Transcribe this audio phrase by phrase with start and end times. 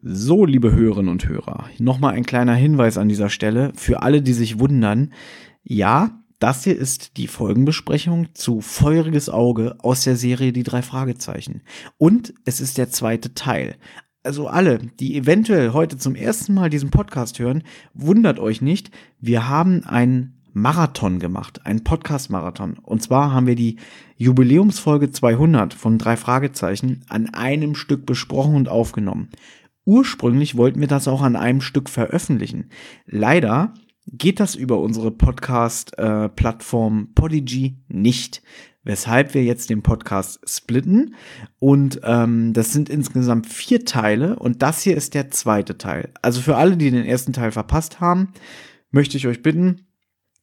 [0.00, 4.32] So, liebe Hörerinnen und Hörer, nochmal ein kleiner Hinweis an dieser Stelle für alle, die
[4.32, 5.12] sich wundern.
[5.62, 11.60] Ja, das hier ist die Folgenbesprechung zu Feuriges Auge aus der Serie Die drei Fragezeichen.
[11.98, 13.76] Und es ist der zweite Teil.
[14.22, 17.62] Also alle, die eventuell heute zum ersten Mal diesen Podcast hören,
[17.92, 18.90] wundert euch nicht.
[19.20, 22.78] Wir haben einen Marathon gemacht, einen Podcast-Marathon.
[22.78, 23.76] Und zwar haben wir die
[24.16, 29.28] Jubiläumsfolge 200 von drei Fragezeichen an einem Stück besprochen und aufgenommen.
[29.84, 32.70] Ursprünglich wollten wir das auch an einem Stück veröffentlichen.
[33.06, 33.74] Leider
[34.06, 38.42] geht das über unsere Podcast-Plattform äh, Podigy nicht.
[38.84, 41.14] Weshalb wir jetzt den Podcast splitten.
[41.60, 46.12] Und ähm, das sind insgesamt vier Teile und das hier ist der zweite Teil.
[46.20, 48.32] Also für alle, die den ersten Teil verpasst haben,
[48.90, 49.86] möchte ich euch bitten,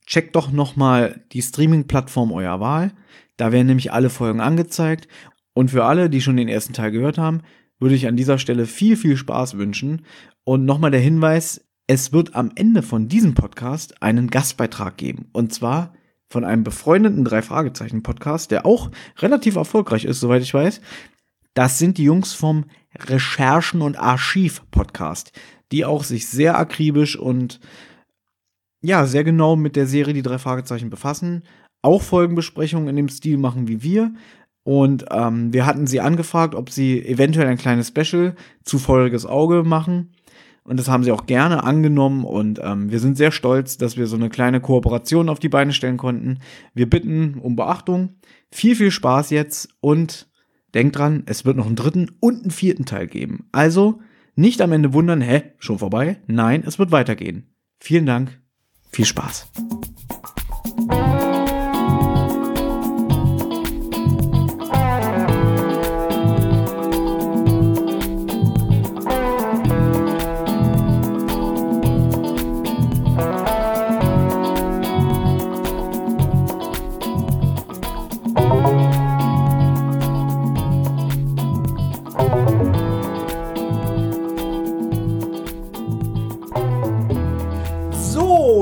[0.05, 2.93] checkt doch nochmal die Streaming-Plattform eurer Wahl.
[3.35, 5.09] Da werden nämlich alle Folgen angezeigt.
[5.53, 7.41] Und für alle, die schon den ersten Teil gehört haben,
[7.79, 10.05] würde ich an dieser Stelle viel, viel Spaß wünschen.
[10.43, 15.29] Und nochmal der Hinweis, es wird am Ende von diesem Podcast einen Gastbeitrag geben.
[15.33, 15.93] Und zwar
[16.29, 20.81] von einem befreundeten Drei-Fragezeichen-Podcast, der auch relativ erfolgreich ist, soweit ich weiß.
[21.55, 25.31] Das sind die Jungs vom Recherchen- und Archiv-Podcast,
[25.71, 27.59] die auch sich sehr akribisch und
[28.81, 31.43] ja, sehr genau mit der Serie Die drei Fragezeichen befassen.
[31.81, 34.13] Auch Folgenbesprechungen in dem Stil machen wie wir.
[34.63, 39.63] Und ähm, wir hatten sie angefragt, ob sie eventuell ein kleines Special zu Feuriges Auge
[39.63, 40.11] machen.
[40.63, 44.05] Und das haben sie auch gerne angenommen und ähm, wir sind sehr stolz, dass wir
[44.05, 46.39] so eine kleine Kooperation auf die Beine stellen konnten.
[46.75, 48.17] Wir bitten um Beachtung.
[48.51, 50.29] Viel, viel Spaß jetzt und
[50.75, 53.47] denkt dran, es wird noch einen dritten und einen vierten Teil geben.
[53.51, 53.99] Also
[54.35, 56.19] nicht am Ende wundern, hä, schon vorbei?
[56.27, 57.53] Nein, es wird weitergehen.
[57.79, 58.39] Vielen Dank,
[58.91, 59.49] viel Spaß.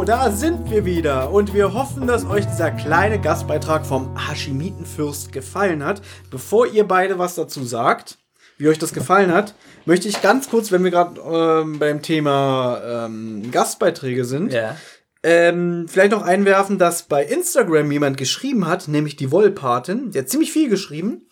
[0.07, 5.84] Da sind wir wieder und wir hoffen, dass euch dieser kleine Gastbeitrag vom Hashimitenfürst gefallen
[5.84, 6.01] hat.
[6.31, 8.17] Bevor ihr beide was dazu sagt,
[8.57, 9.53] wie euch das gefallen hat,
[9.85, 14.78] möchte ich ganz kurz, wenn wir gerade ähm, beim Thema ähm, Gastbeiträge sind, Ja.
[15.23, 20.29] ähm, vielleicht noch einwerfen, dass bei Instagram jemand geschrieben hat, nämlich die Wollpatin, der hat
[20.29, 21.28] ziemlich viel geschrieben.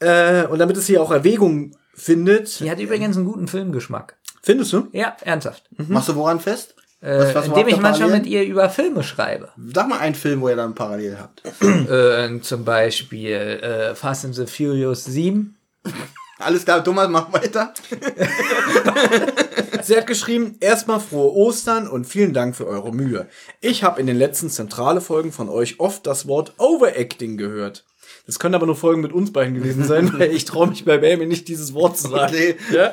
[0.00, 2.60] Äh, und damit es hier auch Erwägung findet.
[2.60, 4.16] Die hat übrigens einen guten Filmgeschmack.
[4.42, 4.86] Findest du?
[4.92, 5.68] Ja, ernsthaft.
[5.88, 6.74] Machst du woran fest?
[7.00, 8.18] Äh, was indem macht ich manchmal parallel?
[8.18, 9.50] mit ihr über Filme schreibe.
[9.72, 11.42] Sag mal einen Film, wo ihr dann parallel habt.
[11.62, 15.56] äh, zum Beispiel äh, Fast and the Furious 7.
[16.40, 17.74] Alles klar, Thomas, mach weiter.
[19.82, 23.26] Sie hat geschrieben, erstmal frohe Ostern und vielen Dank für eure Mühe.
[23.60, 27.84] Ich habe in den letzten zentrale Folgen von euch oft das Wort Overacting gehört.
[28.26, 30.98] Das können aber nur Folgen mit uns beiden gewesen sein, weil ich traue mich bei
[30.98, 32.32] Bambi nicht dieses Wort zu sagen.
[32.32, 32.56] Okay.
[32.72, 32.92] Ja?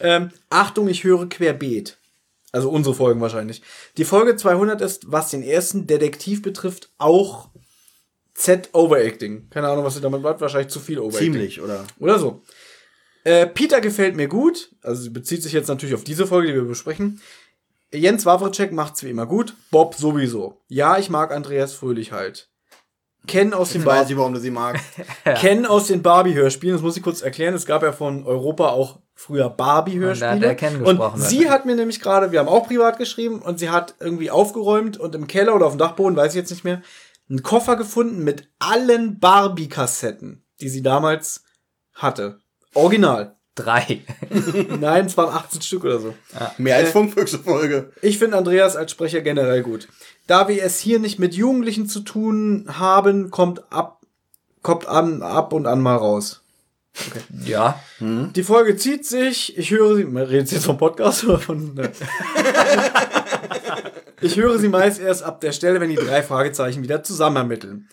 [0.00, 1.98] ähm, Achtung, ich höre querbeet.
[2.52, 3.62] Also unsere Folgen wahrscheinlich.
[3.96, 7.50] Die Folge 200 ist, was den ersten Detektiv betrifft, auch
[8.34, 9.48] Z Overacting.
[9.50, 10.40] Keine Ahnung, was sie damit macht.
[10.40, 11.32] Wahrscheinlich zu viel Overacting.
[11.32, 11.84] Ziemlich, oder?
[11.98, 12.42] Oder so.
[13.24, 14.74] Äh, Peter gefällt mir gut.
[14.82, 17.20] Also sie bezieht sich jetzt natürlich auf diese Folge, die wir besprechen.
[17.92, 19.54] Jens Wawrczyk macht's wie immer gut.
[19.70, 20.60] Bob sowieso.
[20.68, 22.49] Ja, ich mag Andreas Fröhlich halt.
[23.26, 24.84] Ken aus Jetzt weiß Bar ich, warum du sie magst.
[25.36, 27.54] Ken aus den Barbie-Hörspielen, das muss ich kurz erklären.
[27.54, 30.32] Es gab ja von Europa auch früher Barbie-Hörspiele.
[30.32, 32.66] Und da hat er Ken Und gesprochen, sie hat mir nämlich gerade, wir haben auch
[32.66, 36.32] privat geschrieben, und sie hat irgendwie aufgeräumt und im Keller oder auf dem Dachboden, weiß
[36.32, 36.82] ich jetzt nicht mehr,
[37.28, 41.44] einen Koffer gefunden mit allen Barbie-Kassetten, die sie damals
[41.92, 42.40] hatte.
[42.74, 43.36] Original.
[43.62, 44.00] Drei.
[44.80, 46.14] Nein, es waren 18 Stück oder so.
[46.58, 47.92] Mehr als Funkfüchse-Folge.
[48.02, 49.88] Ich finde Andreas als Sprecher generell gut.
[50.26, 54.00] Da wir es hier nicht mit Jugendlichen zu tun haben, kommt ab,
[54.62, 56.42] kommt an, ab und an mal raus.
[57.44, 57.78] ja.
[58.00, 59.56] Die Folge zieht sich.
[59.58, 60.04] Ich höre sie.
[60.04, 61.74] Man redet jetzt vom Podcast oder von.
[61.74, 61.90] Ne.
[64.20, 67.88] ich höre sie meist erst ab der Stelle, wenn die drei Fragezeichen wieder zusammen ermitteln.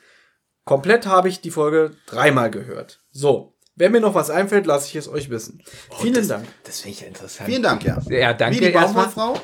[0.66, 3.00] Komplett habe ich die Folge dreimal gehört.
[3.12, 3.57] So.
[3.78, 5.62] Wenn mir noch was einfällt, lasse ich es euch wissen.
[6.00, 6.46] Vielen Dank.
[6.64, 7.48] Das finde ich ja interessant.
[7.48, 8.00] Vielen Dank, ja.
[8.10, 8.72] Ja, danke Wie die.
[8.72, 9.36] Baumwollfrau?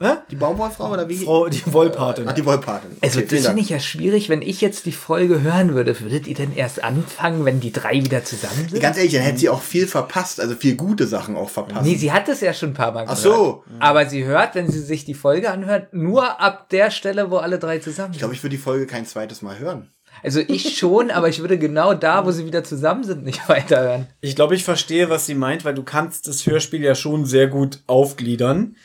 [0.00, 0.10] Hä?
[0.30, 1.16] Die Baumwollfrau oder wie?
[1.24, 2.26] Frau, die Wollpatin.
[2.28, 2.90] Ach, die Wollpatin.
[3.00, 5.98] Also Okay, das vielen finde ich ja schwierig, wenn ich jetzt die Folge hören würde.
[6.00, 8.80] Würdet ihr denn erst anfangen, wenn die drei wieder zusammen sind?
[8.80, 11.84] Ganz ehrlich, dann hätte sie auch viel verpasst, also viel gute Sachen auch verpasst.
[11.84, 13.36] Nee, sie hat es ja schon ein paar Mal Ach gehört.
[13.36, 13.64] so.
[13.80, 17.58] Aber sie hört, wenn sie sich die Folge anhört, nur ab der Stelle, wo alle
[17.58, 18.20] drei zusammen Ich sind.
[18.20, 19.90] glaube, ich würde die Folge kein zweites Mal hören.
[20.22, 24.06] Also ich schon, aber ich würde genau da, wo sie wieder zusammen sind, nicht weiterhören.
[24.20, 27.48] Ich glaube, ich verstehe, was sie meint, weil du kannst das Hörspiel ja schon sehr
[27.48, 28.76] gut aufgliedern.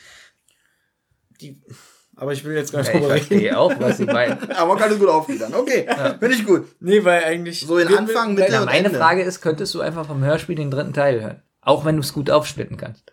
[1.40, 1.60] Die,
[2.16, 3.26] aber ich will jetzt gar nicht Ja, ich drüber reden.
[3.26, 4.50] verstehe auch, was sie meinen.
[4.56, 5.54] Aber man kann es gut aufgliedern.
[5.54, 5.86] Okay,
[6.18, 6.66] finde ich gut.
[6.80, 7.60] Nee, weil eigentlich.
[7.60, 8.98] So in Anfang, Mitte Na, und meine Ende.
[8.98, 11.42] Frage ist, könntest du einfach vom Hörspiel den dritten Teil hören?
[11.60, 13.12] Auch wenn du es gut aufsplitten kannst.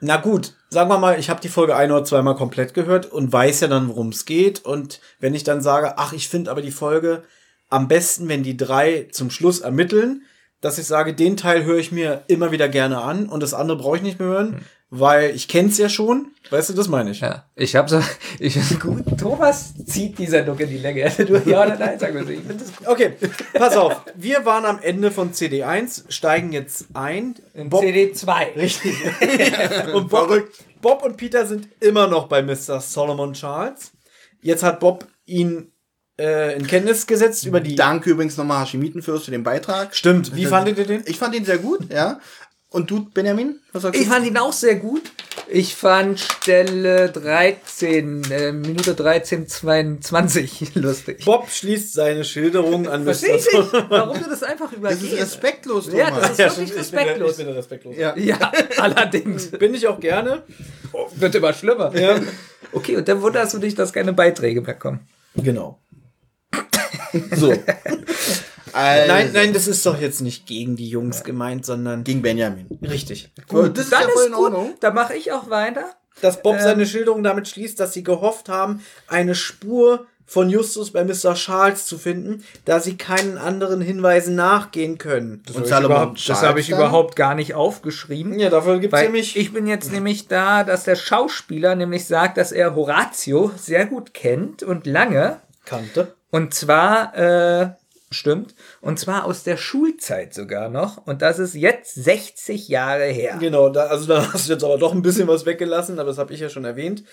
[0.00, 3.32] Na gut, sagen wir mal, ich habe die Folge ein oder zweimal komplett gehört und
[3.32, 4.64] weiß ja dann, worum es geht.
[4.64, 7.24] Und wenn ich dann sage, ach, ich finde aber die Folge
[7.70, 10.24] am besten, wenn die drei zum Schluss ermitteln,
[10.60, 13.78] dass ich sage, den Teil höre ich mir immer wieder gerne an und das andere
[13.78, 16.32] brauche ich nicht mehr hören, weil ich kenn's ja schon.
[16.50, 17.20] Weißt du, das meine ich.
[17.20, 18.02] Ja, ich habe so,
[18.40, 21.02] ich gut, Thomas zieht die Sendung in die Länge.
[21.04, 22.32] Hätte du ja oder nein sagen müssen.
[22.32, 23.12] Ich finde das Okay,
[23.54, 24.02] pass auf.
[24.16, 27.36] Wir waren am Ende von CD1, steigen jetzt ein.
[27.54, 28.56] in Bob, CD2.
[28.56, 28.94] Richtig.
[29.94, 30.58] und Bob, Verrückt.
[30.82, 32.80] Bob und Peter sind immer noch bei Mr.
[32.80, 33.92] Solomon Charles.
[34.42, 35.70] Jetzt hat Bob ihn
[36.20, 37.74] äh, in Kenntnis gesetzt über die.
[37.74, 39.94] Danke übrigens nochmal Hashimitenfürst für den Beitrag.
[39.96, 40.34] Stimmt.
[40.36, 41.02] Wie fandet ihr den?
[41.06, 42.20] Ich fand ihn sehr gut, ja.
[42.72, 43.58] Und du, Benjamin?
[43.72, 44.12] Was sagst Ich du?
[44.12, 45.02] fand ihn auch sehr gut.
[45.48, 51.24] Ich fand Stelle 13, äh, Minute 13, 22 lustig.
[51.24, 53.02] Bob schließt seine Schilderung an.
[53.04, 55.20] Verstehe ich nicht, warum du das einfach Das ist übergehst.
[55.20, 55.98] respektlos, Thomas.
[55.98, 57.38] Ja, das ist Ja, wirklich stimmt, ich bin, der- respektlos.
[57.38, 57.96] ich bin respektlos.
[57.96, 58.16] Ja.
[58.16, 59.46] Ja, allerdings.
[59.50, 60.42] Bin ich auch gerne.
[61.16, 61.92] Wird immer schlimmer.
[61.96, 62.20] Ja.
[62.72, 65.00] Okay, und dann wunderst du dich, dass keine Beiträge mehr kommen.
[65.34, 65.80] Genau.
[67.34, 67.52] So.
[68.72, 72.66] Also, Nein, nein, das ist doch jetzt nicht gegen die Jungs gemeint, sondern Gegen Benjamin.
[72.82, 73.30] richtig.
[73.48, 74.74] Gut, das ist Dann ja voll ist in gut, Ordnung.
[74.78, 75.84] da mache ich auch weiter.
[76.22, 76.62] Dass Bob Ähm.
[76.62, 81.34] seine Schilderung damit schließt, dass sie gehofft haben, eine Spur von Justus bei Mr.
[81.34, 85.42] Charles zu finden, da sie keinen anderen Hinweisen nachgehen können.
[85.46, 86.78] Das habe ich dann?
[86.78, 88.38] überhaupt gar nicht aufgeschrieben.
[88.38, 89.36] Ja, dafür gibt's Weil nämlich.
[89.36, 94.14] ich bin jetzt nämlich da, dass der Schauspieler nämlich sagt, dass er Horatio sehr gut
[94.14, 95.40] kennt und lange.
[95.64, 96.14] kannte.
[96.30, 97.70] Und zwar, äh,
[98.10, 101.06] stimmt, und zwar aus der Schulzeit sogar noch.
[101.06, 103.36] Und das ist jetzt 60 Jahre her.
[103.38, 106.18] Genau, da, also da hast du jetzt aber doch ein bisschen was weggelassen, aber das
[106.18, 107.04] habe ich ja schon erwähnt.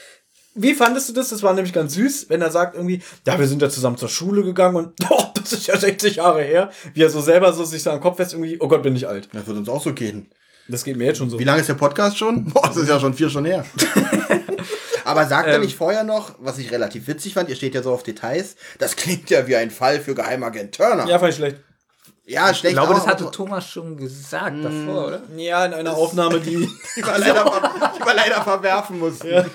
[0.59, 1.29] Wie fandest du das?
[1.29, 4.09] Das war nämlich ganz süß, wenn er sagt irgendwie, ja, wir sind ja zusammen zur
[4.09, 6.71] Schule gegangen und oh, das ist ja 60 Jahre her.
[6.93, 9.07] Wie er so selber so sich so am Kopf fest irgendwie, oh Gott, bin ich
[9.07, 9.29] alt.
[9.33, 10.31] Das wird uns auch so gehen.
[10.67, 11.39] Das geht mir jetzt schon so.
[11.39, 12.45] Wie lange ist der Podcast schon?
[12.45, 13.65] Boah, das ist ja schon vier Stunden her.
[15.07, 15.53] Aber sagt Ähm.
[15.53, 18.55] er nicht vorher noch, was ich relativ witzig fand, ihr steht ja so auf Details,
[18.79, 21.07] das klingt ja wie ein Fall für Geheimagent Turner.
[21.07, 21.57] Ja, fand ich schlecht.
[22.29, 22.73] Ja, schlecht.
[22.73, 25.21] Ich glaube, das aber- hatte Thomas schon gesagt davor, oder?
[25.37, 26.57] Ja, in einer Aufnahme, die
[26.97, 29.45] ich mal leider, ver- ich mal leider verwerfen musste.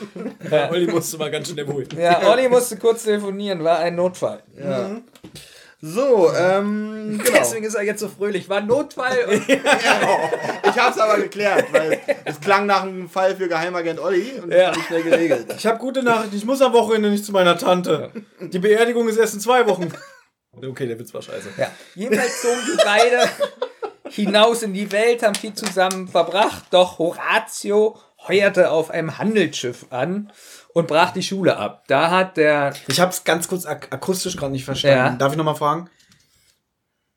[0.51, 0.71] ja.
[0.71, 1.87] Olli musste mal ganz schnell holen.
[1.99, 4.43] Ja, Olli musste kurz telefonieren, war ein Notfall.
[5.85, 7.39] So, ähm, genau.
[7.41, 8.49] Deswegen ist er jetzt so fröhlich.
[8.49, 9.19] War ein Notfall.
[9.29, 14.53] Und Ich hab's aber geklärt, weil es klang nach einem Fall für Geheimagent Olli und
[14.53, 14.71] Ja.
[14.71, 15.53] ist schnell geregelt.
[15.57, 18.13] Ich habe gute Nachricht, ich muss am Wochenende nicht zu meiner Tante.
[18.41, 19.93] Die Beerdigung ist erst in zwei Wochen.
[20.55, 21.49] Okay, der Witz war scheiße.
[21.57, 21.71] ja.
[21.95, 23.27] Jedenfalls zogen die beide
[24.11, 26.65] hinaus in die Welt, haben viel zusammen verbracht.
[26.73, 27.97] Doch Horatio
[28.29, 30.31] heuerte auf einem Handelsschiff an
[30.75, 31.85] und brach die Schule ab.
[31.89, 34.97] Da hat der Ich habe es ganz kurz ak akustisch gerade nicht verstanden.
[34.99, 35.11] Ja.
[35.17, 35.89] Darf ich noch mal fragen?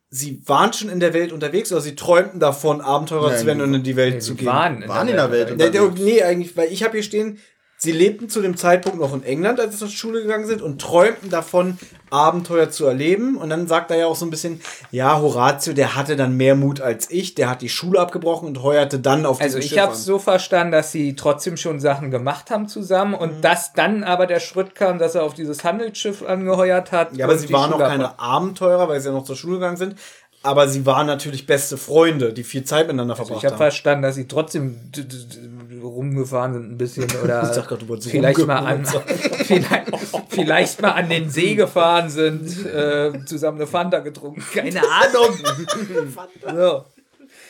[0.09, 3.61] Sie waren schon in der Welt unterwegs oder sie träumten davon, Abenteurer Nein, zu werden
[3.61, 4.45] und in die Welt zu sie gehen?
[4.47, 6.01] waren, Waren in der Welt Nee, nee, unterwegs.
[6.01, 7.39] nee, eigentlich, weil ich habe hier stehen,
[7.77, 10.81] sie lebten zu dem Zeitpunkt noch in England, als sie zur Schule gegangen sind und
[10.81, 11.77] träumten davon,
[12.09, 13.35] Abenteuer zu erleben.
[13.35, 14.61] Und dann sagt er ja auch so ein bisschen,
[14.91, 18.63] ja, Horatio, der hatte dann mehr Mut als ich, der hat die Schule abgebrochen und
[18.63, 22.51] heuerte dann auf Also ich habe es so verstanden, dass sie trotzdem schon Sachen gemacht
[22.51, 26.91] haben zusammen und dass dann aber der Schritt kam, dass er auf dieses Handelsschiff angeheuert
[26.91, 27.15] hat.
[27.17, 29.77] Ja, aber sie waren noch Schule keine Abenteurer, weil sie ja noch zur Schule gegangen
[29.77, 29.95] sind.
[30.43, 33.57] Aber sie waren natürlich beste Freunde, die viel Zeit miteinander verbracht Ich habe haben.
[33.57, 34.91] verstanden, dass sie trotzdem
[35.87, 37.43] rumgefahren sind ein bisschen oder
[37.87, 38.85] wolltest vielleicht mal an
[39.45, 39.91] vielleicht,
[40.29, 44.43] vielleicht mal an den See gefahren sind, äh, zusammen eine Fanta getrunken.
[44.53, 45.37] Keine Ahnung.
[46.55, 46.85] so.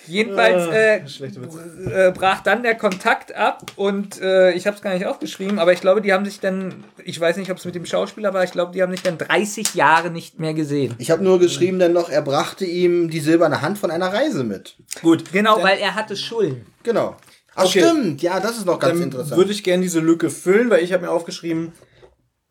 [0.08, 2.08] Jedenfalls äh, schlechte Witze.
[2.08, 5.74] äh, brach dann der Kontakt ab und äh, ich habe es gar nicht aufgeschrieben, aber
[5.74, 8.44] ich glaube, die haben sich dann, ich weiß nicht, ob es mit dem Schauspieler war,
[8.44, 10.94] ich glaube, die haben sich dann 30 Jahre nicht mehr gesehen.
[11.00, 14.44] Ich habe nur geschrieben dann noch, er brachte ihm die silberne Hand von einer Reise
[14.44, 14.76] mit.
[15.02, 16.66] Gut, Genau, weil er hatte Schulden.
[16.84, 17.16] Genau.
[17.56, 17.80] Ach Okay.
[17.80, 19.38] stimmt, ja, das ist noch ganz dann interessant.
[19.38, 21.72] würde ich gerne diese Lücke füllen, weil ich habe mir aufgeschrieben,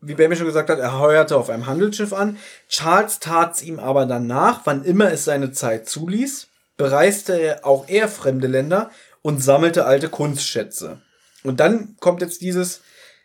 [0.01, 2.37] wie Benjamin schon gesagt hat, er heuerte auf einem Handelsschiff an.
[2.69, 6.47] Charles tat's ihm aber danach, wann immer es seine Zeit zuließ,
[6.77, 11.01] bereiste er auch er fremde Länder und sammelte alte Kunstschätze.
[11.43, 12.81] Und dann kommt jetzt dieses,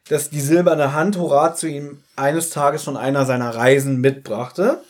[0.09, 4.83] dass die silberne Hand Horatio ihm eines Tages von einer seiner Reisen mitbrachte.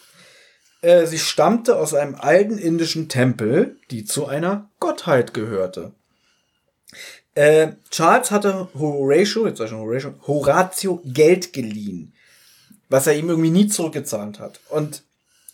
[0.82, 5.92] Äh, sie stammte aus einem alten indischen Tempel, die zu einer Gottheit gehörte.
[7.34, 12.12] Äh, Charles hatte Horatio, jetzt sag ich schon Horatio, Horatio Geld geliehen,
[12.88, 14.60] was er ihm irgendwie nie zurückgezahlt hat.
[14.68, 15.02] Und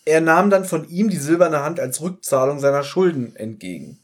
[0.05, 3.99] er nahm dann von ihm die silberne Hand als Rückzahlung seiner Schulden entgegen.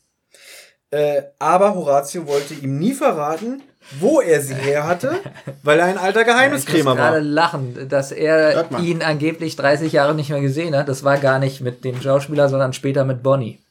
[0.91, 3.63] Äh, aber Horatio wollte ihm nie verraten,
[3.99, 5.19] wo er sie her hatte,
[5.63, 7.23] weil er ein alter Ich muss Geheimniskrämer gerade war.
[7.23, 10.89] lachen, dass er ihn angeblich 30 Jahre nicht mehr gesehen hat.
[10.89, 13.62] Das war gar nicht mit dem Schauspieler, sondern später mit Bonnie.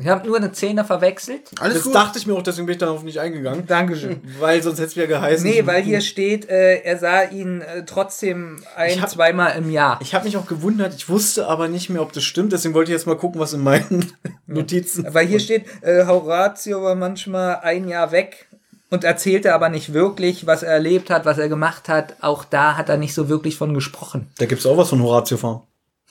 [0.00, 1.50] Ich habe nur eine Szene verwechselt.
[1.60, 1.94] Alles Das gut.
[1.94, 3.66] dachte ich mir auch, deswegen bin ich darauf nicht eingegangen.
[3.66, 4.20] Dankeschön.
[4.40, 5.48] Weil sonst hätte es wieder geheißen.
[5.48, 10.00] Nee, weil hier steht, äh, er sah ihn äh, trotzdem ein, hab- zweimal im Jahr.
[10.02, 12.90] Ich habe mich auch gewundert, ich wusste aber nicht mehr, ob das stimmt, deswegen wollte
[12.90, 14.12] ich jetzt mal gucken, was in meinen
[14.46, 15.06] Notizen.
[15.14, 18.48] Weil hier steht, äh, Horatio war manchmal ein Jahr weg
[18.90, 22.16] und erzählte aber nicht wirklich, was er erlebt hat, was er gemacht hat.
[22.20, 24.28] Auch da hat er nicht so wirklich von gesprochen.
[24.38, 25.62] Da gibt's auch was von Horatio Farm.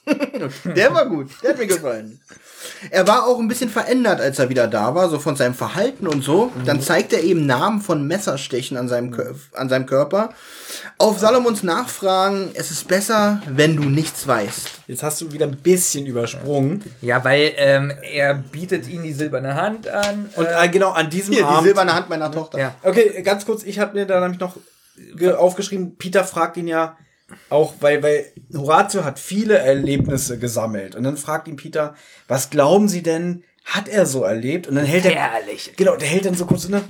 [0.75, 1.29] Der war gut.
[1.43, 2.19] Der hat mir gefallen.
[2.91, 6.07] Er war auch ein bisschen verändert, als er wieder da war, so von seinem Verhalten
[6.07, 6.51] und so.
[6.65, 9.15] Dann zeigt er eben Namen von Messerstechen an seinem,
[9.53, 10.29] an seinem Körper.
[10.97, 14.69] Auf Salomons Nachfragen, es ist besser, wenn du nichts weißt.
[14.87, 16.83] Jetzt hast du wieder ein bisschen übersprungen.
[17.01, 20.29] Ja, weil ähm, er bietet ihm die silberne Hand an.
[20.35, 21.63] Und äh, äh, genau an diesem Hier, die Abend.
[21.65, 22.59] silberne Hand meiner Tochter.
[22.59, 22.75] ja.
[22.83, 24.57] Okay, ganz kurz, ich habe mir da nämlich noch
[25.15, 26.97] ge- aufgeschrieben, Peter fragt ihn ja
[27.49, 30.95] auch, weil, weil Horatio hat viele Erlebnisse gesammelt.
[30.95, 31.95] Und dann fragt ihn Peter,
[32.27, 34.67] was glauben Sie denn, hat er so erlebt?
[34.67, 35.11] Und dann hält er.
[35.11, 35.73] Herrlich.
[35.77, 36.81] Genau, der hält dann so kurz eine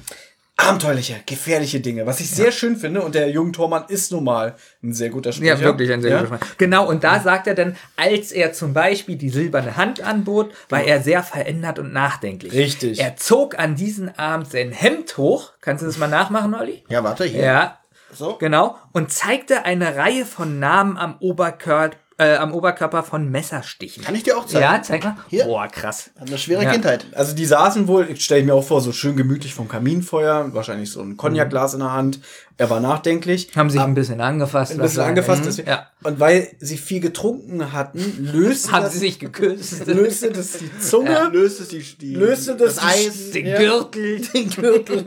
[0.55, 3.01] abenteuerliche, gefährliche Dinge, was ich sehr schön finde.
[3.01, 5.55] Und der Jürgen Thormann ist nun mal ein sehr guter Sprecher.
[5.55, 6.17] Ja, wirklich ein sehr Ja?
[6.19, 6.39] guter Mann.
[6.59, 10.83] Genau, und da sagt er dann, als er zum Beispiel die silberne Hand anbot, war
[10.83, 12.53] er sehr verändert und nachdenklich.
[12.53, 12.99] Richtig.
[12.99, 15.53] Er zog an diesem Abend sein Hemd hoch.
[15.59, 16.83] Kannst du das mal nachmachen, Olli?
[16.87, 17.41] Ja, warte, hier.
[17.41, 17.79] Ja,
[18.13, 18.37] So.
[18.37, 18.77] genau.
[18.91, 24.03] Und zeigte eine Reihe von Namen am Oberkörper, äh, am Oberkörper von Messerstichen.
[24.03, 24.63] Kann ich dir auch zeigen?
[24.63, 25.15] Ja, zeig mal.
[25.29, 25.45] Hier.
[25.45, 26.11] Boah, krass.
[26.19, 26.71] Eine schwere Ja.
[26.71, 27.05] Kindheit.
[27.13, 30.91] Also die saßen wohl, ich stelle mir auch vor, so schön gemütlich vom Kaminfeuer, wahrscheinlich
[30.91, 32.19] so ein Cognac-Glas in der Hand.
[32.57, 33.49] Er war nachdenklich.
[33.55, 34.73] Haben sich ein bisschen angefasst.
[34.73, 35.43] ein bisschen angefasst.
[35.45, 35.87] deswegen- Ja.
[36.03, 37.99] Und weil sie viel getrunken hatten,
[38.31, 39.85] löste Haben das, sie sich geküsst.
[39.87, 43.31] löste das die Zunge, Löst es die, die löste das, das Eis.
[43.31, 43.57] Den Ja.
[43.57, 44.21] Gürtel.
[44.33, 45.05] den Gürtel.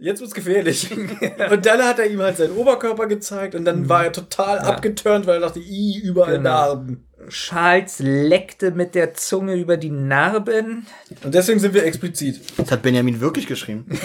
[0.00, 0.90] Jetzt wird's gefährlich.
[1.50, 5.26] Und dann hat er ihm halt seinen Oberkörper gezeigt und dann war er total abgeturnt,
[5.26, 6.50] weil er dachte, i, überall Genau.
[6.50, 7.04] Narben.
[7.28, 10.86] Charles leckte mit der Zunge über die Narben.
[11.22, 12.40] Und deswegen sind wir explizit.
[12.56, 13.86] Das hat Benjamin wirklich geschrieben.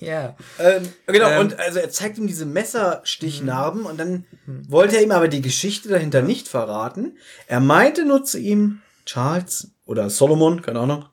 [0.00, 0.36] Ja.
[0.60, 1.40] Ähm, genau, Ähm.
[1.40, 5.88] und also er zeigt ihm diese Messerstichnarben und dann wollte er ihm aber die Geschichte
[5.88, 7.18] dahinter nicht verraten.
[7.46, 11.04] Er meinte nur zu ihm, Charles oder Solomon, keine Ahnung,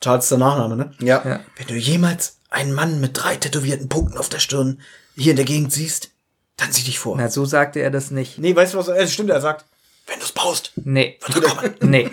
[0.00, 0.90] Charles ist der Nachname, ne?
[1.00, 1.22] Ja.
[1.24, 1.40] Ja.
[1.56, 4.80] Wenn du jemals einen Mann mit drei tätowierten Punkten auf der Stirn
[5.16, 6.10] hier in der Gegend siehst,
[6.56, 7.16] dann sieh dich vor.
[7.16, 8.38] Na, so sagte er das nicht.
[8.38, 8.88] Nee, weißt du was?
[8.88, 9.64] Es stimmt, er sagt,
[10.08, 10.72] wenn du's brauchst.
[10.76, 11.18] Nee.
[11.26, 11.74] wird er kommen.
[11.90, 12.10] Nee.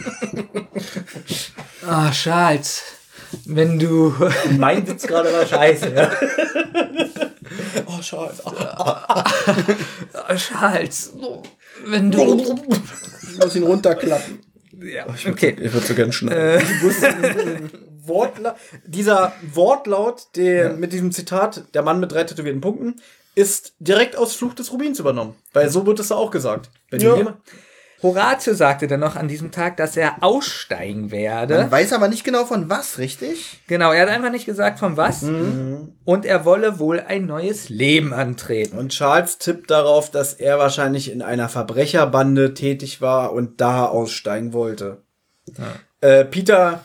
[1.87, 2.83] Ah, Charles.
[3.45, 4.13] Wenn du.
[4.57, 6.11] Mein Witz gerade war scheiße, ja.
[7.87, 8.45] oh, Charles.
[8.45, 9.23] Ah,
[10.35, 11.13] Charles.
[11.85, 12.55] Wenn du.
[13.31, 14.39] Ich muss ihn runterklappen.
[14.79, 15.55] Ja, okay.
[15.59, 16.61] Ich würde so gern schneiden.
[18.07, 22.95] Wortla dieser Wortlaut, der mit diesem Zitat, der Mann mit drei tätowierten Punkten,
[23.33, 25.35] ist direkt aus Fluch des Rubins übernommen.
[25.53, 26.69] Weil so wird es da auch gesagt.
[26.89, 27.11] Wenn Ja.
[27.11, 27.37] du jemand,
[28.03, 31.57] Horatio sagte dann noch an diesem Tag, dass er aussteigen werde.
[31.57, 33.61] Man weiß aber nicht genau von was, richtig?
[33.67, 35.23] Genau, er hat einfach nicht gesagt, von was.
[35.23, 38.77] Und er wolle wohl ein neues Leben antreten.
[38.77, 44.53] und Charles tippt darauf, dass er wahrscheinlich in einer Verbrecherbande tätig war und da aussteigen
[44.53, 45.01] wollte.
[46.01, 46.83] Äh, Peter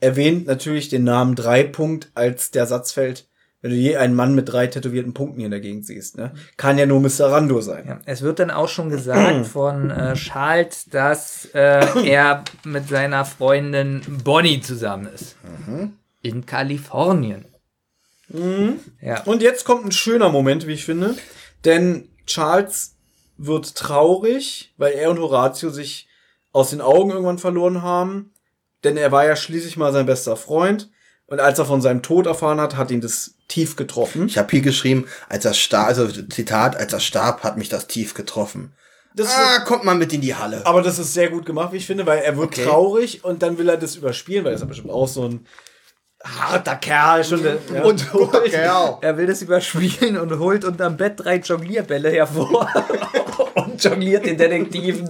[0.00, 3.26] erwähnt natürlich den Namen Dreipunkt, als der Satz fällt,
[3.62, 6.16] wenn du je einen Mann mit drei tätowierten Punkten hier in der Gegend siehst.
[6.16, 6.32] Ne?
[6.56, 7.32] Kann ja nur Mr.
[7.32, 7.84] Rando sein.
[7.86, 13.24] Ja, es wird dann auch schon gesagt von äh, Charles, dass äh, er mit seiner
[13.24, 15.36] Freundin Bonnie zusammen ist.
[16.22, 17.46] In Kalifornien.
[19.00, 19.22] Ja.
[19.22, 21.14] Und jetzt kommt ein schöner Moment, wie ich finde.
[21.64, 22.96] Denn Charles
[23.36, 26.08] wird traurig, weil er und Horatio sich
[26.52, 28.32] aus den Augen irgendwann verloren haben.
[28.84, 30.90] Denn er war ja schließlich mal sein bester Freund.
[31.28, 34.26] Und als er von seinem Tod erfahren hat, hat ihn das tief getroffen.
[34.26, 37.86] Ich habe hier geschrieben, als er starb, also Zitat, als er starb, hat mich das
[37.88, 38.72] tief getroffen.
[39.14, 40.64] Das Ah, kommt mal mit in die Halle.
[40.66, 42.64] aber das ist sehr gut gemacht, wie ich finde, weil er wird Okay.
[42.64, 45.46] traurig und dann will er das überspielen, weil er ist ja bestimmt auch so ein
[46.22, 47.24] harter Kerl.
[47.24, 47.82] Schon, ja.
[47.82, 48.98] Und guter Kerl.
[49.00, 52.68] Er will das überspielen und holt unterm Bett drei Jonglierbälle hervor
[53.54, 55.08] und jongliert den Detektiven.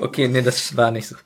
[0.00, 1.16] Okay, nee, das war nicht so.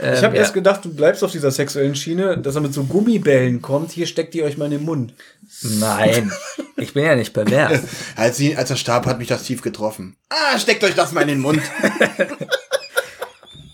[0.00, 0.42] Ich habe ja.
[0.42, 3.90] erst gedacht, du bleibst auf dieser sexuellen Schiene, dass er mit so Gummibällen kommt.
[3.90, 5.14] Hier steckt ihr euch mal in den Mund.
[5.62, 6.32] Nein,
[6.76, 7.80] ich bin ja nicht pervers.
[8.16, 10.16] Als, sie, als er starb, hat mich das tief getroffen.
[10.28, 11.60] Ah, steckt euch das mal in den Mund.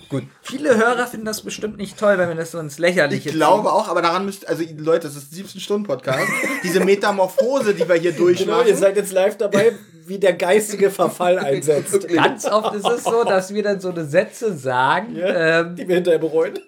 [0.09, 0.25] Gut.
[0.43, 3.73] Viele Hörer finden das bestimmt nicht toll, wenn wir das so ins Lächerliche Ich glaube
[3.73, 6.29] auch, aber daran müsst, also Leute, das ist 17 Stunden Podcast.
[6.63, 8.69] Diese Metamorphose, die wir hier Genau, durchmachen.
[8.69, 9.73] ihr seid jetzt live dabei,
[10.07, 12.09] wie der geistige Verfall einsetzt.
[12.15, 15.17] Ganz oft ist es so, dass wir dann so eine Sätze sagen.
[15.19, 16.59] Ähm, Die wir hinterher bereuen.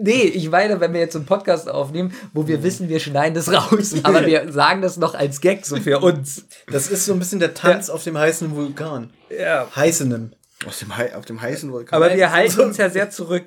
[0.00, 3.50] nee, ich meine, wenn wir jetzt einen Podcast aufnehmen, wo wir wissen, wir schneiden das
[3.52, 6.44] raus, aber wir sagen das noch als Gag so für uns.
[6.70, 9.10] Das ist so ein bisschen der Tanz auf dem heißen Vulkan.
[9.30, 9.66] Ja.
[9.74, 10.32] Heißenem.
[10.66, 11.96] Aus dem, Hei- auf dem heißen Vulkan.
[11.96, 13.44] Aber wir halten uns ja sehr zurück.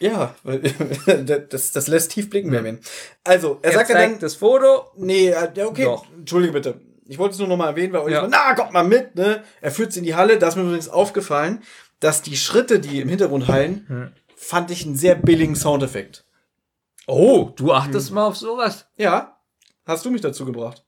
[0.00, 0.60] Ja, weil
[1.50, 2.78] das, das lässt tief blicken, Benjamin.
[3.24, 4.84] Also, er Er sagt ja zeigt dann, das Foto.
[4.96, 6.06] nee, äh, ja, okay, Doch.
[6.16, 6.80] entschuldige bitte.
[7.08, 8.20] Ich wollte es nur noch mal erwähnen, weil euch Ja.
[8.22, 9.42] so, na, kommt mal mit, ne?
[9.60, 10.38] Er führt sie in die Halle.
[10.38, 11.62] Da ist mir übrigens aufgefallen,
[12.00, 14.12] dass die Schritte, die im Hintergrund hallen, Hm.
[14.36, 16.24] fand ich einen sehr billigen Soundeffekt.
[17.06, 18.86] Oh, du achtest mal auf sowas.
[18.96, 19.38] Ja,
[19.86, 20.84] hast du mich dazu gebracht.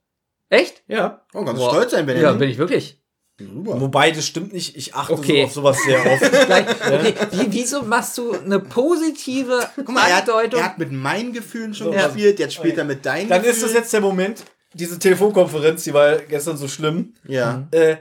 [0.50, 0.82] Echt?
[0.88, 1.24] Ja.
[1.32, 1.70] oh, ganz Boah.
[1.70, 2.38] stolz sein, Ja, Benjamin.
[2.38, 2.98] bin ich wirklich.
[3.40, 3.80] Super.
[3.80, 4.76] Wobei, das stimmt nicht.
[4.76, 5.40] Ich achte Okay.
[5.40, 6.30] so auf sowas sehr oft.
[6.46, 10.60] Gleich, okay, wie, wieso machst du eine positive Guck mal, er hat, Andeutung?
[10.60, 12.04] er hat mit meinen Gefühlen schon Ja.
[12.08, 13.56] gespielt, jetzt spielt er mit deinen Dann Gefühlen.
[13.56, 17.14] ist das jetzt der Moment, diese Telefonkonferenz, die war gestern so schlimm.
[17.26, 17.66] Ja.
[17.70, 17.96] Äh,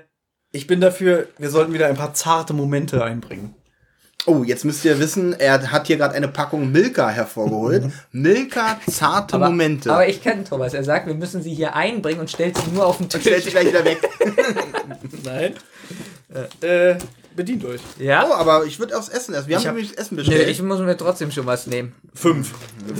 [0.51, 3.55] ich bin dafür, wir sollten wieder ein paar zarte Momente einbringen.
[4.25, 7.85] Oh, jetzt müsst ihr wissen, er hat hier gerade eine Packung Milka hervorgeholt.
[8.11, 9.91] Milka, zarte aber, Momente.
[9.91, 10.73] aber ich kenne Thomas.
[10.73, 13.45] Er sagt, wir müssen sie hier einbringen und stellt sie nur auf den Stellt Tisch.
[13.45, 13.99] sie gleich wieder weg.
[15.23, 15.53] Nein.
[16.61, 16.95] Äh,
[17.39, 17.81] bedient euch.
[17.97, 18.27] Ja?
[18.29, 19.47] Oh, aber ich würde aufs Essen essen.
[19.47, 20.47] Wir haben hab- nämlich das Essen bestellt.
[20.49, 21.93] ich muss mir trotzdem schon was nehmen.
[22.13, 22.51] Fünf.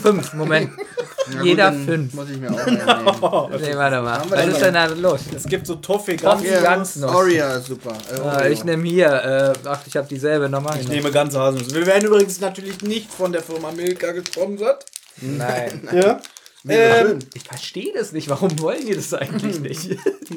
[0.02, 0.72] Fünf, Moment.
[1.32, 2.14] Gut, Jeder dann fünf.
[2.14, 3.62] Muss ich mir auch nehmen.
[3.62, 4.22] Nee, warte mal.
[4.30, 5.20] Was ist denn da los?
[5.36, 6.64] Es gibt so Toffee Toffee ganz.
[6.64, 7.14] ganz noch.
[7.14, 7.92] Oreo ist super.
[8.12, 8.52] Äh, Ah, Oreo.
[8.52, 10.80] ich nehme hier, äh, ach, ich habe dieselbe nochmal.
[10.82, 11.76] Ich nehme ganze Haselnüsse.
[11.76, 14.86] Wir werden übrigens natürlich nicht von der Firma Milka gesponsert.
[15.22, 15.88] Nein.
[15.94, 16.20] Ja.
[16.68, 17.20] Ähm.
[17.34, 18.28] Ich verstehe das nicht.
[18.30, 19.92] Warum wollen die das eigentlich nicht?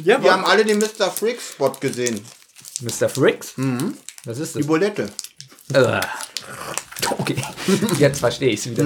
[0.04, 1.10] Ja, Wir haben alle den Mr.
[1.10, 2.20] Freak Spot gesehen.
[2.80, 3.08] Mr.
[3.08, 3.54] Fricks?
[4.24, 4.66] Was ist Die das?
[4.66, 5.08] Bulette.
[5.74, 6.00] Äh.
[7.18, 7.36] Okay,
[7.98, 8.84] jetzt verstehe ich es wieder.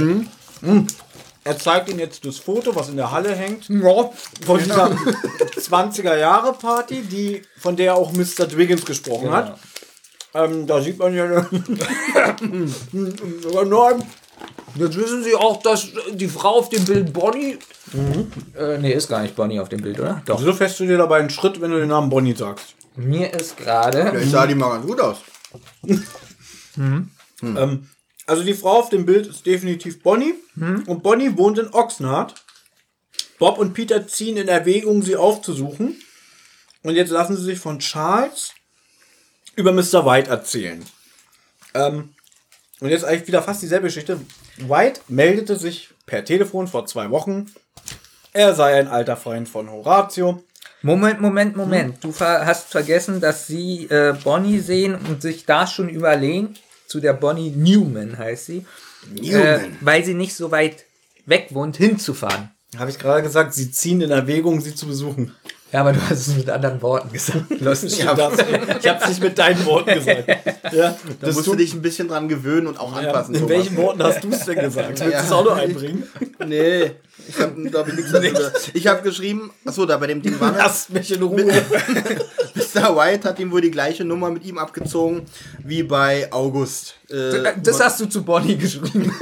[1.44, 3.68] er zeigt Ihnen jetzt das Foto, was in der Halle hängt.
[3.68, 4.10] Ja.
[4.44, 8.46] Von dieser 20er Jahre Party, die, von der auch Mr.
[8.46, 9.58] Dwiggins gesprochen hat.
[10.34, 11.26] Ähm, da sieht man ja.
[12.92, 14.02] Nein,
[14.74, 17.58] Jetzt wissen Sie auch, dass die Frau auf dem Bild Bonnie.
[18.58, 20.22] Äh, nee, ist gar nicht Bonnie auf dem Bild, oder?
[20.26, 20.40] Doch.
[20.40, 22.75] Wieso fährst du dir dabei einen Schritt, wenn du den Namen Bonnie sagst?
[22.96, 24.08] Mir ist gerade.
[24.10, 25.18] Vielleicht sah die mal ganz gut aus.
[27.42, 27.88] Ähm,
[28.26, 30.34] also die Frau auf dem Bild ist definitiv Bonnie.
[30.86, 32.34] Und Bonnie wohnt in Oxnard.
[33.38, 36.00] Bob und Peter ziehen in Erwägung, sie aufzusuchen.
[36.82, 38.52] Und jetzt lassen sie sich von Charles
[39.54, 40.06] über Mr.
[40.06, 40.84] White erzählen.
[41.74, 42.14] Ähm,
[42.80, 44.20] und jetzt eigentlich wieder fast dieselbe Geschichte.
[44.58, 47.52] White meldete sich per Telefon vor zwei Wochen.
[48.32, 50.42] Er sei ein alter Freund von Horatio.
[50.82, 52.04] Moment, Moment, Moment.
[52.04, 56.54] Du ver hast vergessen, dass sie äh, Bonnie sehen und sich da schon überlegen.
[56.86, 58.66] Zu der Bonnie Newman heißt sie.
[59.16, 59.76] Äh, Newman.
[59.80, 60.84] weil sie nicht so weit
[61.26, 62.50] weg wohnt, hinzufahren.
[62.78, 65.34] Habe ich gerade gesagt, sie ziehen in Erwägung, sie zu besuchen.
[65.76, 67.44] Ja, aber du hast es mit anderen Worten gesagt.
[67.50, 68.22] Ich habe
[69.02, 70.26] es nicht mit deinen Worten gesagt.
[70.72, 73.34] Ja, Da musst du, dich ein bisschen dran gewöhnen und auch ja, anpassen.
[73.34, 73.56] in Thomas.
[73.58, 74.88] welchen Worten hast du es denn gesagt?
[74.88, 75.20] Willst du Ja.
[75.20, 76.04] das auch noch einbringen?
[76.46, 76.92] Nee,
[77.28, 78.70] ich habe, glaube ich, nichts dazu gesagt.
[78.72, 80.54] Ich habe geschrieben, achso, da bei dem Ding war.
[80.56, 81.44] Lass mich in Ruhe.
[81.44, 82.96] Mr.
[82.96, 85.26] White hat ihm wohl die gleiche Nummer mit ihm abgezogen
[85.62, 86.94] wie bei August.
[87.10, 89.12] Äh, Das hast du zu Bonnie geschrieben.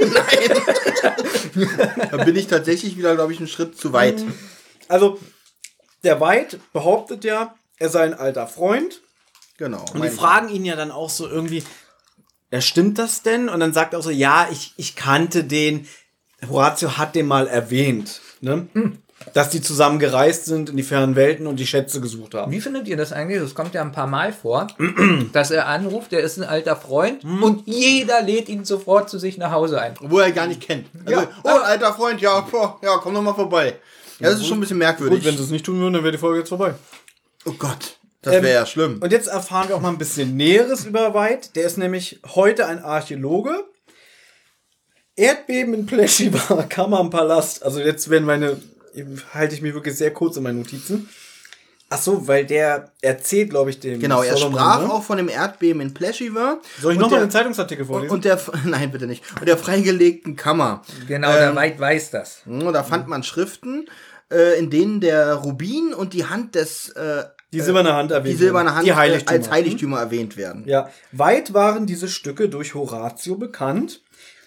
[2.11, 4.23] da bin ich tatsächlich wieder, glaube ich, einen Schritt zu weit.
[4.87, 5.17] Also,
[6.05, 9.01] der White behauptet ja, er sei ein alter Freund.
[9.57, 9.83] Genau.
[9.93, 10.13] Und die ich.
[10.13, 11.63] fragen ihn ja dann auch so irgendwie,
[12.51, 13.49] ja, stimmt das denn?
[13.49, 15.87] Und dann sagt er auch so, ja, ich, ich kannte den,
[16.49, 18.67] Horatio hat den mal erwähnt, ne?
[19.33, 22.51] Dass die zusammen gereist sind in die fernen Welten und die Schätze gesucht haben.
[22.51, 23.41] Wie findet ihr das eigentlich?
[23.41, 24.67] Das kommt ja ein paar Mal vor,
[25.33, 29.37] dass er anruft, der ist ein alter Freund und jeder lädt ihn sofort zu sich
[29.37, 29.95] nach Hause ein.
[30.01, 30.87] Wo er gar nicht kennt.
[31.05, 31.27] Also, Ja.
[31.43, 33.79] oh, alter Freund, ja, boah, ja, komm doch mal vorbei.
[34.19, 35.19] Ja, das ist schon ein bisschen merkwürdig.
[35.19, 36.75] Gut, wenn sie es nicht tun würden, dann wäre die Folge jetzt vorbei.
[37.45, 38.99] oh Gott, das wäre ja schlimm.
[39.01, 41.49] Und jetzt erfahren wir auch mal ein bisschen Näheres über White.
[41.55, 43.65] Der ist nämlich heute ein Archäologe.
[45.15, 47.63] Erdbeben in Pleschiva, Kammer im Palast.
[47.63, 48.61] Also jetzt werden meine,
[49.33, 51.09] halte ich mich wirklich sehr kurz in meinen Notizen.
[51.89, 54.91] Ach so, weil der erzählt, glaube ich, dem Genau, er Solomon, sprach ne?
[54.91, 56.57] auch von dem Erdbeben in Pleschiva.
[56.81, 58.11] Soll ich nochmal den Zeitungsartikel vorlesen?
[58.11, 59.23] Und der, nein, bitte nicht.
[59.39, 60.81] Und der freigelegten Kammer.
[61.07, 62.41] Genau, der Weit weiß das.
[62.45, 63.85] Hm, Da fand man Schriften,
[64.31, 68.37] äh, in denen der Rubin und die Hand des, äh, die silberne Hand die erwähnt.
[68.39, 68.75] silberne werden.
[68.77, 69.31] Hand die äh, Heiligtümer.
[69.39, 70.63] als Heiligtümer erwähnt werden.
[70.67, 74.01] Ja, weit waren diese Stücke durch Horatio bekannt.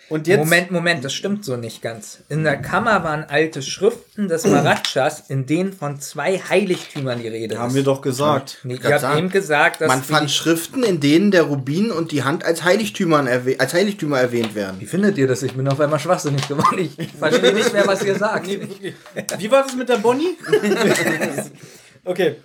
[0.09, 2.21] Und jetzt Moment, Moment, das stimmt so nicht ganz.
[2.31, 7.59] In der Kammer waren alte Schriften des Maratschas, in denen von zwei Heiligtümern die Rede
[7.59, 7.75] haben ist.
[7.75, 8.59] wir doch gesagt.
[8.63, 9.19] Nee, habt sagen.
[9.19, 13.29] eben gesagt, dass Man fand Schriften, in denen der Rubin und die Hand als Heiligtümer,
[13.29, 14.81] erwäh als Heiligtümer erwähnt werden.
[14.81, 15.43] Wie findet ihr das?
[15.43, 16.89] Ich bin auf einmal schwachsinnig geworden.
[16.97, 18.49] Ich verstehe nicht mehr, was ihr sagt.
[18.49, 20.39] Wie war das mit der Bonnie?
[22.05, 22.37] okay.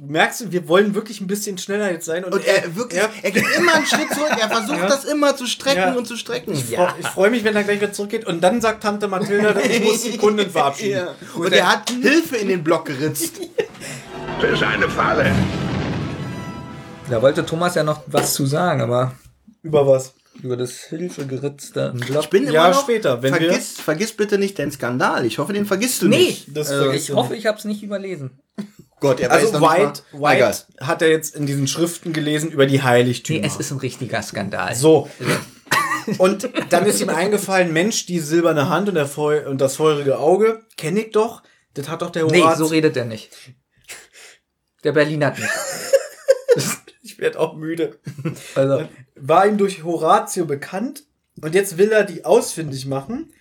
[0.00, 2.24] Merkst du, wir wollen wirklich ein bisschen schneller jetzt sein.
[2.24, 4.30] Und, Und er wirklich, er, er geht immer einen Schritt zurück.
[4.40, 5.94] Er versucht das immer zu strecken Ja.
[5.94, 6.52] und zu strecken.
[6.54, 8.26] Ich freu- Ich freue mich, wenn er gleich wieder zurückgeht.
[8.26, 11.06] Und dann sagt Tante Mathilda, ich muss die Kunden verabschieden.
[11.06, 11.14] Ja.
[11.40, 13.40] Und er hat Hilfe in den Block geritzt.
[14.40, 15.30] Das ist eine Falle.
[17.10, 19.12] Da wollte Thomas ja noch was zu sagen, aber
[19.62, 20.14] Über was?
[20.42, 22.24] über das Hilfegeritzte im Block.
[22.24, 25.26] Ich bin immer Ja, noch, später, wenn wir- vergiss, vergiss bitte nicht den Skandal.
[25.26, 26.56] Ich hoffe, den vergisst du Nee, nicht.
[26.56, 28.30] Das also ich hoffe, ich habe es nicht überlesen.
[29.00, 30.36] Gott, er Also weiß noch White, nicht mal.
[30.36, 30.52] Egal.
[30.52, 33.40] White hat er jetzt in diesen Schriften gelesen über die Heiligtümer.
[33.40, 34.74] Nee, es ist ein richtiger Skandal.
[34.74, 35.08] So.
[36.18, 40.18] Und dann ist ihm eingefallen, Mensch, die silberne Hand und, der Feu und das feurige
[40.18, 41.42] Auge, kenne ich doch.
[41.74, 42.58] Das hat doch der Nee, Horaz.
[42.58, 43.30] so redet er nicht.
[44.82, 45.48] Der Berliner nicht.
[47.02, 47.98] ich werde auch müde.
[48.54, 51.04] Also, War ihm durch Horatio bekannt
[51.42, 53.32] und jetzt will er die ausfindig machen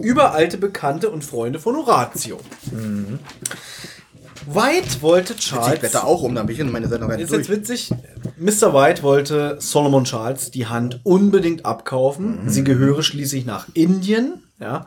[0.00, 2.38] über alte Bekannte und Freunde von Horatio.
[2.72, 3.20] Mhm.
[4.46, 5.80] White wollte Ich Charles.
[5.80, 7.48] blätter auch um, dann bin ich in meine Sendung Ist durch.
[7.48, 7.90] jetzt witzig.
[8.38, 8.72] Mr.
[8.74, 12.44] White wollte Solomon Charles die Hand unbedingt abkaufen.
[12.44, 12.48] Mhm.
[12.48, 14.42] Sie gehöre schließlich nach Indien.
[14.60, 14.86] Ja.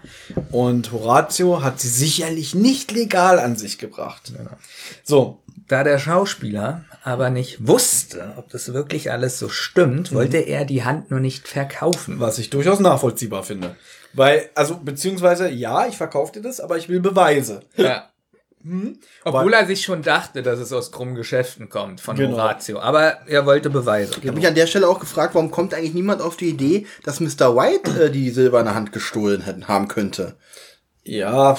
[0.52, 4.34] Und Horatio hat sie sicherlich nicht legal an sich gebracht.
[5.04, 5.40] So.
[5.70, 10.84] da der Schauspieler aber nicht wusste, ob das wirklich alles so stimmt, wollte er die
[10.84, 12.20] Hand nur nicht verkaufen.
[12.20, 13.76] Was ich durchaus nachvollziehbar finde.
[14.14, 17.62] Weil, also, beziehungsweise, ja, ich verkaufe dir das, aber ich will Beweise.
[17.78, 18.10] Ja.
[19.24, 22.34] Obwohl er sich schon dachte, dass es aus krummen Geschäften kommt von Genau.
[22.38, 22.80] Horatio.
[22.80, 24.14] Aber er wollte Beweise.
[24.22, 26.86] Ich habe mich an der Stelle auch gefragt, warum kommt eigentlich niemand auf die Idee,
[27.04, 27.56] dass Mr.
[27.56, 30.36] White äh, die silberne Hand gestohlen hätten, haben könnte.
[31.04, 31.58] Ja,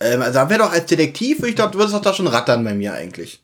[0.00, 2.64] Ähm, also da wäre doch als Detektiv, ich glaube, du würdest doch da schon rattern
[2.64, 3.43] bei mir eigentlich.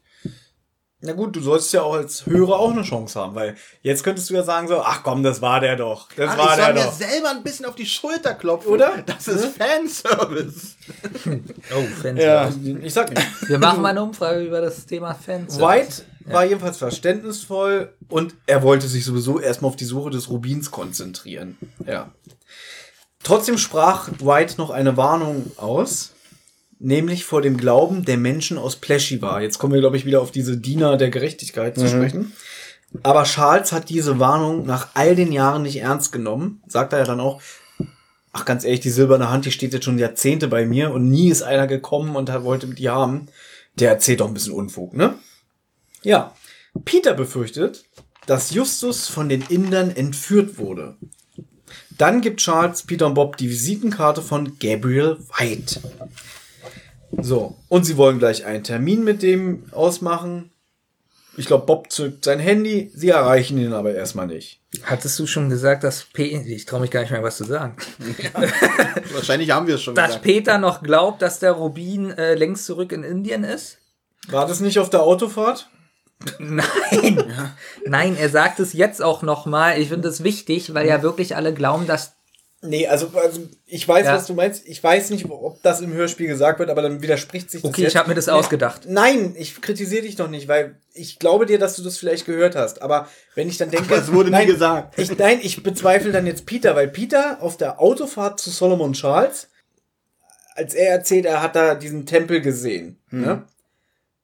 [1.02, 4.28] Na gut, du sollst ja auch als Hörer auch eine Chance haben, weil jetzt könntest
[4.28, 6.08] du ja sagen so, ach komm, das war der doch.
[6.14, 6.92] Das Ach, war ich soll der mir doch.
[6.92, 8.70] selber ein bisschen auf die Schulter klopfen.
[8.70, 9.02] Oder?
[9.06, 10.76] Das ist Fanservice.
[11.74, 12.20] Oh, Fans.
[12.20, 12.50] Ja,
[12.82, 13.48] ich sag nicht.
[13.48, 15.58] Wir machen mal eine Umfrage über das Thema Fans.
[15.58, 20.70] White war jedenfalls verständnisvoll und er wollte sich sowieso erstmal auf die Suche des Rubins
[20.70, 21.56] konzentrieren.
[21.86, 22.12] Ja.
[23.22, 26.12] Trotzdem sprach White noch eine Warnung aus,
[26.80, 29.40] nämlich vor dem Glauben der Menschen aus Pleshiva.
[29.40, 32.32] Jetzt kommen wir, glaube ich, wieder auf diese Diener der Gerechtigkeit zu sprechen.
[33.04, 36.62] Aber Charles hat diese Warnung nach all den Jahren nicht ernst genommen.
[36.66, 37.40] Sagt er ja dann auch,
[38.32, 41.30] ach ganz ehrlich, die silberne Hand, die steht jetzt schon Jahrzehnte bei mir und nie
[41.30, 43.26] ist einer gekommen und hat- wollte die haben.
[43.76, 45.14] Der erzählt doch ein bisschen Unfug, ne?
[46.02, 46.34] Ja.
[46.84, 47.84] Peter befürchtet,
[48.26, 50.96] dass Justus von den Indern entführt wurde.
[51.96, 55.80] Dann gibt Charles Peter und Bob die Visitenkarte von Gabriel White.
[57.18, 60.50] So, und sie wollen gleich einen Termin mit dem ausmachen.
[61.36, 64.60] Ich glaube, Bob zückt sein Handy, sie erreichen ihn aber erstmal nicht.
[64.82, 67.76] Hattest du schon gesagt, dass P ich traue mich gar nicht mehr was zu sagen,
[69.12, 70.24] Wahrscheinlich haben wir es schon dass gesagt.
[70.24, 73.78] Peter noch glaubt, dass der Rubin äh, längst zurück in Indien ist?
[74.28, 75.68] War das nicht auf der Autofahrt?
[76.38, 77.32] Nein,
[77.86, 79.80] nein, er sagt es jetzt auch noch mal.
[79.80, 82.12] Ich finde es wichtig, weil ja wirklich alle glauben, dass
[82.62, 84.14] Nee, also, also ich weiß, Ja.
[84.16, 84.66] was du meinst.
[84.66, 87.82] Ich weiß nicht, ob das im Hörspiel gesagt wird, aber dann widerspricht sich das Okay,
[87.82, 87.92] jetzt.
[87.92, 88.82] ich habe mir das ausgedacht.
[88.86, 92.56] Nein, ich kritisiere dich doch nicht, weil ich glaube dir, dass du das vielleicht gehört
[92.56, 92.82] hast.
[92.82, 94.98] Aber wenn ich dann denke, Aber es wurde nie nein, gesagt.
[94.98, 99.48] Ich, nein, ich bezweifle dann jetzt Peter, weil Peter auf der Autofahrt zu Solomon Charles,
[100.54, 103.44] als er erzählt, er hat da diesen Tempel gesehen, ne?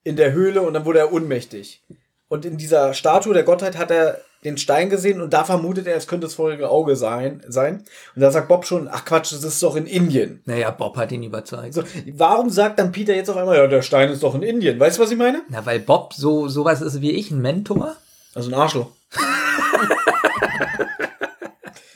[0.04, 1.82] in der Höhle und dann wurde er ohnmächtig.
[2.28, 5.96] Und in dieser Statue der Gottheit hat er den Stein gesehen und da vermutet er,
[5.96, 7.42] es könnte das vorige Auge sein.
[7.48, 7.84] sein.
[8.14, 10.42] Und da sagt Bob schon, ach Quatsch, das ist doch in Indien.
[10.44, 11.74] Naja, Bob hat ihn überzeugt.
[11.74, 11.82] So,
[12.14, 14.78] warum sagt dann Peter jetzt auf einmal, ja, der Stein ist doch in Indien?
[14.78, 15.42] Weißt du, was ich meine?
[15.48, 17.96] Na, weil Bob so sowas ist wie ich, ein Mentor.
[18.34, 18.90] Also ein Arschloch.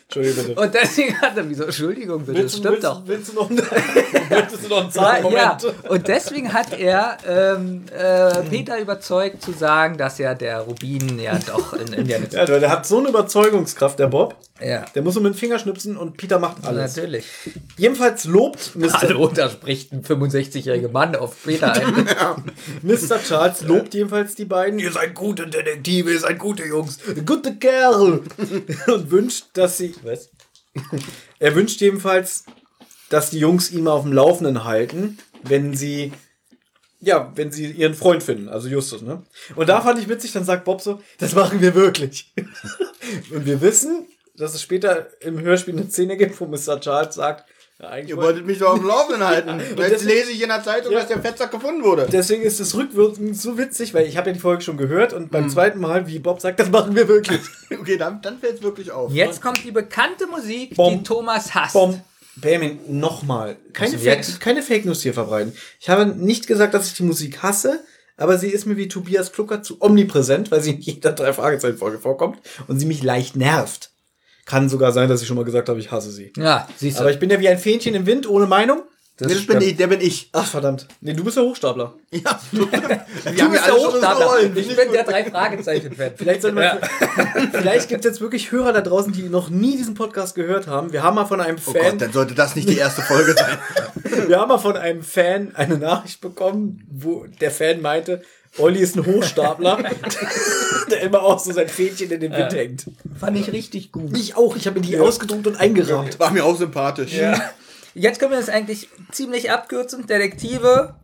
[0.04, 0.60] Entschuldige bitte.
[0.60, 3.02] Und deswegen hat er, wieso, Entschuldigung bitte, das stimmt willst, doch.
[3.06, 3.50] Willst du noch,
[4.30, 5.90] willst du noch einen Ja, zarten ja, Moment?
[5.90, 11.38] und deswegen hat er ähm, äh, Peter überzeugt zu sagen, dass ja der Rubin ja
[11.46, 12.32] doch in Indien ist.
[12.34, 14.36] Ja, der der hat so eine Überzeugungskraft, der Bob.
[14.62, 16.94] Ja, Der muss nur mit dem Finger schnipsen und Peter macht alles.
[16.94, 17.24] natürlich.
[17.78, 18.92] Jedenfalls lobt Mr.
[19.00, 22.06] Hallo, da spricht ein 65-jähriger Mann auf Peter ein.
[22.82, 23.18] Mr.
[23.26, 24.78] Charles lobt jedenfalls die beiden.
[24.78, 28.20] Ihr seid gute Detektive, ihr seid gute Jungs, gute Kerl.
[28.86, 29.94] Und wünscht, dass sie.
[30.02, 30.28] Was?
[31.38, 32.44] Er wünscht jedenfalls,
[33.10, 36.12] dass die Jungs ihn mal auf dem Laufenden halten, wenn sie.
[37.02, 39.22] Ja, wenn sie ihren Freund finden, also Justus, ne?
[39.56, 42.30] Und da fand ich witzig, dann sagt Bob so, das machen wir wirklich.
[43.34, 46.78] Und wir wissen, dass es später im Hörspiel eine Szene gibt, wo Mr.
[46.78, 47.48] Charles sagt,
[47.80, 49.48] ja, eigentlich Ihr wollte- wolltet mich doch auf dem Laufenden halten.
[49.50, 52.06] Und jetzt deswegen- lese ich in der Zeitung, dass der Fettsack gefunden wurde.
[52.12, 55.30] Deswegen ist es rückwirkend so witzig, weil ich habe ja die Folge schon gehört und
[55.30, 57.40] beim zweiten Mal, wie Bob sagt, das machen wir wirklich.
[57.80, 59.10] Okay, dann, dann fällt es wirklich auf.
[59.10, 60.98] Jetzt kommt die bekannte Musik, Bom.
[60.98, 61.72] die Thomas hasst.
[61.72, 61.98] Bom,
[62.40, 63.56] Benjamin, nochmal.
[63.72, 65.52] Keine, Fake, keine Fake News hier verbreiten.
[65.78, 67.84] Ich habe nicht gesagt, dass ich die Musik hasse,
[68.16, 71.78] aber sie ist mir wie Tobias Klucker zu omnipräsent, weil sie in jeder drei Fragezeichen
[71.78, 73.90] Folge vorkommt und sie mich leicht nervt.
[74.44, 76.32] Kann sogar sein, dass ich schon mal gesagt habe, ich hasse sie.
[76.36, 77.02] Ja, siehst du.
[77.02, 78.82] Aber ich bin ja wie ein Fähnchen im Wind, ohne Meinung.
[79.20, 80.30] Das, das bin ich, der bin ich.
[80.32, 80.86] Ach, verdammt.
[81.02, 81.94] Nee, du bist der Hochstapler.
[82.10, 82.40] Ja.
[82.52, 82.68] Du
[83.36, 84.26] ja bist der Hochstapler.
[84.26, 84.56] Rollen.
[84.56, 86.12] Ich bin der drei Fragezeichen-Fan.
[86.16, 86.78] Vielleicht, Ja.
[87.52, 90.92] vielleicht gibt es jetzt wirklich Hörer da draußen, die noch nie diesen Podcast gehört haben.
[90.92, 93.34] Wir haben mal von einem Oh Fan, Gott, dann sollte das nicht die erste Folge
[93.34, 93.58] sein.
[94.26, 98.22] wir haben mal von einem Fan eine Nachricht bekommen, wo der Fan meinte,
[98.58, 99.78] Olli ist ein Hochstapler,
[100.90, 102.84] der immer auch so sein Fähnchen in den Wind hängt.
[103.18, 104.16] Fand ich richtig gut.
[104.16, 106.18] Ich auch, ich habe mir die ausgedruckt und eingerahmt.
[106.18, 107.12] War mir auch sympathisch.
[107.94, 110.06] Jetzt können wir das eigentlich ziemlich abkürzen.
[110.06, 110.94] Detektive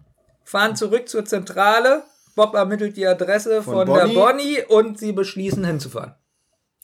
[0.45, 2.05] fahren zurück zur Zentrale.
[2.35, 4.15] Bob ermittelt die Adresse von, Bonnie.
[4.15, 6.15] der Bonnie und sie beschließen hinzufahren.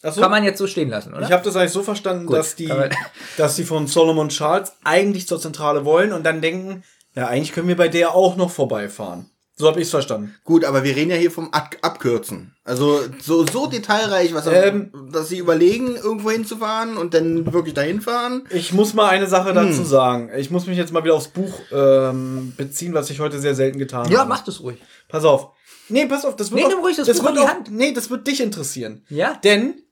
[0.03, 1.25] Achso, Kann man jetzt so stehen lassen, oder?
[1.25, 2.73] ich habe das eigentlich so verstanden, Gut, dass die,
[3.37, 6.83] dass die von Solomon Charles eigentlich zur Zentrale wollen und dann denken,
[7.15, 9.31] ja, eigentlich können wir bei der auch noch vorbeifahren.
[9.55, 10.35] So habe ich es verstanden.
[10.45, 12.55] Gut, aber wir reden ja hier vom Ab Abkürzen.
[12.65, 14.91] Also so, so detailreich, was Ähm.
[15.13, 18.45] dass sie überlegen, irgendwo hinzufahren und dann wirklich dahin fahren.
[18.51, 19.55] Ich muss mal eine Sache Hm.
[19.55, 20.31] dazu sagen.
[20.37, 23.79] Ich muss mich jetzt mal wieder aufs Buch ähm, beziehen, was ich heute sehr selten
[23.79, 24.29] getan ja, habe.
[24.31, 24.79] mach das ruhig.
[25.09, 25.51] Pass auf.
[25.89, 27.49] Nee, pass auf, das wird Nee, auch, nimm ruhig das Buch wird in die auch,
[27.49, 27.71] Hand.
[27.71, 29.05] Nee, das wird dich interessieren.
[29.11, 29.35] Ja?
[29.45, 29.83] Denn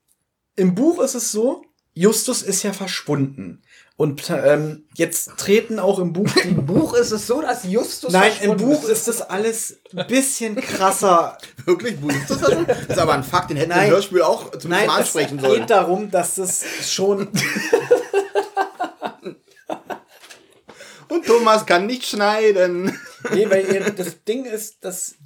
[0.57, 3.62] im Buch ist es so, Justus ist ja verschwunden.
[4.01, 8.33] Und ähm, jetzt treten auch im Buch Im Buch ist es so, dass Justus Nein,
[8.41, 11.37] im Buch ist das alles ein bisschen krasser.
[11.67, 11.97] Wirklich?
[12.01, 12.65] Wo ist das, schon?
[12.67, 15.09] das ist aber ein Fakt, den hätten wir im Hörspiel auch zum Nein, Mal es
[15.09, 15.67] ansprechen geht sollen.
[15.67, 17.29] darum, dass das schon
[21.09, 22.99] Und Thomas kann nicht schneiden.
[23.35, 25.17] Nee, weil ihr, das Ding ist, dass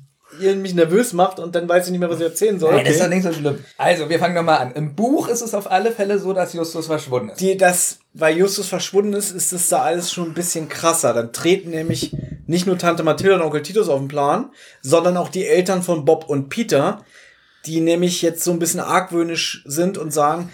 [0.41, 2.75] ihr mich nervös macht und dann weiß ich nicht mehr, was ich erzählen soll.
[2.75, 3.65] Nein, das ist doch nicht so schlimm.
[3.79, 4.73] Also, wir fangen nochmal an.
[4.73, 7.41] Im Buch ist es auf alle Fälle so, dass Justus verschwunden ist.
[7.41, 11.13] Die, das, weil Justus verschwunden ist, ist das da alles schon ein bisschen krasser.
[11.13, 14.51] Dann treten nämlich nicht nur Tante Mathilda und Onkel Titus auf den Plan,
[14.83, 17.05] sondern auch die Eltern von Bob und Peter,
[17.67, 20.53] die nämlich jetzt so ein bisschen argwöhnisch sind und sagen,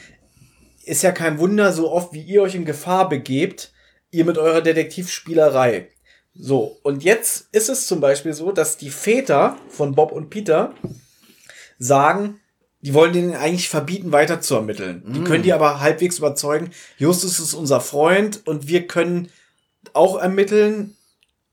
[0.84, 3.72] ist ja kein Wunder, so oft wie ihr euch in Gefahr begebt,
[4.10, 5.88] ihr mit eurer Detektivspielerei.
[6.34, 10.74] So, und jetzt ist es zum Beispiel so, dass die Väter von Bob und Peter
[11.78, 12.40] sagen,
[12.82, 15.02] die wollen denen eigentlich verbieten, weiter zu ermitteln.
[15.06, 19.28] Die können die aber halbwegs überzeugen, Justus ist unser Freund und wir können
[19.92, 20.96] auch ermitteln,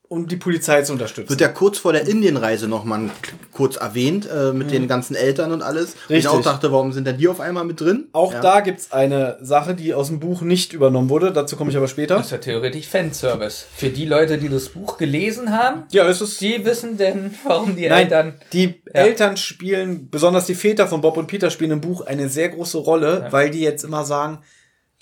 [0.10, 1.30] um die Polizei zu unterstützen.
[1.30, 3.10] Wird ja kurz vor der Indienreise noch mal
[3.52, 5.96] kurz erwähnt, äh, mit den ganzen Eltern und alles.
[6.08, 6.28] Wo Ich Richtig.
[6.30, 8.08] auch dachte, warum sind denn die auf einmal mit drin?
[8.14, 8.40] auch Ja.
[8.42, 11.32] da gibt's eine Sache, die aus dem Buch nicht übernommen wurde.
[11.34, 12.16] Dazu komme ich aber später.
[12.16, 13.66] Das ist ja theoretisch Fanservice.
[13.76, 17.76] Für die Leute, die das Buch gelesen haben, Ja, es ist die wissen denn, warum
[17.76, 18.34] die Nein, Eltern.
[18.54, 19.02] die Ja.
[19.02, 22.78] Eltern spielen, besonders die Väter von Bob und Peter spielen im Buch eine sehr große
[22.78, 24.40] Rolle, weil die jetzt immer sagen,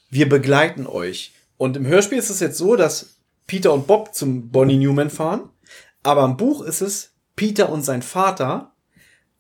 [0.10, 1.34] wir begleiten euch.
[1.58, 3.15] Und im Hörspiel ist es jetzt so, dass
[3.48, 5.50] Peter und Bob zum Bonnie Newman fahren,
[6.04, 8.74] aber im Buch ist es Peter und sein Vater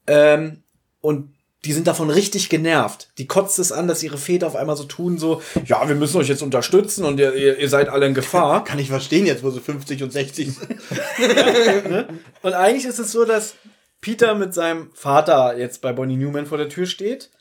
[0.07, 0.63] ähm,
[1.01, 3.09] und die sind davon richtig genervt.
[3.17, 6.17] Die kotzt es an, dass ihre Väter auf einmal so tun, so, ja, wir müssen
[6.17, 8.63] euch jetzt unterstützen und ihr, ihr, seid alle in Gefahr.
[8.63, 10.75] Kann ich verstehen jetzt, wo sie 50 und 60 sind.
[12.43, 13.55] Und eigentlich ist es so, dass
[13.99, 17.31] Peter mit seinem Vater jetzt bei Bonnie Newman vor der Tür steht.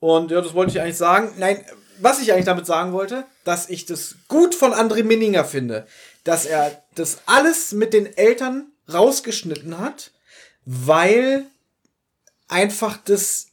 [0.00, 1.34] Und ja, das wollte ich eigentlich sagen.
[1.38, 1.64] Nein,
[2.00, 5.86] was ich eigentlich damit sagen wollte, dass ich das gut von André Minninger finde,
[6.24, 10.10] dass er das alles mit den Eltern rausgeschnitten hat,
[10.64, 11.44] weil
[12.48, 13.46] einfach das,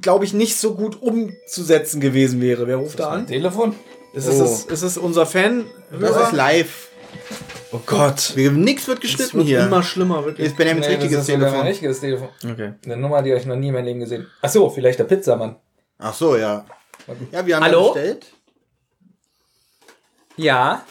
[0.00, 2.66] glaube ich, nicht so gut umzusetzen gewesen wäre.
[2.66, 3.26] Wer ruft da an?
[3.26, 3.74] Telefon?
[4.14, 4.44] Ist es, Oh.
[4.44, 5.66] ist, ist es unser Fan?
[5.90, 6.88] Das ist live.
[7.72, 8.32] Oh Gott.
[8.34, 9.66] Wir- Nix wird Es geschnitten wird hier.
[9.66, 10.46] immer schlimmer, wirklich.
[10.46, 11.66] Ist Benjamins Nee, das richtiges ist sogar mein Telefon.
[11.68, 12.28] richtiges Telefon.
[12.50, 12.72] Okay.
[12.84, 14.26] Eine Nummer, die habe ich noch nie in meinem Leben gesehen.
[14.40, 15.56] Ach so, vielleicht der Pizzamann.
[15.98, 16.64] Ach so, ja.
[17.32, 17.88] Ja, wir haben Hallo?
[17.88, 18.26] ja bestellt.
[20.36, 20.84] Ja.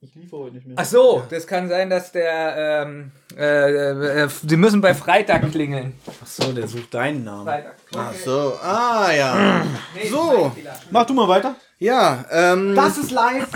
[0.00, 0.76] Ich liefere heute nicht mehr.
[0.78, 5.94] Ach so, das kann sein, dass der, ähm, äh, äh, sie müssen bei Freitag klingeln.
[6.22, 7.44] Ach so, der sucht deinen Namen.
[7.44, 7.74] Freitag.
[7.94, 9.66] Ach so, ah ja.
[10.10, 10.52] So,
[10.90, 11.56] Mach du mal weiter.
[11.78, 13.48] ja, ähm, ist live.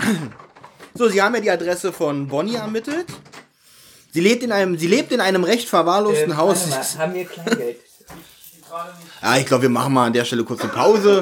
[0.93, 3.07] so, Sie haben ja die Adresse von Bonnie ermittelt.
[4.11, 6.97] Sie lebt in einem, sie lebt in einem recht verwahrlosten Haus.
[6.99, 7.77] haben wir Kleingeld?
[9.21, 11.21] Ja, ich glaube, wir machen mal an der Stelle kurz eine Pause.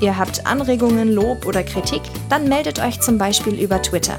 [0.00, 2.02] Ihr habt Anregungen, Lob oder Kritik?
[2.28, 4.18] Dann meldet euch zum Beispiel über Twitter.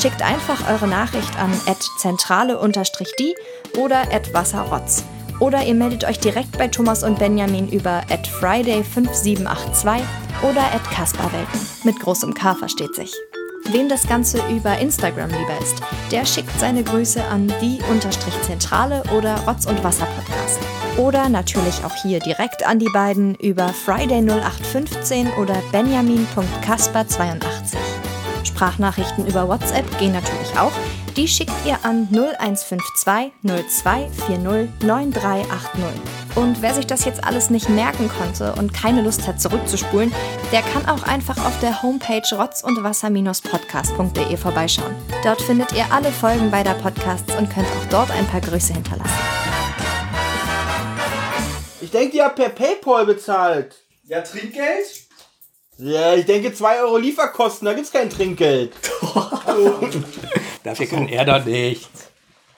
[0.00, 1.50] Schickt einfach eure Nachricht an
[1.98, 3.34] zentrale-die
[3.76, 5.02] oder wasserrotz.
[5.40, 8.02] Oder ihr meldet euch direkt bei Thomas und Benjamin über
[8.40, 10.02] friday5782
[10.42, 11.60] oder kasperwelten.
[11.82, 13.12] Mit großem K versteht sich.
[13.70, 15.80] Wem das Ganze über Instagram lieber ist,
[16.12, 20.60] der schickt seine Grüße an die-zentrale oder Rotz und Wasser Podcast.
[20.98, 27.76] Oder natürlich auch hier direkt an die beiden über Friday0815 oder benjamin.kasper82.
[28.44, 30.72] Sprachnachrichten über WhatsApp gehen natürlich auch.
[31.16, 35.84] Die schickt ihr an 0152 0240 9380.
[36.34, 40.12] Und wer sich das jetzt alles nicht merken konnte und keine Lust hat zurückzuspulen,
[40.50, 44.96] der kann auch einfach auf der Homepage rotzundwasser-podcast.de vorbeischauen.
[45.22, 49.14] Dort findet ihr alle Folgen beider Podcasts und könnt auch dort ein paar Grüße hinterlassen.
[51.80, 53.76] Ich denke, die hat per Paypal bezahlt.
[54.02, 55.04] Ja, Trinkgeld?
[55.78, 58.72] Ja, ich denke 2 Euro Lieferkosten, da gibt's kein Trinkgeld.
[60.64, 61.90] Dafür kann er doch nicht.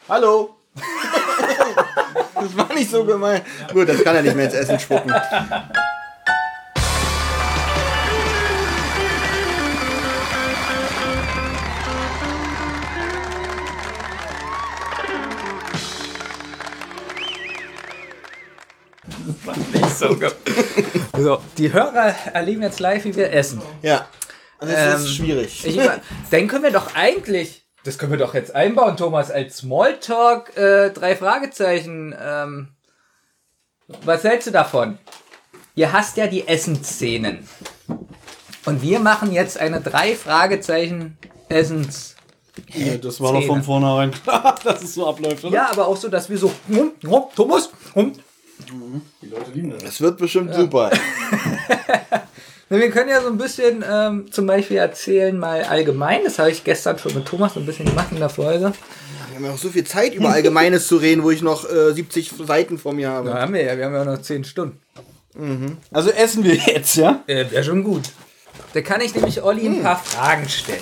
[0.08, 0.54] Hallo.
[2.36, 3.42] das war nicht so gemein.
[3.72, 5.12] Gut, das kann er nicht mehr ins Essen spucken.
[19.98, 20.16] So,
[21.18, 23.60] so, die Hörer erleben jetzt live, wie wir essen.
[23.82, 24.06] Ja.
[24.60, 25.66] Das Ähm, ist schwierig.
[25.66, 25.80] Ich,
[26.30, 30.90] dann können wir doch eigentlich, das können wir doch jetzt einbauen, Thomas, als Smalltalk äh,
[30.90, 32.14] drei Fragezeichen.
[32.20, 32.68] Ähm,
[34.04, 34.98] was hältst du davon?
[35.76, 37.46] Ihr hasst ja die Essensszenen.
[38.64, 41.16] Und wir machen jetzt eine drei Fragezeichen
[41.48, 42.16] Essens.
[42.72, 45.54] Ja, das war doch von vornherein klar, dass es so abläuft, oder?
[45.54, 48.12] Ja, aber auch so, dass wir so, hm, hm, Thomas, hm.
[49.22, 49.82] Die Leute lieben das.
[49.82, 50.90] Das wird bestimmt super.
[52.68, 56.24] Wir können ja so ein bisschen ähm, zum Beispiel erzählen, mal allgemein.
[56.24, 58.72] Das habe ich gestern schon mit Thomas so ein bisschen gemacht in der Folge.
[59.28, 61.92] Wir haben ja auch so viel Zeit, über Allgemeines zu reden, wo ich noch äh,
[61.92, 63.30] 70 Seiten vor mir habe.
[63.30, 64.80] Da haben wir ja, wir haben ja noch zehn Stunden.
[65.92, 67.22] Also essen wir jetzt, ja?
[67.26, 68.04] Äh, Wäre schon gut.
[68.72, 70.80] Da kann ich nämlich Olli ein paar Fragen stellen.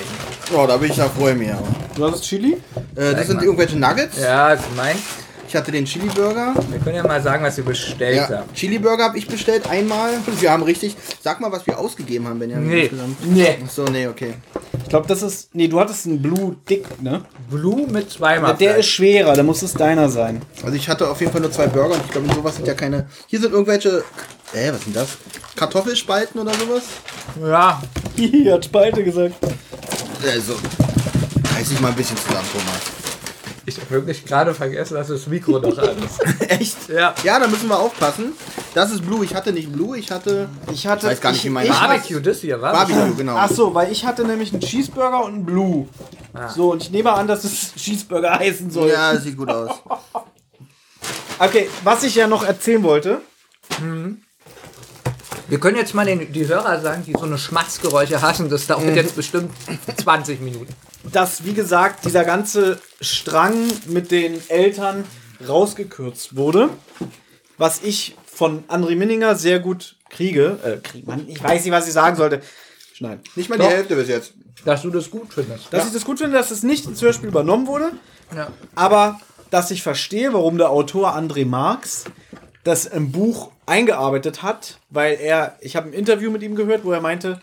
[0.56, 1.66] Oh, da bin ich da freue mich aber.
[1.96, 2.56] Du hast Chili?
[2.94, 4.18] Äh, das sind irgendwelche Nuggets.
[4.20, 4.96] Ja, gemein.
[5.46, 6.54] Ich hatte den Chili Burger.
[6.70, 8.52] Wir können ja mal sagen, was wir bestellt Ja, haben.
[8.54, 10.12] Chili Burger habe ich bestellt einmal.
[10.40, 10.96] Wir haben richtig.
[11.22, 12.68] Sag mal, was wir ausgegeben haben, Benjamin.
[12.68, 12.80] Nee.
[12.82, 13.26] insgesamt.
[13.34, 13.58] Nee.
[13.64, 14.34] Ach so, nee, okay.
[14.82, 15.54] Ich glaube, das ist.
[15.54, 17.22] Nee, du hattest einen Blue Dick, ne?
[17.50, 18.54] Blue mit zweimal.
[18.56, 18.94] Der ist Fleisch.
[18.94, 20.42] schwerer, da muss es deiner sein.
[20.64, 22.74] Also ich hatte auf jeden Fall nur zwei Burger und ich glaube, sowas sind ja
[22.74, 23.08] keine.
[23.26, 24.02] Hier sind irgendwelche.
[24.52, 25.08] Äh, was sind das?
[25.56, 26.82] Kartoffelspalten oder sowas?
[27.40, 27.82] Ja,
[28.16, 29.34] Hihi, hat Spalte gesagt.
[30.26, 30.54] Also.
[31.56, 33.03] Reiß dich mal ein bisschen zusammen, Thomas.
[33.66, 36.20] Ich habe wirklich gerade vergessen, dass das Mikro noch an ist.
[36.48, 36.88] Echt?
[36.88, 37.14] Ja.
[37.22, 38.32] Ja, da müssen wir aufpassen.
[38.74, 39.24] Das ist Blue.
[39.24, 40.48] Ich hatte nicht Blue, ich hatte.
[40.72, 41.06] Ich hatte.
[41.06, 43.36] Ich weiß gar nicht, ich, wie meine ich Barbecue, das hier, war Barbecue, genau.
[43.36, 45.88] Ach so, weil ich hatte nämlich einen Cheeseburger und einen Blue.
[46.54, 48.90] So, und ich nehme an, dass es Cheeseburger heißen soll.
[48.90, 49.70] Ja, sieht gut aus.
[51.38, 53.20] Okay, was ich ja noch erzählen wollte.
[55.48, 58.48] Wir können jetzt mal den, die Hörer sagen, die so eine Schmatzgeräusche hassen.
[58.48, 59.52] Das dauert jetzt bestimmt
[60.02, 60.72] 20 Minuten.
[61.12, 63.54] dass, wie gesagt, dieser ganze Strang
[63.86, 65.04] mit den Eltern
[65.46, 66.70] rausgekürzt wurde.
[67.58, 70.58] Was ich von André Minninger sehr gut kriege.
[70.64, 72.40] Äh, krieg, Mann, ich weiß nicht, was ich sagen sollte.
[72.94, 73.20] Schneiden.
[73.36, 73.70] Nicht mal die Doch.
[73.70, 74.32] Hälfte bis jetzt.
[74.64, 75.72] Dass du das gut findest.
[75.72, 77.92] Dass ich das gut finde, dass es nicht ins Hörspiel übernommen wurde,
[78.34, 78.48] Ja.
[78.74, 82.04] aber dass ich verstehe, warum der Autor André Marx
[82.64, 86.92] das im Buch eingearbeitet hat, weil er, ich habe ein Interview mit ihm gehört, wo
[86.92, 87.40] er meinte,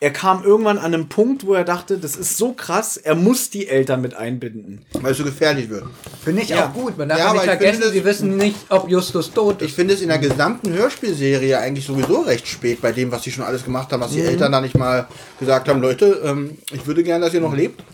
[0.00, 3.50] er kam irgendwann an einem Punkt, wo er dachte, das ist so krass, er muss
[3.50, 4.84] die Eltern mit einbinden.
[5.00, 5.84] Weil es so gefährlich wird.
[6.24, 6.66] Finde ich Ja.
[6.66, 6.98] auch gut.
[6.98, 9.74] Man darf Ja, nicht ich vergessen, finde, sie wissen nicht, ob Justus tot Ich ist.
[9.76, 13.44] finde es in der gesamten Hörspielserie eigentlich sowieso recht spät bei dem, was sie schon
[13.44, 15.06] alles gemacht haben, was die Eltern da nicht mal
[15.38, 17.84] gesagt haben, Leute, ähm, ich würde gerne, dass ihr noch lebt.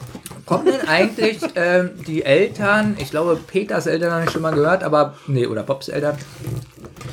[0.47, 4.83] Kommen denn eigentlich ähm, die Eltern, ich glaube, Peters Eltern habe ich schon mal gehört,
[4.83, 6.17] aber, nee, oder Bobs Eltern,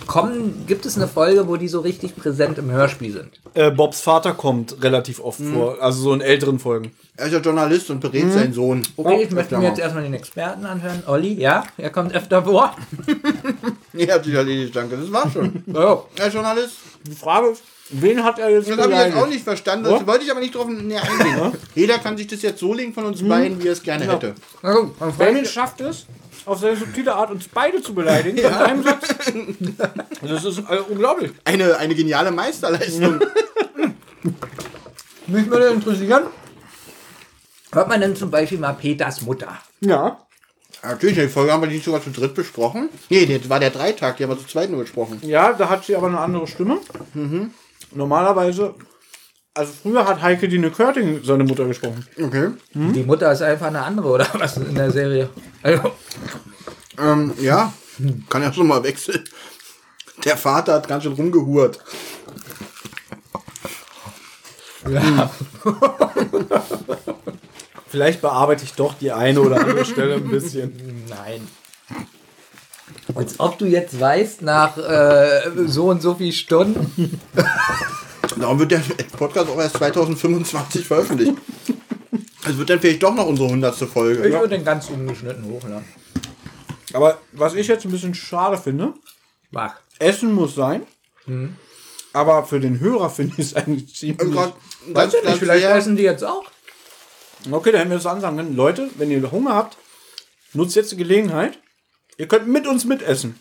[0.08, 3.40] kommen, gibt es eine Folge, wo die so richtig präsent im Hörspiel sind?
[3.54, 6.92] Äh, Bobs Vater kommt relativ oft vor, also so in älteren Folgen.
[7.18, 8.84] Er ist ja Journalist und berät seinen Sohn.
[8.98, 11.04] Okay, ich möchte ja mir jetzt erstmal den Experten anhören.
[11.08, 12.76] Olli, ja, er kommt öfter vor.
[13.94, 14.98] Ja, hat sich erledigt, danke.
[14.98, 15.64] Das war schon.
[15.74, 16.76] Oh, Herr Journalist,
[17.08, 19.86] Die Frage ist, wen hat er jetzt das habe ich jetzt auch nicht verstanden.
[19.86, 21.54] Das wollte ich aber nicht drauf näher eingehen.
[21.76, 24.36] Jeder kann sich das jetzt so legen von uns beiden, wie er es gerne hätte.
[24.62, 26.06] na gut, dann Benjamin schafft es,
[26.46, 28.36] auf seine subtile Art uns beide zu beleidigen.
[28.36, 29.08] Mit einem Satz.
[30.22, 31.32] Das ist äh, unglaublich.
[31.44, 33.20] Eine, eine geniale Meisterleistung.
[35.28, 36.24] Mich würde interessieren,
[37.72, 39.60] hört man denn zum Beispiel mal Peters Mutter?
[39.82, 40.20] Ja.
[40.84, 42.90] Natürlich, die Folge haben wir nicht sogar zu dritt besprochen.
[43.10, 45.20] Nee, das war der Dreitag, die haben wir zu zweit nur besprochen.
[45.24, 46.80] Ja, da hat sie aber eine andere Stimme.
[47.96, 48.76] Normalerweise,
[49.54, 52.06] also früher hat Heike Dine Körting seine Mutter gesprochen.
[52.22, 52.50] Okay.
[52.74, 55.30] Die Mutter ist einfach eine andere, oder was in der Serie?
[55.64, 55.92] Also,
[56.98, 57.74] Ähm, ja,
[58.30, 59.24] kann ja schon mal wechseln.
[60.24, 61.80] Der Vater hat ganz schön rumgehurt.
[67.88, 71.06] Vielleicht bearbeite ich doch die eine oder andere Stelle ein bisschen.
[71.10, 71.48] nein.
[73.14, 77.20] Als ob du jetzt weißt, nach äh, so und so viel Stunden.
[78.40, 78.82] Darum wird der
[79.18, 81.34] Podcast auch erst 2025 veröffentlicht.
[82.48, 83.76] Es wird dann vielleicht doch noch unsere 100.
[83.76, 84.28] Folge.
[84.28, 85.86] Ich würde den ganz ungeschnitten hochladen.
[86.94, 88.94] Aber was ich jetzt ein bisschen schade finde,
[89.52, 89.76] Mach.
[90.00, 90.82] Essen muss sein.
[92.14, 94.36] Aber für den Hörer finde ich es eigentlich ziemlich.
[94.36, 94.52] Weiß
[94.94, 96.46] ganz- ich nicht, ganz vielleicht sehr- essen die jetzt auch.
[97.52, 98.56] Okay, dann hätten wir das ansagen können.
[98.56, 99.78] Leute, wenn ihr Hunger habt,
[100.54, 101.60] nutzt jetzt die Gelegenheit.
[102.18, 103.40] Ihr könnt mit uns mitessen.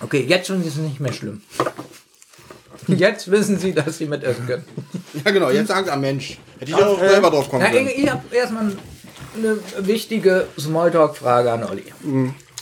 [0.00, 1.42] Okay, jetzt schon ist es nicht mehr schlimm.
[2.86, 4.64] Jetzt wissen sie, dass sie mitessen können.
[5.24, 7.88] Ja, genau, jetzt sagt er, Mensch, hätte ich auch selber drauf kommen können.
[7.88, 8.70] ich ich habe erstmal
[9.34, 11.84] eine wichtige Smalltalk-Frage an Olli.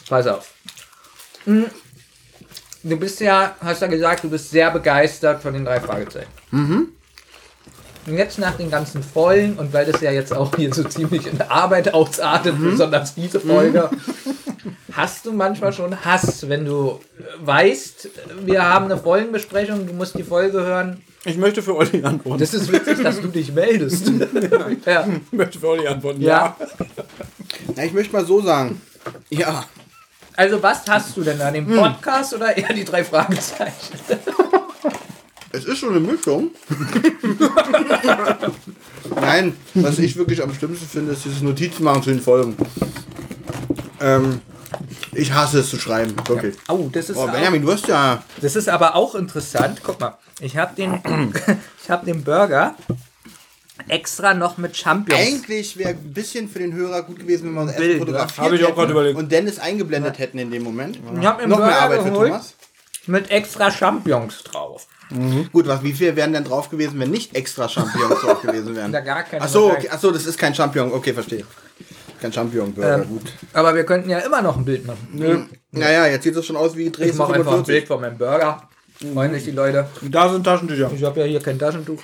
[0.08, 0.52] Pass auf.
[1.44, 1.66] Hm,
[2.84, 6.28] Du bist ja, hast ja gesagt, du bist sehr begeistert von den drei Fragezeichen.
[8.06, 11.26] Und jetzt nach den ganzen Folgen und weil das ja jetzt auch hier so ziemlich
[11.26, 13.90] in Arbeit ausartet, besonders diese Folge,
[14.92, 18.08] hast du manchmal schon Hass, wenn du äh, weißt,
[18.44, 21.02] wir haben eine Folgenbesprechung, du musst die Folge hören.
[21.24, 22.40] Ich möchte für Olli antworten.
[22.40, 24.06] Das ist witzig, dass du dich meldest.
[24.86, 25.06] ja.
[25.06, 26.20] ich möchte für Olli antworten.
[26.20, 26.56] Ja.
[27.74, 28.80] Na, ich möchte mal so sagen.
[29.30, 29.64] Ja,
[30.36, 33.94] Also was hast du denn da, den Podcast oder eher die drei Fragezeichen?
[35.54, 36.50] es ist schon eine Mischung.
[39.20, 42.56] Nein, was ich wirklich am schlimmsten finde, ist dieses Notizen machen zu den Folgen.
[44.00, 44.40] Ähm,
[45.12, 46.56] ich hasse es zu schreiben, wirklich.
[46.68, 48.22] Oh, das ist, Oh, auch, Benjamin, du hast ja.
[48.40, 49.80] das ist aber auch interessant.
[49.82, 51.00] Guck mal, ich habe den,
[51.82, 52.74] ich habe den Burger
[53.88, 55.20] extra noch mit Champions.
[55.20, 58.38] Eigentlich wäre ein bisschen für den Hörer gut gewesen, wenn wir das Bild, Essen fotografiert
[58.46, 59.18] Habe ich auch hätten gerade überlegt.
[59.18, 60.98] und Dennis eingeblendet hätten in dem Moment.
[61.20, 62.54] Ich habe den Noch mehr Burger Arbeit für geholt Thomas.
[63.06, 64.86] mit extra Champignons drauf.
[65.52, 68.92] Gut, was, wie viel wären denn drauf gewesen, wenn nicht extra Champignons drauf gewesen wären?
[68.92, 69.86] Da gar keine Ach so, wahrscheinlich.
[69.86, 70.92] okay, ach so, das ist kein Champignon.
[70.92, 71.44] Okay, verstehe.
[72.20, 73.22] Kein Champignon-Burger, Ähm, gut.
[73.52, 75.48] Aber wir könnten ja immer noch ein Bild machen.
[75.72, 77.74] Naja, jetzt sieht es schon aus wie Ich Dresden mache einfach ein 45.
[77.74, 78.68] Bild von meinem Burger.
[79.12, 79.88] Freuen sich die Leute.
[80.02, 80.90] Da sind Taschentücher.
[80.94, 82.00] Ich habe ja hier kein Taschentuch.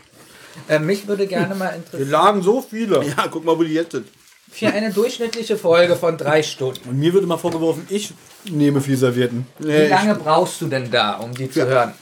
[0.68, 3.02] Äh, mich würde gerne mal Wir interessieren, lagen so viele.
[3.16, 4.06] Ja, guck mal, wo die jetzt sind.
[4.50, 6.88] für eine durchschnittliche Folge von drei Stunden.
[6.88, 8.12] Und mir wird immer vorgeworfen, ich
[8.50, 9.46] nehme viel Servietten.
[9.61, 11.94] Wie lange brauchst du denn da, um die zu hören?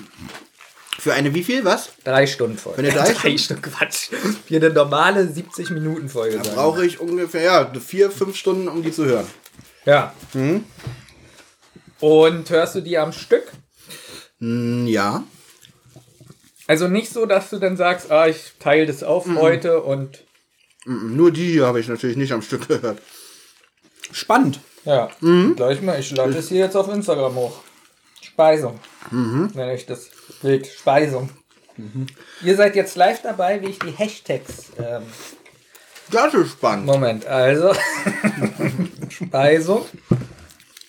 [0.99, 1.91] Für eine wie viel, was?
[2.05, 2.83] Drei Stunden Folge.
[2.83, 4.09] Für eine drei drei Stunden Quatsch.
[4.47, 6.39] Für eine normale 70 Minuten Folge.
[6.43, 9.27] Da brauche ich ungefähr, ja, vier, fünf Stunden, um die zu hören.
[9.85, 10.13] Ja.
[12.01, 13.45] Und hörst du die am Stück?
[14.41, 15.25] Hm, ja.
[16.67, 20.25] Also nicht so, dass du dann sagst, ah, ich teile das auf heute und
[20.85, 23.01] Mm, Nur die hier habe ich natürlich nicht am Stück gehört.
[24.11, 24.61] Spannend.
[24.85, 25.11] ja,
[25.55, 26.01] gleich mal.
[26.01, 27.61] Ich lade das hier jetzt auf Instagram hoch.
[28.23, 28.81] Speisung.
[29.11, 30.09] Nenne ich das
[30.43, 30.67] Bild.
[30.67, 31.31] Speisung.
[32.43, 34.71] Ihr seid jetzt live dabei, wie ich die Hashtags.
[34.79, 35.03] Ähm,
[36.11, 36.87] Das ist spannend.
[36.87, 37.73] Moment, also.
[39.11, 39.85] Speisung.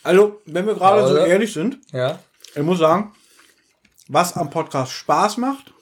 [0.03, 2.19] Also, wenn wir gerade so ehrlich sind, Ja.
[2.55, 3.13] ich muss sagen,
[4.07, 5.73] was am Podcast Spaß macht,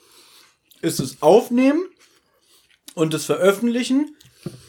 [0.82, 1.86] ist das Aufnehmen
[2.94, 4.14] und das Veröffentlichen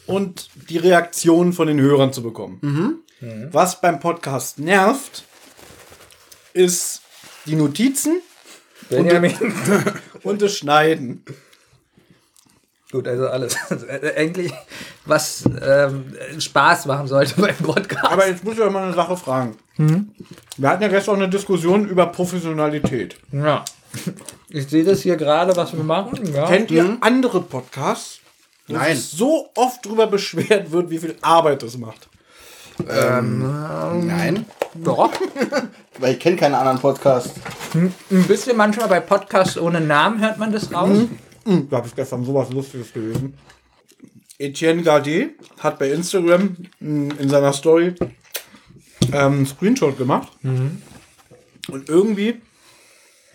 [0.06, 3.02] und die Reaktionen von den Hörern zu bekommen.
[3.52, 5.24] Was beim Podcast nervt,
[6.54, 7.02] ist
[7.46, 8.22] die Notizen
[8.90, 9.34] Benjamin.
[10.22, 11.24] und das Schneiden.
[12.92, 13.56] Gut, also alles.
[13.70, 14.52] Also, äh, eigentlich,
[15.06, 18.04] was ähm, Spaß machen sollte beim Podcast.
[18.04, 19.56] Aber jetzt muss ich euch mal eine Sache fragen.
[20.56, 23.16] Wir hatten ja gestern auch eine Diskussion über Professionalität.
[23.32, 23.64] ja.
[24.50, 26.32] Ich sehe das hier gerade, was wir machen.
[26.32, 26.46] Ja.
[26.46, 28.20] Kennt ihr andere Podcasts,
[28.68, 28.96] wo Nein.
[28.96, 32.08] sich so oft drüber beschwert wird, wie viel Arbeit das macht?
[32.78, 34.46] Nein.
[34.74, 35.10] Doch.
[35.98, 37.32] Weil ich kenne keinen anderen Podcast.
[37.74, 37.92] Ein
[38.24, 41.06] bisschen manchmal bei Podcasts ohne Namen hört man das raus.
[41.44, 43.34] Hm, Da habe ich gestern sowas Lustiges gelesen.
[44.38, 47.94] Etienne Gardet hat bei Instagram in seiner Story
[49.12, 50.28] ähm, einen Screenshot gemacht.
[50.42, 52.40] Und irgendwie,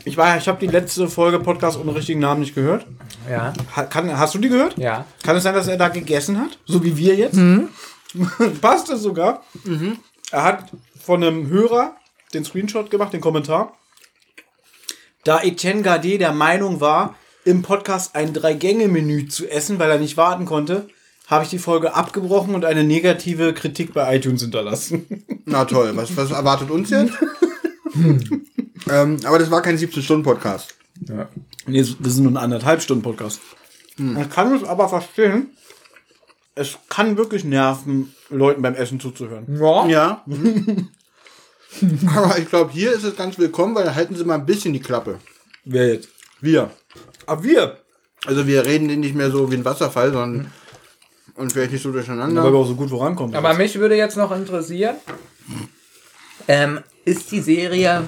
[0.03, 2.88] ich war, ich habe die letzte Folge Podcast ohne richtigen Namen nicht gehört.
[3.29, 3.53] Ja.
[3.75, 4.77] Ha, kann, hast du die gehört?
[4.77, 5.05] Ja.
[5.23, 6.57] Kann es sein, dass er da gegessen hat?
[6.65, 7.39] So wie wir jetzt?
[8.61, 9.43] Passt es sogar?
[10.31, 10.71] Er hat
[11.06, 11.95] von einem Hörer
[12.34, 13.78] den Screenshot gemacht, den Kommentar.
[15.24, 20.18] Da Etienne Gardet der Meinung war, im Podcast ein Drei-Gänge-Menü zu essen, weil er nicht
[20.18, 20.88] warten konnte,
[21.28, 25.06] habe ich die Folge abgebrochen und eine negative Kritik bei iTunes hinterlassen.
[25.45, 27.14] Na toll, was, was erwartet uns jetzt?
[28.89, 30.74] ähm, aber das war kein 17-Stunden-Podcast.
[31.68, 33.41] nee, das ist nur ein anderthalb Stunden Podcast.
[33.97, 35.56] Man kann es aber verstehen,
[36.56, 39.45] es kann wirklich nerven, Leuten beim Essen zuzuhören.
[39.59, 39.88] Ja.
[39.88, 40.25] Ja.
[42.15, 44.73] aber ich glaube, hier ist es ganz willkommen, weil da halten sie mal ein bisschen
[44.73, 45.19] die Klappe.
[45.63, 46.09] Wer jetzt?
[46.41, 46.69] Wir.
[47.25, 47.77] Aber wir.
[48.25, 50.51] Also wir reden nicht mehr so wie ein Wasserfall, sondern
[51.36, 52.43] und vielleicht nicht so durcheinander.
[52.43, 53.36] Weil wir auch so gut vorankommen.
[53.36, 54.95] Aber mich würde jetzt noch interessieren,
[56.47, 58.03] Ähm, ist die Serie.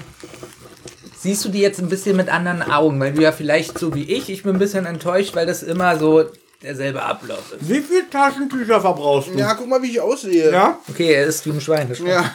[1.16, 3.00] Siehst du die jetzt ein bisschen mit anderen Augen?
[3.00, 5.98] Weil du ja vielleicht so wie ich, ich bin ein bisschen enttäuscht, weil das immer
[5.98, 6.24] so
[6.62, 7.68] derselbe Ablauf ist.
[7.68, 9.38] Wie viel Taschentücher verbrauchst du?
[9.38, 10.50] Ja, guck mal, wie ich aussehe.
[10.50, 10.78] Ja?
[10.88, 11.88] Okay, er ist wie ein Schwein.
[11.88, 11.98] Das.
[11.98, 12.34] Ja.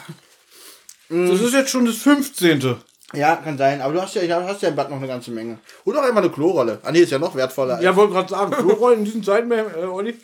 [1.10, 2.76] Das ist jetzt schon das 15.
[3.14, 3.82] Ja, kann sein.
[3.82, 5.60] Aber du hast ja, hast ja im Bad noch eine ganze Menge.
[5.86, 6.80] Oder auch einfach eine Klorolle.
[6.84, 7.80] Ah, nee, ist ja noch wertvoller.
[7.82, 10.16] Ja, wollte gerade sagen, Klorollen in diesen Zeiten, äh, Olli.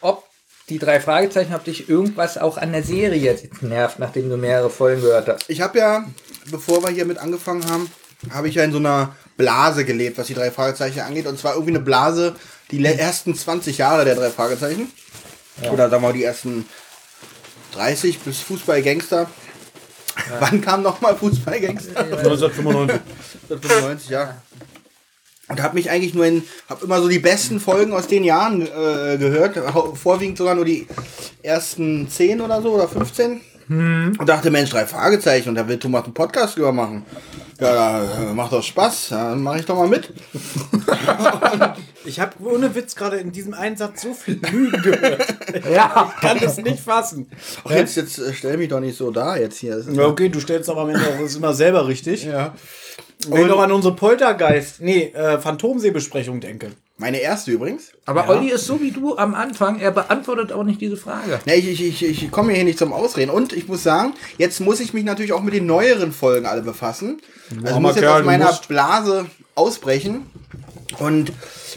[0.00, 0.24] Ob
[0.68, 5.00] die drei Fragezeichen, ob dich irgendwas auch an der Serie nervt, nachdem du mehrere Folgen
[5.02, 5.48] gehört hast.
[5.48, 6.04] Ich habe ja,
[6.50, 7.88] bevor wir hier mit angefangen haben,
[8.30, 11.26] habe ich ja in so einer Blase gelebt, was die drei Fragezeichen angeht.
[11.26, 12.34] Und zwar irgendwie eine Blase,
[12.70, 14.90] die ersten 20 Jahre der drei Fragezeichen.
[15.62, 16.68] Oder sagen wir mal die ersten
[17.72, 19.30] 30 bis Fußball-Gangster.
[20.40, 21.98] Wann kam nochmal Fußball-Gangster?
[21.98, 23.00] 1995.
[23.48, 24.40] 95, ja.
[25.48, 28.62] Und habe mich eigentlich nur in, habe immer so die besten Folgen aus den Jahren
[28.62, 29.56] äh, gehört,
[29.96, 30.88] vorwiegend sogar nur die
[31.42, 33.40] ersten 10 oder so oder 15.
[33.68, 37.04] Und dachte, Mensch, drei Fragezeichen und da will Thomas einen Podcast drüber machen.
[37.60, 40.12] Ja, da, äh, macht doch Spaß, ja, dann mache ich doch mal mit.
[42.04, 45.34] Ich habe ohne Witz gerade in diesem Einsatz so viel Lügen gehört.
[45.72, 46.12] Ja.
[46.14, 47.28] Ich kann es nicht fassen.
[47.64, 49.76] Ach, jetzt, jetzt äh, stell mich doch nicht so da jetzt hier.
[49.76, 52.24] Das Ja, okay, du stellst aber am Ende auch das immer selber richtig.
[52.24, 52.54] Ja.
[53.28, 56.72] Wenn ich noch an unsere Poltergeist, nee, äh, Phantomsee-Besprechung denke.
[56.98, 57.92] Meine erste übrigens.
[58.06, 61.40] Aber Olli ist so wie du am Anfang, er beantwortet auch nicht diese Frage.
[61.44, 63.30] Ne, ich, ich, ich, ich komme hier nicht zum Ausreden.
[63.30, 66.62] Und ich muss sagen, jetzt muss ich mich natürlich auch mit den neueren Folgen alle
[66.62, 67.20] befassen.
[67.50, 68.68] Also Armer muss jetzt Kerl, aus meiner musst.
[68.68, 70.30] Blase ausbrechen.
[70.98, 71.32] Und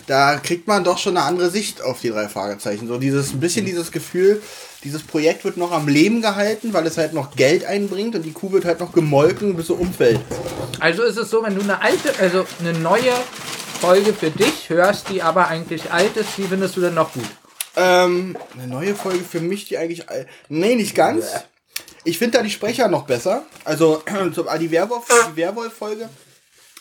[0.08, 2.88] da kriegt man doch schon eine andere Sicht auf die drei Fragezeichen.
[2.88, 4.42] So dieses, ein bisschen dieses Gefühl,
[4.86, 8.32] dieses Projekt wird noch am Leben gehalten, weil es halt noch Geld einbringt und die
[8.32, 10.22] Kuh wird halt noch gemolken, bis sie umfällt.
[10.80, 13.12] Also ist es so, wenn du eine alte, also eine neue
[13.80, 17.26] Folge für dich hörst, die aber eigentlich alt ist, die findest du dann noch gut.
[17.76, 20.06] Ähm, eine neue Folge für mich, die eigentlich.
[20.50, 21.26] Nee, nicht ganz.
[22.04, 23.44] Ich finde da die Sprecher noch besser.
[23.64, 24.04] Also,
[24.34, 26.10] so, die Werwolf- die Werwolf-Folge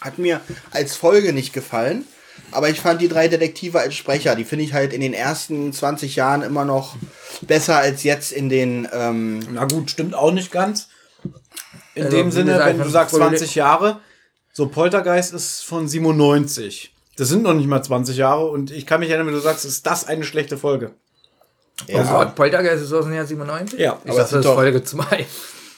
[0.01, 0.40] hat mir
[0.70, 2.05] als Folge nicht gefallen.
[2.53, 5.72] Aber ich fand die drei Detektive als Sprecher, die finde ich halt in den ersten
[5.72, 6.96] 20 Jahren immer noch
[7.42, 8.88] besser als jetzt in den.
[8.92, 10.88] Ähm, Na gut, stimmt auch nicht ganz.
[11.94, 14.01] In Also, dem Sinne, wenn du sagst Fröhlich- 20 Jahre,
[14.59, 16.92] so Poltergeist ist von 97.
[17.16, 19.64] Das sind noch nicht mal 20 Jahre und ich kann mich erinnern, wenn du sagst,
[19.64, 20.90] ist das eine schlechte Folge.
[21.92, 23.78] Oh Gott, Poltergeist ist aus dem Jahr 97?
[23.78, 25.26] Ja, ich aber dachte, das ist doch- Folge 2.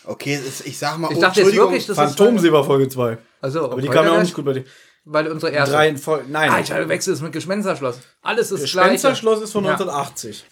[0.07, 2.51] okay, es ist, ich sag mal, Ich oh, dachte jetzt Entschuldigung, wirklich, das ist Phantomsee
[2.51, 3.19] war Folge 2.
[3.43, 4.65] Also, Aber die kam ja auch nicht gut bei dir.
[5.05, 5.75] Weil unsere erste.
[5.75, 6.25] Drei Folge.
[6.31, 6.51] Nein.
[6.51, 7.99] Ah, ich hatte Wechsel ist mit Gespensterschloss.
[8.23, 8.87] Alles ist das gleich.
[8.87, 9.73] Spencerschloss ist von Ja.
[9.73, 10.47] 1980.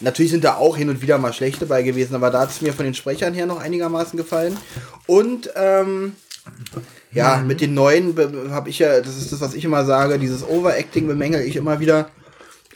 [0.00, 2.62] Natürlich sind da auch hin und wieder mal schlechte bei gewesen, aber da hat es
[2.62, 4.56] mir von den Sprechern her noch einigermaßen gefallen.
[5.06, 6.16] Und ähm,
[7.12, 8.14] ja, mit den neuen
[8.50, 11.80] habe ich ja, das ist das, was ich immer sage, dieses Overacting bemängel ich immer
[11.80, 12.10] wieder.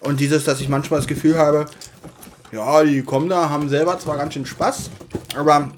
[0.01, 1.67] Und dieses, dass ich manchmal das Gefühl habe,
[2.51, 4.91] ja, die kommen da, haben selber zwar ganz schön Spaß,
[5.37, 5.71] aber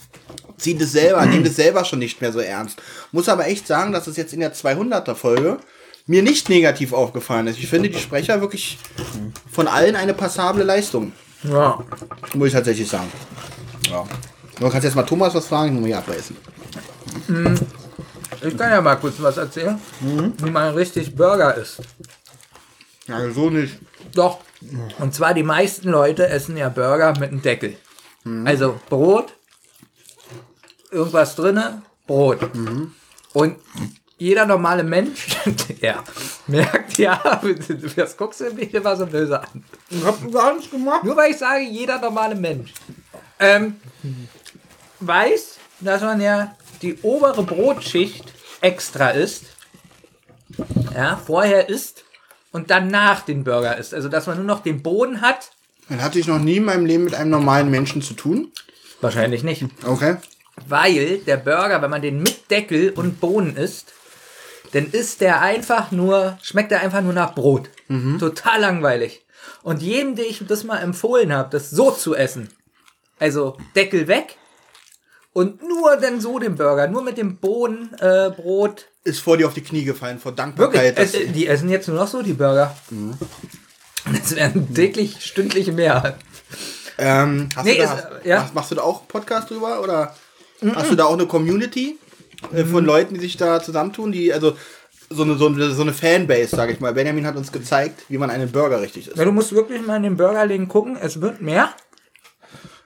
[0.56, 2.80] ziehen das selber, nehmen das selber schon nicht mehr so ernst.
[3.12, 5.58] Muss aber echt sagen, dass es jetzt in der 200er Folge
[6.06, 7.58] mir nicht negativ aufgefallen ist.
[7.58, 8.78] Ich finde die Sprecher wirklich
[9.50, 11.12] von allen eine passable Leistung.
[11.42, 11.82] Ja.
[12.34, 13.10] Muss ich tatsächlich sagen.
[13.90, 14.04] Ja.
[14.60, 16.36] Du kannst jetzt mal Thomas was fragen, ich muss mich abbeißen.
[18.44, 21.80] Ich kann ja mal kurz was erzählen, wie man richtig Burger isst.
[23.06, 23.78] Ja, so nicht.
[24.14, 24.38] Doch.
[24.98, 27.76] Und zwar die meisten Leute essen ja Burger mit einem Deckel.
[28.44, 29.34] Also Brot,
[30.90, 32.38] irgendwas drinne, Brot.
[33.34, 33.56] Und
[34.16, 35.26] jeder normale Mensch,
[35.80, 36.02] ja,
[36.46, 37.42] merkt ja,
[37.96, 39.64] das guckst du mich immer so böse an.
[39.90, 41.04] Ich hab gar nichts gemacht.
[41.04, 42.72] Nur weil ich sage, jeder normale Mensch
[43.38, 43.76] ähm,
[45.00, 48.33] weiß, dass man ja die obere Brotschicht
[48.64, 49.44] extra isst.
[50.94, 52.04] Ja, vorher isst
[52.50, 53.94] und danach den Burger isst.
[53.94, 55.50] Also, dass man nur noch den Boden hat.
[55.88, 58.52] Dann hatte ich noch nie in meinem Leben mit einem normalen Menschen zu tun.
[59.00, 59.64] Wahrscheinlich nicht.
[59.84, 60.16] Okay.
[60.66, 63.92] Weil der Burger, wenn man den mit Deckel und Bohnen isst,
[64.72, 67.68] dann ist der einfach nur, schmeckt der einfach nur nach Brot.
[68.18, 69.24] Total langweilig.
[69.62, 72.48] Und jedem, dem ich das mal empfohlen habe, das so zu essen,
[73.18, 74.36] also Deckel weg
[75.34, 78.86] und nur dann so den Burger, nur mit dem Bohnenbrot.
[79.04, 79.10] Äh.
[79.10, 80.98] Ist vor dir auf die Knie gefallen, vor Wirklich, Dankbarkeit.
[80.98, 82.74] es, dass- äh, die essen jetzt nur noch so die Burger.
[84.10, 86.16] Das werden täglich stündliche mehr.
[86.98, 88.38] ähm, hast Nee, du da, ist, äh, ja.
[88.40, 89.82] machst, machst du da auch einen Podcast drüber?
[89.82, 90.14] Oder
[90.74, 91.98] hast du da auch eine Community
[92.54, 94.12] äh, von Leuten, die sich da zusammentun?
[94.12, 94.56] Die, also
[95.10, 96.94] so eine, so eine, so eine Fanbase, sage ich mal.
[96.94, 99.16] Benjamin hat uns gezeigt, wie man einen Burger richtig isst.
[99.18, 101.70] Ja, du musst wirklich mal in den Burgerläden gucken, es wird mehr,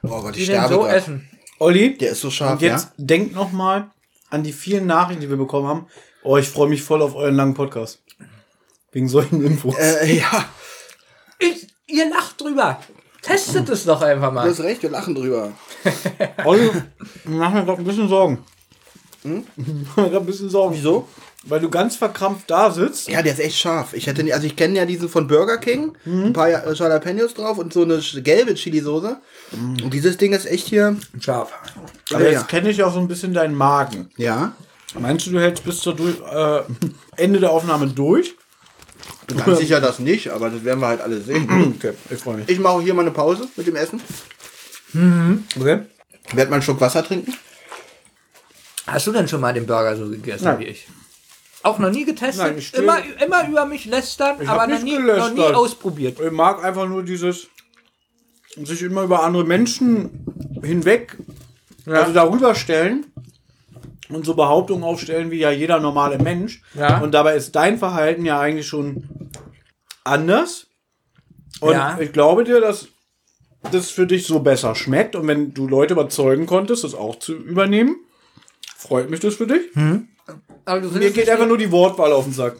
[0.01, 0.95] Oh Gott, die ich den sterbe so grad.
[0.95, 1.28] essen.
[1.59, 2.91] Olli, Der ist so scharf, und jetzt ja?
[2.97, 3.91] denkt noch mal
[4.29, 5.87] an die vielen Nachrichten, die wir bekommen haben.
[6.23, 8.01] Oh, ich freue mich voll auf euren langen Podcast.
[8.91, 9.75] Wegen solchen Infos.
[9.77, 10.45] Äh, ja.
[11.39, 12.79] Ich, ihr lacht drüber.
[13.21, 14.49] Testet es doch einfach Du mal.
[14.49, 15.51] hast recht, wir lachen drüber.
[16.45, 18.43] Olli, ich mach mir gerade ein bisschen Sorgen.
[19.23, 19.45] Hm?
[19.57, 20.75] Ich mach mir grad ein bisschen Sorgen.
[20.75, 21.07] Wieso?
[21.45, 23.07] Weil du ganz verkrampft da sitzt.
[23.07, 23.93] Ja, der ist echt scharf.
[23.93, 27.57] Ich hätte, also ich kenne ja diesen von Burger King, ein paar Ja- Jalapenos drauf
[27.57, 29.17] und so eine gelbe Chili-Soße.
[29.53, 30.97] Und dieses Ding ist echt hier.
[31.21, 31.53] Scharf.
[32.11, 32.43] Aber Ja, jetzt ja.
[32.47, 34.09] kenne ich auch so ein bisschen deinen Magen.
[34.17, 34.51] Ja.
[34.99, 36.61] Meinst du, du hältst bis zur durch, äh,
[37.15, 38.35] Ende der Aufnahme durch?
[39.27, 41.73] Ganz sicher das nicht, aber das werden wir halt alle sehen.
[41.77, 42.49] Okay, ich freue mich.
[42.49, 44.01] Ich mache hier mal eine Pause mit dem Essen.
[45.57, 45.83] Okay.
[46.33, 47.33] Werd mal einen Schluck Wasser trinken.
[48.87, 50.59] Hast du denn schon mal den Burger so gegessen Nein.
[50.59, 50.87] wie ich?
[51.63, 52.45] Auch noch nie getestet?
[52.45, 56.19] Nein, stehe- immer, immer über mich lästern, aber noch nie, noch nie ausprobiert.
[56.19, 57.47] Ich mag einfach nur dieses,
[58.55, 60.25] sich immer über andere Menschen
[60.63, 61.17] hinweg,
[61.85, 63.07] also darüber stellen
[64.09, 66.61] und so Behauptungen aufstellen wie ja jeder normale Mensch.
[66.75, 66.99] Ja.
[67.01, 69.07] Und dabei ist dein Verhalten ja eigentlich schon
[70.03, 70.67] anders.
[71.59, 71.97] Und Ja.
[71.99, 72.87] ich glaube dir, dass
[73.71, 75.15] das für dich so besser schmeckt.
[75.15, 77.97] Und wenn du Leute überzeugen konntest, das auch zu übernehmen,
[78.77, 79.73] freut mich das für dich.
[79.73, 80.05] Du
[80.65, 82.55] Mir geht einfach nur die Wortwahl auf den Sack.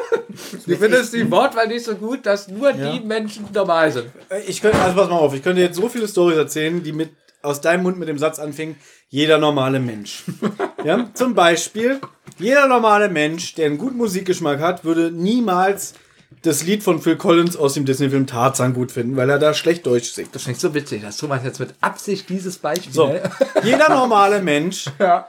[0.66, 4.10] du findest die Wortwahl nicht so gut, dass nur die Menschen normal sind.
[4.46, 7.10] Ich könnte, also pass mal auf, ich könnte jetzt so viele Storys erzählen, die mit
[7.42, 8.76] aus deinem Mund mit dem Satz anfingen,
[9.08, 10.24] jeder normale Mensch.
[10.84, 12.00] ja, zum Beispiel,
[12.38, 15.94] jeder normale Mensch, der einen guten Musikgeschmack hat, würde niemals
[16.42, 19.84] das Lied von Phil Collins aus dem Disney-Film Tarzan gut finden, weil er da schlecht
[19.86, 20.34] Deutsch singt.
[20.34, 22.92] Das ist nicht so witzig, dass Thomas jetzt mit Absicht dieses Beispiel.
[22.92, 23.14] So,
[23.62, 25.28] jeder normale Mensch Ja.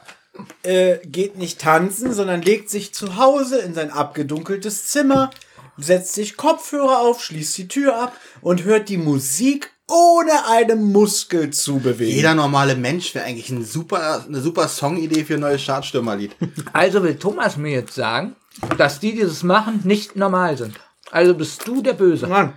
[0.64, 5.30] Äh, geht nicht tanzen, sondern legt sich zu Hause in sein abgedunkeltes Zimmer,
[5.78, 11.50] setzt sich Kopfhörer auf, schließt die Tür ab und hört die Musik ohne einen Muskel
[11.50, 12.16] zu bewegen.
[12.16, 16.36] Jeder normale Mensch wäre eigentlich ein super, eine super Songidee für ein neues Chartstürmerlied.
[16.74, 18.36] Also will Thomas mir jetzt sagen,
[18.78, 20.80] dass die, die das machen, nicht normal sind.
[21.12, 22.28] Also bist du der Böse.
[22.28, 22.54] Mann,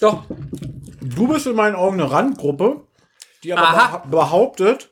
[0.00, 0.24] Doch.
[1.00, 2.82] du bist in meinen Augen eine Randgruppe,
[3.42, 3.96] die aber Aha.
[4.04, 4.90] beha- behauptet,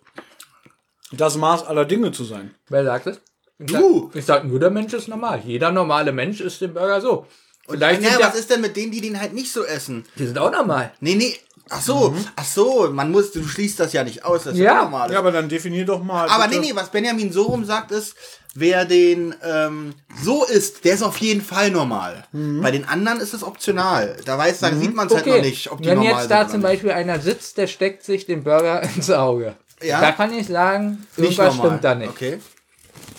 [1.13, 2.55] das Maß aller Dinge zu sein.
[2.69, 3.21] Wer sagt es?
[3.59, 4.07] Ich Du.
[4.13, 5.41] Sag, ich sag nur, der Mensch ist normal.
[5.45, 7.27] Jeder normale Mensch isst den Burger so.
[7.69, 10.05] Vielleicht Ja, sind ja, was ist denn mit denen, die den halt nicht so essen?
[10.19, 10.93] die sind auch normal.
[11.01, 11.37] Nee, nee.
[11.71, 14.75] Ach so, ach so, man muss, du schließt das ja nicht aus, das ist Ja.
[14.75, 15.13] ja normal.
[15.13, 16.29] Ja, aber dann definier doch mal.
[16.29, 16.73] aber nee, bitte.
[16.73, 18.15] nee, was Benjamin so rum sagt ist,
[18.55, 22.25] wer den ähm, so isst, der ist auf jeden Fall normal.
[22.33, 24.17] Bei den anderen ist es optional.
[24.27, 26.41] Da weiß, da sieht man es halt noch nicht, ob die Wenn normal jetzt da
[26.43, 26.63] sind zum.
[26.63, 29.55] Beispiel einer sitzt, der steckt sich den Burger ins Auge.
[29.83, 30.01] Ja.
[30.01, 31.70] Da kann ich sagen, Nicht irgendwas normal.
[31.70, 32.11] stimmt da nicht.
[32.11, 32.39] Okay.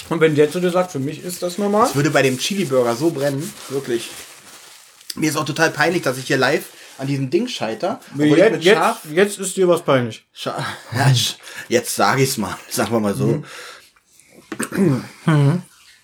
[0.09, 1.83] Und wenn der zu dir sagt, für mich ist das normal.
[1.83, 4.09] Das würde bei dem Chili-Burger so brennen, wirklich.
[5.15, 6.65] Mir ist auch total peinlich, dass ich hier live
[6.97, 7.99] an diesem Ding scheiter.
[8.15, 10.25] Jetzt, mit jetzt, jetzt ist dir was peinlich.
[10.33, 10.57] Scha
[10.95, 11.11] ja,
[11.69, 13.43] jetzt sage ich's mal, sagen wir mal so.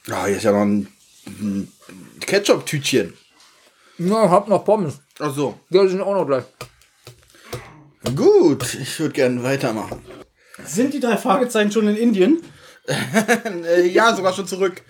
[0.07, 0.87] Ja, hier ist ja noch ein,
[1.27, 1.71] ein
[2.21, 3.13] Ketchup-Tütchen.
[3.99, 4.99] Ja, ich hab noch Pommes.
[5.19, 5.59] Ach so.
[5.69, 6.45] Die sind auch noch gleich.
[8.15, 10.01] Gut, ich würde gerne weitermachen.
[10.69, 12.41] Sind die drei Fragezeichen schon in Indien?
[13.67, 14.81] Äh, ja, sogar schon zurück.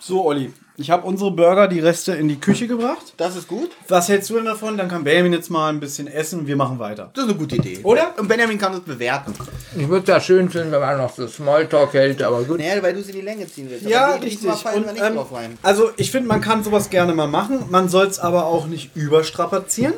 [0.00, 3.14] So, Olli, ich habe unsere Burger, die Reste in die Küche gebracht.
[3.16, 3.70] Das ist gut.
[3.88, 4.76] Was hältst du denn davon?
[4.76, 7.10] Dann kann Benjamin jetzt mal ein bisschen essen und wir machen weiter.
[7.14, 7.80] Das ist eine gute Idee.
[7.82, 8.14] Oder?
[8.18, 9.34] Und Benjamin kann das bewerten.
[9.76, 12.58] Ich würde ja schön finden, wenn man noch so Smalltalk hält, aber gut.
[12.58, 13.86] Naja, weil du sie in die Länge ziehen willst.
[13.86, 14.48] Ja, richtig.
[14.48, 15.58] Und, nicht ähm, drauf rein.
[15.62, 17.66] also ich finde, man kann sowas gerne mal machen.
[17.70, 19.94] Man soll es aber auch nicht überstrapazieren.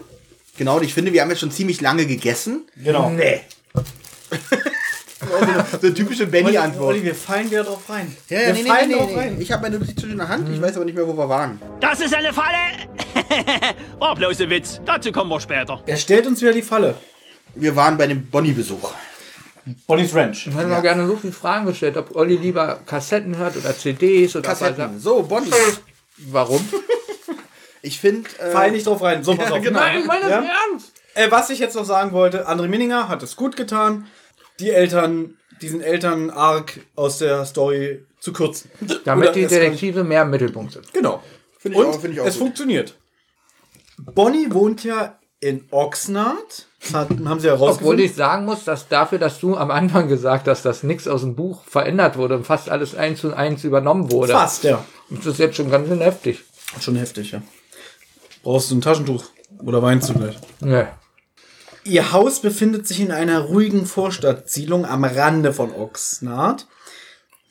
[0.59, 2.67] Genau, und ich finde, wir haben jetzt schon ziemlich lange gegessen.
[2.77, 3.11] Genau.
[3.11, 3.41] Nee.
[5.81, 6.95] So eine typische Benny-Antwort.
[6.95, 8.15] Olli, wir fallen wieder drauf rein.
[8.29, 9.19] Ja, ja, wir nee, fallen nee, drauf nee.
[9.19, 9.41] rein.
[9.41, 11.29] Ich habe meine Notiz schon in der Hand, ich weiß aber nicht mehr, wo wir
[11.29, 11.61] waren.
[11.81, 12.57] Das ist eine Falle!
[13.99, 14.81] War bloß ein Witz.
[14.85, 15.83] Dazu kommen wir später.
[15.87, 16.95] Er stellt uns wieder die Falle.
[17.55, 18.93] Wir waren bei dem Bonnie-Besuch.
[19.87, 20.47] Bonnie's Ranch.
[20.47, 24.37] Ich hätte mal gerne so viele Fragen gestellt, ob Olli lieber Kassetten hört oder CDs
[24.37, 25.01] oder Kassetten.
[25.01, 25.51] So, Bonnie.
[26.19, 26.67] Warum?
[27.83, 29.23] Ich finde, äh, Fall nicht drauf rein.
[29.23, 29.63] So, pass auf.
[29.63, 29.79] genau.
[29.79, 30.45] Nein, ich meine das Ja?
[30.71, 30.93] ernst.
[31.15, 34.09] Äh, was ich jetzt noch sagen wollte, André Minninger hat es gut getan,
[34.61, 38.71] die Eltern, diesen Eltern-Arc aus der Story zu kürzen.
[39.05, 40.93] Damit Oder die Detektive mehr im Mittelpunkt sind.
[40.93, 41.23] Genau.
[41.59, 42.43] Finde ich Und auch- finde ich auch es gut.
[42.43, 42.97] funktioniert.
[43.99, 46.67] Bonnie wohnt ja in Oxnard.
[46.83, 48.05] Das hat, haben sie Obwohl herausgefunden.
[48.05, 51.35] ich sagen muss, dass dafür, dass du am Anfang gesagt hast, dass nichts aus dem
[51.35, 54.85] Buch verändert wurde und fast alles eins zu eins übernommen wurde, Fast, ja.
[55.11, 56.45] ist das jetzt schon ganz schön heftig.
[56.81, 57.43] Schon heftig, ja.
[58.43, 59.25] Brauchst du ein Taschentuch?
[59.65, 60.37] Oder weinst du gleich?
[60.61, 60.85] Nee.
[61.87, 66.67] Ihr Haus befindet sich in einer ruhigen Vorstadtsiedlung am Rande von Oxnard.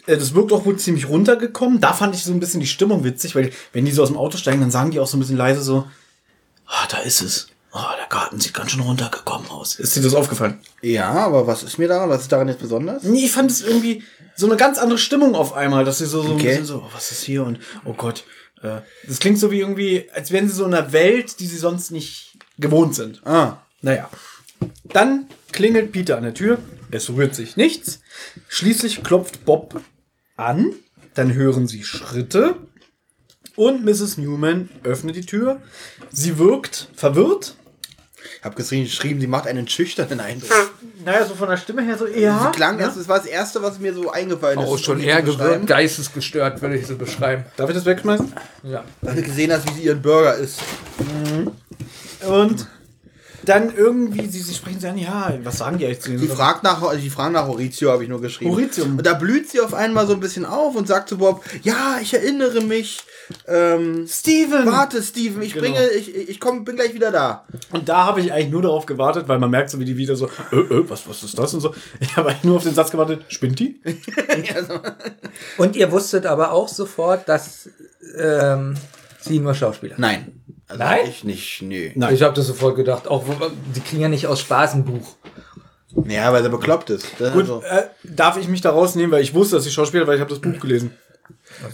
[0.06, 1.80] Äh, Das wirkt auch wohl ziemlich runtergekommen.
[1.82, 4.18] Da fand ich so ein bisschen die Stimmung witzig, weil wenn die so aus dem
[4.18, 5.88] Auto steigen, dann sagen die auch so ein bisschen leise so,
[6.68, 7.48] ah, da ist es.
[7.74, 9.76] Oh, der Garten sieht ganz schön runtergekommen aus.
[9.76, 10.60] Ist dir das aufgefallen?
[10.82, 12.10] Ja, aber was ist mir daran?
[12.10, 13.04] Was ist daran jetzt besonders?
[13.04, 14.02] Nee, ich fand es irgendwie
[14.38, 16.48] so eine ganz andere Stimmung auf einmal, dass sie so, so ein Okay.
[16.48, 18.24] bisschen so, oh, was ist hier und oh Gott.
[18.62, 21.58] Äh, das klingt so wie irgendwie, als wären sie so in einer Welt, die sie
[21.58, 23.22] sonst nicht gewohnt sind.
[23.26, 23.58] Ah.
[23.86, 24.10] Naja.
[24.86, 26.58] Dann klingelt Peter an der Tür.
[26.90, 28.02] Es rührt sich nichts.
[28.48, 29.80] Schließlich klopft Bob
[30.38, 30.74] an.
[31.14, 32.56] Dann hören sie Schritte.
[33.56, 34.18] Und Mrs.
[34.18, 35.62] Newman öffnet die Tür.
[36.12, 37.56] Sie wirkt verwirrt.
[38.40, 40.74] Ich habe geschrieben, sie macht einen schüchternen Eindruck.
[41.06, 42.40] Naja, so von der Stimme her so eher.
[42.40, 44.68] Sie klang, das das war das Erste, was mir so eingefallen ist.
[44.68, 47.46] Oh, schon eher gewirkt, geistesgestört, würde ich sie beschreiben.
[47.56, 48.34] Darf ich das wegschmeißen?
[48.64, 48.84] Ja.
[49.02, 50.60] Weil du gesehen hast, wie sie ihren Burger isst.
[52.28, 52.68] Und
[53.50, 56.64] dann irgendwie, sie, sie sprechen sie an, ja, was sagen die eigentlich zu Die fragt
[56.64, 58.52] nach, die fragen nach Horatio, habe ich nur geschrieben.
[58.52, 58.86] Horatio.
[58.86, 61.98] Und da blüht sie auf einmal so ein bisschen auf und sagt zu Bob, ja,
[62.02, 63.04] ich erinnere mich.
[63.48, 64.66] Ähm, Steven!
[64.68, 65.66] warte, Steven, ich Genau.
[65.66, 67.46] bringe, ich, ich komm, bin gleich wieder da.
[67.72, 70.16] Und da habe ich eigentlich nur darauf gewartet, weil man merkt so, wie die wieder
[70.16, 71.74] so, äh, äh, was, was ist das und so.
[72.00, 73.82] Ich habe eigentlich nur auf den Satz gewartet, spinnt die?
[75.58, 77.70] Und ihr wusstet aber auch sofort, dass
[78.18, 78.76] ähm,
[79.26, 79.96] sie nur Schauspieler.
[79.98, 80.42] Nein.
[80.68, 81.00] Also Nein?
[81.08, 81.90] Ich nicht, nö.
[81.96, 82.14] Nein.
[82.14, 83.08] Ich habe das sofort gedacht.
[83.08, 83.34] Auch wo-
[83.76, 85.16] die kriegen ja nicht aus Spaß ein Buch.
[86.08, 87.08] Ja, weil er bekloppt ist.
[87.20, 87.62] Das Gut, also.
[87.64, 90.30] äh, darf ich mich da rausnehmen, weil ich wusste, dass sie Schauspieler, weil ich habe
[90.30, 90.92] das Buch gelesen.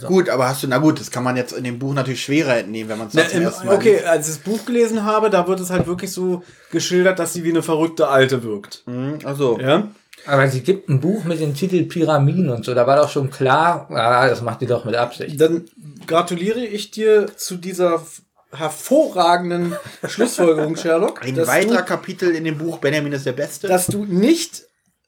[0.06, 2.56] Gut, aber hast du, na gut, das kann man jetzt in dem Buch natürlich schwerer
[2.58, 5.46] entnehmen, wenn man es zum ersten Mal okay, als ich das Buch gelesen habe, da
[5.48, 8.82] wird es halt wirklich so geschildert, dass sie wie eine verrückte Alte wirkt.
[8.86, 9.26] liest.
[9.26, 9.88] Also, Ja?
[10.24, 12.74] Aber sie gibt ein Buch mit dem Titel Pyramiden und so.
[12.74, 15.40] Da war doch schon klar, ah, das macht die doch mit Absicht.
[15.40, 15.64] Dann
[16.06, 18.04] gratuliere ich dir zu dieser
[18.52, 19.76] hervorragenden
[20.08, 21.22] Schlussfolgerung, Sherlock.
[21.22, 23.68] ein weiterer du, Kapitel in dem Buch Benjamin ist der Beste.
[23.68, 24.64] dass du nicht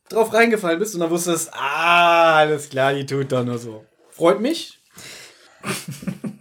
[0.08, 3.84] drauf reingefallen bist und dann wusstest, ah, alles klar, die tut doch nur so.
[4.10, 4.78] Freut mich.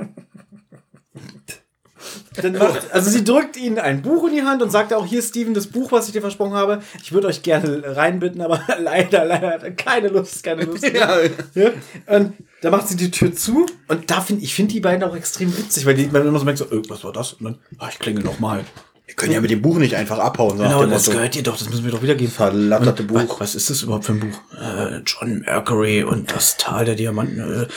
[2.41, 5.21] Dann macht, also sie drückt ihnen ein Buch in die Hand und sagt auch, hier
[5.21, 9.25] Steven, das Buch, was ich dir versprochen habe, ich würde euch gerne reinbitten, aber leider,
[9.25, 10.83] leider hat er keine Lust, keine Lust.
[10.93, 11.17] ja.
[11.53, 11.69] Ja?
[12.07, 15.15] Und da macht sie die Tür zu und da finde ich finde die beiden auch
[15.15, 17.33] extrem witzig, weil die man immer so merkt so, äh, was war das?
[17.33, 18.63] Und dann, ah, ich klingel noch mal.
[19.05, 21.17] Wir können ja mit dem Buch nicht einfach abhauen, so Genau, das Motto.
[21.17, 22.31] gehört dir doch, das müssen wir doch wieder geben.
[22.31, 23.19] Verlatterte Buch.
[23.19, 24.39] Was, was ist das überhaupt für ein Buch?
[24.59, 27.39] Äh, John Mercury und das Tal der Diamanten.
[27.39, 27.67] Äh,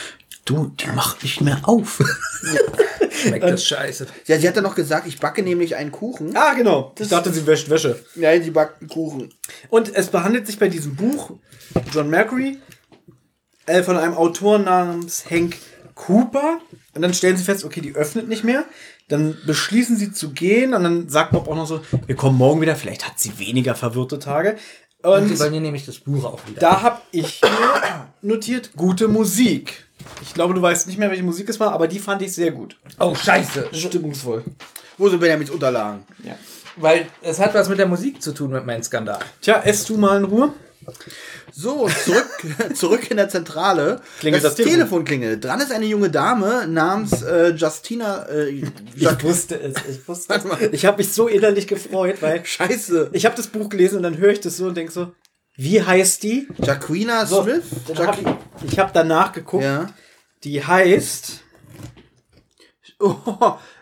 [0.49, 1.99] du, die macht nicht mehr auf.
[3.11, 4.07] Schmeckt das scheiße.
[4.25, 6.35] Ja, sie hat dann noch gesagt, ich backe nämlich einen Kuchen.
[6.35, 6.93] ah, genau.
[6.99, 7.99] Ich dachte, sie wäscht Wäsche.
[8.15, 9.33] Ja, sie backt einen Kuchen.
[9.69, 11.31] Und es behandelt sich bei diesem Buch
[11.93, 12.57] John Mercury
[13.65, 15.57] äh, von einem Autor namens Hank
[15.95, 16.59] Cooper.
[16.93, 18.65] Und dann stellen sie fest, okay, die öffnet nicht mehr.
[19.09, 22.61] Dann beschließen sie zu gehen und dann sagt Bob auch noch so, wir kommen morgen
[22.61, 22.75] wieder.
[22.75, 24.57] Vielleicht hat sie weniger verwirrte Tage.
[25.01, 26.59] Und Und übernehmen nämlich das Buch auch wieder.
[26.59, 29.86] da habe ich mir notiert, gute Musik.
[30.21, 32.51] Ich glaube, du weißt nicht mehr, welche Musik es war, aber die fand ich sehr
[32.51, 32.77] gut.
[32.99, 33.69] oh, scheiße.
[33.73, 34.43] Stimmungsvoll.
[34.97, 36.03] Wo sind Benjamins Unterlagen?
[36.75, 39.19] Weil es hat was mit der Musik zu tun mit meinem Skandal.
[39.41, 40.53] Tja, ess du mal in Ruhe.
[41.51, 42.27] So, zurück,
[42.75, 43.99] zurück in der Zentrale.
[44.19, 44.77] Klingelt das das Telefon.
[44.79, 45.43] Telefon klingelt.
[45.43, 48.23] Dran ist eine junge Dame namens äh, Justina.
[48.29, 48.63] Äh,
[48.95, 50.73] Ich wusste es, ich wusste es.
[50.73, 53.09] Ich habe mich so innerlich gefreut, weil Scheiße.
[53.11, 55.11] ich habe das Buch gelesen und dann höre ich das so und denke so,
[55.57, 56.47] wie heißt die?
[56.59, 57.63] Jacquina So, Smith?
[57.97, 59.63] hab ich ich habe danach geguckt.
[59.63, 59.87] ja.
[60.43, 61.41] Die heißt
[62.99, 63.15] Oh,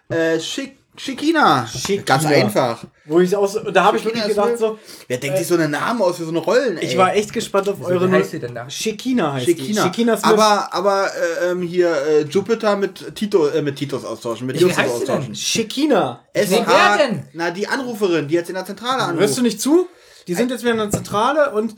[0.10, 1.66] äh, Schick, Schickina.
[1.68, 2.04] Schickina.
[2.06, 2.84] Ganz einfach.
[3.06, 5.72] Wo ich auch so, da habe ich wirklich gedacht so, Wer denkt sich so einen
[5.72, 6.78] Namen aus für so eine Rollen?
[6.78, 6.86] Ey?
[6.86, 8.70] ich war echt gespannt auf eure wie heißt sie denn da?
[8.70, 9.68] Shekina heißt Schickina.
[9.84, 9.88] die.
[9.88, 10.34] Shekina Smith.
[10.34, 11.10] aber aber
[11.42, 14.94] äh, ähm, hier äh, Jupiter mit Tito äh, mit Titus austauschen, mit Wie Justus heißt
[15.00, 15.10] sie denn?
[15.16, 15.36] austauschen.
[15.36, 16.26] Shekina.
[16.34, 17.24] SH, Nee, wer denn?
[17.34, 19.20] Na, die Anruferin, die jetzt in der Zentrale anruft.
[19.22, 19.88] Hörst du nicht zu?
[20.28, 21.76] Die sind jetzt wieder in der Zentrale und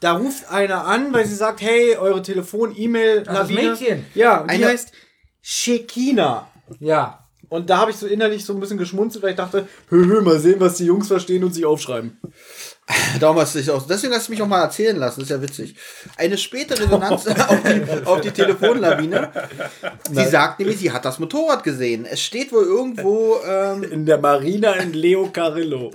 [0.00, 4.04] da ruft einer an, weil sie sagt, hey, eure Telefon, E-Mail, Ach, das Mädchen.
[4.14, 4.92] Ja, und die Eine- heißt
[5.42, 6.48] Shekina.
[6.80, 7.18] Ja.
[7.48, 10.22] Und da habe ich so innerlich so ein bisschen geschmunzelt, weil ich dachte, hö, hö,
[10.22, 12.18] mal sehen, was die Jungs verstehen und sich aufschreiben.
[13.20, 13.86] Du dich auch.
[13.86, 15.76] Deswegen hast du mich auch mal erzählen lassen, ist ja witzig.
[16.16, 19.30] Eine späte Resonanz auf, die, auf die Telefonlawine.
[20.10, 22.06] Sie sagt nämlich, sie hat das Motorrad gesehen.
[22.06, 25.92] Es steht wohl irgendwo ähm, In der Marina in Leo Carillo.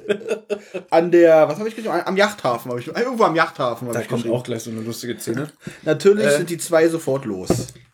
[0.89, 2.01] an der, was habe ich geschrieben?
[2.05, 5.49] Am Yachthafen habe ich irgendwo am Yachthafen Da kommt auch gleich so eine lustige Szene.
[5.83, 7.49] Natürlich sind die zwei sofort los.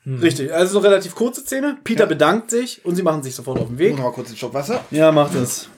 [0.06, 1.78] Richtig, also eine relativ kurze Szene.
[1.84, 3.96] Peter bedankt sich und sie machen sich sofort auf den Weg.
[3.96, 4.84] noch mal kurz einen Schluck Wasser.
[4.92, 5.70] Ja, macht das.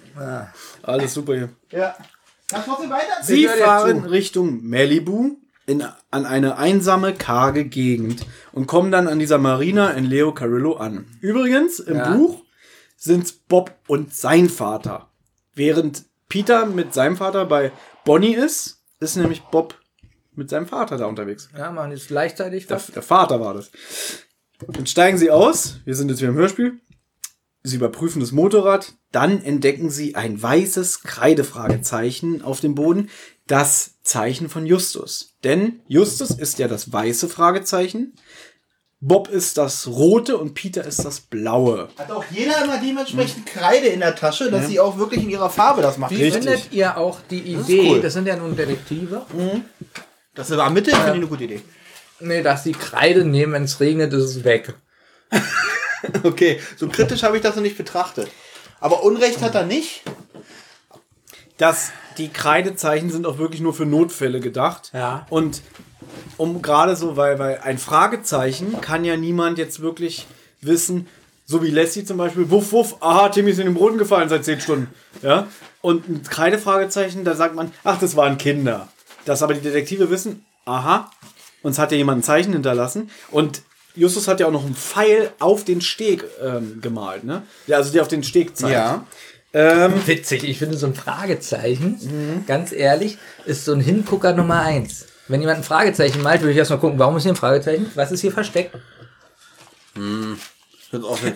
[0.83, 1.49] Alles super hier.
[1.71, 1.95] Ja.
[3.21, 4.05] Sie fahren.
[4.05, 10.05] Richtung Malibu in, an eine einsame, karge Gegend und kommen dann an dieser Marina in
[10.05, 11.07] Leo Carillo an.
[11.21, 12.13] Übrigens, im Ja.
[12.15, 12.43] Buch
[12.97, 15.09] sind Bob und sein Vater.
[15.55, 17.71] Während Peter mit seinem Vater bei
[18.03, 19.75] Bonnie ist, ist nämlich Bob
[20.35, 21.49] mit seinem Vater da unterwegs.
[21.57, 22.87] Ja, machen jetzt gleichzeitig Der, was.
[22.87, 23.71] der Vater war das.
[24.67, 25.77] Dann steigen sie aus.
[25.85, 26.79] Wir sind jetzt wieder im Hörspiel.
[27.65, 28.93] Sie überprüfen das Motorrad.
[29.11, 33.09] Dann entdecken sie ein weißes Kreidefragezeichen auf dem Boden.
[33.47, 35.33] Das Zeichen von Justus.
[35.43, 38.13] Denn Justus ist ja das weiße Fragezeichen.
[38.99, 41.89] Bob ist das Rote und Peter ist das Blaue.
[41.97, 45.49] Hat auch jeder immer dementsprechend Kreide in der Tasche, dass sie auch wirklich in ihrer
[45.49, 46.15] Farbe das machen.
[46.15, 46.43] Wie Richtig.
[46.43, 48.01] findet ihr auch die Idee, cool.
[48.01, 49.25] das sind ja nun Detektive,
[50.33, 51.61] Das war Mitte, finde ich eine gute Idee.
[52.19, 54.73] nee, dass sie Kreide nehmen, wenn es regnet, ist es weg.
[56.23, 58.29] Okay, so kritisch habe ich das noch nicht betrachtet.
[58.79, 60.03] Aber Unrecht hat er nicht.
[61.57, 64.91] dass die Kreidezeichen sind auch wirklich nur für Notfälle gedacht.
[64.93, 65.25] Ja.
[65.29, 65.61] Und
[66.37, 70.27] um gerade so, weil, weil ein Fragezeichen kann ja niemand jetzt wirklich
[70.61, 71.07] wissen,
[71.45, 74.45] so wie Lassie zum Beispiel, wuff, wuff, aha, Timmy ist in den Boden gefallen seit
[74.45, 74.87] 10 Stunden.
[75.21, 75.47] Ja.
[75.81, 78.87] Und ein Kreidefragezeichen, da sagt man, ach, das waren Kinder.
[79.25, 81.11] Dass aber die Detektive wissen, aha,
[81.61, 83.09] uns hat ja jemand ein Zeichen hinterlassen.
[83.29, 83.61] Und
[83.95, 87.43] Justus hat ja auch noch einen Pfeil auf den Steg ähm, gemalt, ne?
[87.67, 88.73] Ja, also der auf den Steg zeigt.
[88.73, 89.05] Ja.
[90.05, 95.05] Witzig, ich finde so ein Fragezeichen, ganz ehrlich, ist so ein Hingucker Nummer eins.
[95.29, 97.89] Wenn jemand ein Fragezeichen malt, würde ich erstmal gucken, warum ist hier ein Fragezeichen?
[97.95, 98.75] Was ist hier versteckt?
[100.91, 101.35] Jetzt auch weg.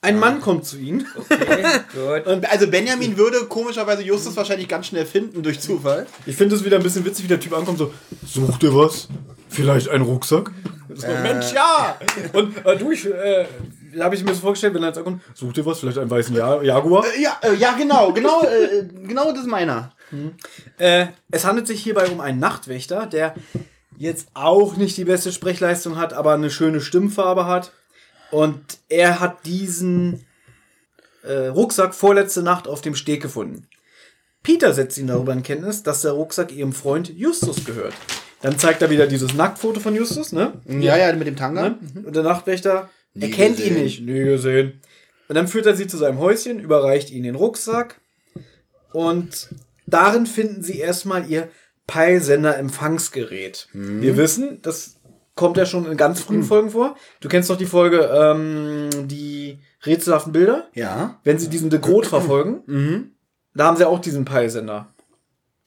[0.00, 1.06] Ein Mann kommt zu ihnen.
[1.94, 2.26] Gut.
[2.26, 6.06] Und also Benjamin würde komischerweise Justus wahrscheinlich ganz schnell finden durch Zufall.
[6.24, 7.92] Ich finde es wieder ein bisschen witzig, wie der Typ ankommt, so,
[8.24, 9.08] sucht ihr was?
[9.48, 10.50] Vielleicht einen Rucksack?
[10.94, 11.98] So, Mensch, ja!
[12.32, 13.46] Und äh, du, ich, äh,
[14.00, 15.80] habe ich mir so vorgestellt, wenn er jetzt ankommt, sucht ihr was?
[15.80, 17.04] Vielleicht einen weißen ja Jaguar?
[17.04, 19.92] Äh, Ja, äh, ja, genau, genau, äh, genau das ist meiner.
[20.78, 23.34] Äh, es handelt sich hierbei um einen Nachtwächter, der
[23.98, 27.72] jetzt auch nicht die beste Sprechleistung hat, aber eine schöne Stimmfarbe hat.
[28.30, 30.26] Und er hat diesen
[31.22, 33.66] äh, Rucksack vorletzte Nacht auf dem Steg gefunden.
[34.42, 37.94] Peter setzt ihn darüber in Kenntnis, dass der Rucksack ihrem Freund Justus gehört.
[38.42, 40.52] Dann zeigt er wieder dieses Nacktfoto von Justus, ne?
[40.66, 41.76] Ja, ja, mit dem Tanga.
[42.04, 43.82] Und der Nachtwächter erkennt ihn gesehen.
[43.82, 44.00] nicht.
[44.02, 44.80] Nie gesehen.
[45.28, 48.00] Und dann führt er sie zu seinem Häuschen, überreicht ihnen den Rucksack.
[48.92, 49.48] Und
[49.86, 51.48] darin finden sie erstmal ihr
[51.86, 53.68] Peilsender-Empfangsgerät.
[53.72, 54.96] Wir wissen, das
[55.34, 56.96] kommt ja schon in ganz frühen Folgen vor.
[57.20, 60.68] Du kennst doch die Folge, ähm, die rätselhaften Bilder.
[60.74, 61.20] Ja.
[61.24, 63.12] Wenn sie diesen De Groot verfolgen,
[63.54, 64.88] da haben sie auch diesen Peilsender.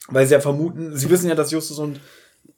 [0.07, 1.99] Weil sie ja vermuten, sie wissen ja, dass Justus und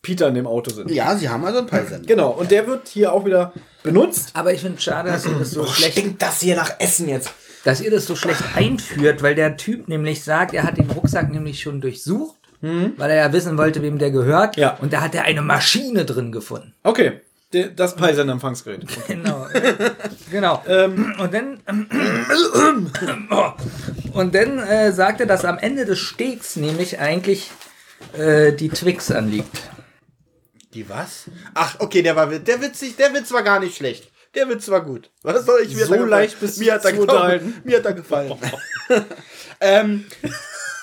[0.03, 0.91] Peter in dem Auto sind.
[0.91, 2.05] Ja, sie haben also ein Peilsender.
[2.05, 4.31] Genau, und der wird hier auch wieder benutzt.
[4.33, 7.07] Aber ich finde es schade, dass ihr das so schlecht, Stinkt das hier nach Essen
[7.09, 7.31] jetzt?
[7.63, 11.31] dass ihr das so schlecht einführt, weil der Typ nämlich sagt, er hat den Rucksack
[11.31, 14.57] nämlich schon durchsucht, weil er ja wissen wollte, wem der gehört.
[14.57, 14.77] Ja.
[14.81, 16.73] Und da hat er eine Maschine drin gefunden.
[16.83, 17.21] Okay,
[17.75, 18.85] das Peilsender-Empfangsgerät.
[19.07, 19.47] Genau.
[20.29, 20.61] genau.
[21.19, 21.59] und dann,
[24.11, 27.49] und dann äh, sagt er, dass am Ende des Stegs nämlich eigentlich
[28.17, 29.69] äh, die Twix anliegt.
[30.73, 31.25] Die was?
[31.53, 34.09] Ach, okay, der war der witzig, der Witz war gar nicht schlecht.
[34.33, 35.11] Der Witz war gut.
[35.21, 37.61] Was soll ich mir So leicht bist du mir hat er gefallen.
[37.63, 38.33] Mir hat er gefallen.
[39.61, 40.05] ähm,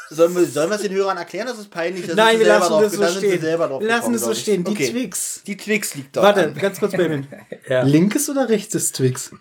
[0.09, 2.14] sollen wir sollen wir es den Hörern erklären, dass es peinlich ist?
[2.14, 3.43] Nein, wir selber lassen das so da sind sie stehen.
[3.43, 4.64] Wir lassen es so stehen.
[4.64, 4.91] Die Okay.
[4.91, 5.43] Twix.
[5.45, 6.22] Die Twix liegt da.
[6.22, 7.26] Warte, ganz kurz, Baby.
[7.68, 7.82] Ja.
[7.82, 9.32] Linkes oder rechtes Twix?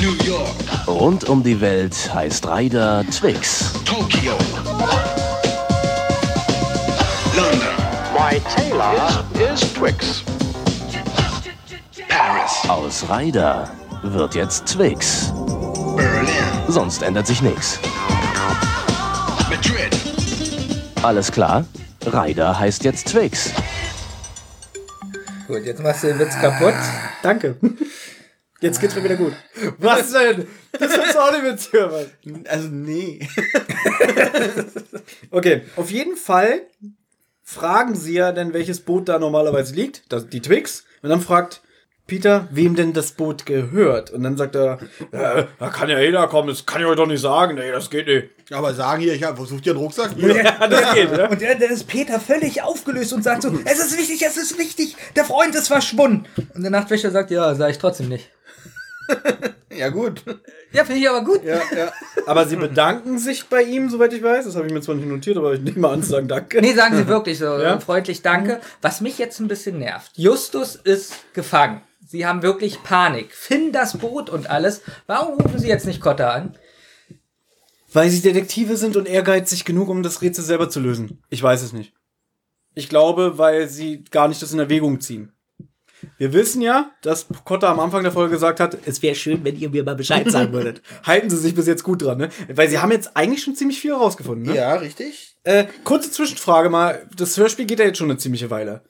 [0.00, 0.50] New York,
[0.88, 3.72] Rund um die Welt heißt Ryder Twix.
[3.84, 4.36] Tokyo,
[7.36, 7.58] London,
[8.14, 10.22] My tailor is Twix.
[12.08, 13.68] Paris, Aus Ryder
[14.02, 15.32] wird jetzt Twix.
[15.96, 16.28] Berlin,
[16.68, 17.80] Sonst ändert sich nichts.
[19.50, 19.96] Madrid,
[21.02, 21.64] Alles klar?
[22.06, 23.50] Ryder heißt jetzt Twix.
[25.48, 26.74] Gut, jetzt machst du den Witz kaputt.
[27.22, 27.56] Danke.
[28.60, 29.34] Jetzt geht's mir wieder gut.
[29.78, 30.46] Was denn?
[30.72, 32.06] Das du auch nicht mit hören.
[32.48, 33.28] Also nee.
[35.30, 36.62] Okay, auf jeden Fall
[37.44, 40.02] fragen sie ja dann, welches Boot da normalerweise liegt.
[40.08, 40.84] Das, die Twix.
[41.02, 41.60] Und dann fragt
[42.06, 44.10] Peter, wem denn das Boot gehört.
[44.10, 44.78] Und dann sagt er,
[45.12, 47.54] äh, da kann ja jeder kommen, das kann ich euch doch nicht sagen.
[47.54, 48.28] Nee, das geht nicht.
[48.50, 50.10] Aber sagen hier, ich habe versucht, ihr einen Rucksack?
[50.18, 51.28] Ja, das geht, ja.
[51.28, 54.58] Und dann dann ist Peter völlig aufgelöst und sagt so, es ist wichtig, es ist
[54.58, 56.26] wichtig, der Freund ist verschwunden.
[56.54, 58.30] Und der Nachtwächter sagt, ja, sag ich trotzdem nicht.
[59.76, 60.22] Ja, gut.
[60.72, 61.42] Ja, finde ich aber gut.
[61.44, 61.92] Ja, ja.
[62.26, 64.44] Aber sie bedanken sich bei ihm, soweit ich weiß.
[64.44, 66.60] Das habe ich mir zwar nicht notiert, aber ich nehme mal an zu sagen Danke.
[66.60, 67.80] Nee, sagen sie wirklich so Ja?
[67.80, 68.60] freundlich Danke.
[68.82, 70.12] Was mich jetzt ein bisschen nervt.
[70.14, 71.82] Justus ist gefangen.
[72.06, 73.32] Sie haben wirklich Panik.
[73.34, 74.82] Finn das Boot und alles.
[75.06, 76.56] Warum rufen sie jetzt nicht Kotter an?
[77.92, 81.22] Weil sie Detektive sind und ehrgeizig genug, um das Rätsel selber zu lösen.
[81.30, 81.94] Ich weiß es nicht.
[82.74, 85.33] Ich glaube, weil sie gar nicht das in Erwägung ziehen.
[86.18, 89.58] Wir wissen ja, dass Cotta am Anfang der Folge gesagt hat, es wäre schön, wenn
[89.58, 90.82] ihr mir mal Bescheid sagen würdet.
[91.04, 92.28] Halten sie sich bis jetzt gut dran, ne?
[92.52, 94.56] Weil sie haben jetzt eigentlich schon ziemlich viel herausgefunden, ne?
[94.56, 95.36] Ja, richtig.
[95.44, 97.06] Äh, kurze Zwischenfrage mal.
[97.16, 98.82] Das Hörspiel geht ja jetzt schon eine ziemliche Weile.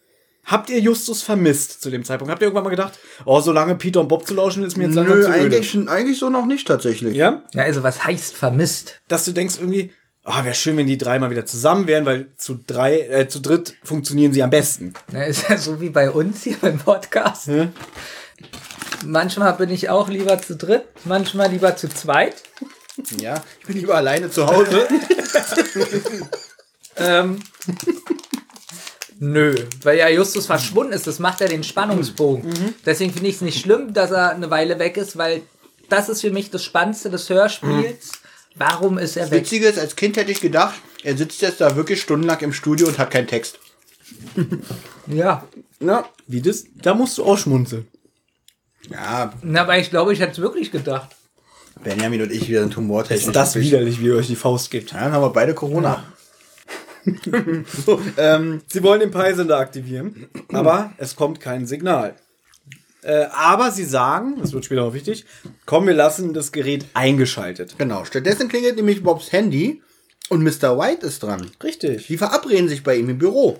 [0.45, 2.31] Habt ihr Justus vermisst zu dem Zeitpunkt?
[2.31, 4.85] Habt ihr irgendwann mal gedacht, oh, so lange Peter und Bob zu lauschen, ist mir
[4.85, 5.41] jetzt langsam Nö, zu öde.
[5.41, 7.17] eigentlich, eigentlich so noch nicht tatsächlich.
[7.17, 7.43] Ja?
[7.55, 9.01] Ja, also was heißt vermisst?
[9.09, 9.93] Dass du denkst irgendwie,
[10.25, 13.41] ah, wäre schön, wenn die drei mal wieder zusammen wären, weil zu drei, äh, zu
[13.41, 14.95] dritt funktionieren sie am besten.
[15.13, 17.49] Na, ist ja so wie bei uns hier beim Podcast.
[19.05, 22.37] Manchmal bin ich auch lieber zu dritt, manchmal lieber zu zweit.
[23.21, 24.89] Ja, ich bin lieber alleine zu Hause.
[26.97, 27.41] Ähm,
[29.19, 32.51] nö, weil ja Justus verschwunden ist, das macht ja den Spannungsbogen.
[32.51, 32.75] Mhm.
[32.87, 35.43] Deswegen finde ich es nicht schlimm, dass er eine Weile weg ist, weil
[35.89, 38.13] das ist für mich das Spannendste des Hörspiels.
[38.57, 39.41] Warum ist er weg?
[39.43, 42.87] Witzige ist, als Kind hätte ich gedacht, er sitzt jetzt da wirklich stundenlang im Studio
[42.89, 43.59] und hat keinen Text.
[45.07, 45.47] Ja.
[45.81, 46.65] Na, Wie das?
[46.77, 47.87] Da musst du auch schmunzeln.
[48.91, 51.11] ja, Na, aber ich glaube, ich hätte es wirklich gedacht.
[51.83, 53.27] Benjamin und ich, wir sind humortechnisch.
[53.27, 54.93] Ist das wirklich- widerlich, wie ihr euch die Faust gibt.
[54.93, 56.05] Ja, dann haben wir beide Corona.
[57.85, 62.15] so, ähm, Sie wollen den Peisender aktivieren, aber es kommt kein Signal.
[63.05, 65.25] Äh, aber sie sagen, das wird später noch wichtig,
[65.67, 67.75] komm, wir lassen das Gerät eingeschaltet.
[67.79, 68.05] genau.
[68.05, 69.83] Stattdessen klingelt nämlich Bobs Handy
[70.31, 70.79] und Mr.
[70.79, 71.51] White ist dran.
[71.63, 72.07] Richtig.
[72.07, 73.59] Die verabreden sich bei ihm im Büro.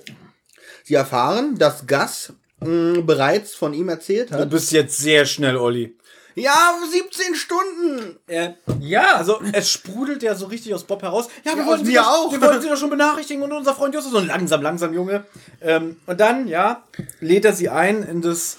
[0.83, 4.51] Sie erfahren, dass Gus mh, bereits von ihm erzählt Du hat.
[4.51, 5.97] bist jetzt sehr schnell, Olli.
[6.37, 8.17] Ja, 17 Stunden!
[8.27, 11.29] Äh, Ja, also es sprudelt ja so richtig aus Bob heraus.
[11.45, 12.33] Ja, wir Ja, wollten sie doch, auch.
[12.33, 15.25] Wir wollten sie doch schon benachrichtigen und unser Freund Justus so langsam, langsam, Junge.
[15.61, 16.83] Ähm, und dann, ja,
[17.21, 18.57] lädt er sie ein in das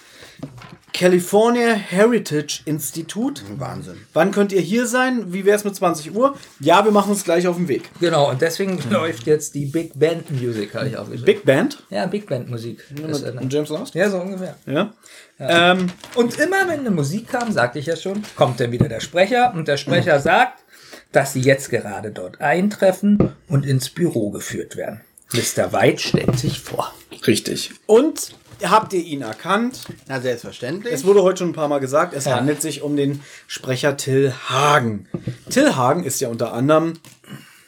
[0.99, 3.41] California Heritage Institute.
[3.57, 3.97] Wahnsinn.
[4.13, 5.33] Wann könnt ihr hier sein?
[5.33, 6.37] Wie wäre es mit 20 Uhr?
[6.61, 7.89] Ja, wir machen uns gleich auf den Weg.
[7.99, 8.29] genau.
[8.29, 11.25] Und deswegen läuft jetzt die Big Band Music, habe ich aufgeschrieben.
[11.25, 11.83] Big Band.
[11.89, 12.81] ja, Big Band Musik.
[13.09, 13.93] Ist, Und James Last?
[13.93, 14.55] ja, so ungefähr.
[14.65, 14.93] Ja.
[15.37, 19.01] Ähm, Und immer wenn eine Musik kam, sagte ich ja schon, kommt dann wieder der
[19.01, 20.63] Sprecher und der Sprecher sagt,
[21.11, 25.01] dass sie jetzt gerade dort eintreffen und ins Büro geführt werden.
[25.33, 25.73] Mr.
[25.73, 26.93] White stellt sich vor.
[27.27, 27.71] richtig.
[27.85, 28.33] Und
[28.63, 29.81] habt ihr ihn erkannt?
[30.07, 30.93] Na, selbstverständlich.
[30.93, 32.35] Es wurde heute schon ein paar Mal gesagt, es Ja.
[32.37, 35.07] handelt sich um den Sprecher Till Hagen.
[35.49, 36.93] Till Hagen ist ja unter anderem,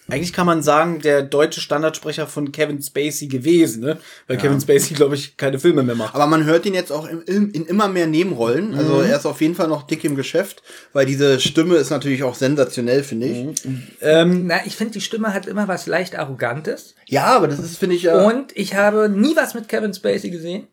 [0.10, 3.98] eigentlich kann man sagen, der deutsche Standardsprecher von Kevin Spacey gewesen, ne?
[4.28, 6.16] Weil Kevin Spacey, glaube ich, keine Filme mehr macht.
[6.16, 8.74] Aber man hört ihn jetzt auch in, in, in immer mehr Nebenrollen.
[8.74, 10.64] Also er ist auf jeden Fall noch dick im Geschäft,
[10.94, 13.64] weil diese Stimme ist natürlich auch sensationell, finde ich.
[14.02, 16.96] Na, ich finde, die Stimme hat immer was leicht Arrogantes.
[17.06, 18.26] Ja, aber das ist, finde ich, ja.
[18.26, 20.68] Und ich habe nie was mit Kevin Spacey gesehen.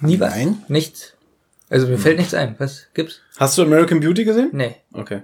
[0.00, 0.30] Nie was.
[0.34, 0.62] Nein?
[0.68, 1.14] Nichts.
[1.68, 2.54] Also mir fällt nichts ein.
[2.58, 3.20] Was gibt's?
[3.38, 4.50] Hast du American Beauty gesehen?
[4.52, 4.76] Nee.
[4.92, 5.22] Okay.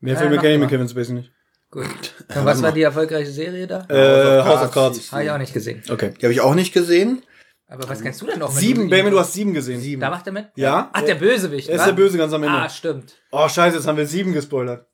[0.00, 1.32] Mehr Filme kenne ich mit Kevin Spacey nicht.
[1.70, 1.86] Gut.
[2.34, 3.86] Und was war die erfolgreiche Serie da?
[3.88, 5.82] Äh, House of Cards Habe ich auch nicht gesehen.
[5.88, 6.12] Okay.
[6.20, 7.22] Die habe ich auch nicht gesehen.
[7.68, 8.50] Aber was kennst du denn noch?
[8.50, 10.00] Sieben, Benjamin, du hast sieben gesehen.
[10.00, 10.48] Da macht er mit?
[10.56, 10.90] Ja.
[10.92, 11.68] Ach, der Bösewicht.
[11.68, 12.58] Er ist der Böse ganz am Ende.
[12.58, 13.14] Ah, stimmt.
[13.30, 14.86] Oh, scheiße, jetzt haben wir sieben gespoilert.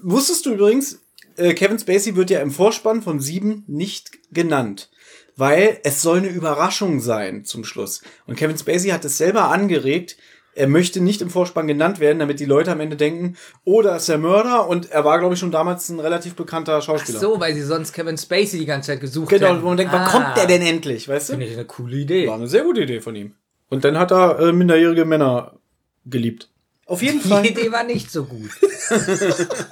[0.00, 1.00] Wusstest du übrigens,
[1.36, 4.90] äh, Kevin Spacey wird ja im Vorspann von sieben nicht genannt.
[5.40, 8.02] Weil es soll eine Überraschung sein zum Schluss.
[8.26, 10.18] Und Kevin Spacey hat es selber angeregt,
[10.54, 13.96] er möchte nicht im Vorspann genannt werden, damit die Leute am Ende denken, oh, da
[13.96, 14.68] ist der Mörder.
[14.68, 17.20] Und er war, glaube ich, schon damals ein relativ bekannter Ach Schauspieler.
[17.20, 19.62] so, weil sie sonst Kevin Spacey die ganze Zeit gesucht Genau, hätten.
[19.62, 20.08] wo man denkt, wann Ah.
[20.10, 21.32] kommt der denn endlich, weißt du?
[21.34, 22.26] Finde ich eine coole Idee.
[22.28, 23.34] War eine sehr gute Idee von ihm.
[23.70, 25.54] Und dann hat er äh, minderjährige Männer
[26.04, 26.49] geliebt.
[26.90, 27.44] Auf jeden Fall.
[27.44, 28.50] Die Idee war nicht so gut.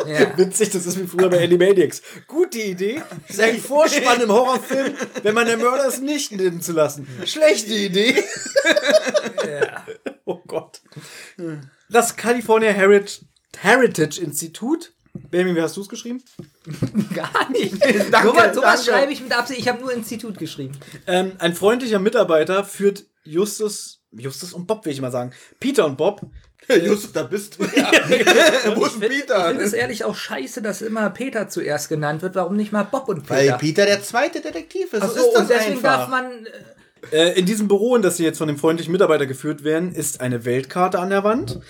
[0.07, 0.39] ja.
[0.39, 2.01] Witzig, das ist wie früher bei Animaniacs.
[2.29, 3.03] Gute Idee.
[3.29, 4.95] Sein Vorspann im Horrorfilm,
[5.25, 7.09] wenn man der Mörder ist, nicht nennen zu lassen.
[7.25, 8.23] Schlechte Idee.
[10.27, 10.83] Oh Gott.
[11.89, 13.23] Das California Heritage,
[13.57, 14.93] Heritage Institut.
[15.31, 16.23] Benjamin, wie hast du es geschrieben?
[17.14, 17.83] Gar nicht.
[18.12, 18.85] Danke, sowas sowas danke.
[18.85, 19.59] schreibe ich mit Absicht.
[19.59, 20.79] Ich habe nur Institut geschrieben.
[21.07, 25.33] Ähm, ein freundlicher Mitarbeiter führt Justus, Justus und Bob, will ich mal sagen.
[25.59, 26.21] Peter und Bob.
[26.85, 27.64] Justus, da bist du.
[27.64, 27.91] Ja.
[28.77, 29.49] Wo ist denn Ich Peter?
[29.49, 32.35] finde es ehrlich auch scheiße, dass immer Peter zuerst genannt wird.
[32.35, 33.59] Warum nicht mal Bob und Weil Peter?
[33.59, 35.03] Peter der zweite Detektiv ist.
[35.03, 35.99] Ach So so, ist das und deswegen einfach.
[35.99, 36.47] darf man.
[37.12, 39.93] äh, Äh, in diesem Büro, in das sie jetzt von dem freundlichen Mitarbeiter geführt werden,
[39.95, 41.61] ist eine Weltkarte an der Wand.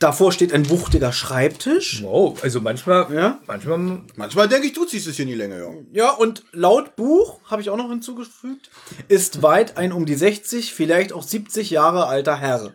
[0.00, 2.02] Davor steht ein wuchtiger Schreibtisch.
[2.04, 3.12] Wow, also manchmal.
[3.12, 3.40] Ja.
[3.46, 4.00] Manchmal.
[4.16, 5.70] Manchmal denke ich, du ziehst es hier in die Länge, ja.
[5.92, 8.70] Ja, und laut Buch, habe ich auch noch hinzugefügt,
[9.08, 12.72] ist weit ein um die 60, vielleicht auch 70 Jahre alter Herr.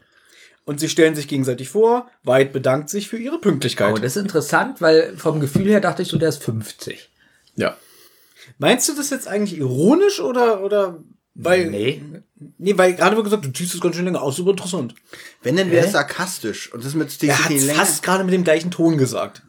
[0.65, 2.09] Und sie stellen sich gegenseitig vor.
[2.23, 3.93] Weit bedankt sich für ihre Pünktlichkeit.
[3.93, 7.09] Oh, das ist interessant, weil vom Gefühl her dachte ich so, der ist 50.
[7.55, 7.75] ja.
[8.57, 10.99] Meinst du das jetzt eigentlich ironisch oder, oder,
[11.33, 12.01] weil, Nee.
[12.57, 14.93] nee, weil gerade wird gesagt, du ziehst es ganz schön länger aus, super interessant.
[15.41, 16.71] Wenn, dann wäre es sarkastisch.
[16.73, 19.43] Und das mit Stick Er hat fast gerade mit dem gleichen Ton gesagt.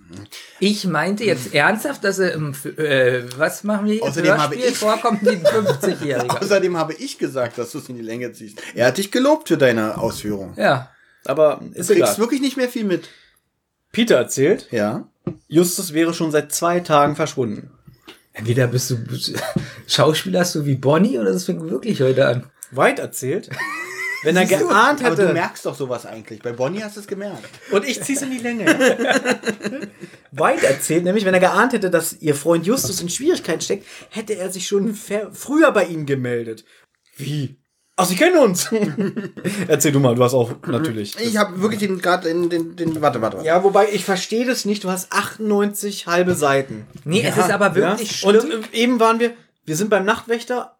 [0.60, 2.54] Ich meinte jetzt ernsthaft, dass er im.
[2.76, 4.00] Äh, was machen wir?
[4.02, 6.40] Außerdem habe Hörspiel ich- vorkommt wie ein 50-Jähriger.
[6.42, 8.62] Außerdem habe ich gesagt, dass du es in die Länge ziehst.
[8.76, 10.54] Er hat dich gelobt für deine Ausführung.
[10.56, 10.90] Ja.
[11.26, 12.06] Aber ist Du egal.
[12.06, 13.08] kriegst wirklich nicht mehr viel mit.
[13.92, 15.08] Peter erzählt, Ja.
[15.48, 17.70] Justus wäre schon seit zwei Tagen verschwunden.
[18.32, 18.98] Entweder bist du
[19.86, 22.50] Schauspieler so wie Bonnie oder das fängt wirklich heute an.
[22.72, 23.48] White erzählt,
[24.24, 26.42] wenn er geahnt Aber du hätte, merkst doch sowas eigentlich.
[26.42, 27.48] Bei Bonnie hast du es gemerkt.
[27.70, 28.66] und ich zieh's in die Länge.
[30.32, 34.34] White erzählt, nämlich wenn er geahnt hätte, dass ihr Freund Justus in Schwierigkeiten steckt, hätte
[34.34, 36.64] er sich schon ver- früher bei ihm gemeldet.
[37.16, 37.60] Wie?
[37.96, 38.70] Ach, sie kennen uns.
[39.68, 41.16] Erzähl du mal, du hast auch natürlich.
[41.20, 43.46] Ich habe wirklich den gerade den, den, den, warte, warte, warte.
[43.46, 44.82] Ja, wobei ich verstehe das nicht.
[44.82, 46.86] Du hast 98 halbe Seiten.
[47.04, 48.28] Nee, es ist aber wirklich ja?
[48.28, 48.64] Und schlimm.
[48.72, 49.32] äh, eben waren wir,
[49.64, 50.76] wir sind beim Nachtwächter.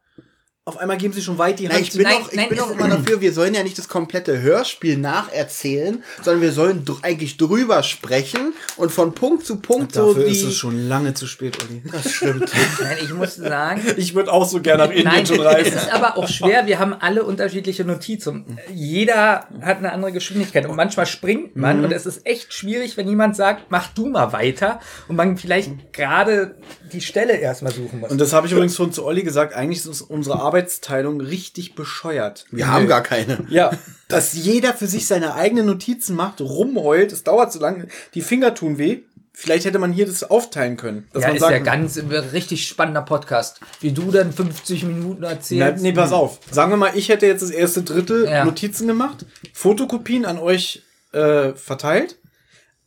[0.67, 1.79] Auf einmal geben sie schon weit die Hand.
[1.79, 3.77] ich bin Nein, auch, ich nein, bin es- auch immer dafür, wir sollen ja nicht
[3.77, 9.57] das komplette Hörspiel nacherzählen, sondern wir sollen dr eigentlich drüber sprechen und von Punkt zu
[9.57, 10.33] Punkt so Dafür die.
[10.33, 11.83] ist es schon lange zu spät, Olli.
[11.93, 12.51] das stimmt.
[12.81, 15.75] Nein, ich muss sagen, Ich würde auch so gerne nach Indien Nein, schon es reisen.
[15.75, 16.67] ist aber auch schwer.
[16.67, 18.59] Wir haben alle unterschiedliche Notizen.
[18.73, 21.85] Jeder hat eine andere Geschwindigkeit und manchmal springt man Mhm.
[21.85, 25.93] und es ist echt schwierig, wenn jemand sagt, mach du mal weiter und man vielleicht
[25.93, 26.55] gerade
[26.91, 28.11] die Stelle erstmal suchen muss.
[28.11, 29.53] Und das habe ich übrigens schon zu Olli gesagt.
[29.55, 32.47] Eigentlich ist unsere Arbeitsteilung richtig bescheuert.
[32.53, 33.45] Wir haben gar keine.
[33.49, 33.73] Ja,
[34.09, 38.55] dass jeder für sich seine eigenen Notizen macht, rumheult, es dauert so lange, die Finger
[38.55, 39.01] tun weh.
[39.33, 41.09] Vielleicht hätte man hier das aufteilen können.
[41.13, 43.59] Dass ja, man ist ja ganz ein richtig spannender Podcast.
[43.81, 45.83] Wie du dann 50 Minuten Na, erzählst.
[45.83, 46.39] nee, pass auf.
[46.53, 48.45] Sagen wir mal, ich hätte jetzt das erste Drittel Ja.
[48.45, 52.17] Notizen gemacht, Fotokopien an euch äh, verteilt,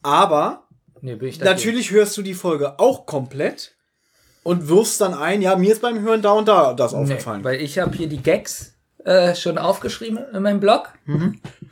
[0.01, 0.63] aber
[1.01, 1.53] Nee, bin ich dagegen.
[1.55, 3.75] natürlich hörst du die Folge auch komplett
[4.47, 7.43] und wirfst dann ein, ja, mir ist beim Hören da und da das Nee, aufgefallen.
[7.43, 8.73] weil ich habe hier die Gags
[9.03, 10.89] äh, schon aufgeschrieben in meinem Blog.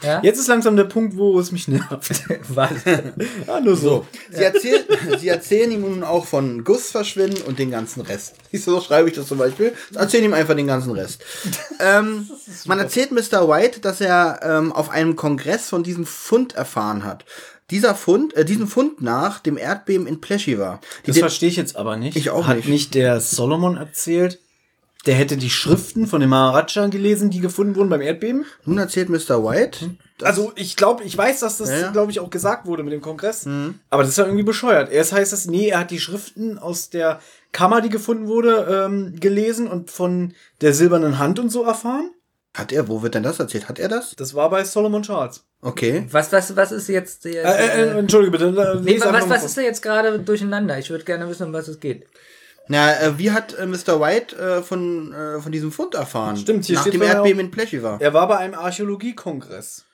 [0.02, 0.22] Ja?
[0.24, 2.24] Jetzt ist langsam der Punkt, wo es mich nervt.
[2.50, 2.72] Was?
[3.48, 4.06] ja, nur so.
[4.30, 4.86] Sie, erzählt,
[5.20, 8.36] sie erzählen ihm nun auch von Gus verschwinden und den ganzen Rest.
[8.52, 9.74] Siehst du, so schreibe ich das zum Beispiel.
[9.94, 11.24] Erzählen ihm einfach den ganzen Rest.
[11.80, 12.30] ähm,
[12.66, 13.48] man erzählt Mr.
[13.50, 17.26] White, dass er ähm, auf einem Kongress von diesem Fund erfahren hat.
[17.72, 20.80] Dieser Fund, äh, diesen Fund nach dem Erdbeben in Pleschiva.
[21.06, 22.16] Das den- verstehe ich jetzt aber nicht.
[22.16, 22.70] Ich auch Hat nicht.
[22.70, 24.40] nicht der Solomon erzählt,
[25.08, 28.46] der hätte die Schriften von dem Maharaja gelesen, die gefunden wurden beim Erdbeben?
[28.66, 29.44] nun erzählt Mr.
[29.44, 29.92] White,
[30.22, 33.02] Also ich glaube, ich weiß, dass das, Ja, glaube ich, auch gesagt wurde mit dem
[33.02, 33.46] Kongress.
[33.90, 34.90] Aber das ist ja irgendwie bescheuert.
[34.92, 37.20] Erst heißt es, nee, er hat die Schriften aus der
[37.52, 42.12] Kammer, die gefunden wurde, ähm, gelesen und von der silbernen Hand und so erfahren.
[42.56, 43.70] Hat er, wo wird denn das erzählt?
[43.70, 44.16] Hat er das?
[44.16, 45.46] Das war bei Solomon Charles.
[45.62, 46.08] Okay.
[46.10, 47.44] Was, was, was ist jetzt der.
[47.44, 48.46] Äh, äh, Entschuldige bitte.
[48.48, 49.46] äh, nee, was, was, mal was vor.
[49.48, 50.78] ist da jetzt gerade durcheinander?
[50.80, 52.08] Ich würde gerne wissen, um was es geht.
[52.68, 54.00] Na, äh, wie hat äh, Mr.
[54.00, 56.38] White äh, von, äh, von diesem Fund erfahren?
[56.38, 57.98] Stimmt, hier Nach steht dem Erdbeben in Pleschiva.
[58.00, 59.86] Er war bei einem Archäologiekongress.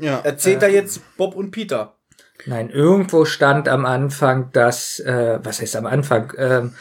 [0.00, 0.18] Ja.
[0.20, 1.94] Erzählt da jetzt Bob und Peter.
[2.46, 6.74] Nein, irgendwo stand am Anfang, dass, äh, was heißt am Anfang, ähm,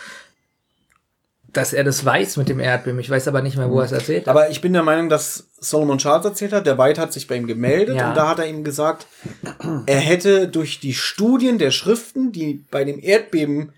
[1.54, 3.00] dass er das weiß mit dem Erdbeben.
[3.00, 4.30] Ich weiß aber nicht mehr, wo er es erzählt hat.
[4.36, 7.36] Aber ich bin der Meinung, dass Solomon Charles erzählt hat, der White hat sich bei
[7.36, 8.10] ihm gemeldet Ja.
[8.10, 9.08] und da hat er ihm gesagt,
[9.86, 13.72] er hätte durch die Studien der Schriften, die bei dem Erdbeben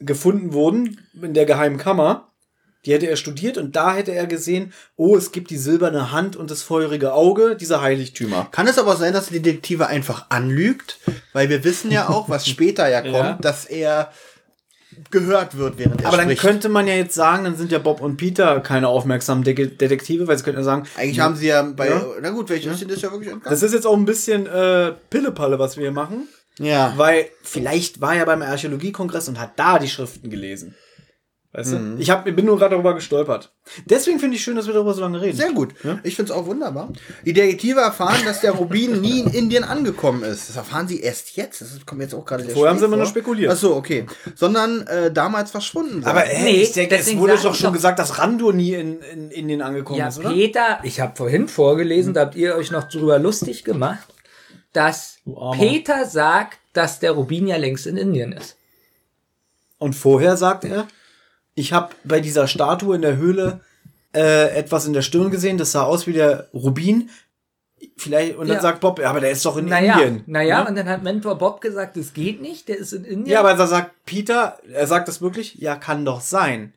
[0.00, 2.26] gefunden wurden, in der geheimen Kammer,
[2.86, 6.34] die hätte er studiert und da hätte er gesehen, oh, es gibt die silberne Hand
[6.36, 8.48] und das feurige Auge dieser Heiligtümer.
[8.52, 10.98] Kann es aber sein, dass die Detektive einfach anlügt?
[11.34, 13.38] Weil wir wissen ja auch, was später ja kommt, Ja.
[13.42, 14.10] dass er
[15.10, 16.40] gehört wird, während er Aber dann spricht.
[16.42, 20.26] könnte man ja jetzt sagen, dann sind ja Bob und Peter keine aufmerksamen De Detektive,
[20.28, 21.88] weil sie könnten ja sagen, Eigentlich haben sie ja bei.
[21.88, 22.04] Ja.
[22.20, 23.50] Na gut, welche ist das ja wirklich entgangen?
[23.52, 26.28] das ist jetzt auch ein bisschen äh, Pillepalle, was wir hier machen.
[26.58, 26.92] ja.
[26.96, 30.74] Weil vielleicht war er beim Archäologiekongress und hat da die Schriften gelesen.
[31.52, 31.96] Weißt du?
[31.98, 33.52] Ich hab, bin nur gerade darüber gestolpert.
[33.84, 35.36] Deswegen finde ich schön, dass wir darüber so lange reden.
[35.36, 35.74] Sehr gut.
[36.04, 36.92] Ich finde es auch wunderbar.
[37.26, 40.48] Die Detektive erfahren, dass der Rubin nie in Indien angekommen ist.
[40.48, 41.60] Das erfahren sie erst jetzt.
[41.60, 43.10] Das kommt jetzt auch gerade sehr Vorher haben sie immer nur vor.
[43.10, 43.50] spekuliert.
[43.52, 44.06] Ach so, okay.
[44.36, 46.10] Sondern äh, damals verschwunden sei.
[46.10, 49.00] Aber Nee, ich denke, es deswegen wurde doch schon doch- gesagt, dass Randur nie in,
[49.00, 50.30] in Indien angekommen Ja, ist, oder?
[50.30, 54.06] Peter, ich habe vorhin vorgelesen, da habt ihr euch noch drüber lustig gemacht,
[54.72, 55.16] dass.
[55.58, 58.56] Peter sagt, dass der Rubin ja längst in Indien ist.
[59.78, 60.86] Und vorher sagt er,
[61.60, 63.60] ich habe bei dieser Statue in der Höhle
[64.14, 67.10] äh, etwas in der Stirn gesehen, das sah aus wie der Rubin.
[67.96, 68.62] Vielleicht, und dann Ja.
[68.62, 70.24] sagt Bob, ja, aber der ist doch in Naja, Indien.
[70.26, 70.68] naja, Ne?
[70.70, 73.26] und dann hat Mentor Bob gesagt, das geht nicht, der ist in Indien.
[73.26, 76.74] Ja, aber da sagt Peter, er sagt das wirklich, ja, kann doch sein.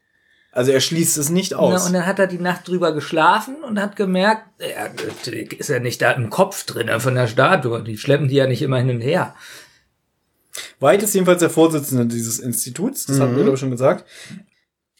[0.51, 1.87] Also er schließt es nicht Na, aus.
[1.87, 5.79] und dann hat er die Nacht drüber geschlafen und hat gemerkt, ja, das ist ja
[5.79, 7.83] nicht da im Kopf drin von der Statue.
[7.83, 9.33] Die schleppen die ja nicht immer hin und her.
[10.79, 14.05] White ist jedenfalls der Vorsitzende dieses Instituts, das hatten wir glaube ich schon gesagt.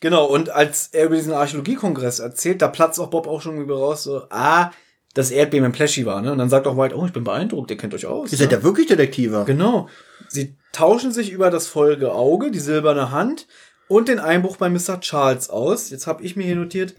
[0.04, 3.78] Genau, und als er über diesen Archäologiekongress erzählt, da platzt auch Bob auch schon über
[3.78, 4.72] raus, so, ah,
[5.14, 6.34] das Erdbeben in Pleschi war, ne?
[6.34, 8.30] Und dann sagt auch White, oh, ich bin beeindruckt, ihr kennt euch aus.
[8.34, 9.46] Ihr seid ja wirklich Detektive.
[9.48, 9.88] Genau.
[10.28, 13.48] Sie tauschen sich über das folgende Auge, die silberne Hand
[13.88, 15.00] und den Einbruch bei Mr.
[15.00, 15.90] Charles aus.
[15.90, 16.96] Jetzt habe ich mir hier notiert,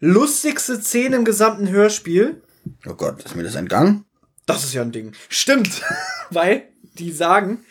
[0.00, 2.42] lustigste Szene im gesamten Hörspiel.
[2.88, 4.04] Oh Gott, ist mir das entgangen?
[4.46, 5.12] Das ist ja ein Ding.
[5.28, 5.80] Stimmt.
[6.30, 6.64] Weil
[6.94, 7.64] die sagen,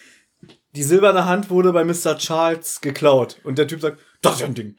[0.77, 2.17] die silberne Hand wurde bei Mr.
[2.17, 3.41] Charles geklaut.
[3.43, 4.75] Und der Typ sagt, das ist ja ein Ding.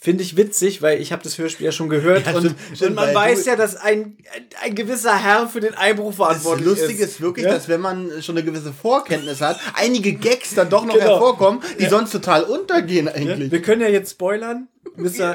[0.00, 2.94] Finde ich witzig, weil ich habe das Hörspiel ja schon gehört Ja, und, stimmt, und
[2.94, 7.02] man weiß ja, dass ein, ein, ein gewisser Herr für den Einbruch Das verantwortlich Lustige
[7.02, 7.10] ist.
[7.14, 7.54] ist wirklich, Ja?
[7.54, 11.04] dass wenn man schon eine gewisse Vorkenntnis hat, einige Gags dann doch noch Genau.
[11.10, 13.50] hervorkommen, die sonst total untergehen eigentlich.
[13.50, 14.68] Wir können ja jetzt spoilern.
[14.94, 15.34] Mr.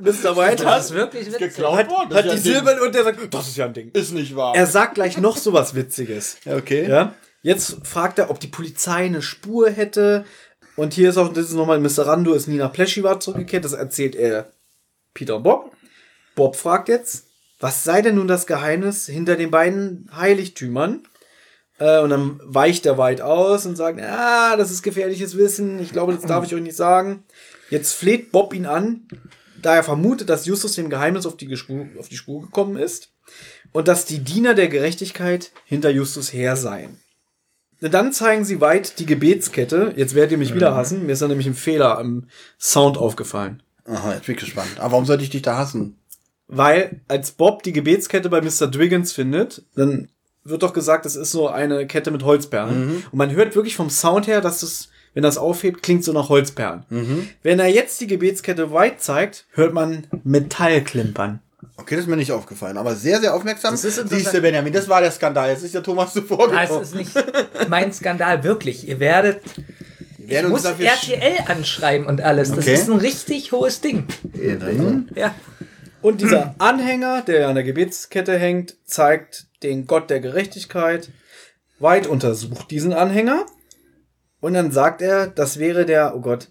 [0.00, 0.36] Mr.
[0.36, 1.58] White hat, ist wirklich witzig.
[1.64, 3.90] hat, hat die Silbern und der sagt, das ist ja ein Ding.
[3.92, 4.54] Ist nicht wahr.
[4.54, 6.36] Er sagt gleich noch so was Witziges.
[6.46, 6.88] okay.
[6.88, 7.14] Ja?
[7.42, 10.24] Jetzt fragt er, ob die Polizei eine Spur hätte.
[10.80, 12.06] Und hier ist auch, das ist nochmal, Mr.
[12.06, 13.66] Rando ist nie nach Pleschivar zurückgekehrt.
[13.66, 14.50] Das erzählt er
[15.12, 15.76] Peter und Bob.
[16.34, 17.26] Bob fragt jetzt,
[17.58, 21.02] was sei denn nun das Geheimnis hinter den beiden Heiligtümern?
[21.78, 25.80] Äh, und dann weicht er weit aus und sagt, ah, das ist gefährliches Wissen.
[25.80, 27.24] Ich glaube, das darf ich euch nicht sagen.
[27.68, 29.06] Jetzt fleht Bob ihn an,
[29.60, 33.12] da er vermutet, dass Justus dem Geheimnis auf die, Spur, auf die Spur gekommen ist
[33.72, 37.02] und dass die Diener der Gerechtigkeit hinter Justus her seien.
[37.80, 39.94] Dann zeigen sie weit die Gebetskette.
[39.96, 41.06] Jetzt werdet ihr mich wieder hassen.
[41.06, 42.24] Mir ist da nämlich ein Fehler am
[42.58, 43.62] Sound aufgefallen.
[43.86, 44.68] Aha, jetzt bin ich gespannt.
[44.78, 45.96] Aber warum sollte ich dich da hassen?
[46.46, 48.66] Weil als Bob die Gebetskette bei Mr.
[48.66, 50.08] Dwiggins findet, dann
[50.44, 53.04] wird doch gesagt, das ist so eine Kette mit Holzperlen.
[53.10, 56.28] Und man hört wirklich vom Sound her, dass das, wenn das aufhebt, klingt so nach
[56.28, 56.84] Holzperlen.
[57.42, 61.40] Wenn er jetzt die Gebetskette weit zeigt, hört man Metall klimpern.
[61.80, 63.72] Okay, das ist mir nicht aufgefallen, aber sehr, sehr aufmerksam.
[63.72, 64.08] Das ist.
[64.08, 65.48] Siehst du, Benjamin, das war der Skandal.
[65.50, 66.82] Jetzt ist der Thomas zuvor Das gekommen.
[66.82, 67.12] ist nicht
[67.68, 68.86] mein Skandal, wirklich.
[68.88, 69.40] Ihr werdet.
[70.18, 72.50] Ich werden uns muss RTL anschreiben und alles.
[72.50, 72.74] Das Okay.
[72.74, 74.06] ist ein richtig hohes Ding.
[75.14, 75.34] Ja.
[76.02, 81.10] Und dieser Anhänger, der an der Gebetskette hängt, zeigt den Gott der Gerechtigkeit.
[81.78, 83.44] Weit untersucht diesen Anhänger.
[84.40, 86.48] Und dann sagt er, das wäre der, oh Gott,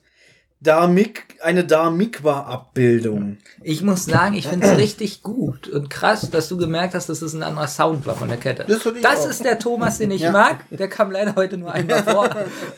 [0.59, 3.37] Dharmik, eine Dharmikwa-Abbildung.
[3.63, 7.21] Ich muss sagen, ich finde es richtig gut und krass, dass du gemerkt hast, dass
[7.21, 8.65] es ein anderer Sound war von der Kette.
[8.67, 10.31] Das Das ist der Thomas, den ich Ja.
[10.31, 10.57] mag.
[10.69, 12.29] Der kam leider heute nur einmal vor.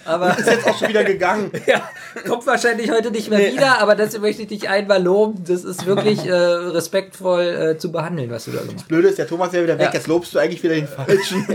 [0.06, 1.52] Aber ist jetzt auch schon wieder gegangen.
[1.66, 1.82] ja,
[2.28, 5.44] kommt wahrscheinlich heute nicht mehr wieder, aber deswegen möchte ich dich einmal loben.
[5.48, 7.44] Das ist wirklich äh, respektvoll
[7.74, 8.88] äh, zu behandeln, was du da gemacht hast.
[8.88, 9.88] Blöde ist, der Thomas ist ja wieder weg.
[9.88, 9.94] Ja.
[9.94, 11.46] Jetzt lobst du eigentlich wieder den Falschen.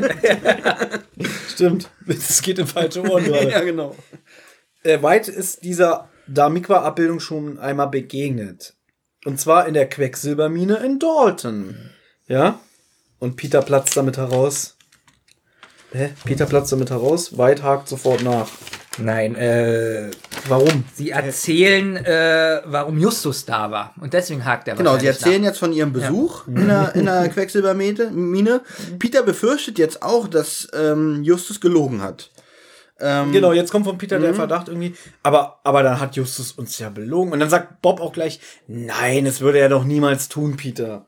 [1.50, 3.50] Stimmt, es geht in falsche Ohren gerade.
[3.50, 3.94] ja, genau.
[4.82, 8.74] äh, White ist dieser Dharmikwa-Abbildung schon einmal begegnet.
[9.24, 11.90] Und zwar in der Quecksilbermine in Dalton.
[12.26, 12.60] Ja?
[13.18, 14.76] Und Peter platzt damit heraus.
[15.92, 16.10] Hä?
[16.24, 17.36] Peter platzt damit heraus.
[17.36, 18.48] White hakt sofort nach.
[18.98, 20.10] Nein, äh,
[20.48, 20.84] Warum?
[20.94, 23.94] sie erzählen, äh, warum Justus da war.
[24.00, 27.28] Und deswegen hakt er Genau, sie erzählen jetzt von ihrem Besuch in der, in der
[27.34, 28.10] Quecksilbermine.
[28.10, 28.62] Mine.
[28.98, 32.30] Peter befürchtet jetzt auch, dass ähm, Justus gelogen hat.
[33.00, 34.94] Ähm, Genau, jetzt kommt von Peter der Verdacht irgendwie.
[35.22, 37.32] Aber, aber dann hat Justus uns ja belogen.
[37.32, 41.04] Und dann sagt Bob auch gleich, nein, das würde er doch niemals tun, Peter.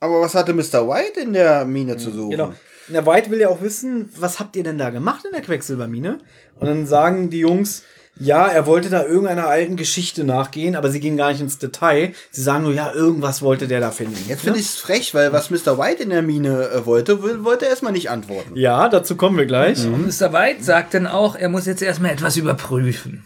[0.00, 0.88] Aber was hatte Mr.
[0.88, 2.30] White in der Mine zu suchen?
[2.30, 2.54] Genau.
[2.88, 6.18] Der White will ja auch wissen, was habt ihr denn da gemacht in der Quecksilbermine?
[6.56, 7.84] Und dann sagen die Jungs,
[8.18, 12.12] ja, er wollte da irgendeiner alten Geschichte nachgehen, aber sie gehen gar nicht ins Detail.
[12.30, 14.16] Sie sagen nur, ja, irgendwas wollte der da finden.
[14.28, 15.78] Jetzt finde ich es frech, weil was Mr.
[15.78, 18.56] White in der Mine äh, wollte, will, wollte er erstmal nicht antworten.
[18.56, 19.84] Ja, dazu kommen wir gleich.
[19.84, 19.96] nach.
[19.96, 20.32] Mr.
[20.32, 23.24] White sagt dann auch, er muss jetzt erstmal etwas überprüfen.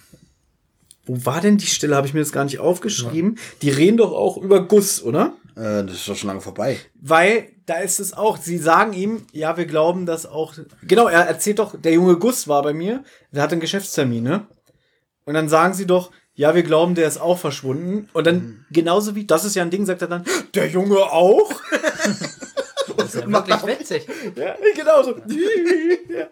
[1.07, 1.97] Wo war denn die Stelle?
[1.97, 3.39] Habe ich mir das gar nicht aufgeschrieben.
[3.63, 5.35] Die reden doch auch über Guss, oder?
[5.57, 6.79] Äh, das ist doch schon lange vorbei.
[7.01, 10.55] Weil da ist es auch, sie sagen ihm, ja, wir glauben, dass auch.
[10.83, 14.47] Genau, er erzählt doch, der junge Gus war bei mir, der hatte einen Geschäftstermin, ne?
[15.25, 18.09] Und dann sagen sie doch, ja, wir glauben, der ist auch verschwunden.
[18.13, 20.25] Und dann, genauso wie, das ist ja ein Ding, sagt er dann,
[20.55, 21.53] der Junge auch?
[22.97, 24.07] Das ist ja wirklich witzig.
[24.37, 25.11] ja, genau so.
[26.09, 26.27] ja.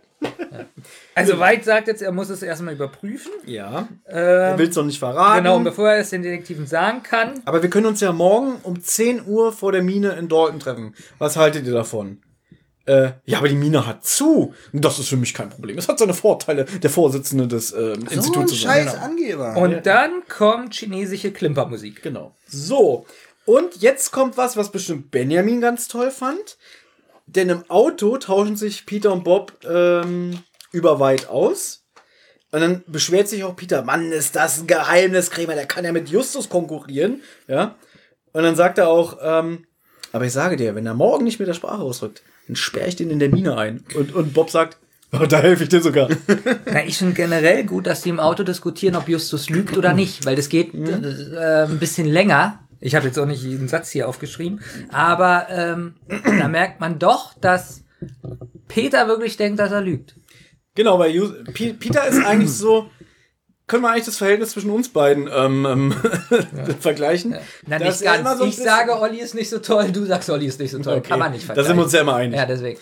[1.15, 3.33] Also White sagt jetzt, er muss es erstmal überprüfen.
[3.47, 3.89] ja.
[4.05, 5.43] er will es noch nicht verraten.
[5.43, 8.57] Genau, und bevor er es den Detektiven sagen kann, Aber wir können uns ja morgen
[8.63, 10.95] um 10 Uhr vor der Mine in Dalton treffen.
[11.19, 12.23] Was haltet ihr davon?
[12.87, 14.55] Äh, ja, aber die Mine hat zu.
[14.73, 15.79] Das ist für mich kein Problem.
[15.79, 18.87] Es hat seine Vorteile, der Vorsitzende des äh, So ein Instituts zu sein.
[18.87, 19.57] scheiß Angeber.
[19.57, 22.03] und dann kommt chinesische Klimpermusik.
[22.03, 22.35] Genau.
[22.49, 23.07] So.
[23.45, 26.59] Und jetzt kommt was, was bestimmt Benjamin ganz toll fand.
[27.27, 30.41] Denn im Auto tauschen sich Peter und Bob ähm,
[30.73, 31.85] über weit aus.
[32.51, 36.11] Und dann beschwert sich auch Peter, Mann, ist das ein Geheimniskrämer, der kann ja mit
[36.11, 37.23] Justus konkurrieren.
[37.49, 37.77] Ja.
[38.33, 39.67] Und dann sagt er auch, ähm,
[40.13, 42.23] aber ich sage dir, wenn er morgen nicht mit der Sprache ausrückt,
[42.53, 43.83] dann sperre ich den in der Mine ein.
[43.95, 44.79] Und, und Bob sagt,
[45.13, 46.09] oh, da helfe ich dir sogar.
[46.67, 50.27] Na, ich finde generell gut, dass die im Auto diskutieren, ob Justus lügt oder nicht,
[50.27, 52.61] weil das geht äh, ein bisschen länger.
[52.81, 54.61] Ich habe jetzt auch nicht jeden Satz hier aufgeschrieben,
[54.91, 57.85] aber ähm, da merkt man doch, dass
[58.69, 60.17] Peter wirklich denkt, dass er lügt.
[60.75, 61.13] Genau, weil
[61.53, 62.91] Peter ist eigentlich so.
[63.69, 65.93] Können wir eigentlich das Verhältnis zwischen uns beiden ähm, ähm,
[66.81, 67.37] vergleichen?
[67.67, 68.39] Na, Das nicht ja ganz.
[68.39, 70.99] so ich sage, Olli ist nicht so toll, du sagst, Olli ist nicht so toll.
[70.99, 71.09] Okay.
[71.11, 71.69] Kann man nicht Da vergleichen.
[71.69, 72.37] sind wir uns ja immer einig.
[72.39, 72.79] Ja, deswegen.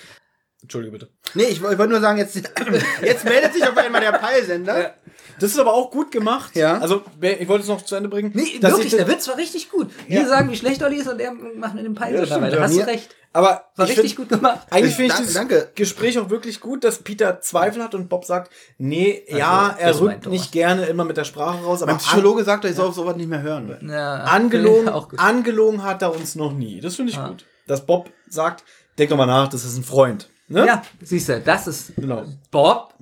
[0.62, 1.08] Entschuldige bitte.
[1.34, 2.34] Nee, ich wollte nur sagen, jetzt,
[3.02, 4.94] jetzt meldet sich auf einmal der Peilsender.
[5.38, 6.54] Das ist aber auch gut gemacht.
[6.54, 6.78] Ja.
[6.78, 8.30] Also, ich wollte es noch zu Ende bringen.
[8.34, 9.90] Nee, wirklich, ich- der Witz war richtig gut.
[10.06, 12.56] Wir sagen, wie schlecht Olli ist und er macht mit dem Peil stimmt, weiter.
[12.56, 12.62] ja.
[12.62, 13.16] Hast du recht.
[13.32, 14.66] Aber War ich richtig find- gut gemacht.
[14.70, 15.70] Eigentlich Ich- finde ich dieses danke.
[15.76, 20.00] Gespräch auch wirklich gut, dass Peter Zweifel hat und Bob sagt, nee, ja, er das
[20.00, 22.94] rückt nicht gerne immer mit der Sprache raus, aber Mein Psychologe sagt, ich soll auf
[22.96, 23.88] sowas nicht mehr hören.
[23.88, 24.88] Ja, angelogen,
[25.18, 26.80] angelogen hat er uns noch nie.
[26.80, 27.44] Das finde ich gut.
[27.68, 28.64] Dass Bob sagt,
[28.98, 30.28] denk doch mal nach, das ist ein Freund.
[30.48, 30.66] Ne?
[30.66, 32.24] Ja, siehst du, das ist Genau.
[32.50, 32.94] Bob,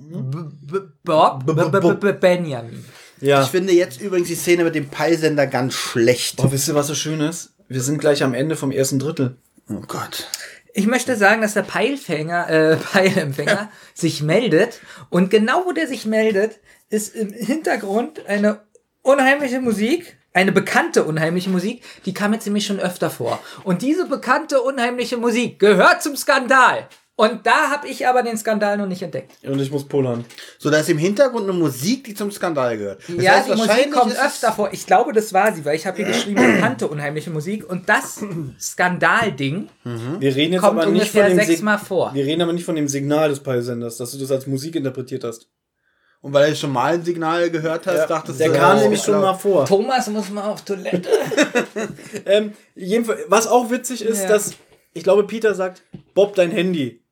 [1.03, 2.85] Bob, B- B- B- B- Benjamin.
[3.21, 3.41] Ja.
[3.41, 6.35] Ich finde jetzt übrigens die Szene mit dem Peilsender ganz schlecht.
[6.39, 7.53] Oh, wisst ihr, was so schön ist?
[7.67, 9.35] Wir sind gleich am Ende vom ersten Drittel.
[9.69, 10.27] Oh Gott.
[10.73, 14.79] Ich möchte sagen, dass der Peilfänger, äh, Peilempfänger sich meldet
[15.09, 16.59] und genau wo der sich meldet,
[16.89, 18.61] ist im Hintergrund eine
[19.01, 23.39] unheimliche Musik, eine bekannte unheimliche Musik, die kam jetzt nämlich schon öfter vor.
[23.63, 26.87] Und diese bekannte unheimliche Musik gehört zum Skandal.
[27.19, 29.33] Und da habe ich aber den Skandal noch nicht entdeckt.
[29.45, 30.23] Und ich muss pullern.
[30.57, 33.01] So, da ist im Hintergrund eine Musik, die zum Skandal gehört.
[33.09, 34.69] Das ja, heißt, die Musik kommt öfter vor.
[34.71, 37.69] Ich glaube, das war sie, weil ich habe hier geschrieben, bekannte unheimliche Musik.
[37.69, 38.23] Und das
[38.57, 39.67] Skandalding
[40.19, 42.13] Wir reden jetzt kommt aber nicht von ungefähr dem sechsmal vor.
[42.13, 45.25] Wir reden aber nicht von dem Signal des Peilsenders, dass du das als Musik interpretiert
[45.25, 45.49] hast.
[46.21, 48.81] Und weil du schon mal ein Signal gehört hast, Ja, dachtest der du, kam oh,
[48.83, 49.65] nämlich schon mal vor.
[49.65, 51.09] Thomas muss mal auf Toilette.
[52.25, 54.29] Ähm, jedenfalls, was auch witzig ist, Ja.
[54.29, 54.53] dass
[54.93, 55.83] ich glaube, Peter sagt,
[56.13, 57.03] Bob, dein Handy.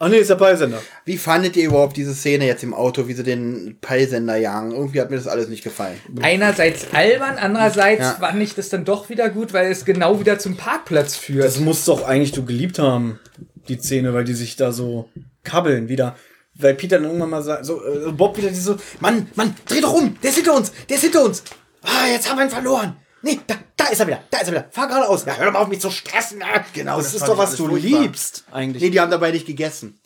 [0.00, 0.82] Ach nee, ist der Peilsender.
[1.04, 4.72] Wie fandet ihr überhaupt diese Szene jetzt im Auto, wie sie den Peilsender jagen?
[4.72, 5.98] Irgendwie hat mir das alles nicht gefallen.
[6.20, 8.12] Einerseits albern, andererseits Ja.
[8.14, 11.44] fand ich das dann doch wieder gut, weil es genau wieder zum Parkplatz führt.
[11.44, 13.20] Das muss doch eigentlich du geliebt haben,
[13.68, 15.08] die Szene, weil die sich da so
[15.44, 16.16] kabbeln wieder.
[16.56, 19.92] Weil Peter dann irgendwann mal sagt, so, äh, Bob wieder so, Mann, Mann, dreh doch
[19.92, 21.42] um, der ist hinter uns, der ist hinter uns.
[21.82, 22.96] Ah, jetzt haben wir ihn verloren.
[23.24, 24.66] Nee, da, da ist er wieder, da ist er wieder.
[24.70, 25.24] Fahr geradeaus.
[25.24, 26.42] Ja, hör doch mal auf mich zu stressen.
[26.42, 28.00] Ah, Genau, das, das ist doch was du furchtbar.
[28.02, 28.82] liebst, eigentlich.
[28.82, 29.98] Nee, die haben dabei nicht gegessen.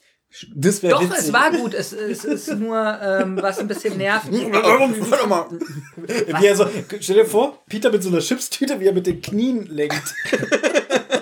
[0.54, 1.18] das wäre Doch, witzig.
[1.18, 1.74] es war gut.
[1.74, 4.28] Es, es ist nur, ähm, was ein bisschen nervt.
[4.30, 5.46] Warte mal.
[5.96, 6.66] Wie er so,
[7.00, 10.14] stell dir vor, Peter mit so einer Chipstüte, wie er mit den Knien lenkt.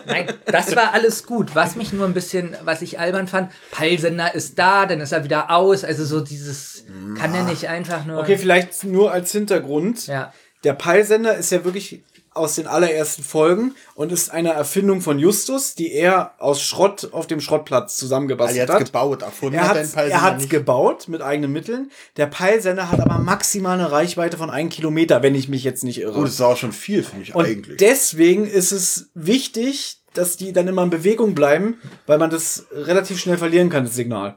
[0.06, 1.54] Nein, das war alles gut.
[1.54, 5.24] Was mich nur ein bisschen, was ich albern fand, Peilsender ist da, dann ist er
[5.24, 5.84] wieder aus.
[5.84, 6.84] Also so dieses,
[7.18, 8.20] kann er nicht einfach nur.
[8.20, 10.06] Okay, vielleicht nur als Hintergrund.
[10.06, 10.32] Ja.
[10.64, 12.02] Der Peilsender ist ja wirklich
[12.32, 17.26] aus den allerersten Folgen und ist eine Erfindung von Justus, die er aus Schrott auf
[17.26, 18.84] dem Schrottplatz Also zusammengebastelt er hat's hat.
[18.84, 20.50] gebaut, erfunden Er hat hat er den Peilsender er nicht.
[20.50, 21.90] gebaut mit eigenen Mitteln.
[22.18, 25.98] Der Peilsender hat aber maximal eine Reichweite von einem Kilometer, wenn ich mich jetzt nicht
[26.00, 26.18] irre.
[26.18, 27.78] Oh, das ist auch schon viel, finde ich Und eigentlich.
[27.78, 33.18] deswegen ist es wichtig, dass die dann immer in Bewegung bleiben, weil man das relativ
[33.18, 34.36] schnell verlieren kann, das Signal.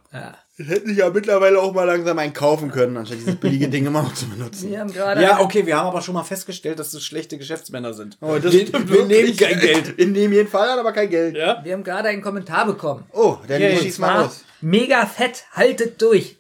[0.60, 3.86] Das hätten sich ja mittlerweile auch mal langsam einen kaufen können, anstatt dieses billige Ding
[3.86, 4.70] immer noch zu benutzen.
[4.70, 7.94] Wir haben gerade Ja, okay, wir haben aber schon mal festgestellt, dass das schlechte Geschäftsmänner
[7.94, 8.18] sind.
[8.20, 9.98] Oh, das wir, wir nehmen kein Geld.
[9.98, 11.38] Wir nehmen jeden Fall, an, aber kein Geld.
[11.38, 11.62] Ja?
[11.64, 13.06] Wir haben gerade einen Kommentar bekommen.
[13.14, 13.78] Oh, dann Yay.
[13.78, 14.44] schieß mal los.
[14.60, 16.36] mega fett, haltet durch.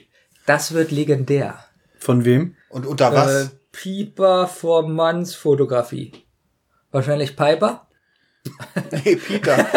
[0.45, 1.57] Das wird legendär.
[1.97, 2.57] Von wem?
[2.67, 3.45] Und unter was?
[3.45, 6.11] Äh, Pieper for Months Fotografie.
[6.91, 7.87] Wahrscheinlich Piper.
[9.05, 9.57] nee, Peter.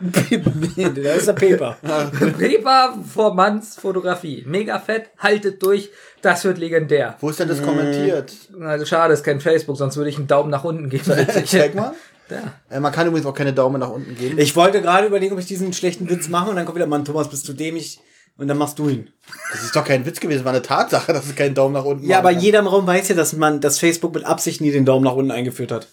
[0.00, 1.76] da ist der Paper.
[2.38, 4.44] Pieper for Months Fotografie.
[4.46, 5.90] Mega fett, haltet durch.
[6.22, 7.16] Das wird legendär.
[7.20, 8.32] Wo ist denn das kommentiert?
[8.60, 11.04] Also schade, ist kein Facebook, sonst würde ich einen Daumen nach unten geben.
[11.44, 11.94] Zeig mal.
[12.28, 12.54] Da.
[12.70, 14.38] Äh, man kann übrigens auch keine Daumen nach unten geben.
[14.38, 17.04] Ich wollte gerade überlegen, ob ich diesen schlechten Witz mache und dann kommt wieder, Mann,
[17.04, 18.00] Thomas, bist du dämlich?
[18.36, 19.10] Und dann machst du ihn.
[19.52, 22.06] Das ist doch kein Witz gewesen, war eine Tatsache, dass es keinen Daumen nach unten
[22.06, 22.40] Ja, aber kann.
[22.40, 25.14] jeder im Raum weiß ja, dass man, dass Facebook mit Absicht nie den Daumen nach
[25.14, 25.88] unten eingeführt hat.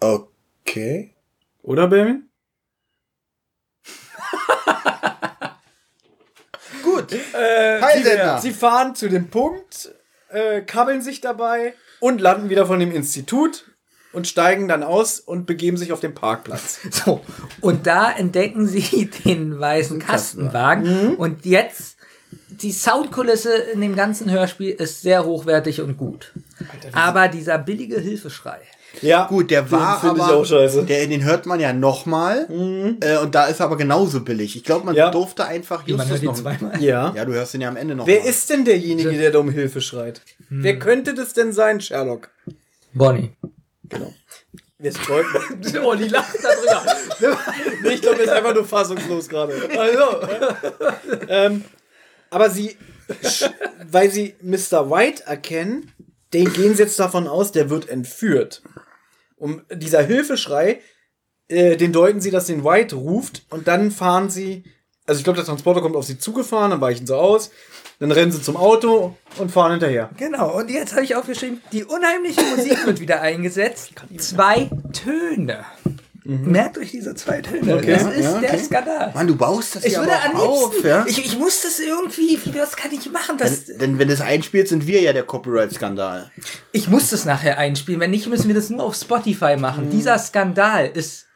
[0.00, 1.13] Okay.
[1.64, 2.28] Oder, Benjamin?
[6.82, 7.12] Gut.
[7.12, 8.38] Äh, Peilsender.
[8.38, 9.94] Sie fahren zu dem Punkt,
[10.28, 13.70] äh, kabbeln sich dabei und landen wieder von dem Institut
[14.12, 16.80] und steigen dann aus und begeben sich auf den Parkplatz.
[16.90, 17.24] So,
[17.62, 21.16] und da entdecken sie den weißen Kastenwagen.
[21.16, 21.96] Und jetzt,
[22.48, 26.34] die Soundkulisse in dem ganzen Hörspiel ist sehr hochwertig und gut.
[26.92, 28.60] Aber dieser billige Hilfeschrei.
[29.02, 30.82] Ja, Gut, der war ich aber, auch scheiße.
[30.82, 30.86] Mhm.
[30.86, 32.46] Der, den hört man ja nochmal.
[33.00, 34.56] Äh, und da ist er aber genauso billig.
[34.56, 35.10] Ich glaube, man Ja.
[35.10, 36.34] durfte einfach Man Justus hört ihn noch.
[36.34, 36.82] zweimal.
[36.82, 37.12] Ja.
[37.14, 38.06] Ja, du hörst ihn ja am Ende noch.
[38.06, 38.28] Wer mal.
[38.28, 40.20] ist denn derjenige, der da um Hilfe schreit?
[40.48, 42.30] Wer könnte das denn sein, Sherlock?
[42.92, 43.32] Bonnie.
[44.78, 45.26] Wer ist Gold?
[45.84, 46.82] Oh, die lacht darüber.
[47.82, 49.54] Nee, ich glaube, er ist einfach nur fassungslos gerade.
[49.78, 50.02] Also,
[51.28, 51.64] ähm,
[52.30, 52.76] aber sie,
[53.90, 54.90] weil sie Mr.
[54.90, 55.92] White erkennen,
[56.32, 58.62] den gehen sie jetzt davon aus, der wird entführt.
[59.36, 60.80] Um dieser Hilfeschrei,
[61.48, 64.64] äh, den deuten sie, dass den White ruft und dann fahren sie,
[65.06, 67.50] also ich glaube, der Transporter kommt auf sie zugefahren, dann weichen sie aus,
[67.98, 70.10] dann rennen sie zum Auto und fahren hinterher.
[70.16, 73.92] Genau, und jetzt habe ich aufgeschrieben, die unheimliche Musik wird wieder eingesetzt.
[74.18, 75.64] Zwei Töne.
[76.26, 77.76] Merkt euch diese zwei Töne.
[77.76, 78.64] Okay, Das ist ja, der okay.
[78.64, 79.12] Skandal.
[79.14, 81.04] Mann, du baust das Ich ja würde aber am liebsten, auf, ja?
[81.06, 83.36] ich, ich muss das irgendwie, wie das kann ich machen?
[83.36, 86.30] Das, Denn, denn wenn das einspielt, sind wir ja der Copyright-Skandal.
[86.72, 88.00] ich muss das nachher einspielen.
[88.00, 89.90] Wenn nicht, müssen wir das nur auf Spotify machen.
[89.90, 91.26] Dieser Skandal ist,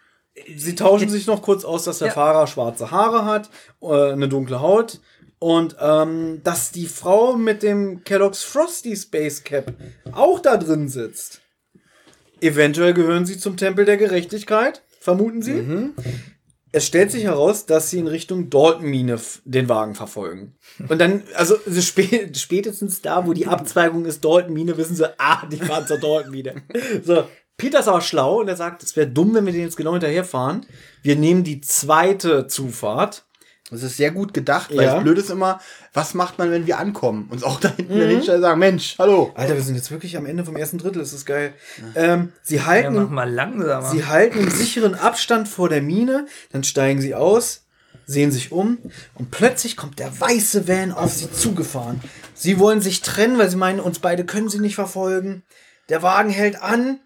[0.56, 2.14] Sie tauschen sich noch kurz aus, dass der Ja.
[2.14, 3.50] Fahrer schwarze Haare hat,
[3.82, 5.00] äh, eine dunkle Haut
[5.38, 9.74] und ähm, dass die Frau mit dem Kellogg's Frosty Space Cap
[10.12, 11.40] auch da drin sitzt.
[12.40, 15.92] Eventuell gehören sie zum Tempel der Gerechtigkeit, vermuten sie.
[16.70, 20.54] Es stellt sich heraus, dass sie in Richtung Dalton-Mine den Wagen verfolgen.
[20.88, 25.46] Und dann, also so spä spätestens da, wo die Abzweigung ist, Dalton-Mine, wissen sie, ah,
[25.46, 26.62] die fahren zur Dalton-Mine.
[27.04, 27.24] So,
[27.56, 29.92] Peter ist aber schlau und er sagt, es wäre dumm, wenn wir den jetzt genau
[29.92, 30.66] hinterherfahren.
[31.02, 33.26] Wir nehmen die zweite Zufahrt.
[33.70, 34.94] Das ist sehr gut gedacht, weil Ja.
[34.94, 35.60] das Blöde ist immer,
[35.92, 37.28] was macht man, wenn wir ankommen?
[37.30, 38.08] Und auch da hinten mhm.
[38.08, 39.32] hinstellen sagen, Mensch, hallo.
[39.34, 41.52] Alter, wir sind jetzt wirklich am Ende vom ersten Drittel, das ist geil.
[41.94, 43.90] Ähm, sie ja, halten mach mal langsamer.
[43.90, 47.66] Sie halten einen sicheren Abstand vor der Mine, dann steigen sie aus,
[48.06, 48.78] sehen sich um
[49.14, 52.00] und plötzlich kommt der weiße Van auf sie zugefahren.
[52.34, 55.42] Sie wollen sich trennen, weil sie meinen, uns beide können sie nicht verfolgen.
[55.90, 57.00] Der Wagen hält an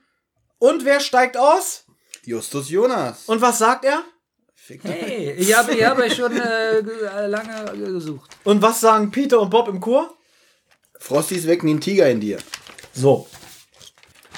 [0.59, 1.87] und wer steigt aus?
[2.25, 3.25] Justus Jonas.
[3.27, 4.05] Und was sagt er?
[4.69, 8.31] Hey, ich habe ich hab euch schon äh, äh, lange gesucht.
[8.45, 10.15] Und was sagen Peter und Bob im Chor?
[11.01, 12.39] Frosty ist weg, nie ein Tiger in dir.
[12.95, 13.27] So,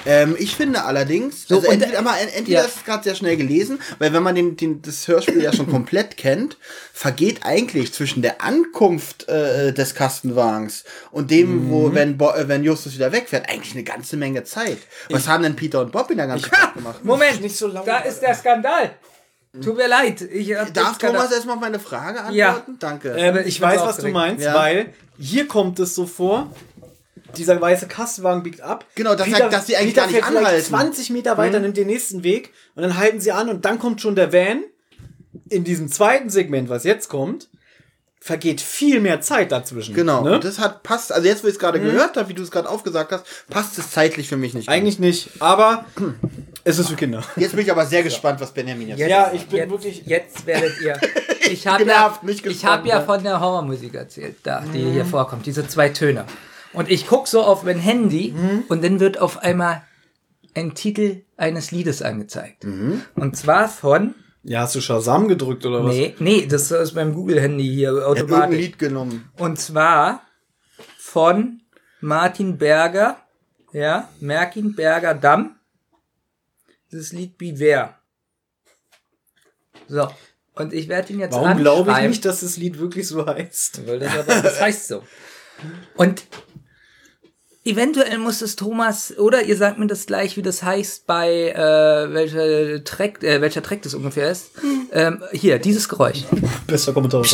[0.07, 2.65] Ähm, ich finde allerdings, So, also entweder, mal, entweder ja.
[2.65, 5.67] ist es gerade sehr schnell gelesen, weil wenn man den, den, das Hörspiel ja schon
[5.69, 6.57] komplett kennt,
[6.93, 12.63] vergeht eigentlich zwischen der Ankunft äh, des Kastenwagens und dem, wo, wenn, Bo äh, wenn
[12.63, 14.77] Justus wieder wegfährt, eigentlich eine ganze Menge Zeit.
[15.09, 17.03] Was haben denn Peter und Bob in der ganzen Zeit gemacht?
[17.03, 18.91] Moment, Nicht so laut, da ist der Skandal.
[19.63, 20.21] Tut mir leid.
[20.21, 22.35] Ich Darf Thomas erstmal auf meine Frage antworten?
[22.37, 22.65] Ja.
[22.79, 23.15] Danke.
[23.17, 24.53] ähm, ich ich weiß, was du meinst, Ja.
[24.53, 26.51] weil hier kommt es so vor,
[27.37, 28.85] dieser weiße Kastenwagen biegt ab.
[28.95, 30.65] Genau, das sagt, dass die eigentlich Peter gar nicht fährt anhalten.
[30.65, 34.01] 20 Meter weiter, nimmt den nächsten Weg und dann halten sie an und dann kommt
[34.01, 34.63] schon der Van.
[35.49, 37.49] In diesem zweiten Segment, was jetzt kommt,
[38.25, 39.93] vergeht viel mehr Zeit dazwischen.
[39.93, 40.33] Genau, Ne?
[40.33, 42.49] und das hat passt, also jetzt, wo ich es gerade gehört habe, wie du es
[42.49, 44.67] gerade aufgesagt hast, passt es zeitlich für mich nicht.
[44.67, 45.85] Eigentlich nicht, aber
[46.63, 47.23] es ist für Kinder.
[47.35, 50.01] Jetzt bin ich aber sehr gespannt, was Benjamin jetzt Ja, ich bin Jetzt, wirklich.
[50.07, 50.99] jetzt werdet ihr.
[51.51, 53.05] Ich habe ja, ich hab ja ne?
[53.05, 56.25] von der Horrormusik erzählt, da, die hier vorkommt, diese zwei Töne.
[56.73, 58.33] Und ich guck so auf mein Handy
[58.69, 59.83] und dann wird auf einmal
[60.55, 62.65] ein Titel eines Liedes angezeigt.
[63.13, 64.15] Und zwar von.
[64.47, 65.95] Ja, hast du Shazam gedrückt oder was?
[65.95, 68.57] Nee, nee, das ist beim Google-Handy hier Er hat irgendein automatisch.
[68.59, 69.31] Lied genommen.
[69.39, 70.21] Und zwar
[70.99, 71.61] von
[71.99, 73.17] Martin Berger,
[73.73, 75.55] ja, Merkin Berger Damm.
[76.91, 77.95] Das Lied Beware.
[79.87, 80.07] So.
[80.53, 83.87] Und ich werde ihn jetzt Warum glaube ich nicht, dass das Lied wirklich so heißt?
[83.87, 85.03] Weil das, aber, das heißt so.
[85.95, 86.23] Und
[87.65, 92.13] eventuell muss es Thomas, oder ihr sagt mir das gleich, wie das heißt, bei äh,
[92.13, 94.51] welcher Track, äh, welcher Track das ungefähr ist.
[94.91, 96.23] Ähm, hier, dieses Geräusch.
[96.67, 97.25] Bester Kommentar.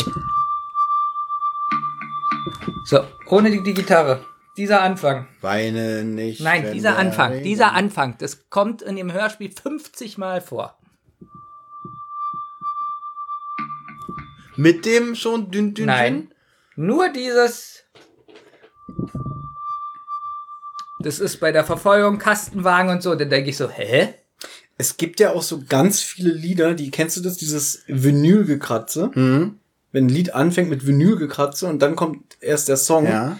[2.84, 4.24] So, ohne die, die Gitarre.
[4.56, 5.28] Dieser Anfang.
[5.40, 6.40] Weine nicht.
[6.42, 7.32] Nein, dieser Anfang.
[7.32, 8.16] Regen- Dieser Anfang.
[8.18, 10.76] Das kommt in dem Hörspiel 50 Mal vor.
[14.56, 16.34] Mit dem schon dünn, dünn, Nein.
[16.76, 17.84] Nur dieses.
[21.02, 23.14] Das ist bei der Verfolgung Kastenwagen und so.
[23.14, 24.14] Dann denke ich so, hä?
[24.78, 29.10] Es gibt ja auch so ganz viele Lieder, die kennst du das, dieses Vinylgekratze?
[29.14, 29.58] Mhm.
[29.92, 33.06] Wenn ein Lied anfängt mit Vinylgekratze und dann kommt erst der Song.
[33.06, 33.38] Ja.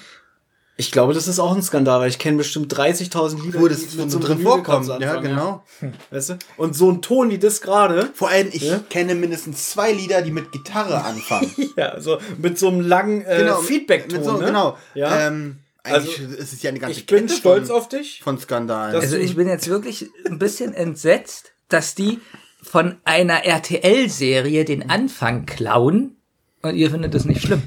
[0.76, 3.82] Ich glaube, das ist auch ein Skandal, weil ich kenne bestimmt 30.000 Lieder, Wo das
[3.92, 5.02] so einem drin Vinylgekratze vorkommt.
[5.02, 5.64] Ja, genau.
[6.10, 6.38] Weißt du?
[6.56, 8.10] Und so ein Ton wie das gerade.
[8.14, 8.80] Vor allem, ich Ja?
[8.90, 11.50] kenne mindestens zwei Lieder, die mit Gitarre anfangen.
[11.76, 14.18] Ja, so mit so einem langen äh, Feedback-Ton.
[14.18, 14.46] Mit so, ne?
[14.46, 14.76] Genau.
[14.94, 15.26] Ja.
[15.28, 18.20] Ähm, eigentlich ist es ja eine ganze ich bin Kette stolz von, auf dich.
[18.22, 18.94] von Skandalen.
[18.94, 22.20] Also ich bin jetzt wirklich ein bisschen entsetzt, dass die
[22.62, 26.16] von einer RTL-Serie den Anfang klauen
[26.62, 27.62] und ihr findet das nicht schlimm.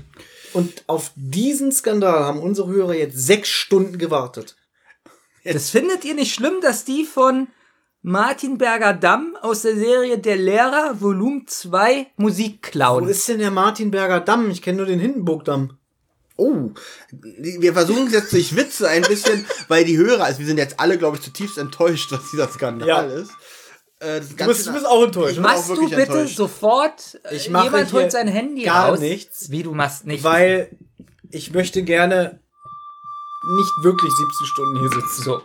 [0.54, 4.56] Und auf diesen Skandal haben unsere Hörer jetzt sechs Stunden gewartet.
[5.44, 7.48] Das findet ihr nicht schlimm, dass die von
[8.02, 13.08] Martin Berger Damm aus der Serie Der Lehrer Volumen 2 Musik Wo klauen?
[13.10, 14.50] ist denn der Martinberger Damm?
[14.50, 15.78] Ich kenne nur den Hindenburgdamm.
[16.38, 16.72] Oh,
[17.12, 20.80] wir versuchen es jetzt durch Witze ein bisschen, weil die Hörer, also wir sind jetzt
[20.80, 23.02] alle, glaube ich, zutiefst enttäuscht, dass dieser Skandal Ja.
[23.04, 23.32] ist.
[24.00, 25.38] Äh, das Du bist, du bist auch enttäuscht.
[25.40, 26.36] Machst auch du bitte enttäuscht.
[26.36, 29.00] sofort, äh, Ich mache jemand holt sein Handy gar raus?
[29.00, 29.50] nichts.
[29.50, 30.24] Wie, du machst nichts?
[30.26, 30.70] Weil
[31.32, 32.40] ich möchte gerne
[33.58, 35.24] nicht wirklich 17 Stunden hier sitzen.
[35.24, 35.42] So,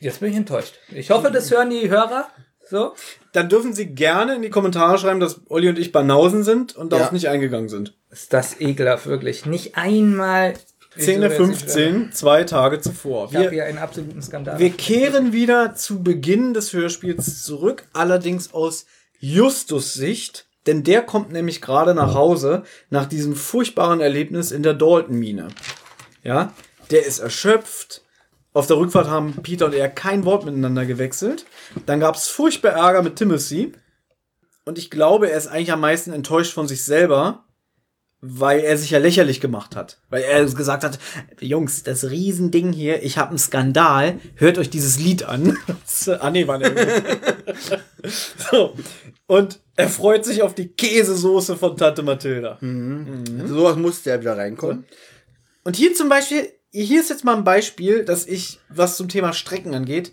[0.00, 0.74] jetzt bin ich enttäuscht.
[0.90, 2.28] Ich hoffe, das hören die Hörer.
[2.68, 2.94] So.
[3.32, 6.92] Dann dürfen Sie gerne in die Kommentare schreiben, dass Olli und ich Banausen sind und
[6.92, 7.12] darauf Ja.
[7.12, 7.94] nicht eingegangen sind.
[8.10, 9.46] Ist das ekelhaft, wirklich.
[9.46, 10.54] Nicht einmal
[10.98, 13.26] Szene Wieso jetzt nicht 15, zwei Tage zuvor.
[13.26, 14.58] Ich Wir, hier einen absoluten Skandal.
[14.58, 18.84] wir kehren wieder zu Beginn des Hörspiels zurück, allerdings aus
[19.18, 24.74] Justus Sicht, denn der kommt nämlich gerade nach Hause nach diesem furchtbaren Erlebnis in der
[24.74, 25.48] Dalton-Mine.
[26.24, 26.52] Ja,
[26.90, 28.02] der ist erschöpft.
[28.54, 31.46] Auf der Rückfahrt haben Peter und er kein Wort miteinander gewechselt.
[31.86, 33.72] Dann gab es furchtbar Ärger mit Timothy.
[34.64, 37.44] Und ich glaube, er ist eigentlich am meisten enttäuscht von sich selber,
[38.20, 40.00] weil er sich ja lächerlich gemacht hat.
[40.10, 40.98] Weil er gesagt hat,
[41.40, 45.56] Jungs, das Riesending hier, ich habe einen Skandal, hört euch dieses Lied an.
[46.20, 46.60] ah nee, war
[48.50, 48.76] so.
[49.26, 52.58] Und er freut sich auf die Käsesoße von Tante Mathilda.
[53.40, 54.84] Also sowas musste ja wieder reinkommen.
[55.64, 59.32] Und hier zum Beispiel, hier ist jetzt mal ein Beispiel, dass ich, was zum Thema
[59.32, 60.12] Strecken angeht,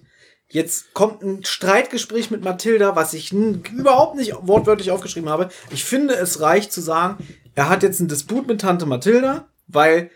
[0.49, 5.49] jetzt kommt ein Streitgespräch mit Mathilda, was ich überhaupt nicht wortwörtlich aufgeschrieben habe.
[5.72, 7.26] Ich finde, es reicht zu sagen,
[7.56, 10.11] er hat jetzt einen Disput mit Tante Mathilda, weil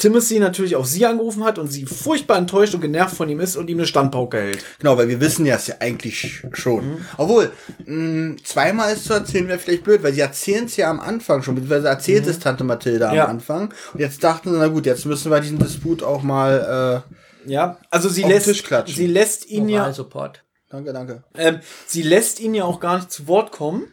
[0.00, 3.56] Timothy natürlich auch sie angerufen hat und sie furchtbar enttäuscht und genervt von ihm ist
[3.56, 4.64] und ihm eine Standpauke hält.
[4.80, 6.88] Genau, weil wir wissen ja es ja eigentlich schon.
[6.94, 7.04] Mhm.
[7.16, 7.52] Obwohl,
[7.86, 11.42] mh, zweimal ist zu erzählen wäre vielleicht blöd, weil sie erzählen es ja am Anfang
[11.42, 13.16] schon, beziehungsweise erzählt es Tante Mathilda Mhm.
[13.16, 13.24] Ja.
[13.26, 13.72] am Anfang.
[13.92, 17.04] Und jetzt dachten sie, na gut, jetzt müssen wir diesen Disput auch mal,
[17.46, 18.96] äh, Ja, also sie Auf den lässt, Tisch klatschen.
[18.96, 20.42] sie lässt ihn ja, Moralsupport.
[20.68, 21.24] danke, danke.
[21.36, 23.84] Ähm, sie lässt ihn ja auch gar nicht zu Wort kommen.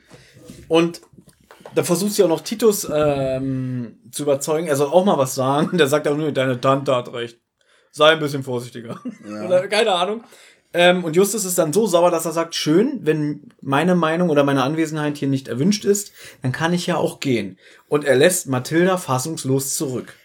[0.69, 1.01] Und
[1.77, 4.65] da versucht sie auch noch Titus ähm, zu überzeugen.
[4.65, 5.77] Er soll auch mal was sagen.
[5.77, 7.39] Der sagt auch nur, deine Tante hat recht.
[7.91, 8.99] Sei ein bisschen vorsichtiger.
[9.45, 10.23] oder keine Ahnung.
[10.73, 14.43] Ähm, und Justus ist dann so sauer, dass er sagt, schön, wenn meine Meinung oder
[14.43, 17.59] meine Anwesenheit hier nicht erwünscht ist, dann kann ich ja auch gehen.
[17.89, 20.15] Und er lässt Mathilda fassungslos zurück.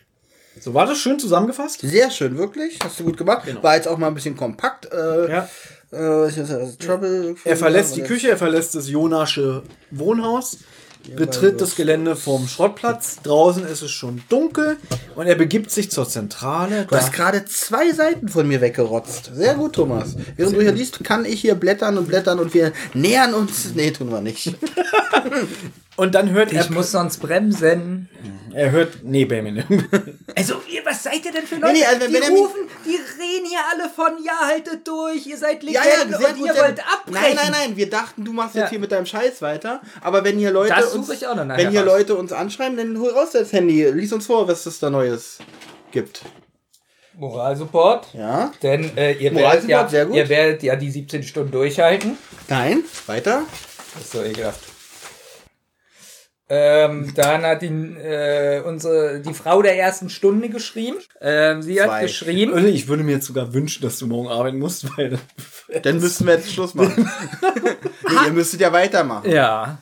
[0.58, 1.80] So war das schön zusammengefasst?
[1.82, 2.78] Sehr schön, wirklich.
[2.82, 3.46] Hast du gut gemacht.
[3.62, 4.90] War jetzt auch mal ein bisschen kompakt.
[4.90, 5.48] Äh, Ja.
[5.92, 7.34] äh, also Trouble.
[7.44, 10.58] Er verlässt die Küche, er verlässt das Jonasche Wohnhaus,
[11.16, 13.16] betritt das Gelände vom Schrottplatz.
[13.22, 14.76] Draußen ist es schon dunkel
[15.14, 16.86] und er begibt sich zur Zentrale.
[16.88, 19.32] Du hast gerade zwei Seiten von mir weggerotzt.
[19.34, 20.16] Sehr gut, Thomas.
[20.36, 23.74] Während du hier liest, kann ich hier blättern und blättern und wir nähern uns.
[23.74, 24.54] Nee, tun wir nicht.
[25.96, 28.08] Und dann hört er, Ich muss sonst bremsen.
[28.54, 29.64] er hört, nee, Benjamin.
[30.34, 31.74] Also, ihr, was seid ihr denn für Leute?
[31.74, 35.62] Nee, nee, also die rufen, die reden hier alle von, ja, haltet durch, ihr seid
[35.62, 36.46] Ja, Legenden ja, sehr und gut.
[36.46, 37.12] ihr denn- wollt abbrechen.
[37.22, 37.76] Nein, nein, nein.
[37.76, 38.62] Wir dachten, du machst Ja.
[38.62, 39.82] jetzt hier mit deinem Scheiß weiter.
[40.00, 41.86] Aber wenn hier Leute Das uns, suche ich auch noch wenn hier raus.
[41.98, 43.84] Leute uns anschreiben, dann hol raus das Handy.
[43.84, 45.38] Lies uns vor, was es da Neues
[45.92, 46.22] gibt.
[47.14, 48.06] Moralsupport.
[48.14, 48.52] Ja?
[48.62, 50.16] Denn äh, ihr, werdet Moralsupport, ja, sehr gut.
[50.16, 52.16] ihr werdet ja die 17 Stunden durchhalten.
[52.48, 52.82] Nein.
[53.06, 53.42] Weiter.
[53.94, 54.60] Das ist so ekelhaft.
[56.54, 60.98] Ähm, dann hat die, äh, unsere, die Frau der ersten Stunde geschrieben.
[61.18, 62.02] Ähm, sie hat Zwei.
[62.02, 62.52] geschrieben.
[62.52, 65.18] Olli, ich würde mir jetzt sogar wünschen, dass du morgen arbeiten musst, weil
[65.82, 67.10] Dann müssen wir jetzt Schluss machen.
[67.42, 69.30] nee, ihr müsstet ja weitermachen.
[69.30, 69.78] Ja.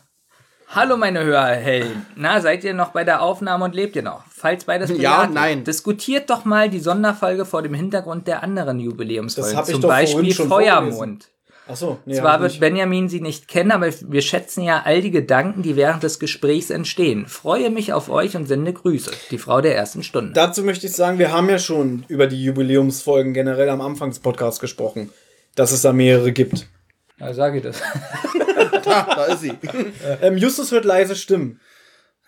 [0.69, 2.07] Hallo meine Hörhelden.
[2.15, 4.23] Na, seid ihr noch bei der Aufnahme und lebt ihr noch?
[4.31, 5.65] Falls beides Ja, nein.
[5.65, 9.51] Diskutiert doch mal die Sonderfolge vor dem Hintergrund der anderen Jubiläumsfolgen.
[9.51, 11.29] Das hab ich Zum doch vorhin Beispiel schon Feuermond.
[11.71, 12.61] Achso, nee, Zwar ich wird nicht.
[12.61, 16.71] Benjamin sie nicht kennen, aber wir schätzen ja all die Gedanken, die während des Gesprächs
[16.71, 17.27] entstehen.
[17.27, 19.13] Freue mich auf euch und sende Grüße.
[19.31, 20.33] Die Frau der ersten Stunde.
[20.33, 24.19] Dazu möchte ich sagen, wir haben ja schon über die Jubiläumsfolgen generell am Anfang des
[24.19, 25.11] Podcasts gesprochen,
[25.55, 26.67] dass es da mehrere gibt.
[27.21, 27.81] Ja, sage ich das.
[28.87, 29.53] Ah, da ist sie.
[30.21, 31.61] Ähm, Justus hört leise Stimmen.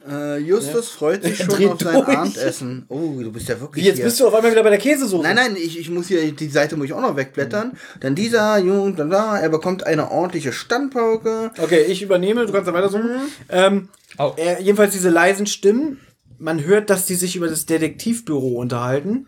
[0.09, 2.09] Äh, Justus freut sich schon auf sein durch.
[2.09, 2.85] Abendessen.
[2.89, 4.05] Oh, du bist ja wirklich Wie, jetzt hier.
[4.07, 5.23] bist du auf einmal wieder bei der Käsesoße.
[5.23, 7.73] Nein, nein, ich, ich muss hier, die Seite muss ich auch noch wegblättern.
[8.01, 11.51] Dann dieser Junge, dann da, er bekommt eine ordentliche Standpauke.
[11.63, 13.11] Okay, ich übernehme, du kannst dann weiter suchen.
[13.49, 13.89] Ähm,
[14.19, 14.35] Au.
[14.37, 16.01] er, jedenfalls diese leisen Stimmen,
[16.39, 19.27] man hört, dass die sich über das Detektivbüro unterhalten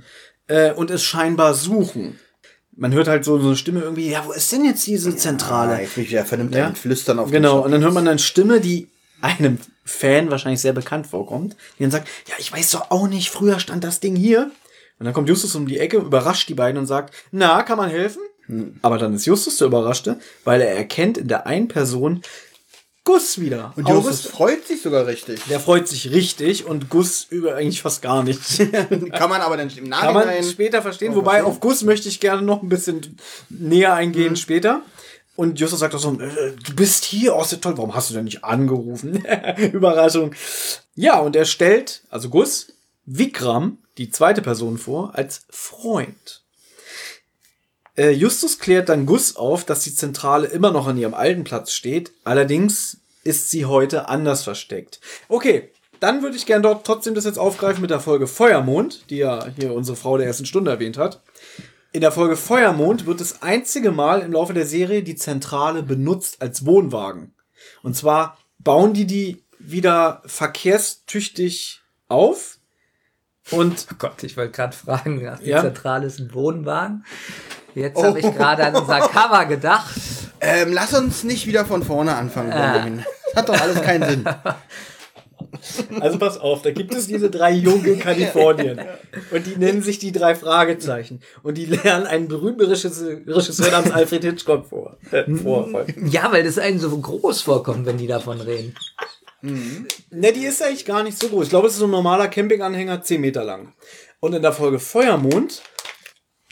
[0.49, 2.19] äh, und es scheinbar suchen.
[2.77, 5.75] Man hört halt so, so eine Stimme irgendwie, ja, wo ist denn jetzt diese Zentrale?
[5.77, 6.67] Ah, jetzt mich wieder vernimmt Ja.
[6.67, 8.89] ein Flüstern auf Genau, den und dann hört man eine Stimme, die
[9.21, 13.31] einem Fan wahrscheinlich sehr bekannt vorkommt, die dann sagt, ja, ich weiß doch auch nicht,
[13.31, 14.51] früher stand das Ding hier.
[14.99, 17.91] Und dann kommt Justus um die Ecke, überrascht die beiden und sagt, na, kann man
[17.91, 18.23] helfen?
[18.83, 22.23] Aber dann ist Justus der Überraschte, weil er erkennt in der einen Person
[23.07, 23.75] Gus wieder.
[23.77, 25.39] Und Justus freut sich sogar richtig.
[25.51, 28.41] der freut sich richtig und Gus über eigentlich fast gar nicht.
[29.13, 30.45] Kann man aber dann im Kann man Nachhinein...
[30.45, 31.15] später verstehen.
[31.15, 33.19] Wobei auf Gus möchte ich gerne noch ein bisschen
[33.51, 34.37] näher eingehen Mhm.
[34.37, 34.81] später.
[35.37, 38.15] Und Justus sagt auch so, äh, du bist hier, ist ja toll, warum hast du
[38.15, 39.25] denn nicht angerufen?
[39.73, 40.35] Überraschung.
[40.95, 42.69] Ja, und er stellt, also Gus,
[43.05, 46.43] Vikram, die zweite Person vor, als Freund.
[47.97, 51.73] Äh, Justus klärt dann Gus auf, dass die Zentrale immer noch an ihrem alten Platz
[51.73, 55.01] steht, allerdings ist sie heute anders versteckt.
[55.29, 55.71] Okay,
[56.01, 59.47] dann würde ich gerne dort trotzdem das jetzt aufgreifen mit der Folge Feuermond, die ja
[59.59, 61.21] hier unsere Frau der ersten Stunde erwähnt hat.
[61.95, 66.43] In der Folge Feuermond wird das einzige Mal im Laufe der Serie die Zentrale benutzt
[66.43, 67.37] als Wohnwagen.
[67.85, 72.59] Und zwar bauen die die wieder verkehrstüchtig auf,
[73.53, 75.61] Und Oh Gott, ich wollte gerade fragen, nach die Ja?
[75.61, 77.05] Zentrale ist ein Wohnwagen.
[77.77, 79.95] Jetzt habe ich gerade an unser Cover gedacht.
[80.41, 83.05] Ähm, lass uns nicht wieder von vorne anfangen, Benjamin.
[83.27, 84.25] Das hat doch alles keinen Sinn.
[86.01, 88.81] Also pass auf, da gibt es diese drei Jungen in Kalifornien.
[89.31, 91.21] Und die nennen sich die drei Fragezeichen.
[91.43, 94.97] Und die lernen einen berühmten Regisseur namens Alfred Hitchcock vor.
[95.11, 95.87] Äh, vor.
[96.05, 98.75] Ja, weil das einem so groß vorkommt, wenn die davon reden.
[99.43, 101.45] Ne, die ist eigentlich gar nicht so groß.
[101.45, 103.75] Ich glaube, es ist so ein normaler Campinganhänger, 10 Meter lang.
[104.21, 105.63] Und in der Folge Feuermond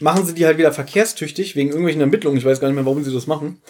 [0.00, 2.36] machen sie die halt wieder verkehrstüchtig, wegen irgendwelchen Ermittlungen.
[2.36, 3.62] Ich weiß gar nicht mehr, warum sie das machen.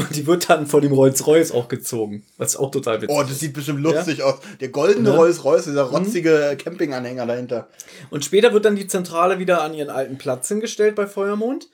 [0.00, 2.24] Und die wird dann vor dem Rolls-Royce auch gezogen.
[2.38, 4.36] Was auch total witzig Oh, das sieht bestimmt lustig aus.
[4.60, 5.16] Der goldene Ne?
[5.16, 7.68] Rolls-Royce, dieser rotzige Campinganhänger dahinter.
[8.10, 11.68] Und später wird dann die Zentrale wieder an ihren alten Platz hingestellt bei Feuermond.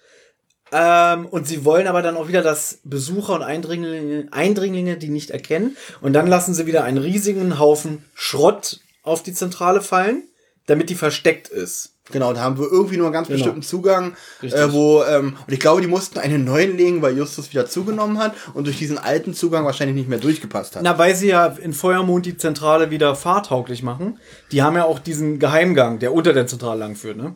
[0.73, 5.31] Ähm, und sie wollen aber dann auch wieder, dass Besucher und Eindringlinge, Eindringlinge die nicht
[5.31, 5.77] erkennen.
[6.01, 10.25] Und dann lassen sie wieder einen riesigen Haufen Schrott auf die Zentrale fallen,
[10.67, 11.96] damit die versteckt ist.
[12.13, 13.39] Genau, da haben wir irgendwie nur einen ganz Genau.
[13.39, 17.51] bestimmten Zugang, äh, wo, ähm, und ich glaube, die mussten einen neuen legen, weil Justus
[17.51, 20.83] wieder zugenommen hat und durch diesen alten Zugang wahrscheinlich nicht mehr durchgepasst hat.
[20.85, 24.19] Na, weil sie ja in Feuermond die Zentrale wieder fahrtauglich machen.
[24.53, 27.35] Die haben ja auch diesen Geheimgang, der unter der Zentrale lang führt, ne?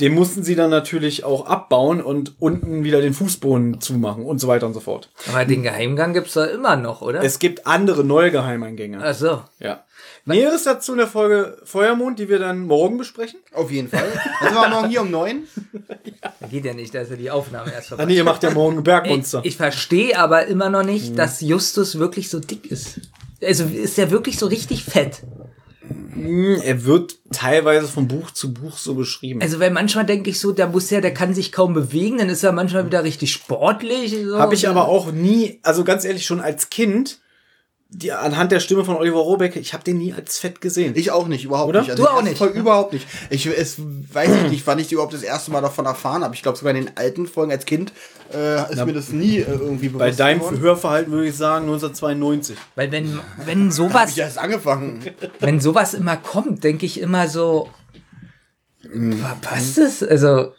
[0.00, 4.48] Den mussten sie dann natürlich auch abbauen und unten wieder den Fußboden zumachen und so
[4.48, 5.10] weiter und so fort.
[5.30, 7.22] Aber den Geheimgang gibt's da immer noch, oder?
[7.22, 9.00] Es gibt andere neue Geheimeingänge.
[9.02, 9.42] Ach so.
[9.58, 9.84] Ja.
[10.24, 13.40] Näheres dazu in der Folge Feuermond, die wir dann morgen besprechen.
[13.52, 14.06] Auf jeden Fall.
[14.40, 15.42] Dann sind wir morgen hier um neun.
[16.50, 18.04] Geht ja nicht, dass er die Aufnahme erst Ah, vorbei.
[18.06, 19.40] nee, ihr macht ja morgen Bergmonster.
[19.44, 23.00] ich verstehe aber immer noch nicht, dass Justus wirklich so dick ist.
[23.42, 25.22] Also ist er wirklich so richtig fett?
[26.14, 29.42] Hm, er wird teilweise von Buch zu Buch so beschrieben.
[29.42, 32.28] Also weil manchmal denke ich so, der muss ja, der kann sich kaum bewegen, dann
[32.28, 34.14] ist er manchmal wieder richtig sportlich.
[34.24, 34.38] So.
[34.38, 37.18] Habe ich aber auch nie, also ganz ehrlich, schon als Kind,
[37.94, 40.94] die, anhand der Stimme von Oliver Rohrbeck, ich habe den nie als fett gesehen.
[40.96, 41.82] Ich auch nicht, überhaupt Oder?
[41.82, 41.92] nicht.
[41.92, 42.38] Du die auch nicht.
[42.38, 43.06] Folge überhaupt nicht.
[43.28, 46.34] Ich es, weiß ich nicht, wann ich überhaupt das erste Mal davon erfahren habe.
[46.34, 47.92] Ich glaube sogar in den alten Folgen als Kind
[48.32, 50.60] äh, ist mir das nie äh, irgendwie bewusst Bei deinem geworden.
[50.60, 52.56] Hörverhalten würde ich sagen 1992.
[52.76, 55.04] Weil wenn, wenn sowas, Ich erst angefangen.
[55.40, 57.68] wenn sowas immer kommt, denke ich immer so,
[59.42, 60.02] passt es?
[60.02, 60.52] Also,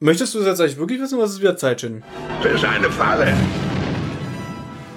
[0.00, 2.02] Möchtest du das jetzt eigentlich wirklich wissen, was ist wieder Zeit, Shin?
[2.42, 3.32] Das ist eine Falle.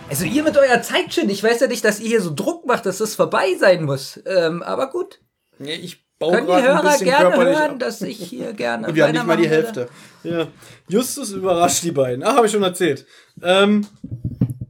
[0.09, 2.85] Also ihr mit euer Zeitchen, ich weiß ja nicht, dass ihr hier so Druck macht,
[2.85, 4.19] dass das vorbei sein muss.
[4.25, 5.19] Ähm, aber gut.
[5.57, 7.79] Nee, ich baue Können die Hörer gerne hören, ab.
[7.79, 8.87] dass ich hier gerne.
[8.87, 9.49] Und wir haben nicht mal die?
[9.49, 9.89] Hälfte.
[10.23, 10.47] Ja.
[10.87, 12.23] Justus überrascht die beiden.
[12.23, 13.05] Ach, habe ich schon erzählt.
[13.41, 13.85] Ähm,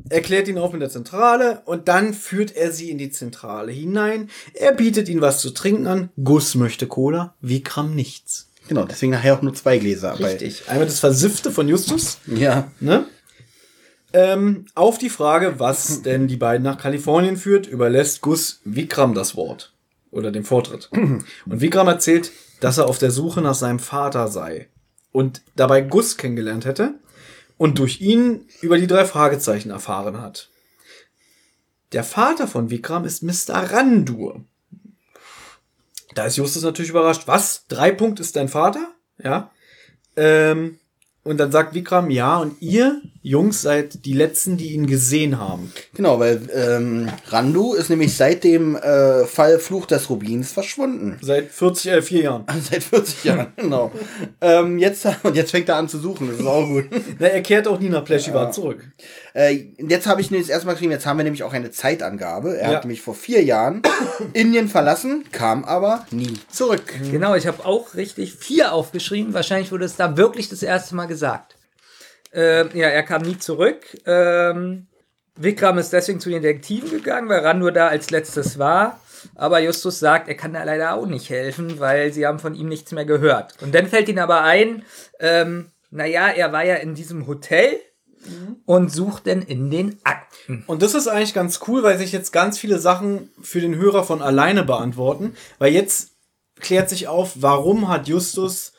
[0.09, 4.29] erklärt ihn auf mit der Zentrale und dann führt er sie in die Zentrale hinein.
[4.53, 6.09] Er bietet ihnen was zu trinken an.
[6.23, 8.49] Gus möchte Cola, Vikram nichts.
[8.67, 10.19] Genau, deswegen nachher auch nur zwei Gläser.
[10.19, 10.63] Richtig.
[10.67, 12.17] Einmal das Versiffte von Justus.
[12.25, 12.71] Ja.
[12.79, 13.05] Ne?
[14.15, 19.35] Ähm, auf die Frage, was denn die beiden nach Kalifornien führt, überlässt Gus Vikram das
[19.35, 19.73] Wort.
[20.09, 20.89] Oder den Vortritt.
[20.93, 22.31] Und Vikram erzählt,
[22.61, 24.69] dass er auf der Suche nach seinem Vater sei.
[25.11, 26.93] Und dabei Gus kennengelernt hätte.
[27.57, 30.49] Und durch ihn über die drei Fragezeichen erfahren hat.
[31.91, 33.69] Der Vater von Vikram ist Mr.
[33.73, 34.45] Randur.
[36.13, 37.23] Da ist Justus natürlich überrascht.
[37.25, 37.67] Was?
[37.67, 38.93] Drei Punkt ist dein Vater?
[39.21, 39.51] Ja.
[40.15, 40.79] Ähm,
[41.25, 45.73] und dann sagt Vikram, ja, und ihr Jungs seid die Letzten, die ihn gesehen haben.
[45.95, 51.17] Genau, weil ähm, Randu ist nämlich seit dem äh, Fall Fluch des Rubins verschwunden.
[51.21, 52.45] Seit 40, äh, vier Jahren.
[52.69, 53.91] Seit 40 Jahren, genau.
[54.41, 56.85] ähm, jetzt, und jetzt fängt er an zu suchen, das ist auch gut.
[57.17, 58.83] Na, er kehrt auch nie nach Pleschivat zurück.
[59.33, 62.57] Äh, jetzt habe ich nämlich erstmal geschrieben, jetzt haben wir nämlich auch eine Zeitangabe.
[62.57, 62.75] Er Ja.
[62.77, 63.81] hat nämlich vor vier Jahren
[64.33, 66.83] Indien verlassen, kam aber nie zurück.
[67.09, 69.33] Genau, ich habe auch richtig vier aufgeschrieben.
[69.33, 71.54] Wahrscheinlich wurde es da wirklich das erste Mal gesagt.
[72.35, 73.85] Ähm, ja, er kam nie zurück.
[74.05, 74.87] Ähm,
[75.37, 78.99] Vikram ist deswegen zu den Detektiven gegangen, weil Randur da als letztes war.
[79.33, 82.67] Aber Justus sagt, er kann da leider auch nicht helfen, weil sie haben von ihm
[82.67, 83.55] nichts mehr gehört.
[83.61, 84.83] Und dann fällt ihnen aber ein,
[85.19, 87.79] ähm, naja, er war ja in diesem Hotel
[88.65, 90.63] und sucht dann in den Akten.
[90.67, 94.03] Und das ist eigentlich ganz cool, weil sich jetzt ganz viele Sachen für den Hörer
[94.03, 95.35] von alleine beantworten.
[95.57, 96.11] Weil jetzt
[96.59, 98.73] klärt sich auf, warum hat Justus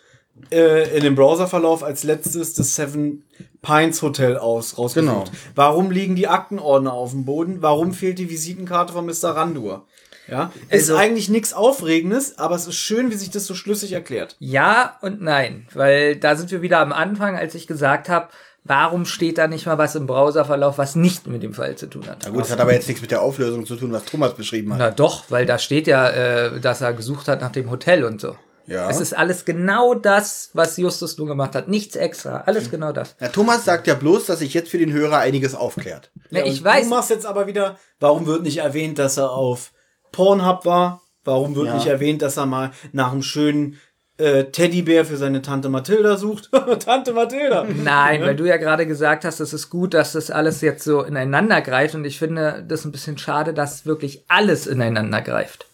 [0.51, 3.25] äh, in dem Browserverlauf als letztes das Seven
[3.63, 5.11] Pines Hotel aus rausgesucht.
[5.11, 5.25] Genau.
[5.55, 7.63] Warum liegen die Aktenordner auf dem Boden?
[7.63, 9.31] Warum fehlt die Visitenkarte von Mr.
[9.35, 9.87] Randur?
[10.29, 13.93] Ja, ist Also- eigentlich nichts Aufregendes, aber es ist schön, wie sich das so schlüssig
[13.93, 14.37] erklärt.
[14.41, 18.29] Ja und nein, weil da sind wir wieder am Anfang, als ich gesagt habe,
[18.65, 22.09] warum steht da nicht mal was im Browserverlauf, was nicht mit dem Fall zu tun
[22.09, 22.19] hat.
[22.25, 24.73] Na gut, das hat aber jetzt nichts mit der Auflösung zu tun, was Thomas beschrieben
[24.73, 24.79] hat.
[24.81, 28.21] Na doch, weil da steht ja, äh, dass er gesucht hat nach dem Hotel und
[28.21, 28.35] so.
[28.67, 28.91] Ja.
[28.91, 31.69] Es ist alles genau das, was Justus nur gemacht hat.
[31.69, 32.39] Nichts extra.
[32.47, 33.15] Alles genau das.
[33.21, 36.11] Na, Thomas sagt ja bloß, dass sich jetzt für den Hörer einiges aufklärt.
[36.31, 36.85] Ja, ich weiß.
[36.85, 39.73] Du machst jetzt aber wieder, warum wird nicht erwähnt, dass er auf
[40.13, 41.03] Pornhub war?
[41.25, 41.75] Warum wird Ja.
[41.75, 43.79] nicht erwähnt, dass er mal nach einem schönen
[44.19, 46.51] äh, Teddybär für seine Tante Mathilda sucht?
[46.85, 47.67] Tante Mathilda!
[47.69, 51.03] Nein, weil du ja gerade gesagt hast, es ist gut, dass das alles jetzt so
[51.03, 55.67] ineinander greift und ich finde das ein bisschen schade, dass wirklich alles ineinander greift.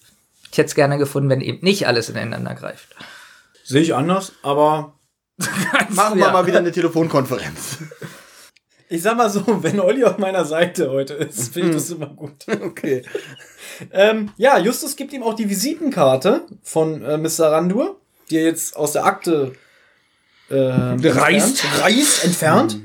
[0.52, 2.94] Ich hätte es gerne gefunden, wenn eben nicht alles ineinander greift.
[3.64, 4.98] Sehe ich anders, aber
[5.88, 6.26] Machen Ja.
[6.26, 7.78] wir mal wieder eine Telefonkonferenz.
[8.90, 12.06] ich sag mal so, wenn Olli auf meiner Seite heute ist, finde ich das immer
[12.08, 12.44] gut.
[12.48, 13.02] Okay.
[13.90, 17.50] Ähm, ja, Justus gibt ihm auch die Visitenkarte von äh, Mr.
[17.50, 17.98] Randur,
[18.30, 19.54] die er jetzt aus der Akte
[20.50, 21.00] äh, Reißt.
[21.00, 22.78] entfernt, reißt, entfernt.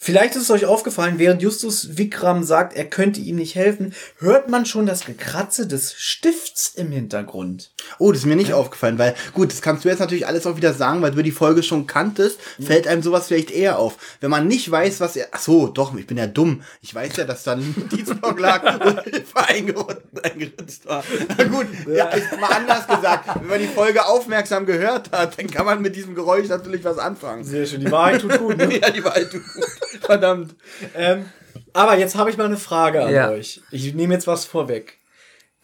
[0.00, 4.48] Vielleicht ist es euch aufgefallen, während Justus Vikram sagt, er könnte ihm nicht helfen, hört
[4.48, 7.72] man schon das Gekratze des Stifts im Hintergrund.
[7.98, 10.56] Oh, das ist mir nicht aufgefallen, weil, gut, das kannst du jetzt natürlich alles auch
[10.56, 13.96] wieder sagen, weil du die Folge schon kanntest, fällt einem sowas vielleicht eher auf.
[14.20, 16.62] Wenn man nicht weiß, was er, ach so, doch, ich bin ja dumm.
[16.80, 21.02] Ich weiß ja, dass da ein Notizblock lag und Hilfe eingeritzt, eingeritzt war.
[21.36, 23.40] Na gut, ja, ist mal anders gesagt.
[23.40, 26.98] Wenn man die Folge aufmerksam gehört hat, dann kann man mit diesem Geräusch natürlich was
[26.98, 27.42] anfangen.
[27.42, 28.56] Sehr schön, die Wahrheit tut gut.
[28.56, 28.68] Ne?
[28.78, 29.66] Ja, die Wahrheit tut gut.
[30.00, 30.54] Verdammt.
[30.94, 31.28] Ähm,
[31.72, 33.30] aber jetzt habe ich mal eine Frage an Ja.
[33.30, 33.60] euch.
[33.70, 34.98] Ich nehme jetzt was vorweg.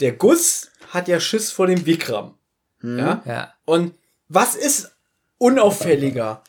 [0.01, 2.37] Der Guss hat ja Schiss vor dem Vikram.
[2.83, 3.23] Ja?
[3.25, 3.55] Ja.
[3.65, 3.95] Und
[4.29, 4.93] was ist
[5.39, 6.43] unauffälliger?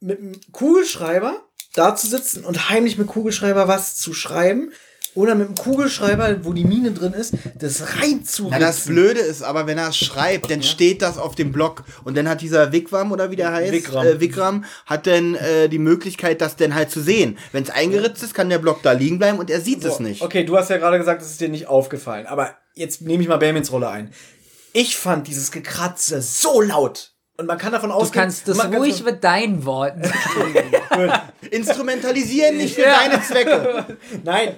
[0.00, 1.42] Mit einem Kugelschreiber
[1.74, 4.72] da zu sitzen und heimlich mit Kugelschreiber was zu schreiben
[5.16, 8.46] oder mit einem Kugelschreiber, wo die Mine drin ist, das reinzuritzen.
[8.50, 11.82] Na, das Blöde ist aber, wenn er es schreibt, dann steht das auf dem Block
[12.04, 14.06] und dann hat dieser Vikram oder wie der heißt, Vikram.
[14.06, 17.36] Äh, Vikram hat dann äh, die Möglichkeit, das dann halt zu sehen.
[17.50, 20.22] Wenn es eingeritzt ist, kann der Block da liegen bleiben und er sieht es nicht.
[20.22, 22.26] Okay, du hast ja gerade gesagt, es ist dir nicht aufgefallen.
[22.26, 24.12] Aber jetzt nehme ich mal Bamins Rolle ein.
[24.74, 27.12] Ich fand dieses Gekratze so laut.
[27.38, 28.22] Und man kann davon Du ausgehen...
[28.24, 30.02] kannst das ruhig so- mit deinen Worten.
[31.50, 32.98] Instrumentalisieren nicht für Ja.
[33.00, 33.96] deine Zwecke.
[34.24, 34.56] Nein,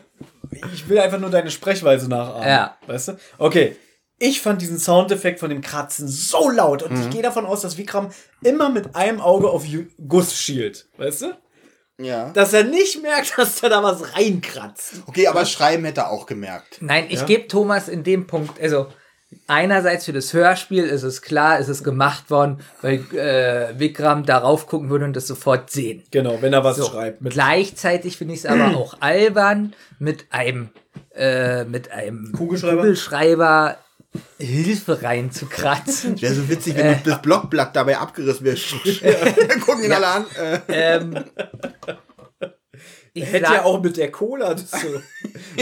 [0.74, 2.46] ich will einfach nur deine Sprechweise nachahmen.
[2.48, 2.76] Ja.
[2.86, 3.12] Weißt du?
[3.38, 3.76] Okay.
[4.20, 7.02] Ich fand diesen Soundeffekt von dem Kratzen so laut und Mhm.
[7.02, 8.10] ich gehe davon aus, dass Vikram
[8.42, 9.64] immer mit einem Auge auf
[10.08, 10.88] Guss schielt.
[10.96, 11.32] Weißt du?
[12.00, 12.30] Ja.
[12.30, 15.02] Dass er nicht merkt, dass da da was reinkratzt.
[15.06, 16.78] Okay, aber schreiben hätte er auch gemerkt.
[16.80, 18.88] Nein, ich gebe Thomas in dem Punkt, also
[19.46, 24.66] einerseits für das Hörspiel ist es klar, ist es gemacht worden, weil äh, Vikram darauf
[24.66, 26.02] gucken würde und das sofort sehen.
[26.10, 26.84] Genau, wenn er was So.
[26.86, 27.20] schreibt.
[27.22, 30.70] Mit Gleichzeitig finde ich es aber auch albern, mit einem
[31.14, 32.82] äh, mit einem Kugelschreiber?
[32.82, 33.76] Kugelschreiber
[34.38, 36.20] Hilfe reinzukratzen.
[36.20, 38.56] Wäre so witzig, wenn das Blockblatt dabei abgerissen wäre.
[39.48, 40.26] Dann gucken ihn alle an.
[40.68, 41.24] Äh, ähm,
[43.18, 44.88] ich Hätte ja auch mit der Cola das so.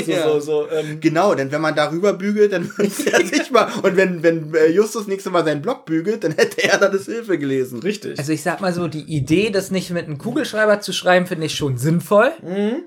[0.05, 0.23] so, Ja.
[0.25, 3.71] so, so ähm, genau, denn wenn man darüber bügelt, dann ist er sich mal.
[3.83, 7.07] Und wenn, wenn äh, Justus nächste Mal seinen Block bügelt, dann hätte er da das
[7.07, 7.81] Hilfe gelesen.
[7.81, 8.19] richtig.
[8.19, 11.47] Also ich sag mal so, die Idee, das nicht mit einem Kugelschreiber zu schreiben, finde
[11.47, 12.33] ich schon sinnvoll.
[12.43, 12.83] Mhm.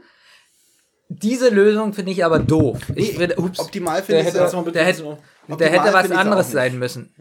[1.10, 2.78] Diese Lösung finde ich aber doof.
[2.96, 5.72] Ich finde, ups, Optimal finde ich hätte, es mal bitte der ein hätte, bisschen der
[5.72, 7.14] hätte was anderes sein müssen.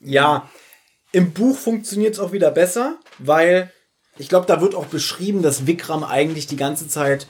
[0.00, 0.48] Ja,
[1.10, 3.72] im Buch funktioniert es auch wieder besser, weil
[4.18, 7.26] ich glaube, da wird auch beschrieben, dass Vikram eigentlich die ganze Zeit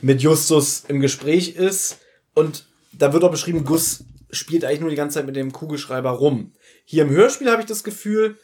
[0.00, 1.98] mit Justus im Gespräch ist
[2.34, 6.10] und da wird auch beschrieben, Gus spielt eigentlich nur die ganze Zeit mit dem Kugelschreiber
[6.10, 6.52] rum.
[6.84, 8.36] Hier im Hörspiel habe ich das Gefühl,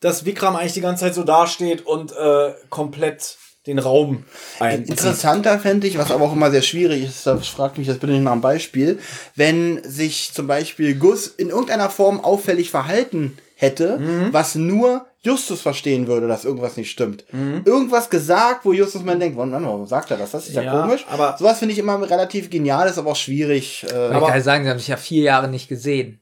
[0.00, 3.36] dass Vikram eigentlich die ganze Zeit so dasteht und äh, komplett
[3.66, 4.24] den Raum
[4.58, 4.84] ein.
[4.84, 8.14] Interessanter fände ich, was aber auch immer sehr schwierig ist, da fragt mich jetzt bitte
[8.14, 8.98] nicht nach einem Beispiel,
[9.36, 14.28] wenn sich zum Beispiel Gus in irgendeiner Form auffällig verhalten hätte, Mhm.
[14.32, 17.24] was nur Justus verstehen würde, dass irgendwas nicht stimmt.
[17.64, 20.30] Irgendwas gesagt, wo Justus mal denkt, wann, wann, warum sagt er das?
[20.30, 21.04] Das ist ja, Ja, komisch.
[21.10, 23.84] aber- Sowas finde ich immer relativ genial, ist aber auch schwierig.
[23.90, 26.20] Äh, Aber ich kann sagen, sie haben sich ja vier Jahre nicht gesehen.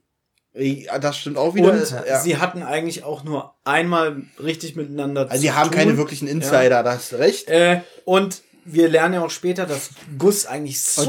[0.54, 1.70] ja, das stimmt auch wieder.
[1.70, 2.18] Und ja.
[2.18, 5.78] sie hatten eigentlich auch nur einmal richtig miteinander also sie zu haben tun.
[5.78, 7.48] keine wirklichen Insider, da hast du recht.
[7.48, 11.08] Äh, und wir lernen ja auch später, dass Gus eigentlich so,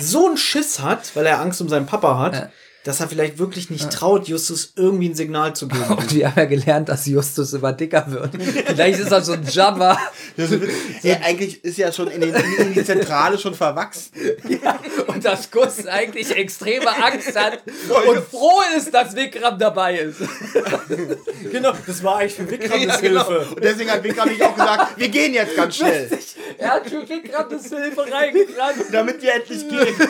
[0.00, 2.48] so einen Schiss hat, weil er Angst um seinen Papa hat, Ja.
[2.86, 5.84] Dass er vielleicht wirklich nicht traut, Justus irgendwie ein Signal zu geben.
[5.88, 8.30] Und wir haben ja gelernt, dass Justus immer dicker wird.
[8.66, 9.98] Vielleicht ist er so ein Jabba.
[11.02, 14.12] Ja, eigentlich ist ja schon in, den, in die Zentrale schon verwachsen.
[15.08, 20.20] Und dass Gus eigentlich extreme Angst hat und froh ist, dass Vikram dabei ist.
[21.50, 23.26] genau, das war eigentlich für Vikram Ja, genau.
[23.26, 23.54] Hilfe.
[23.54, 26.08] Und deswegen hat Vikram mich auch gesagt, wir gehen jetzt ganz schnell,
[26.58, 28.84] Er hat für Vikram das Hilfe reingerannt.
[28.92, 30.08] damit wir endlich gehen.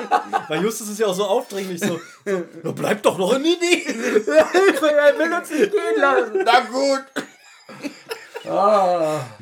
[0.48, 3.82] Weil Justus ist ja auch so aufdringlich, so, so "Na, bleib doch noch in Idee.
[3.84, 6.42] Hilfe, er will uns nicht gehen lassen.
[6.44, 7.04] Na gut.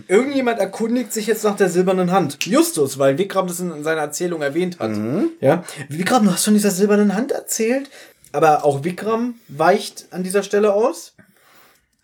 [0.08, 2.44] Irgendjemand erkundigt sich jetzt nach der silbernen Hand.
[2.44, 4.90] Justus, weil Vikram das in seiner Erzählung erwähnt hat.
[5.40, 5.64] Ja.
[5.88, 7.88] Vikram, du hast von dieser silbernen Hand erzählt,
[8.32, 11.14] aber auch Vikram weicht an dieser Stelle aus.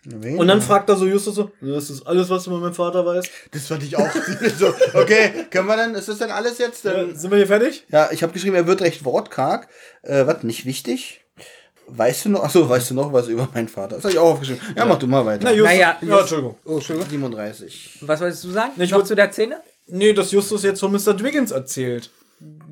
[0.09, 0.37] Wen?
[0.39, 3.05] Und dann fragt er so Justus so, das ist alles, was du über meinen Vater
[3.05, 3.29] weißt.
[3.51, 4.09] das fand ich auch
[4.57, 4.73] so.
[4.93, 6.85] Okay, können wir dann, ist das dann alles jetzt?
[6.85, 7.85] Dann, Äh, sind wir hier fertig?
[7.89, 9.67] Ja, ich habe geschrieben, er wird recht wortkarg.
[10.03, 11.25] Äh, was, nicht wichtig?
[11.89, 13.95] Weißt du noch, achso, weißt du noch was über meinen Vater?
[13.95, 14.61] Das habe ich auch aufgeschrieben.
[14.75, 15.43] Ja, mach du mal weiter.
[15.45, 16.57] Na, Justus, Naja, ja, Entschuldigung.
[16.65, 17.09] oh, Entschuldigung.
[17.09, 17.97] 37.
[18.01, 18.71] Was wolltest du sagen?
[18.77, 19.61] Ich Noch zu der Szene?
[19.87, 21.13] Nee, dass Justus jetzt von Mr.
[21.13, 22.09] Dwiggins erzählt.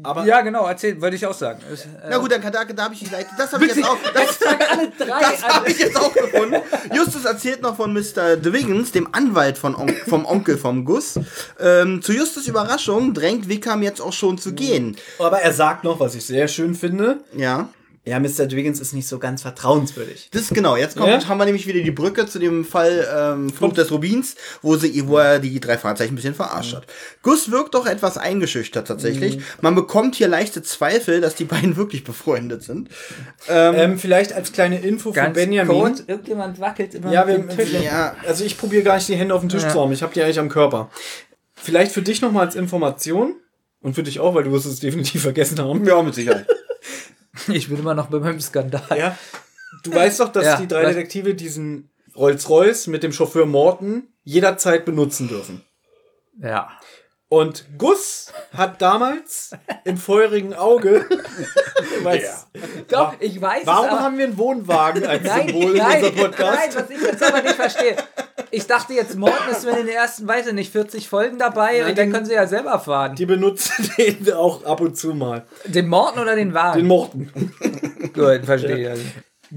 [0.04, 1.60] Aber Ja, genau, erzähl, wollte ich auch sagen.
[1.74, 3.30] Es, äh, Na gut, dann kann, da, da habe ich die Seite.
[3.36, 3.98] Das habe ich jetzt auch.
[4.14, 6.62] Das, das habe ich jetzt auch gefunden.
[6.94, 8.38] Justus erzählt noch von Mr.
[8.38, 11.20] Dwiggins, dem Anwalt von On vom Onkel vom Gus.
[11.60, 14.98] Ähm, zu Justus Überraschung drängt Wickham jetzt auch schon zu gehen.
[15.18, 17.22] Aber er sagt noch, was ich sehr schön finde.
[17.36, 17.70] Ja.
[18.08, 18.46] Ja, Mr.
[18.46, 20.30] Dwiggins ist nicht so ganz vertrauenswürdig.
[20.32, 21.28] Das ist genau, jetzt kommt, Ja?
[21.28, 25.08] haben wir nämlich wieder die Brücke zu dem Fall ähm, Fluch des Rubins, wo, sie,
[25.08, 26.86] wo er die drei Fahrzeichen ein bisschen verarscht hat.
[27.24, 29.40] Gus wirkt doch etwas eingeschüchtert tatsächlich.
[29.62, 32.90] Man bekommt hier leichte Zweifel, dass die beiden wirklich befreundet sind.
[33.50, 35.76] Ähm, vielleicht als kleine Info für Ganz Benjamin.
[35.76, 37.82] kurz, irgendjemand wackelt immer Ja, mit wir, dem Tisch.
[37.82, 38.16] Ja.
[38.28, 39.70] also ich probiere gar nicht die Hände auf den Tisch Ja.
[39.70, 39.92] zu haben.
[39.92, 40.92] Ich habe die eigentlich am Körper.
[41.56, 43.36] Vielleicht für dich nochmal als Information
[43.82, 45.84] und für dich auch, weil du wirst es definitiv vergessen haben.
[45.86, 46.46] Ja, mit Sicherheit.
[47.48, 48.82] Ich bin immer noch bei meinem Skandal.
[48.98, 49.18] Ja.
[49.84, 54.04] Du weißt doch, dass Ja, die drei was- Detektive diesen Rolls-Royce mit dem Chauffeur Morton
[54.24, 55.62] jederzeit benutzen dürfen.
[56.40, 56.70] Ja.
[57.36, 59.52] Und Gus hat damals
[59.84, 61.06] im feurigen Auge.
[62.04, 62.48] Weiß,
[62.88, 66.16] Doch, ich weiß Warum es, haben wir einen Wohnwagen als Nein, Symbol in nein, unserem
[66.16, 66.60] Podcast?
[66.60, 67.98] nein, was ich jetzt aber nicht verstehe.
[68.52, 71.90] Ich dachte jetzt, Morten ist in den ersten, weiß ich nicht, 40 Folgen dabei Nein,
[71.90, 73.16] und dann können sie ja selber fahren.
[73.16, 75.46] Die benutzen den auch ab und zu mal.
[75.66, 76.80] Den Morten oder den Wagen?
[76.80, 77.32] Den Morten.
[78.14, 78.92] Gut, verstehe.
[78.92, 79.04] Also.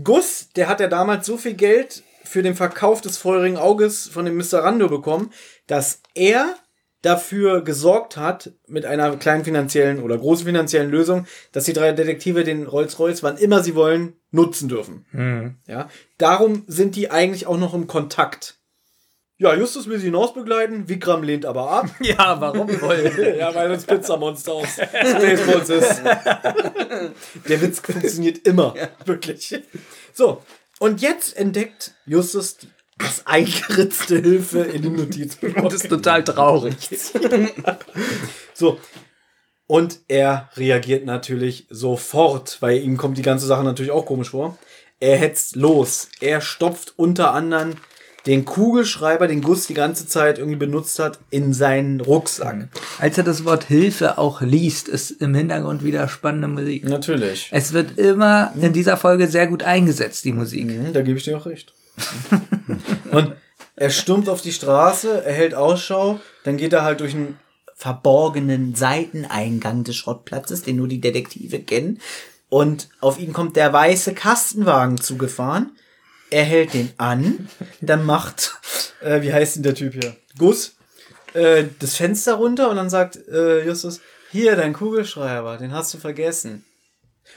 [0.02, 4.24] Gus, der hat ja damals so viel Geld für den Verkauf des feurigen Auges von
[4.24, 4.64] dem Mr.
[4.64, 5.32] Rando bekommen,
[5.68, 6.56] dass er
[7.02, 12.42] dafür gesorgt hat, mit einer kleinen finanziellen oder großen finanziellen Lösung, dass die drei Detektive
[12.44, 15.58] den Rolls-Royce, wann immer sie wollen, nutzen dürfen.
[15.66, 15.88] Ja,
[16.18, 18.56] darum sind die eigentlich auch noch im Kontakt.
[19.40, 21.86] Ja, Justus will sie hinaus begleiten, Vikram lehnt aber ab.
[22.00, 23.36] Ja, warum wohl?
[23.38, 26.02] ja, weil das Pizzamonster aus Spaceballs ist.
[27.48, 28.74] Der Witz funktioniert immer.
[29.04, 29.62] Wirklich.
[30.12, 30.42] So,
[30.80, 32.66] und jetzt entdeckt Justus die-
[32.98, 35.48] das eingeritzte Hilfe in den Notizbuch.
[35.62, 36.76] Das ist total traurig.
[38.54, 38.78] So.
[39.66, 44.56] Und er reagiert natürlich sofort, weil ihm kommt die ganze Sache natürlich auch komisch vor.
[44.98, 46.08] Er hetzt los.
[46.20, 47.74] Er stopft unter anderem
[48.26, 52.68] den Kugelschreiber, den Gus die ganze Zeit irgendwie benutzt hat, in seinen Rucksack.
[52.98, 56.84] Als er das Wort Hilfe auch liest, ist im Hintergrund wieder spannende Musik.
[56.88, 57.48] Natürlich.
[57.52, 60.66] Es wird immer in dieser Folge sehr gut eingesetzt, die Musik.
[60.66, 61.72] Mhm, Da gebe ich dir auch recht.
[63.10, 63.34] Und
[63.76, 67.38] er stürmt auf die Straße, er hält Ausschau, dann geht er halt durch einen
[67.74, 72.00] verborgenen Seiteneingang des Schrottplatzes, den nur die Detektive kennen.
[72.48, 75.76] Und auf ihn kommt der weiße Kastenwagen zugefahren.
[76.30, 77.48] Er hält den an,
[77.80, 78.58] dann macht,
[79.00, 80.16] äh, wie heißt denn der Typ hier?
[80.36, 80.76] Gus,
[81.34, 84.00] äh, das Fenster runter und dann sagt äh, Justus,
[84.30, 86.64] hier, dein Kugelschreiber, den hast du vergessen.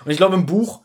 [0.04, 0.82] Und ich glaube im Buch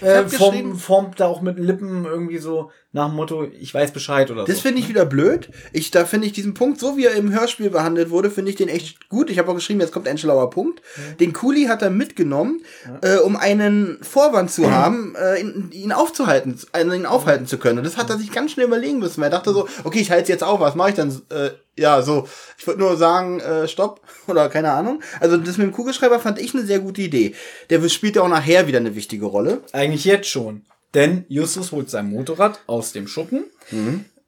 [0.00, 4.44] äh, formt da auch mit Lippen irgendwie so nach dem Motto, ich weiß Bescheid oder
[4.44, 4.62] Das so.
[4.62, 5.50] finde ich wieder blöd.
[5.72, 8.56] Ich, da finde ich diesen Punkt, so wie er im Hörspiel behandelt wurde, finde ich
[8.56, 9.28] den echt gut.
[9.28, 10.80] Ich habe auch geschrieben, jetzt kommt ein schlauer Punkt.
[11.20, 12.62] Den Kuli hat er mitgenommen,
[13.02, 17.78] äh, um einen Vorwand zu haben, äh, ihn, ihn aufzuhalten, also ihn aufhalten zu können.
[17.78, 19.22] Und das hat er sich ganz schnell überlegen müssen.
[19.22, 21.10] Er dachte so, okay, ich halte es jetzt auf, was mache ich dann?
[21.28, 22.28] Äh, ja, so,
[22.58, 25.02] ich würde nur sagen, äh, stopp oder keine Ahnung.
[25.20, 27.34] Also das mit dem Kugelschreiber fand ich eine sehr gute Idee.
[27.70, 29.62] Der spielt ja auch nachher wieder eine wichtige Rolle.
[29.72, 30.64] Eigentlich jetzt schon.
[30.94, 33.44] Denn Justus holt sein Motorrad aus dem Schuppen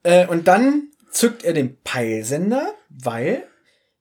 [0.03, 3.45] äh, und dann zückt er den Peilsender, weil.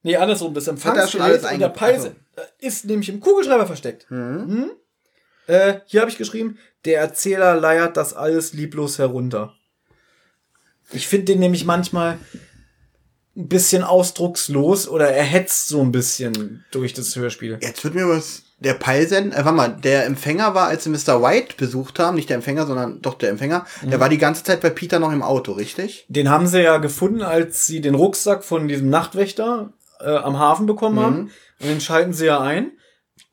[0.03, 2.17] Nee, andersrum, das er Empfangsgerät und der Peilsender
[2.59, 4.09] ist nämlich im Kugelschreiber versteckt.
[4.09, 4.71] Mhm.
[5.47, 9.53] Äh, hier habe ich geschrieben, der Erzähler leiert das alles lieblos herunter.
[10.91, 12.17] Ich finde den nämlich manchmal
[13.37, 17.59] ein bisschen ausdruckslos oder er hetzt so ein bisschen durch das Hörspiel.
[17.61, 18.43] Jetzt wird mir was.
[18.59, 21.21] Der Peilsender, äh, warte mal, der Empfänger war, als sie Mr.
[21.21, 24.61] White besucht haben, nicht der Empfänger, sondern doch der Empfänger, der war die ganze Zeit
[24.61, 26.07] bei Peter noch im Auto, richtig?
[26.09, 30.65] Den haben sie ja gefunden, als sie den Rucksack von diesem Nachtwächter äh, am Hafen
[30.65, 31.31] bekommen haben.
[31.59, 32.71] Und den schalten sie ja ein.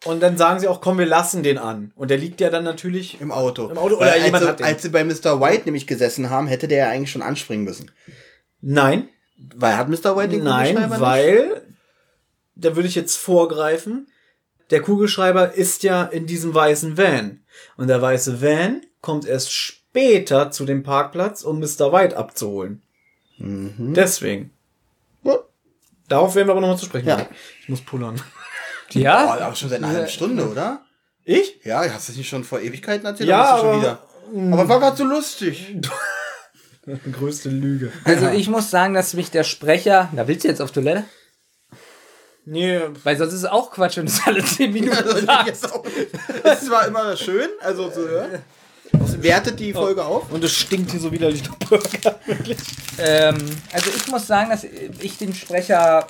[0.05, 1.93] Und dann sagen sie auch, komm, wir lassen den an.
[1.95, 3.71] Und der liegt ja dann natürlich Im Auto.
[3.71, 4.67] Im Auto, oder Weil als, jemand sie, hat den.
[4.67, 5.41] als sie bei Mr.
[5.41, 7.91] White nämlich gesessen haben, hätte der ja eigentlich schon anspringen müssen.
[8.61, 10.17] Nein, Weil hat Mr.
[10.17, 11.63] White den nein, Kugelschreiber weil,
[12.55, 14.09] da würde ich jetzt vorgreifen,
[14.71, 17.41] der Kugelschreiber ist ja in diesem weißen Van.
[17.77, 21.93] Und der weiße Van kommt erst später zu dem Parkplatz, um Mr.
[21.93, 22.83] White abzuholen.
[23.39, 24.51] Deswegen.
[25.23, 25.41] Gut.
[26.09, 27.09] Darauf werden wir aber nochmal zu sprechen.
[27.09, 27.27] Ja.
[27.61, 28.21] Ich muss pullern.
[28.91, 29.35] Ja?
[29.41, 30.85] aber schon seit einer halben Stunde, oder?
[31.25, 31.59] Ich?
[31.65, 33.29] Ja, hast du das nicht schon vor Ewigkeiten erzählt?
[33.29, 34.53] Ja, aber- schon wieder.
[34.53, 35.75] Aber war gerade so lustig.
[36.87, 37.93] Die größte Lüge.
[38.05, 40.09] Also ich muss sagen, dass mich der Sprecher.
[40.13, 41.05] Na, willst du jetzt auf Toilette?
[42.47, 45.67] Nee, Weil sonst ist es auch Quatsch, wenn du es alle 10 Minuten sagst.
[46.43, 48.43] Das war immer schön, also zu hören.
[48.93, 50.31] Das wertet die Folge auf.
[50.31, 52.21] und es stinkt hier so widerlich nach Burger.
[52.99, 53.37] Ähm,
[53.73, 56.07] also ich muss sagen, dass ich den Sprecher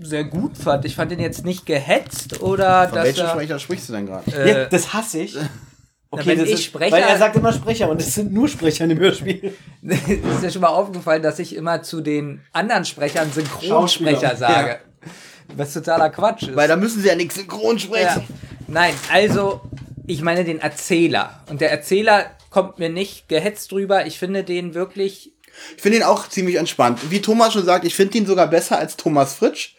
[0.00, 0.84] sehr gut fand.
[0.84, 4.06] Ich fand ihn jetzt nicht gehetzt oder Von dass welchem er, Sprecher sprichst du denn
[4.06, 4.30] gerade?
[4.32, 5.36] äh, ja, das hasse ich.
[6.14, 8.48] Okay, wenn das ich ist, Sprecher- Weil er sagt immer Sprecher und es sind nur
[8.48, 9.54] Sprecher in dem Hörspiel.
[9.82, 14.80] ist dir schon mal aufgefallen, dass ich immer zu den anderen Sprechern Synchronsprecher sage.
[15.56, 16.56] Was totaler Quatsch ist.
[16.56, 17.78] Weil da müssen sie ja nichts synchron ja.
[17.78, 18.24] sprechen.
[18.66, 19.60] Nein, also
[20.06, 21.42] ich meine den Erzähler.
[21.48, 24.06] Und der Erzähler kommt mir nicht gehetzt drüber.
[24.06, 25.32] Ich finde den wirklich.
[25.76, 27.10] Ich finde ihn auch ziemlich entspannt.
[27.10, 29.74] Wie Thomas schon sagt, ich finde ihn sogar besser als Thomas Fritsch.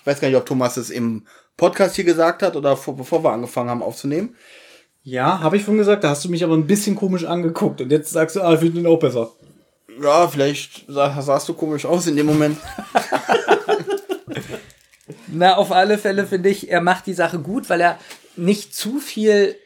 [0.00, 3.24] Ich weiß gar nicht, ob Thomas es im Podcast hier gesagt hat oder vor, bevor
[3.24, 4.36] wir angefangen haben aufzunehmen.
[5.06, 7.92] Ja, habe ich schon gesagt, da hast du mich aber ein bisschen komisch angeguckt und
[7.92, 9.30] jetzt sagst du, ah, ich finde ihn auch besser.
[10.02, 12.56] Ja, vielleicht sah, sahst du komisch aus in dem Moment.
[15.26, 17.98] Na, auf alle Fälle finde ich, er macht die Sache gut, weil er
[18.36, 19.56] nicht zu viel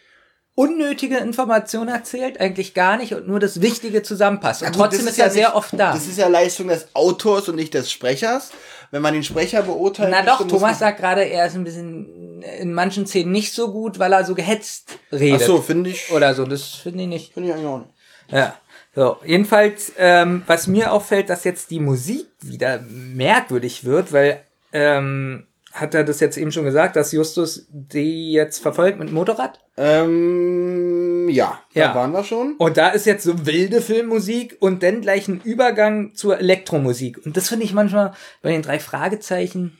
[0.59, 4.62] unnötige Informationen erzählt, eigentlich gar nicht und nur das Wichtige zusammenpasst.
[4.62, 5.93] Und Ja, gut, trotzdem ist er ja sehr nicht- oft da.
[5.93, 8.51] Das ist ja Leistung des Autors und nicht des Sprechers.
[8.90, 10.09] Wenn man den Sprecher beurteilt.
[10.10, 13.98] Na doch, Thomas sagt gerade, er ist ein bisschen in manchen Szenen nicht so gut,
[13.98, 15.43] weil er so gehetzt redet.
[15.43, 16.10] Ach so, finde ich.
[16.10, 17.35] Oder so, das finde ich nicht.
[17.35, 17.90] Finde ich eigentlich auch nicht.
[18.30, 18.55] Ja.
[18.97, 24.40] So, jedenfalls, ähm, was mir auffällt, dass jetzt die Musik wieder merkwürdig wird, weil,
[24.72, 29.60] ähm, hat er das jetzt eben schon gesagt, dass Justus die jetzt verfolgt mit Motorrad?
[29.78, 31.94] Ähm, ja, da Ja.
[31.94, 32.55] waren wir schon.
[32.59, 37.24] Und da ist jetzt so wilde Filmmusik und dann gleich ein Übergang zur Elektromusik.
[37.24, 39.78] Und das finde ich manchmal bei den drei Fragezeichen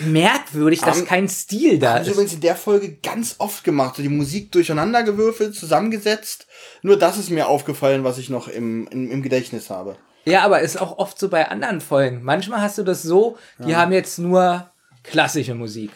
[0.00, 2.08] merkwürdig, dass Haben- kein Stil da Haben ist.
[2.12, 3.96] übrigens in der Folge ganz oft gemacht.
[3.96, 6.46] So die Musik durcheinander gewürfelt, zusammengesetzt.
[6.82, 9.96] Nur das ist mir aufgefallen, was ich noch im, im, im Gedächtnis habe.
[10.24, 12.20] Ja, aber ist auch oft so bei anderen Folgen.
[12.22, 14.70] Manchmal hast du das so, die haben jetzt nur
[15.02, 15.90] klassische Musik.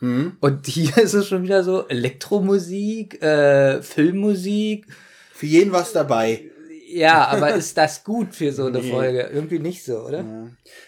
[0.00, 0.36] Hm.
[0.40, 4.86] Und hier ist es schon wieder so Elektromusik, äh, Filmmusik.
[5.32, 6.50] Für jeden was dabei.
[6.88, 9.28] Ja, aber ist das gut für so eine Folge?
[9.32, 10.24] Irgendwie nicht so, oder?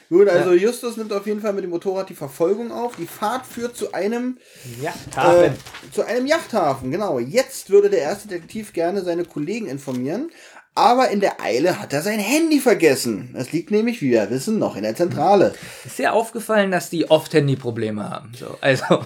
[0.08, 2.94] Gut, also Justus nimmt auf jeden Fall mit dem Motorrad die Verfolgung auf.
[2.96, 4.38] Die Fahrt führt zu einem
[4.80, 4.94] Ja,
[5.42, 5.50] Äh,
[5.92, 7.18] zu einem Yachthafen, genau.
[7.18, 10.30] Jetzt würde der erste Detektiv gerne seine Kollegen informieren,
[10.78, 13.34] aber in der Eile hat er sein Handy vergessen.
[13.36, 15.52] Es liegt nämlich, wie wir wissen, noch in der Zentrale.
[15.84, 18.32] Ist dir aufgefallen, dass die oft Handyprobleme haben?
[18.38, 18.84] So, also,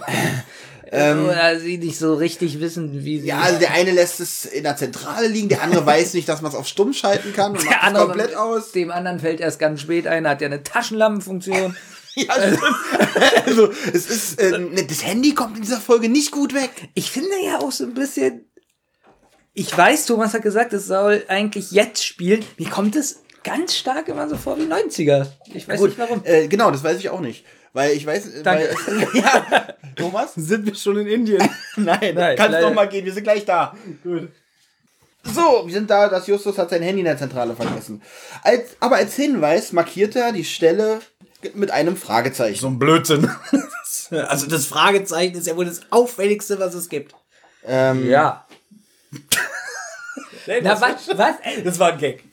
[0.93, 3.27] oder sie nicht so richtig wissen, wie sie.
[3.27, 6.41] Ja, also der eine lässt es in der Zentrale liegen, der andere weiß nicht, dass
[6.41, 8.71] man es auf Stumm schalten kann und macht der es andere, komplett aus.
[8.71, 11.75] Dem anderen fällt erst ganz spät ein, hat ja eine Taschenlampenfunktion.
[12.15, 12.61] Ja, stimmt.
[13.47, 16.69] also, es ist, äh, ne, das Handy kommt in dieser Folge nicht gut weg.
[16.93, 18.45] Ich finde ja auch so ein bisschen.
[19.53, 22.43] Ich weiß, Thomas hat gesagt, es soll eigentlich jetzt spielen.
[22.57, 25.27] Mir kommt es ganz stark immer so vor wie 90er.
[25.53, 26.21] Ich weiß nicht warum.
[26.23, 27.45] Äh, genau, das weiß ich auch nicht.
[27.73, 28.75] Weil ich weiß, äh, Danke.
[28.85, 30.33] weil, ja, Thomas?
[30.35, 31.41] Sind wir schon in Indien?
[31.75, 32.67] Nein, Nein, kannst leider.
[32.69, 33.75] noch mal gehen, wir sind gleich da.
[35.23, 38.01] So, wir sind da, dass Justus hat sein Handy in der Zentrale vergessen.
[38.43, 40.99] Als, aber als Hinweis markiert er die Stelle
[41.53, 42.59] mit einem Fragezeichen.
[42.59, 43.29] So ein Blödsinn.
[44.11, 47.15] Also das Fragezeichen ist ja wohl das auffälligste, was es gibt.
[47.65, 48.45] Ähm, Ja.
[50.61, 51.35] Na, was, was?
[51.63, 52.23] Das war ein Gag.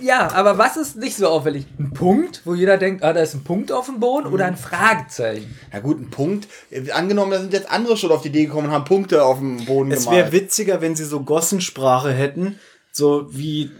[0.00, 1.64] Ja, aber was ist nicht so auffällig?
[1.78, 4.56] Ein Punkt, wo jeder denkt, ah, da ist ein Punkt auf dem Boden oder ein
[4.56, 5.58] Fragezeichen?
[5.72, 6.46] Ja gut, ein Punkt.
[6.70, 9.38] Äh, Angenommen, da sind jetzt andere schon auf die Idee gekommen und haben Punkte auf
[9.38, 10.32] dem Boden Es wäre gemalt.
[10.32, 12.58] witziger, wenn sie so Gossensprache hätten.
[12.92, 13.70] So wie,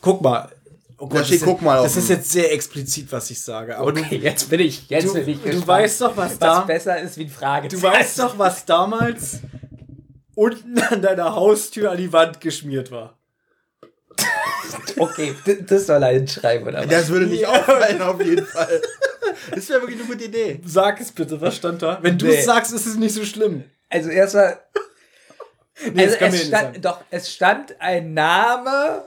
[0.00, 0.48] guck mal.
[0.98, 3.76] Oh Da steht, das, guck mal das ist jetzt sehr explizit, was ich sage.
[3.78, 6.30] Aber Okay, jetzt bin ich, jetzt du, bin ich du, gespannt, du weißt doch, was,
[6.32, 6.60] was da.
[6.60, 7.82] besser ist wie ein Fragezeichen.
[7.82, 9.40] Du weißt doch, was damals
[10.40, 13.18] unten an deiner Haustür an die Wand geschmiert war.
[14.98, 15.34] Okay,
[15.66, 16.88] das soll er hinschreiben, oder was?
[16.88, 18.80] Das würde nicht auffallen, auf jeden Fall.
[19.54, 20.60] Das wäre wirklich eine gute Idee.
[20.64, 21.98] Sag es bitte, was stand da?
[22.02, 22.36] Wenn du Nee.
[22.36, 23.64] es sagst, ist es nicht so schlimm.
[23.88, 24.60] Also erstmal.
[25.94, 29.02] Nee, also es stand, doch, es stand ein Name.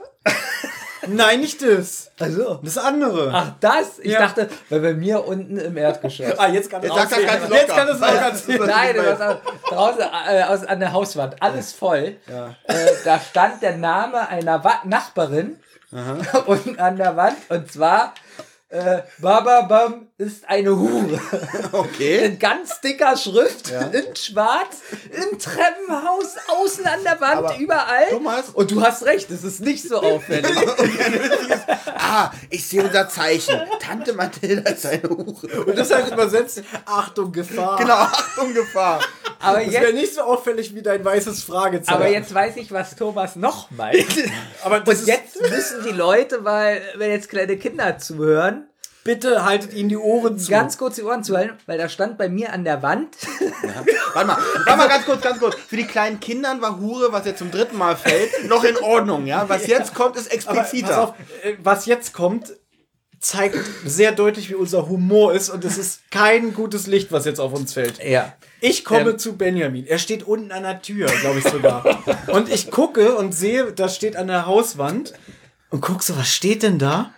[1.08, 2.10] Nein, nicht das.
[2.18, 2.60] Also.
[2.62, 3.30] Das andere.
[3.32, 3.98] Ach, das?
[4.00, 4.20] Ich Ja.
[4.20, 6.38] dachte, weil bei mir unten im Erdgeschoss.
[6.38, 7.16] Ah, jetzt kann es Jetzt.
[7.50, 8.66] Jetzt kann es locker erzählen.
[8.66, 9.36] Nein, das
[9.68, 11.42] draußen äh, aus, an der Hauswand.
[11.42, 12.16] Alles voll.
[12.66, 12.74] Äh,
[13.04, 15.58] da stand der Name einer Wa Nachbarin
[16.46, 17.36] unten an der Wand.
[17.48, 18.14] Und zwar
[18.68, 21.20] äh, Bababam ist eine Hure.
[21.72, 22.24] Okay.
[22.24, 28.10] In ganz dicker Schrift, in schwarz, im Treppenhaus, außen an der Wand, Aber, überall.
[28.10, 28.50] Thomas?
[28.50, 30.46] Und du hast recht, es ist nicht so auffällig.
[32.06, 33.60] Ah, ich sehe unser Zeichen.
[33.80, 35.64] Tante Mathilda ist eine Hure.
[35.64, 37.78] Und das heißt übersetzt, Achtung, Gefahr.
[37.78, 39.00] Genau, Achtung, Gefahr.
[39.40, 41.96] Aber Das wäre jetzt, nicht so auffällig wie dein weißes Fragezeichen.
[41.96, 44.06] aber jetzt weiß ich, was Thomas noch meint.
[44.62, 48.68] aber das Und jetzt müssen die Leute, weil, wenn jetzt kleine Kinder zuhören,
[49.04, 50.50] bitte haltet ihnen die Ohren zu.
[50.50, 53.14] ganz kurz die Ohren zuhalten, weil da stand bei mir an der Wand.
[54.14, 55.54] Warte mal, warte mal ganz kurz, ganz kurz.
[55.56, 59.26] Für die kleinen Kindern war Hure, was jetzt zum dritten Mal fällt, noch in Ordnung,
[59.26, 59.48] ja?
[59.48, 60.86] Was jetzt kommt, ist expliziter.
[60.88, 62.52] pass auf, äh, was jetzt kommt,
[63.20, 67.40] zeigt sehr deutlich, wie unser Humor ist und es ist kein gutes Licht, was jetzt
[67.40, 68.02] auf uns fällt.
[68.04, 68.34] Ja.
[68.60, 69.18] Ich komme Ähm.
[69.18, 69.86] zu Benjamin.
[69.86, 71.98] Er steht unten an der Tür, glaube ich sogar.
[72.28, 75.14] und ich gucke und sehe, das steht an der Hauswand
[75.70, 77.12] und guck so, was steht denn da?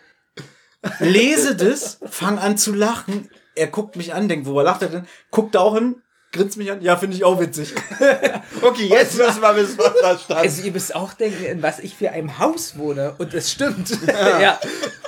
[1.00, 3.30] Lese das, fang an zu lachen.
[3.54, 5.06] Er guckt mich an, denkt, worüber lacht er denn?
[5.30, 6.02] Guckt da auch hin,
[6.32, 6.82] grinst mich an.
[6.82, 7.74] Ja, finde ich auch witzig.
[8.62, 10.40] Okay, jetzt müssen wir wissen, was da stand.
[10.40, 13.14] Also ihr müsst auch denken, in was ich für einem Haus wohne.
[13.18, 13.90] Und es stimmt.
[14.06, 14.58] Ja.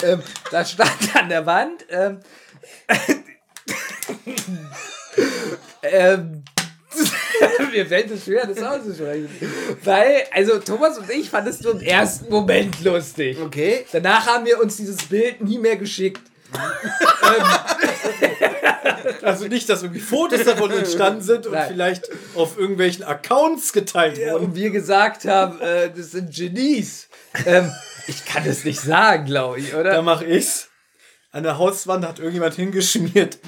[0.03, 1.85] ähm, da stand an der Wand.
[1.89, 2.21] Ähm,
[5.83, 6.45] ähm,
[7.73, 9.29] mir fällt es schwer, das auszusprechen.
[9.85, 13.39] Weil, also Thomas und ich fanden es nur im ersten Moment lustig.
[13.39, 13.85] Okay.
[13.93, 16.23] Danach haben wir uns dieses Bild nie mehr geschickt.
[19.23, 21.69] Also nicht, dass irgendwie Fotos davon entstanden sind und Nein.
[21.69, 24.47] vielleicht auf irgendwelchen Accounts geteilt wurden.
[24.47, 27.09] Und wir gesagt haben, äh, das sind Genies.
[27.47, 27.71] Ähm,
[28.07, 30.03] ich kann es nicht sagen, glaube ich, Da oder?
[30.03, 30.69] mache ich's.
[31.31, 33.39] An der Hauswand hat irgendjemand hingeschmiert.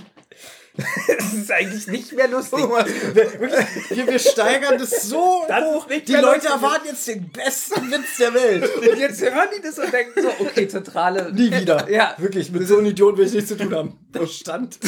[1.08, 2.60] Das ist eigentlich nicht mehr lustig.
[2.60, 5.86] Wir, wir steigern das so Das hoch.
[5.88, 6.50] Die Leute lustig.
[6.50, 8.76] erwarten jetzt den besten Witz der Welt.
[8.76, 11.32] Und jetzt hören die das und denken so, okay, Zentrale.
[11.32, 11.88] Nie wieder.
[11.90, 13.98] Ja, Wirklich, mit so einem Idioten will ich nichts zu tun haben.
[14.12, 14.78] Da stand.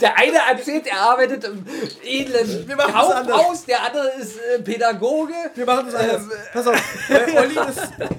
[0.00, 1.64] der eine erzählt, er arbeitet im
[2.04, 2.76] edlen Wir.
[2.76, 5.32] Kaufhaus, der andere ist äh, Pädagoge.
[5.54, 6.22] Wir machen das anders.
[6.52, 7.76] Pass auf, weil Olli das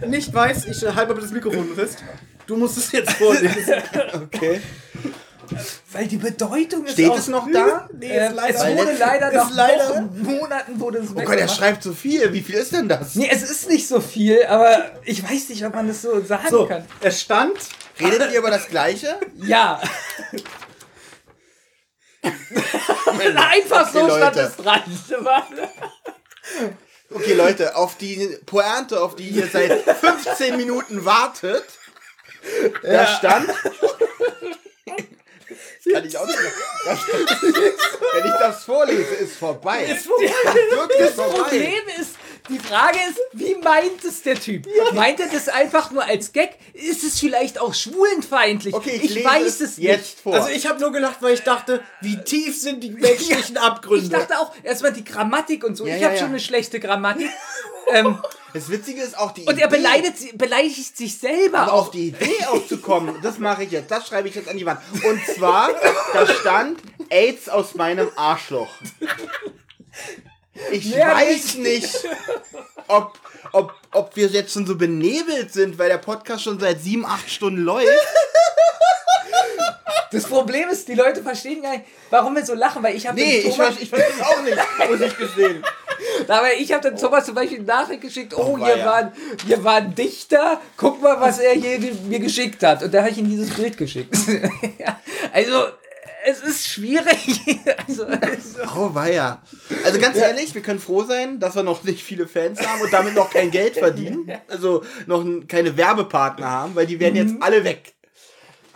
[0.07, 1.99] nicht weiß, ich halte mal das Mikrofon fest.
[2.47, 3.75] Du musst es jetzt vorlesen.
[4.13, 4.61] Okay.
[5.91, 7.89] Weil die Bedeutung ist Steht auch, es noch da?
[7.93, 8.49] Nee, leider.
[8.49, 12.31] es wurde leider nach leider- Wochen, Monaten wurde es Oh Gott, er schreibt so viel.
[12.33, 13.15] Wie viel ist denn das?
[13.15, 16.47] Nee, es ist nicht so viel, aber ich weiß nicht, ob man das so sagen
[16.49, 16.85] so, kann.
[17.01, 17.57] es stand.
[17.99, 19.17] Redet ihr über das Gleiche?
[19.37, 19.81] Ja.
[22.23, 24.39] Einfach so Okay, stand Leute.
[24.47, 24.81] es dran.
[27.13, 31.63] Okay, Leute, auf die Pointe, auf die ihr seit 15 Minuten wartet,
[32.83, 33.49] da stand.
[35.93, 36.51] Kann ich auch nicht mehr.
[36.85, 36.99] Das,
[38.13, 39.83] wenn ich das vorlese, ist vorbei.
[39.83, 40.31] Ist wirklich
[40.99, 41.39] Das vorbei.
[41.41, 42.11] Problem ist,
[42.49, 44.67] die Frage ist, wie meint es der Typ?
[44.93, 46.57] Meint er das einfach nur als Gag?
[46.73, 48.73] Ist es vielleicht auch schwulenfeindlich?
[48.73, 50.19] Okay, ich, ich lese weiß es jetzt nicht.
[50.21, 50.33] vor.
[50.33, 54.05] Also ich habe nur gelacht, weil ich dachte, wie tief sind die menschlichen Abgründe.
[54.05, 55.85] Ich dachte auch, erstmal die Grammatik und so.
[55.85, 56.21] Ja, ich ja, habe ja.
[56.21, 57.29] schon eine schlechte Grammatik.
[57.93, 58.21] ähm,
[58.53, 61.81] das Witzige ist auch die und er Idee, beleidigt, beleidigt sich selber aber auch.
[61.87, 64.79] auf die Idee aufzukommen, das mache ich jetzt, das schreibe ich jetzt an die Wand.
[65.03, 65.69] Und zwar,
[66.13, 66.79] da stand
[67.09, 68.69] AIDS aus meinem Arschloch.
[70.71, 71.89] Ich Mehr weiß nicht,
[72.87, 73.19] ob,
[73.51, 77.29] ob, ob wir jetzt schon so benebelt sind, weil der Podcast schon seit sieben, acht
[77.29, 77.87] Stunden läuft.
[80.11, 83.19] Das Problem ist, die Leute verstehen gar nicht, warum wir so lachen, weil ich habe
[83.19, 84.57] Nee, ich, Thomas, ich verstehe es auch nicht,
[84.89, 85.63] muss ich gestehen.
[86.27, 88.85] aber ich habe dem Thomas zum Beispiel eine Nachricht geschickt, oh, Oh, hier, weia.
[88.85, 89.11] war,
[89.45, 91.77] hier war ein Dichter, guck mal, was er hier
[92.07, 92.83] mir geschickt hat.
[92.83, 94.15] Und da habe ich ihm dieses Bild geschickt.
[94.79, 94.99] ja,
[95.33, 95.65] also,
[96.25, 97.39] es ist schwierig.
[97.87, 99.41] also, also, Oh, weia.
[99.85, 102.91] Also ganz ehrlich, wir können froh sein, dass wir noch nicht viele Fans haben und
[102.91, 104.31] damit noch kein Geld verdienen.
[104.47, 107.93] Also noch keine Werbepartner haben, weil die werden jetzt alle weg.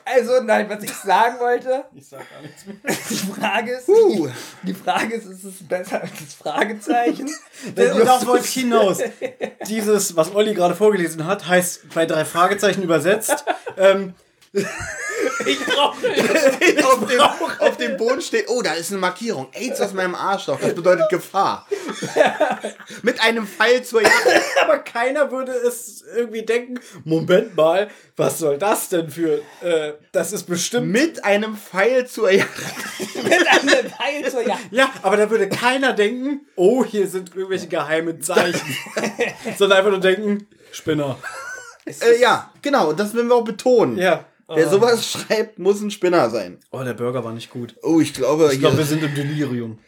[0.06, 2.76] also, nein, was ich sagen wollte, Ich sag gar nichts mehr.
[3.10, 4.30] die Frage ist, Uh.
[4.64, 7.30] die Frage ist, ist es besser als das Fragezeichen?
[7.66, 8.98] Und darauf wollte ich hinaus.
[9.68, 13.46] Dieses, was Olli gerade vorgelesen hat, heißt bei drei Fragezeichen übersetzt.
[13.78, 14.14] Ähm,
[14.54, 15.98] ich brauche
[16.84, 17.22] auf, dem,
[17.60, 19.48] auf dem Boden steht, oh, da ist eine Markierung.
[19.54, 20.60] AIDS aus meinem Arschloch.
[20.60, 21.68] Das bedeutet Gefahr.
[23.02, 24.28] Mit einem Pfeil zur Jagd.
[24.62, 30.34] aber keiner würde es irgendwie denken, Moment mal, was soll das denn für, äh, das
[30.34, 30.88] ist bestimmt...
[30.88, 32.50] Mit einem Pfeil zur Jagd.
[33.24, 34.72] mit einem Pfeil zur Jagd.
[34.72, 38.78] Ja, aber da würde keiner denken, oh, hier sind irgendwelche geheimen Zeichen.
[39.58, 41.18] Sondern einfach nur denken, Spinner.
[41.86, 42.94] Äh, ja, genau.
[42.94, 43.98] Das wollen wir auch betonen.
[43.98, 44.26] Ja.
[44.56, 46.60] Wer sowas schreibt, muss ein Spinner sein.
[46.72, 47.76] Oh, der Burger war nicht gut.
[47.82, 49.80] Oh, ich glaube, Ich glaube, wir sind im Delirium.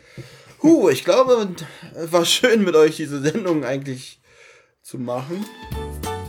[0.62, 1.48] huh, ich glaube,
[1.96, 4.22] es war schön mit euch diese Sendung eigentlich
[4.82, 5.46] zu machen.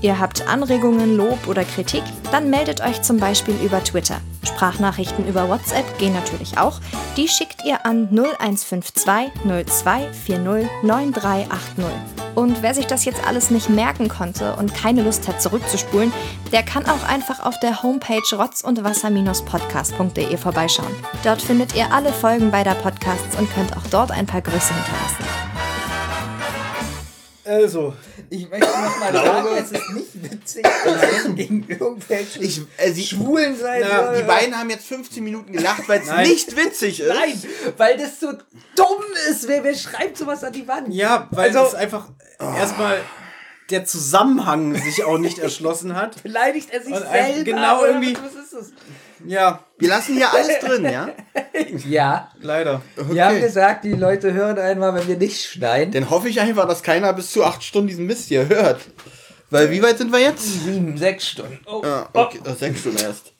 [0.02, 2.02] Ihr habt Anregungen, Lob oder Kritik?
[2.30, 4.20] Dann meldet euch zum Beispiel über Twitter.
[4.46, 6.78] Sprachnachrichten über WhatsApp gehen natürlich auch.
[7.16, 9.04] Die schickt ihr an 0152
[9.82, 12.13] 02 40 9380.
[12.34, 16.12] Und wer sich das jetzt alles nicht merken konnte und keine Lust hat zurückzuspulen,
[16.52, 20.94] der kann auch einfach auf der Homepage rotz und wasser-podcast.de vorbeischauen.
[21.22, 25.33] Dort findet ihr alle Folgen beider Podcasts und könnt auch dort ein paar Grüße hinterlassen.
[27.46, 27.92] Also,
[28.30, 30.66] Ich möchte noch mal sagen, es ist nicht witzig,
[31.36, 34.16] gegen irgendwelche Ich, äh, sie, Schwulen sein na, soll.
[34.18, 37.08] die beiden haben jetzt 15 Minuten gelacht, weil es nicht witzig ist.
[37.08, 37.42] Nein,
[37.76, 38.32] weil das so
[38.76, 39.46] dumm ist.
[39.46, 40.92] Wer, wer schreibt sowas an die Wand?
[40.94, 42.08] ja, weil Also- es einfach
[42.40, 42.98] erstmal
[43.70, 46.22] der Zusammenhang sich auch nicht erschlossen hat.
[46.22, 47.44] Beleidigt er sich selber?
[47.44, 48.72] genau oder irgendwie- Was ist das?
[49.26, 51.08] Ja, Wir lassen hier alles drin, ja?
[51.88, 52.82] Ja, leider.
[52.96, 55.92] wir haben gesagt, die Leute hören einmal, wenn wir nicht schneiden.
[55.92, 58.80] Dann hoffe ich einfach, dass keiner bis zu acht Stunden diesen Mist hier hört.
[59.50, 60.42] Weil wie weit sind wir jetzt?
[60.64, 61.58] Sieben, sechs Stunden.
[61.66, 61.80] Oh.
[61.84, 63.32] Ah, okay, oh, sechs Stunden erst.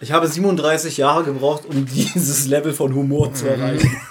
[0.00, 3.96] Ich habe 37 Jahre gebraucht, um dieses Level von Humor zu erreichen.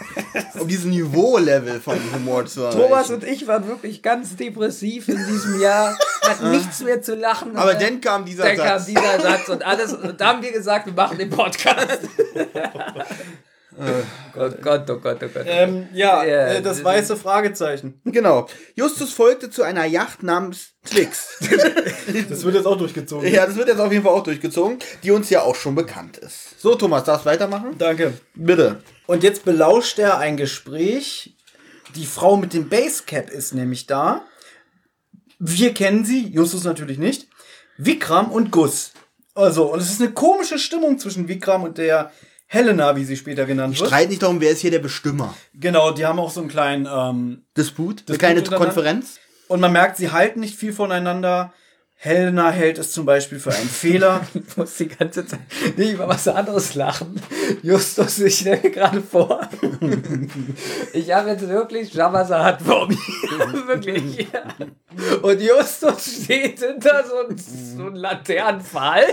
[0.60, 2.80] Um diesen Niveau-Level von Humor zu erreichen.
[2.80, 5.98] Thomas und ich waren wirklich ganz depressiv in diesem Jahr.
[6.22, 7.56] Hatten nichts mehr zu lachen.
[7.56, 8.68] Aber dann kam dieser dann Satz.
[8.68, 9.94] kam dieser Satz und alles.
[9.94, 12.00] Und da haben wir gesagt, wir machen den Podcast.
[13.78, 15.44] oh Gott, oh Gott, oh Gott.
[15.46, 18.00] ähm, ja, Ja, äh, das weiße Fragezeichen.
[18.06, 18.48] Genau.
[18.76, 21.38] Justus folgte zu einer Yacht namens Twix.
[22.30, 23.32] Das wird jetzt auch durchgezogen.
[23.32, 26.18] ja, das wird jetzt auf jeden Fall auch durchgezogen, die uns ja auch schon bekannt
[26.18, 26.60] ist.
[26.62, 27.76] So, Thomas, darfst du weitermachen?
[27.78, 28.14] Danke.
[28.36, 28.82] Bitte.
[29.08, 31.36] Und jetzt belauscht er ein Gespräch.
[31.96, 34.24] Die Frau mit dem Basecap ist nämlich da.
[35.40, 37.28] Wir kennen sie, Justus natürlich nicht.
[37.78, 38.92] Vikram und Gus.
[39.34, 42.12] Also, und es ist eine komische Stimmung zwischen Vikram und der
[42.48, 43.88] Helena, wie sie später genannt wird.
[43.90, 45.34] Streit nicht darum, wer ist hier der Bestimmer.
[45.54, 47.88] Genau, die haben auch so einen kleinen ähm, Disput?
[47.90, 48.66] Eine Disput kleine untereinander?
[48.68, 49.20] Konferenz?
[49.48, 51.54] Und man merkt, sie halten nicht viel voneinander.
[51.98, 54.22] Helena hält es zum Beispiel für einen Fehler.
[54.36, 55.40] Ich muss die ganze Zeit
[55.76, 57.20] nicht über was anderes lachen.
[57.64, 59.50] Justus, ich stelle mir gerade vor.
[60.94, 62.98] Ich habe jetzt wirklich Jabazat vor mir.
[63.68, 64.28] wirklich.
[65.22, 69.04] Und Justus steht hinter so, einem- so einem Laternenpfahl.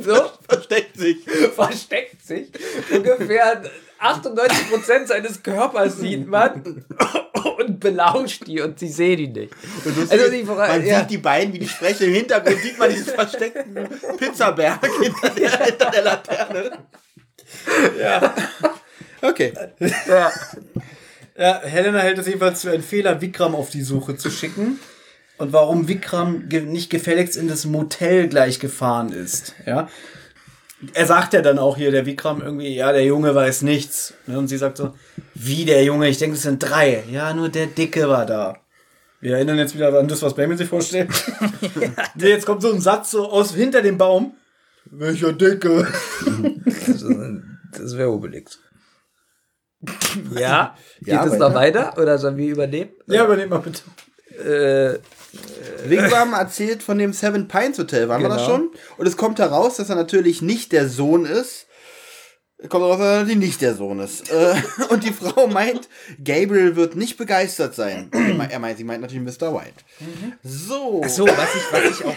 [0.00, 1.18] So, Versteckt sich.
[1.54, 2.48] versteckt sich.
[2.90, 3.62] Ungefähr
[4.02, 6.84] 98% seines Körpers sieht man.
[7.58, 9.54] Und belauscht die und sie sehen ihn nicht.
[10.10, 11.00] Also die, Man ja.
[11.00, 12.08] sieht die beiden, wie die sprechen.
[12.08, 16.78] Im Hintergrund sieht man diesen versteckten Pizzaberg hinter der, hinter der Laterne.
[18.00, 18.34] Ja.
[19.20, 19.52] Okay.
[21.36, 24.78] Ja, Helena hält es jedenfalls für einen Fehler, Vikram auf die Suche zu schicken.
[25.38, 29.54] Und warum Vikram ge nicht gefälligst in das Motel gleich gefahren ist.
[29.66, 29.88] Ja.
[30.94, 34.14] Er sagt ja dann auch hier, der Vikram irgendwie, ja, der Junge weiß nichts.
[34.26, 34.94] Ne, Und sie sagt so,
[35.34, 36.08] wie der Junge?
[36.08, 37.04] Ich denke, es sind drei.
[37.10, 38.56] Ja, nur der Dicke war da.
[39.20, 41.08] Wir erinnern jetzt wieder an das, was Benjamin sich vorstellt.
[42.18, 44.34] Jetzt kommt so ein Satz so aus hinter dem Baum.
[44.86, 45.86] Welcher Dicke?
[47.72, 48.58] Das wäre Obelix.
[50.36, 52.90] Ja, geht Ja, es noch weiter oder sollen wir übernehmen?
[53.06, 53.82] Ja, übernehm mal bitte.
[54.42, 54.98] Äh,
[55.86, 58.50] Wigwam erzählt von dem Seven Pines Hotel, waren wir das Genau.
[58.56, 58.70] schon?
[58.98, 61.66] Und es kommt heraus, dass er natürlich nicht der Sohn ist.
[62.68, 64.30] Kommt heraus, dass er natürlich nicht der Sohn ist.
[64.30, 64.54] Äh,
[64.90, 65.88] Und die Frau meint,
[66.22, 68.08] Gabriel wird nicht begeistert sein.
[68.12, 69.52] Er meint- sie meint natürlich Mr.
[69.52, 69.74] White.
[70.44, 71.02] So.
[71.08, 72.14] so, was ich, was ich auch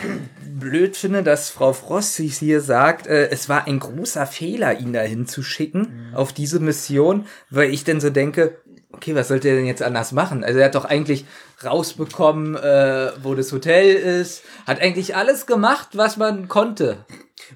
[0.47, 4.93] blöd finde, dass Frau Frost sich hier sagt, äh, es war ein großer Fehler, ihn
[4.93, 8.57] dahin zu schicken auf diese Mission, weil ich dann so denke,
[8.95, 10.43] okay, was sollte er denn jetzt anders machen?
[10.43, 11.25] Also er hat doch eigentlich
[11.63, 17.05] rausbekommen, äh, wo das Hotel ist, hat eigentlich alles gemacht, was man konnte.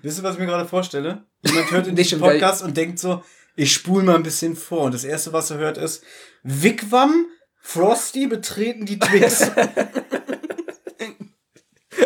[0.02, 1.24] Wisst ihr, was ich mir gerade vorstelle?
[1.46, 3.24] Jemand hört in diesem Podcast und denkt so,
[3.56, 4.84] ich spule mal ein bisschen vor.
[4.84, 6.04] Und das erste, was er hört, ist
[6.44, 7.26] Wigwam,
[7.62, 9.52] Frosty betreten die Twix.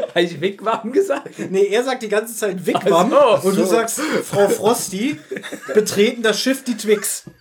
[0.09, 1.39] Habe ich Wigwam gesagt?
[1.49, 3.49] nee, er sagt die ganze Zeit Wigwam so.
[3.49, 5.19] und du sagst Frau Frosty
[5.73, 7.25] betreten das Schiff die Twix.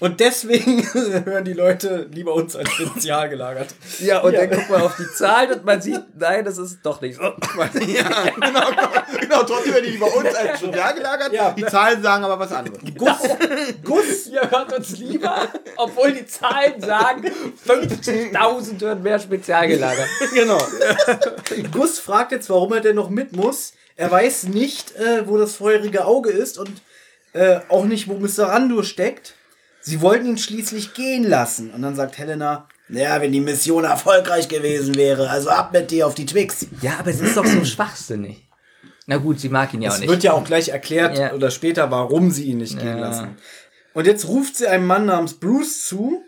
[0.00, 3.74] Und deswegen hören die Leute lieber uns als spezial gelagert.
[4.00, 7.00] Ja, und dann guckt man auf die Zahlen und man sieht, nein, das ist doch
[7.00, 7.22] nicht so.
[7.86, 8.66] Ja, genau,
[9.20, 9.42] genau.
[9.42, 11.32] Trotzdem werden die bei uns als da gelagert.
[11.32, 11.52] Ja.
[11.52, 12.78] Die Zahlen sagen aber was anderes.
[12.96, 13.18] Gus,
[13.84, 17.30] Gus, Ihr hört uns lieber, obwohl die Zahlen sagen,
[17.66, 20.08] 50.000 hören mehr spezial gelagert.
[20.32, 20.58] Genau.
[21.72, 23.74] Gus fragt jetzt, warum er denn noch mit muss.
[23.96, 26.70] Er weiß nicht, äh, wo das feurige Auge ist und
[27.34, 28.48] äh, auch nicht, wo Mr.
[28.48, 29.34] Randur steckt.
[29.82, 31.70] Sie wollten ihn schließlich gehen lassen.
[31.70, 36.06] Und dann sagt Helena, naja, wenn die Mission erfolgreich gewesen wäre, also ab mit dir
[36.06, 36.66] auf die Twix.
[36.82, 38.46] Ja, aber es ist doch so schwachsinnig.
[39.06, 40.10] Na gut, sie mag ihn ja auch Es nicht.
[40.10, 41.32] wird ja auch gleich erklärt Ja.
[41.32, 43.36] oder später, warum sie ihn nicht gehen lassen.
[43.94, 46.22] Und jetzt ruft sie einem Mann namens Bruce zu.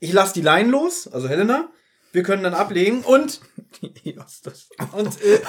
[0.00, 1.68] Ich lasse die Line los, also Helena.
[2.12, 3.40] Wir können dann ablegen und.
[4.92, 5.40] Und, äh,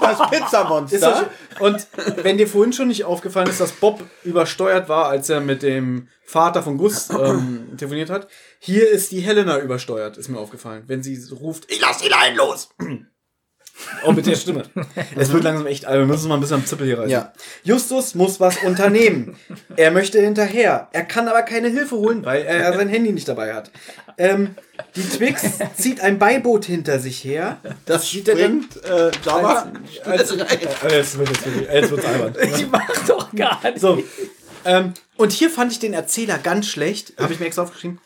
[0.00, 0.98] Das ist Pizzamonster.
[0.98, 1.86] das, und
[2.24, 6.08] wenn dir vorhin schon nicht aufgefallen ist, dass Bob übersteuert war, als er mit dem
[6.24, 8.26] Vater von Gus ähm, telefoniert hat,
[8.58, 10.84] hier ist die Helena übersteuert, ist mir aufgefallen.
[10.86, 12.70] Wenn sie ruft, ich lass die Leinen los!
[14.04, 14.64] Auch mit der Stimme.
[15.14, 16.08] Es wird langsam echt, albern.
[16.08, 17.10] wir müssen mal ein bisschen am Zippel hier reißen.
[17.10, 17.32] Ja.
[17.62, 19.36] Justus muss was unternehmen.
[19.76, 20.88] Er möchte hinterher.
[20.92, 23.70] Er kann aber keine Hilfe holen, weil er sein Handy nicht dabei hat.
[24.18, 24.56] Ähm,
[24.96, 27.60] die Twix zieht ein Beiboot hinter sich her.
[27.86, 29.72] Das sieht er dann springt äh, Java.
[30.04, 30.36] als, äh,
[30.90, 31.38] jetzt wird es
[31.72, 32.34] jetzt wird's albern.
[32.58, 33.80] Die macht doch gar nicht.
[33.80, 34.02] So.
[34.64, 37.14] Ähm, und hier fand ich den Erzähler ganz schlecht.
[37.18, 38.00] Habe ich mir extra aufgeschrieben.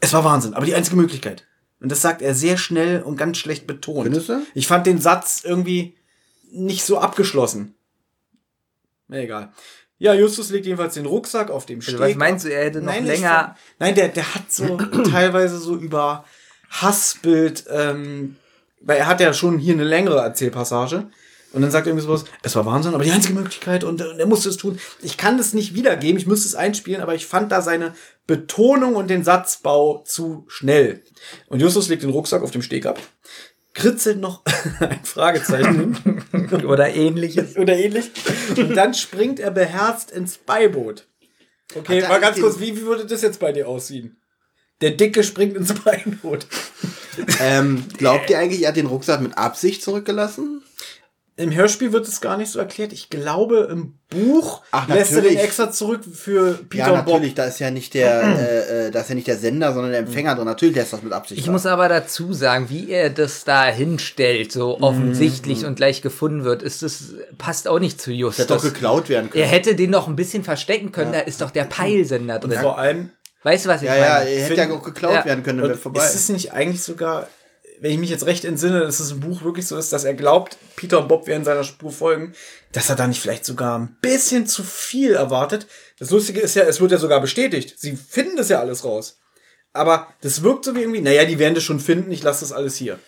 [0.00, 1.46] Es war Wahnsinn, aber die einzige Möglichkeit.
[1.80, 4.04] Und das sagt er sehr schnell und ganz schlecht betont.
[4.04, 4.46] Findest du?
[4.54, 5.96] Ich fand den Satz irgendwie
[6.50, 7.74] nicht so abgeschlossen.
[9.08, 9.52] Na egal.
[9.98, 11.94] Ja, Justus legt jedenfalls den Rucksack auf dem Steg.
[12.00, 13.28] Also was meinst du, er hätte noch Nein, ich länger.
[13.30, 14.76] fand- Nein, der, der hat so
[15.10, 16.24] teilweise so über
[16.70, 18.36] Hassbild, ähm,
[18.80, 21.08] weil er hat ja schon hier eine längere Erzählpassage.
[21.52, 24.18] Und dann sagt er irgendwie sowas, es war Wahnsinn, aber die einzige Möglichkeit und, und
[24.18, 24.76] er musste es tun.
[25.02, 27.94] Ich kann das nicht wiedergeben, ich müsste es einspielen, aber ich fand da seine
[28.26, 31.04] Betonung und den Satzbau zu schnell.
[31.46, 32.98] Und Justus legt den Rucksack auf dem Steg ab,
[33.74, 34.42] kritzelt noch
[34.80, 36.22] ein Fragezeichen
[36.64, 37.56] Oder ähnliches.
[37.56, 38.10] oder ähnlich.
[38.56, 41.06] Und dann springt er beherzt ins Beiboot.
[41.74, 44.16] Okay, mal ganz kurz, wie, wie würde das jetzt bei dir aussehen?
[44.80, 46.46] Der Dicke springt ins Beiboot.
[47.40, 50.62] Ähm, glaubt ihr eigentlich, er hat den Rucksack mit Absicht zurückgelassen?
[51.36, 52.92] Im Hörspiel wird es gar nicht so erklärt.
[52.92, 57.14] Ich glaube, im Buch Ach, lässt er den extra zurück für Peter ja, und Bob.
[57.14, 59.90] natürlich, da ist ja nicht der, äh, äh, da ist ja nicht der Sender, sondern
[59.90, 60.44] der Empfänger drin.
[60.44, 61.40] Natürlich lässt das mit Absicht.
[61.40, 61.50] Ich da.
[61.52, 66.62] muss aber dazu sagen, wie er das da hinstellt, so offensichtlich und gleich gefunden wird,
[66.62, 68.38] ist das, passt auch nicht zu das Justus.
[68.44, 69.42] hätte doch geklaut werden können.
[69.42, 72.58] er hätte den noch ein bisschen verstecken können, da ist doch der Peilsender drin.
[72.60, 73.10] Vor allem,
[73.42, 74.30] Weißt du, was ich ja, ja, meine?
[74.30, 75.24] er hätte Find- ja auch geklaut Ja.
[75.26, 76.02] werden können, und wäre vorbei.
[76.06, 77.26] ist es nicht eigentlich sogar,
[77.80, 80.14] wenn ich mich jetzt recht entsinne, dass es im Buch wirklich so ist, dass er
[80.14, 82.32] glaubt, Peter und Bob werden seiner Spur folgen,
[82.72, 85.66] dass er da nicht vielleicht sogar ein bisschen zu viel erwartet.
[85.98, 87.74] Das Lustige ist ja, es wird ja sogar bestätigt.
[87.78, 89.18] Sie finden das ja alles raus.
[89.72, 92.52] Aber das wirkt so wie irgendwie, naja, die werden das schon finden, ich lasse das
[92.52, 92.98] alles hier.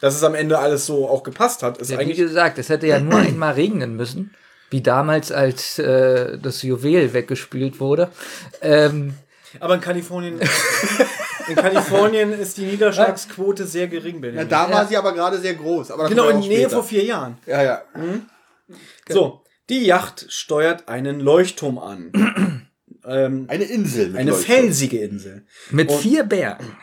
[0.00, 2.18] Dass es am Ende alles so auch gepasst hat, ist Ja, wie eigentlich.
[2.18, 4.34] gesagt, es hätte ja nur einmal regnen müssen,
[4.70, 8.10] wie damals, als äh, das Juwel weggespült wurde.
[8.60, 9.14] Ähm,
[9.60, 10.40] Aber in Kalifornien,
[11.48, 15.90] in Kalifornien ist die Niederschlagsquote sehr gering, ja, da war sie aber gerade sehr groß.
[15.90, 17.38] Aber genau, in Nähe vor vier Jahren.
[17.46, 17.82] Ja, ja.
[19.08, 22.66] So, die Yacht steuert einen Leuchtturm an.
[23.06, 24.08] ähm, Eine Insel.
[24.08, 24.56] Mit eine Leuchtturm.
[24.56, 25.46] felsige Insel.
[25.70, 26.76] mit Und- vier Bergen.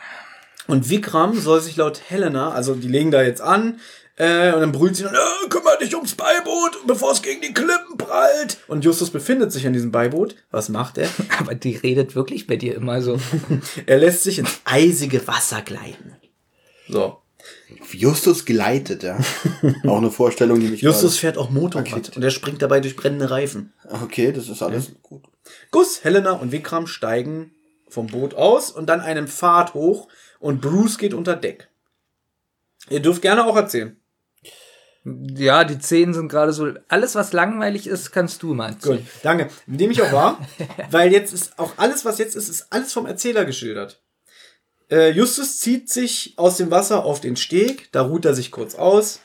[0.68, 3.80] Und Vikram soll sich laut Helena, also die legen da jetzt an,
[4.16, 7.54] äh, und dann brüllt sie dann, äh, kümmere dich ums Beiboot, bevor es gegen die
[7.54, 8.58] Klippen prallt.
[8.68, 10.36] Und Justus befindet sich an diesem Beiboot.
[10.50, 11.08] Was macht er?
[11.38, 13.18] Aber die redet wirklich bei dir immer so.
[13.86, 16.16] Er lässt sich ins eisige Wasser gleiten.
[16.88, 17.18] So.
[17.90, 19.18] Justus gleitet, ja.
[19.86, 22.12] auch eine Vorstellung, die mich Justus fährt auch Motorrad Pakete.
[22.14, 23.72] und er springt dabei durch brennende Reifen.
[24.02, 25.22] Okay, das ist alles gut.
[25.70, 27.52] Gus, Helena und Vikram steigen
[27.88, 30.08] vom Boot aus und dann einen Pfad hoch
[30.38, 31.68] und Bruce geht unter Deck.
[32.90, 33.96] Ihr dürft gerne auch erzählen.
[35.04, 36.72] Ja, die Szenen sind gerade so.
[36.88, 39.48] Alles, was langweilig ist, kannst du mal Gut, danke.
[39.66, 40.46] Nehme ich auch wahr,
[40.90, 44.00] weil jetzt ist auch alles, was jetzt ist, ist alles vom Erzähler geschildert.
[44.90, 48.76] Äh, Justus zieht sich aus dem Wasser auf den Steg, da ruht er sich kurz
[48.76, 49.20] aus,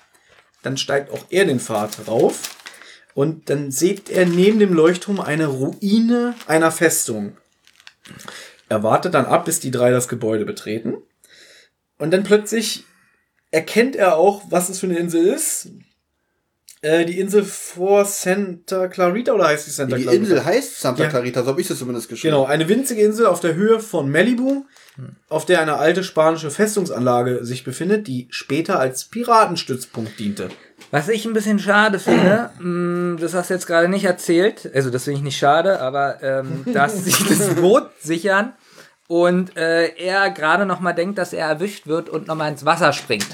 [0.64, 2.56] dann steigt auch er den Pfad rauf
[3.14, 7.38] und dann sieht er neben dem Leuchtturm eine Ruine einer Festung.
[8.70, 10.98] Er wartet dann ab, bis die drei das Gebäude betreten
[12.00, 12.86] und dann plötzlich
[13.58, 15.70] erkennt er auch, was es für eine Insel ist.
[16.84, 20.22] Äh, die Insel vor Santa Clarita oder heißt die Santa Die Clarita?
[20.24, 21.10] Insel heißt Santa Ja.
[21.10, 22.36] Clarita, so habe ich es zumindest geschrieben.
[22.36, 24.66] Genau, eine winzige Insel auf der Höhe von Malibu,
[25.28, 30.50] auf der eine alte spanische Festungsanlage sich befindet, die später als Piratenstützpunkt diente.
[30.92, 34.92] Was ich ein bisschen schade finde, mh, das hast du jetzt gerade nicht erzählt, also
[34.92, 38.54] das finde ich nicht schade, aber ähm, dass sie das Boot sichern
[39.08, 42.66] und äh, er gerade noch mal denkt, dass er erwischt wird und noch mal ins
[42.66, 43.26] Wasser springt.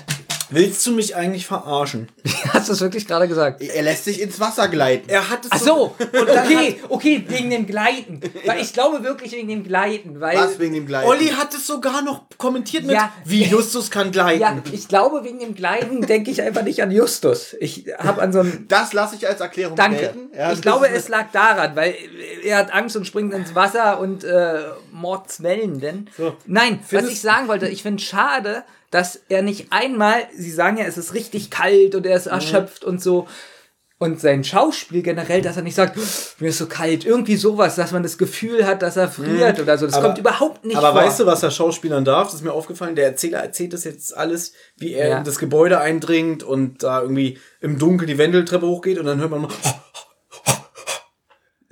[0.53, 2.09] Willst du mich eigentlich verarschen?
[2.53, 3.61] Hast du es wirklich gerade gesagt?
[3.61, 5.09] Er lässt sich ins Wasser gleiten.
[5.09, 8.21] Er hat es Ach so, okay, okay, wegen dem Gleiten.
[8.45, 11.07] Weil ich glaube wirklich wegen dem Gleiten, weil Was wegen dem Gleiten?
[11.09, 13.11] Olli hat es sogar noch kommentiert mit, Ja.
[13.25, 14.41] wie Justus kann gleiten.
[14.41, 17.55] ja, ich glaube wegen dem Gleiten denke ich einfach nicht an Justus.
[17.59, 19.97] Ich habe an so einen Das lasse ich als Erklärung Danke.
[19.99, 20.29] gelten.
[20.37, 21.95] Ja, ich glaube, es lag daran, weil
[22.43, 24.59] er hat Angst und springt ins Wasser und äh,
[24.91, 26.09] Mordswellen denn.
[26.17, 26.35] So.
[26.45, 28.63] Nein, was Findest- ich sagen wollte, ich finde schade,
[28.93, 32.83] dass er nicht einmal, sie sagen ja, es ist richtig kalt und er ist erschöpft
[32.83, 33.27] und so.
[33.99, 35.97] Und sein Schauspiel generell, dass er nicht sagt,
[36.39, 39.77] mir ist so kalt, irgendwie sowas, dass man das Gefühl hat, dass er friert oder
[39.77, 39.85] so.
[39.85, 41.01] Das Aber- kommt überhaupt nicht Aber vor.
[41.01, 42.27] weißt du, was der Schauspielern darf?
[42.27, 42.95] Das ist mir aufgefallen.
[42.97, 45.17] Der Erzähler erzählt das jetzt alles, wie er Ja.
[45.19, 49.31] in das Gebäude eindringt und da irgendwie im Dunkeln die Wendeltreppe hochgeht und dann hört
[49.31, 49.51] man nur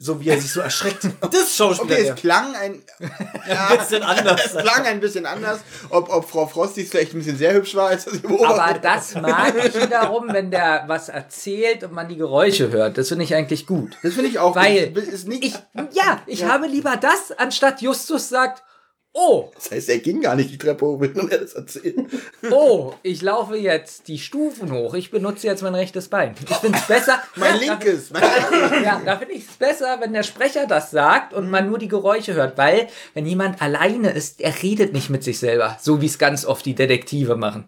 [0.01, 1.07] so wie er sich so erschreckt.
[1.31, 1.93] Das Schauspieler.
[1.93, 4.45] Okay, es klang ein, ein bisschen anders.
[4.55, 5.59] es klang ein bisschen anders.
[5.89, 9.15] Ob, ob Frau Frostig vielleicht ein bisschen sehr hübsch war, als sie beobachtet Aber das
[9.15, 12.97] mag ich wiederum, wenn der was erzählt und man die Geräusche hört.
[12.97, 13.95] Das finde ich eigentlich gut.
[14.01, 14.55] Das finde ich auch.
[14.55, 15.03] Weil gut.
[15.03, 15.53] ist nicht, ich,
[15.91, 18.63] ja, ich habe lieber das, anstatt Justus sagt,
[19.13, 21.97] oh, das heißt, er ging gar nicht die Treppe hoch, wenn er das erzählt.
[22.51, 24.93] oh, ich laufe jetzt die Stufen hoch.
[24.93, 26.35] Ich benutze jetzt mein rechtes Bein.
[26.49, 27.21] Ich finde es besser.
[27.35, 28.11] Mein Ja, linkes.
[28.11, 28.83] Mein linkes.
[28.83, 31.87] Ja, da finde ich es besser, wenn der Sprecher das sagt und man nur die
[31.87, 36.05] Geräusche hört, weil wenn jemand alleine ist, er redet nicht mit sich selber, so wie
[36.05, 37.67] es ganz oft die Detektive machen.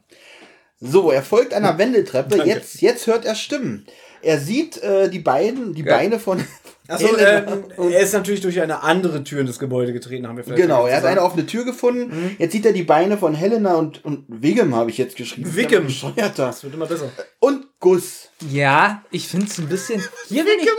[0.80, 2.44] So, er folgt einer Wendeltreppe.
[2.44, 3.86] Jetzt, jetzt hört er Stimmen.
[4.22, 6.44] Er sieht äh, die beiden, die Beine von.
[6.88, 10.36] Achso, Helena ähm, er ist natürlich durch eine andere Tür in das Gebäude getreten, haben
[10.36, 12.36] wir vielleicht Genau, er hat eine offene Tür gefunden.
[12.38, 15.56] Jetzt sieht er die Beine von Helena und, und Wiggum, habe ich jetzt geschrieben.
[15.56, 15.86] Wiggum.
[15.86, 16.48] Bescheuerter.
[16.48, 17.10] Das wird immer besser.
[17.40, 18.30] Und Guss.
[18.50, 20.04] Ja, ich finde es ein bisschen.
[20.28, 20.70] Hier finde ich.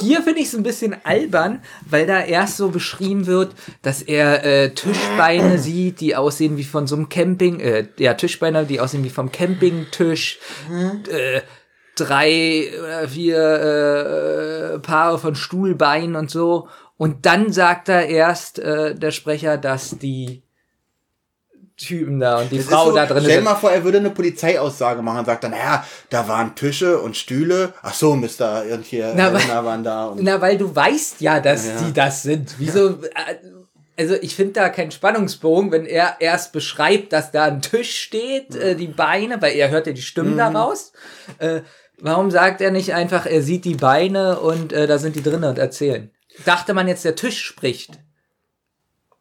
[0.00, 4.44] Hier finde ich es ein bisschen albern, weil da erst so beschrieben wird, dass er
[4.44, 9.04] äh, Tischbeine sieht, die aussehen wie von so einem Camping, äh, ja, Tischbeine, die aussehen
[9.04, 10.38] wie vom Campingtisch,
[11.10, 11.40] äh,
[12.04, 16.68] drei oder vier äh, Paare von Stuhlbeinen und so.
[16.96, 20.42] Und dann sagt er erst, äh, der Sprecher, dass die
[21.76, 23.44] Typen da und die Das ist Frau so, da drin Stell dir sind.
[23.44, 27.16] mal vor, er würde eine Polizeiaussage machen und sagt dann, naja, da waren Tische und
[27.16, 27.72] Stühle.
[27.82, 28.62] Ach so, Mr.
[28.72, 30.06] und hier Na, Helena waren da.
[30.06, 31.82] Und Na, weil du weißt ja, dass Ja.
[31.82, 32.54] die das sind.
[32.58, 32.90] Wieso?
[33.02, 33.36] äh,
[33.96, 38.54] Also ich finde da keinen Spannungsbogen, wenn er erst beschreibt, dass da ein Tisch steht,
[38.54, 40.38] äh, die Beine, weil er hört ja die Stimmen Mhm.
[40.38, 40.92] daraus.
[41.38, 41.62] Äh,
[42.02, 45.48] warum sagt er nicht einfach, er sieht die Beine und äh, da sind die drinnen
[45.48, 46.10] und erzählen?
[46.44, 47.98] Dachte man jetzt, der Tisch spricht.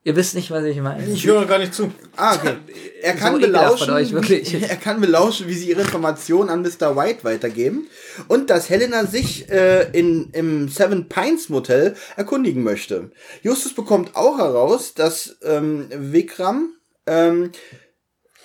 [0.04, 1.06] Ihr wisst nicht, was ich meine.
[1.06, 1.92] Ich höre gar nicht zu.
[2.16, 2.56] Ah, okay.
[3.04, 4.54] Er kann So belauschen, von euch, wirklich.
[4.54, 6.96] Wie, er kann belauschen, wie sie ihre Informationen an Mr.
[6.96, 7.88] White weitergeben
[8.28, 13.10] und dass Helena sich äh, in, im Seven Pines Motel erkundigen möchte.
[13.42, 16.74] Justus bekommt auch heraus, dass ähm, Vikram
[17.08, 17.52] ähm,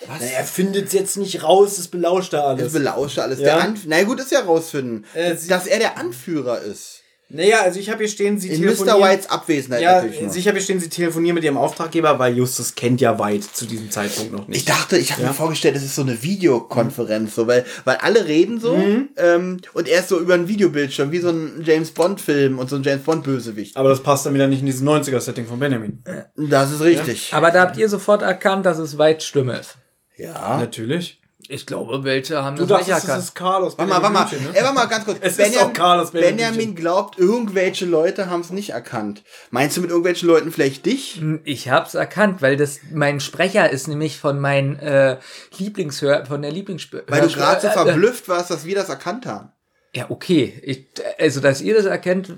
[0.07, 2.73] Na, er findet jetzt nicht raus, das belauscht er das alles.
[2.73, 3.39] belauscht alles.
[3.39, 3.45] Ja.
[3.45, 7.01] Der Anf Na gut, ist ja rausfinden, Äh, dass er der Anführer ist.
[7.29, 8.67] Naja, also ich habe hier stehen, sie In Mr.
[8.67, 9.01] telefonieren.
[9.03, 10.29] Whites Abwesenheit Ja, natürlich nur.
[10.29, 14.31] sicher bestehen, sie telefonieren mit ihrem Auftraggeber, weil Justus kennt ja White zu diesem Zeitpunkt
[14.31, 14.59] noch nicht.
[14.59, 15.27] Ich dachte, ich habe Ja.
[15.29, 19.09] mir vorgestellt, das ist so eine Videokonferenz, so, weil, weil alle reden so Mhm.
[19.17, 22.77] ähm, und er ist so über ein Videobildschirm, wie so ein James Bond-Film und so
[22.77, 23.75] ein James Bond-Bösewicht.
[23.75, 26.01] Aber das passt dann wieder nicht in dieses 90er-Setting von Benjamin.
[26.37, 27.33] Das ist richtig.
[27.33, 29.75] Aber da habt ihr sofort erkannt, dass es Whites Stimme ist.
[30.17, 30.57] Ja.
[30.57, 31.21] Natürlich.
[31.49, 33.19] Ich glaube, welche haben Du das nicht dachtest, erkannt.
[33.19, 33.77] das ist Carlos.
[33.77, 34.23] Warte mal, warte mal.
[34.25, 35.17] Blümchen, Ey, warte mal ganz kurz.
[35.21, 36.35] Es ist auch Carlos Benjamin.
[36.37, 39.23] Benjamin glaubt, irgendwelche Leute haben es nicht erkannt.
[39.49, 41.21] Meinst du mit irgendwelchen Leuten vielleicht dich?
[41.45, 45.17] Ich hab's erkannt, weil das mein Sprecher ist nämlich von meinem äh,
[45.57, 47.05] Lieblingshör von der Lieblingssprecher.
[47.07, 49.51] Weil du gerade so verblüfft warst, dass wir das erkannt haben.
[49.95, 50.59] Ja, okay.
[50.63, 50.85] Ich,
[51.17, 52.33] also, dass ihr das erkennt.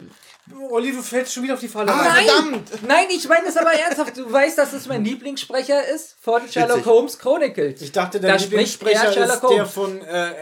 [0.72, 1.92] Olli, du fällst schon wieder auf die Falle.
[1.92, 2.26] Ah, rein.
[2.26, 2.88] verdammt!
[2.88, 4.18] Nein, ich meine das aber ernsthaft.
[4.18, 6.86] Du weißt, dass es mein Lieblingssprecher ist von Sherlock.
[6.86, 7.82] Holmes Chronicles.
[7.82, 10.34] Ich dachte, der Da Lieblingssprecher er ist der von äh, äh,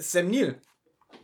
[0.00, 0.56] Sam Neill.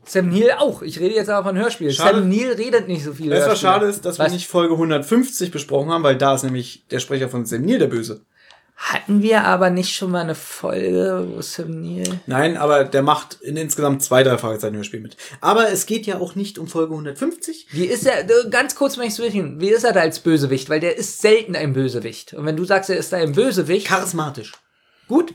[0.05, 0.83] Sam Neill auch.
[0.83, 1.93] Ich rede jetzt aber von Hörspiel.
[1.93, 2.21] Schade.
[2.21, 3.31] Sam Neill redet nicht so viel.
[3.31, 4.33] Du, was schade ist, dass wir Was?
[4.33, 7.89] nicht Folge 150 besprochen haben, weil da ist nämlich der Sprecher von Sam Neill der
[7.89, 8.25] Böse.
[8.81, 12.21] Hatten wir aber nicht schon mal eine Folge, wo Sam Neill.
[12.27, 15.17] Nein, aber der macht in insgesamt zwei, drei Fragezeichen Hörspiel mit.
[15.41, 17.67] Aber es geht ja auch nicht um Folge 150.
[17.73, 20.71] Wie ist er, ganz kurz möchte ich wissen, wie ist er da als Bösewicht?
[20.71, 22.35] Weil der ist selten ein Bösewicht.
[22.35, 24.53] Und wenn du sagst, er ist da ein Bösewicht, Charismatisch.
[25.09, 25.35] gut,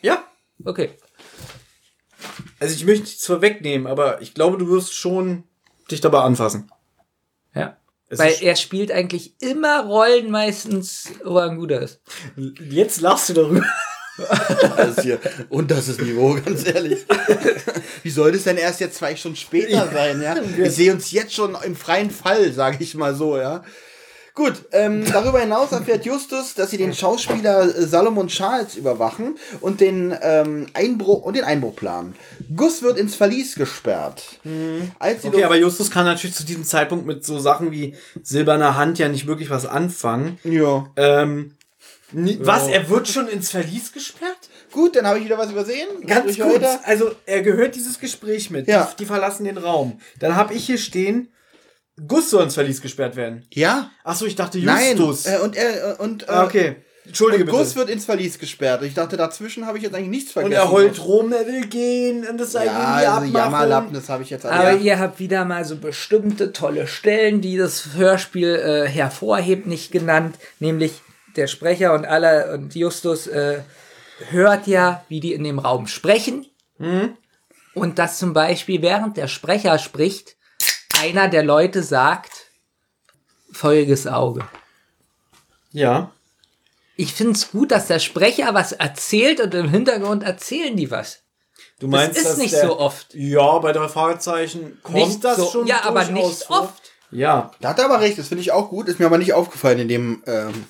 [0.00, 0.22] Ja.
[0.64, 0.90] okay.
[2.60, 5.42] Also ich möchte nichts vorwegnehmen, aber ich glaube, du wirst schon
[5.90, 6.70] dich dabei anfassen.
[7.56, 7.76] Ja.
[8.14, 12.00] Es Weil ist- er spielt eigentlich immer Rollen meistens, wo er ein guter ist.
[12.70, 13.64] Jetzt lachst du darüber.
[14.76, 15.18] Das ist hier
[15.48, 17.04] unterstes Niveau, ganz ehrlich.
[18.04, 20.36] Wie soll das denn erst jetzt zwei Stunden später sein, ja?
[20.64, 23.64] Ich sehe uns jetzt schon im freien Fall, sage ich mal so, ja.
[24.34, 29.80] Gut, ähm, darüber hinaus erfährt Justus, dass sie den Schauspieler äh, Salomon Charles überwachen und
[29.80, 32.16] den ähm, Einbruch und den Einbruch planen.
[32.56, 34.40] Gus wird ins Verlies gesperrt.
[34.98, 37.94] Als sie Okay, aber Justus kann natürlich zu diesem Zeitpunkt mit so Sachen wie
[38.24, 40.38] silberner Hand ja nicht wirklich was anfangen.
[40.42, 40.84] ja.
[40.96, 41.54] Ähm,
[42.12, 42.66] Was?
[42.68, 44.36] Er wird schon ins Verlies gesperrt?
[44.72, 45.86] Gut, dann habe ich wieder was übersehen.
[46.06, 46.54] Ganz kurz.
[46.56, 46.80] weiter.
[46.84, 48.66] Also, er gehört dieses Gespräch mit.
[48.66, 48.88] Ja.
[48.92, 50.00] Die, die verlassen den Raum.
[50.18, 51.28] Dann habe ich hier stehen,
[52.08, 53.46] Gus soll ins Verlies gesperrt werden.
[53.52, 53.90] Ja.
[54.02, 54.96] Achso, ich dachte Nein.
[54.96, 55.26] Justus.
[55.26, 56.76] Äh, und er äh, und äh, Ah, okay.
[57.06, 57.58] Entschuldige Und bitte.
[57.58, 58.82] Gus wird ins Verlies gesperrt.
[58.82, 60.62] Ich dachte, dazwischen habe ich jetzt eigentlich nichts Und vergessen.
[60.62, 63.34] er heult rum, er will gehen und das sei Ja, irgendwie also Abmachung.
[63.34, 64.82] Jammerlappen, das habe ich jetzt Aber alles.
[64.82, 70.36] ihr habt wieder mal so bestimmte tolle Stellen, die das Hörspiel äh, hervorhebt, nicht genannt,
[70.60, 70.94] nämlich
[71.36, 73.60] der Sprecher und alle und Justus äh,
[74.30, 76.46] hört ja, wie die in dem Raum sprechen.
[77.74, 80.36] Und dass zum Beispiel während der Sprecher spricht,
[81.00, 82.30] einer der Leute sagt,
[83.52, 84.44] feuriges Auge.
[85.72, 86.10] Ja.
[86.96, 91.20] Ich finde es gut, dass der Sprecher was erzählt und im Hintergrund erzählen die was.
[91.80, 93.12] Du meinst, das ist nicht der, so oft.
[93.14, 96.62] Ja, bei drei Fragezeichen kommt Nicht das so, schon ja, aber nicht vor.
[96.62, 96.82] oft.
[97.10, 97.50] Ja.
[97.60, 98.88] Da hat er aber recht, das finde ich auch gut.
[98.88, 100.22] Ist mir aber nicht aufgefallen in dem.
[100.26, 100.66] Ähm,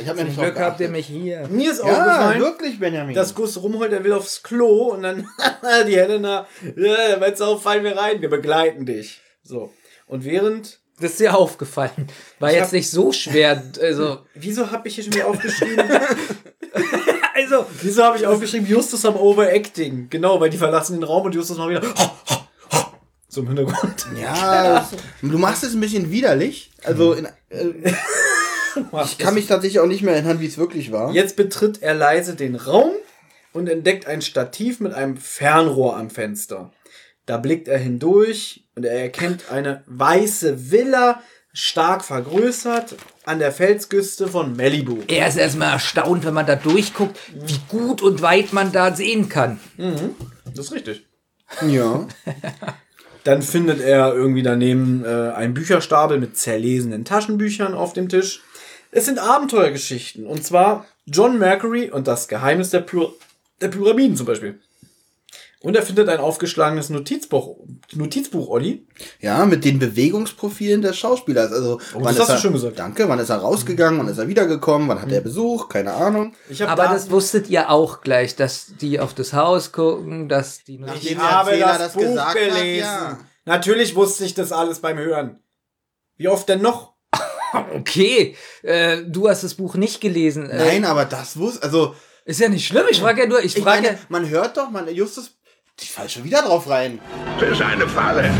[0.00, 1.46] ich habe mir nicht Zum Glück habt ihr mich hier.
[1.48, 3.14] Mir ist Ja, aufgefallen, wirklich, Benjamin.
[3.14, 5.28] dass Gus rumholt, er will aufs Klo und dann
[5.86, 6.46] die Helena,
[6.76, 9.20] ja, wenn's auf, fallen wir rein, wir begleiten dich.
[9.50, 9.72] So.
[10.06, 12.06] Und während, Das ist dir aufgefallen.
[12.38, 13.62] War Ich jetzt hab- nicht so schwer.
[13.80, 15.84] Also, wieso habe ich hier schon wieder aufgeschrieben?
[17.34, 20.08] also wieso habe ich aufgeschrieben, Justus am Overacting?
[20.08, 21.82] Genau, weil die verlassen den Raum und Justus mal wieder
[23.28, 24.06] so im Hintergrund.
[24.20, 24.88] ja,
[25.22, 26.70] du machst es ein bisschen widerlich.
[26.84, 27.92] Also, in, äh,
[29.04, 31.12] ich kann mich tatsächlich auch nicht mehr erinnern, wie es wirklich war.
[31.12, 32.92] Jetzt betritt er leise den Raum
[33.52, 36.72] und entdeckt ein Stativ mit einem Fernrohr am Fenster.
[37.26, 41.22] Da blickt er hindurch und er erkennt eine weiße Villa,
[41.52, 44.98] stark vergrößert, an der Felsküste von Malibu.
[45.08, 49.28] er ist erstmal erstaunt, wenn man da durchguckt, wie gut und weit man da sehen
[49.28, 49.58] kann.
[50.44, 51.04] Das ist richtig.
[51.66, 52.06] Ja.
[53.24, 58.40] Dann findet er irgendwie daneben äh, einen Bücherstapel mit zerlesenen Taschenbüchern auf dem Tisch.
[58.92, 60.26] Es sind Abenteuergeschichten.
[60.26, 63.10] Und zwar John Mercury und das Geheimnis der, Pyra
[63.60, 64.58] der Pyramiden zum Beispiel.
[65.62, 67.58] Und er findet ein aufgeschlagenes Notizbuch,
[67.92, 68.86] Notizbuch Olli.
[69.20, 71.52] Ja, mit den Bewegungsprofilen des Schauspielers.
[71.52, 72.78] Also, Oh, das ist hast du er, schon gesagt.
[72.78, 76.34] Danke, wann ist er rausgegangen, wann ist er wiedergekommen, wann hat er Besuch, keine Ahnung.
[76.48, 80.30] Ich hab Aber da- das wusstet ihr auch gleich, dass die auf das Haus gucken,
[80.30, 80.94] dass die nur.
[80.94, 82.78] Ich habe Erzähler das, das Buch gesagt hat, gelesen.
[82.78, 83.18] ja.
[83.44, 85.40] Natürlich wusste ich das alles beim Hören.
[86.16, 86.94] Wie oft denn noch?
[87.74, 90.48] Okay, äh, du hast das Buch nicht gelesen.
[90.48, 93.56] Äh, Nein, aber das wusste, also, Ist ja nicht schlimm, ich frage ja nur, ich
[93.56, 95.36] ich frage meine, man hört doch, man, Justus,
[95.82, 97.00] ich fall schon wieder drauf rein.
[97.38, 98.30] Das ist eine Falle.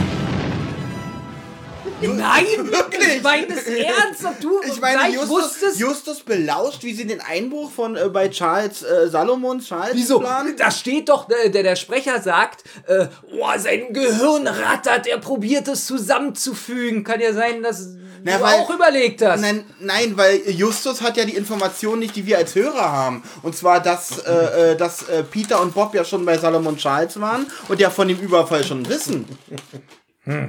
[2.02, 3.16] Nein, Wirklich?
[3.16, 5.80] ich meine das ernst, ob du Ich meine, gleich Justus, wusstest.
[5.80, 10.18] Justus belauscht, wie sie den Einbruch von äh, bei Charles äh, Salomon Charles Wieso?
[10.18, 10.56] planen.
[10.56, 13.06] Da steht doch, äh, der, der Sprecher sagt, äh,
[13.38, 17.04] oh, sein Gehirn rattert, er probiert es zusammenzufügen.
[17.04, 19.40] Kann ja sein, dass Na, du weil- auch überlegt hast.
[19.40, 23.22] Nein, nein, weil Justus hat ja die Information nicht, die wir als Hörer haben.
[23.42, 27.20] Und zwar, dass, äh, äh, dass äh, Peter und Bob ja schon bei Salomon Charles
[27.20, 29.26] waren und ja von dem Überfall schon wissen.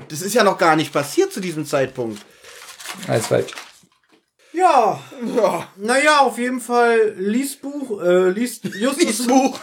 [0.09, 2.23] Das ist ja noch gar nicht passiert zu diesem Zeitpunkt.
[3.07, 3.51] Alles falsch.
[4.53, 4.99] Ja,
[5.35, 5.67] ja.
[5.77, 9.57] Naja, auf jeden Fall liest Buch, äh, liest Justus Buch.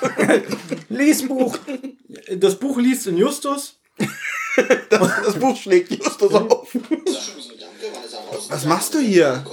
[0.88, 1.58] liest Buch.
[2.34, 3.74] Das Buch liest in Justus.
[4.90, 6.68] Das, das Buch schlägt Justus auf.
[8.48, 9.44] Was machst du hier?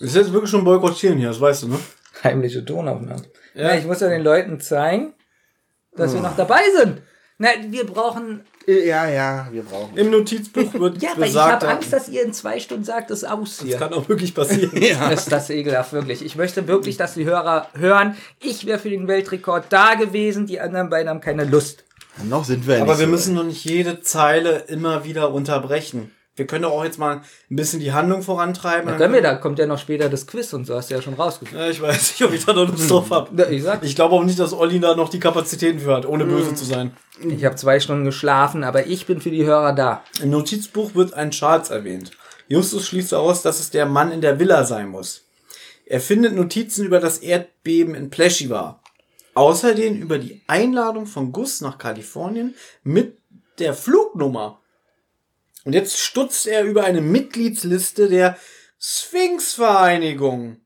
[0.00, 1.78] Das ist jetzt wirklich schon boykottieren hier, das weißt du, ne?
[2.22, 3.26] Heimliche Tonaufnahmen.
[3.54, 3.74] Ja.
[3.74, 5.14] ich muss ja den Leuten zeigen,
[5.96, 7.02] dass wir noch dabei sind.
[7.38, 8.44] Na, wir brauchen.
[8.66, 9.96] Ja, ja, wir brauchen.
[9.96, 13.24] Im Notizbuch wird Ja, weil ich habe Angst, dass ihr in zwei Stunden sagt, es
[13.24, 13.72] aus hier.
[13.72, 14.72] das kann auch wirklich passieren.
[15.12, 16.24] Ist das ekelhaft, wirklich.
[16.24, 18.16] Ich möchte wirklich, dass die Hörer hören.
[18.40, 21.84] Ich wäre für den Weltrekord da gewesen, die anderen beiden haben keine Lust.
[22.22, 26.12] Noch sind wir ja Aber wir so müssen noch nicht jede Zeile immer wieder unterbrechen.
[26.36, 27.18] Wir können doch auch jetzt mal
[27.50, 28.88] ein bisschen die Handlung vorantreiben.
[28.88, 31.02] Da können wir, da kommt ja noch später das Quiz und so hast du ja
[31.02, 31.64] schon rausgefunden.
[31.64, 33.30] Ja, ich weiß nicht, ob ich da noch Lust drauf habe.
[33.40, 36.24] Ja, ich Ich glaube auch nicht, dass Olli da noch die Kapazitäten für hat, ohne
[36.24, 36.96] böse zu sein.
[37.22, 40.02] ich habe zwei Stunden geschlafen, aber ich bin für die Hörer da.
[40.20, 42.10] Im Notizbuch wird ein Charles erwähnt.
[42.48, 45.22] Justus schließt daraus, dass es der Mann in der Villa sein muss.
[45.86, 48.80] Er findet Notizen über das Erdbeben in Pleshiva.
[49.34, 53.18] Außerdem über die Einladung von Gus nach Kalifornien mit
[53.58, 54.60] der Flugnummer.
[55.64, 58.38] Und jetzt stutzt er über eine Mitgliedsliste der
[58.78, 60.58] Sphinx-Vereinigung,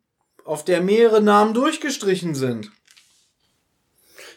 [0.44, 2.70] auf der mehrere Namen durchgestrichen sind.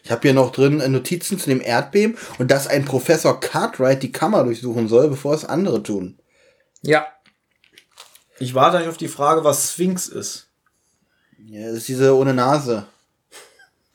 [0.04, 4.02] Ich habe hier noch drin äh, Notizen zu dem Erdbeben und dass ein Professor Cartwright
[4.02, 6.18] die Kammer durchsuchen soll, bevor es andere tun.
[6.82, 7.06] Ja.
[8.38, 10.48] Ich warte eigentlich auf die Frage, was Sphinx ist.
[11.38, 12.86] Ja, das ist diese ohne Nase.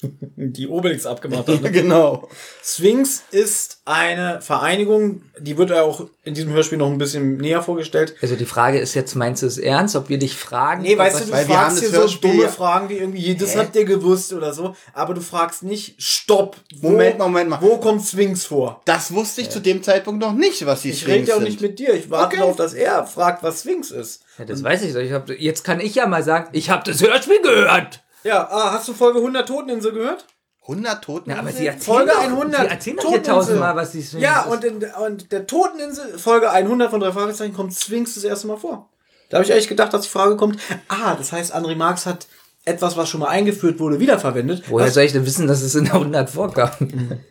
[0.01, 1.61] Die Obelix abgemacht hat.
[1.61, 1.71] ne?
[1.71, 2.29] genau.
[2.63, 7.63] Sphinx ist eine Vereinigung, die wird ja auch in diesem Hörspiel noch ein bisschen näher
[7.63, 8.15] vorgestellt.
[8.21, 10.83] Also die Frage ist jetzt, meinst du es ernst, ob wir dich fragen?
[10.83, 12.97] Nee, weißt du, du weil wir haben fragst hier so Hörspiel dumme ja- Fragen wie
[12.97, 17.25] irgendwie, das habt ihr gewusst oder so, aber du fragst nicht, stopp, wo, Moment mal,
[17.25, 17.61] Moment mal.
[17.61, 18.81] wo kommt Sphinx vor?
[18.85, 21.39] Das wusste ich zu dem Zeitpunkt noch nicht, was die Ich Sphinx rede ja auch
[21.39, 21.49] sind.
[21.49, 22.37] nicht mit dir, ich warte Okay.
[22.37, 24.21] darauf, dass er fragt, was Sphinx ist.
[24.37, 24.99] Ja, das weiß ich doch.
[24.99, 28.03] Ich hab, jetzt kann ich ja mal sagen, ich habe das Hörspiel gehört.
[28.27, 30.25] Ja, ah, hast du Folge 100 Toteninsel gehört?
[30.63, 31.29] 100 Toten.
[31.29, 32.61] Ja, aber sie erzählen Folge doch, 100.
[32.61, 33.33] Sie erzählen doch hier Toteninsel.
[33.33, 34.47] tausendmal, was die Sphinx Ja, ist.
[34.51, 38.57] und, in, und der Toteninsel, Folge 100 von drei Fragezeichen, kommt Sphinx das erste Mal
[38.57, 38.89] vor.
[39.29, 40.59] Da habe ich eigentlich gedacht, dass die Frage kommt,
[40.89, 42.27] ah, das heißt, André Marx hat
[42.65, 44.63] etwas, was schon mal eingeführt wurde, wiederverwendet.
[44.67, 46.69] Woher soll ich denn wissen, dass es in der 100 vorkam?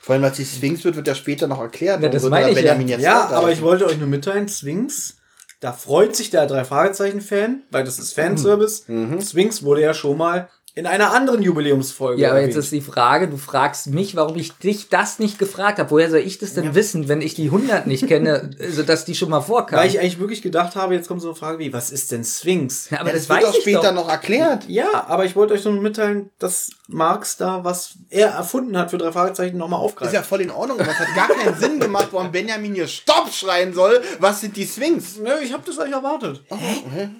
[0.00, 2.00] Vor allem, was die Sphinx wird, wird ja später noch erklärt.
[2.00, 2.98] Ja, das meine ich Benjamin ja.
[2.98, 5.16] Ja, aber ich wollte euch nur mitteilen, Sphinx,
[5.60, 8.84] da freut sich der drei Fragezeichen-Fan, weil das ist Fanservice.
[8.86, 9.20] Mhm.
[9.20, 10.48] Sphinx wurde ja schon mal
[10.78, 12.64] in einer anderen Jubiläumsfolge Ja, aber jetzt erwähnt.
[12.64, 15.90] ist die Frage, du fragst mich, warum ich dich das nicht gefragt habe.
[15.90, 19.16] Woher soll ich das denn wissen, wenn ich die 100 nicht kenne, also dass die
[19.16, 19.80] schon mal vorkam?
[19.80, 22.22] Weil ich eigentlich wirklich gedacht habe, jetzt kommt so eine Frage wie, was ist denn
[22.22, 22.90] Sphinx?
[22.90, 23.94] ja, aber ja, das, das, wird weiß doch ich später doch.
[23.94, 24.68] noch erklärt.
[24.68, 28.96] Ja, aber ich wollte euch nur mitteilen, dass Marx da, was er erfunden hat für
[28.96, 30.14] drei Fragezeichen, nochmal Ist aufgreift.
[30.14, 33.30] ja voll in Ordnung, aber es hat gar keinen Sinn gemacht, warum Benjamin hier Stopp
[33.30, 34.00] schreien soll.
[34.20, 35.18] Was sind die Sphinx?
[35.18, 36.40] Nö, ich habe das eigentlich erwartet.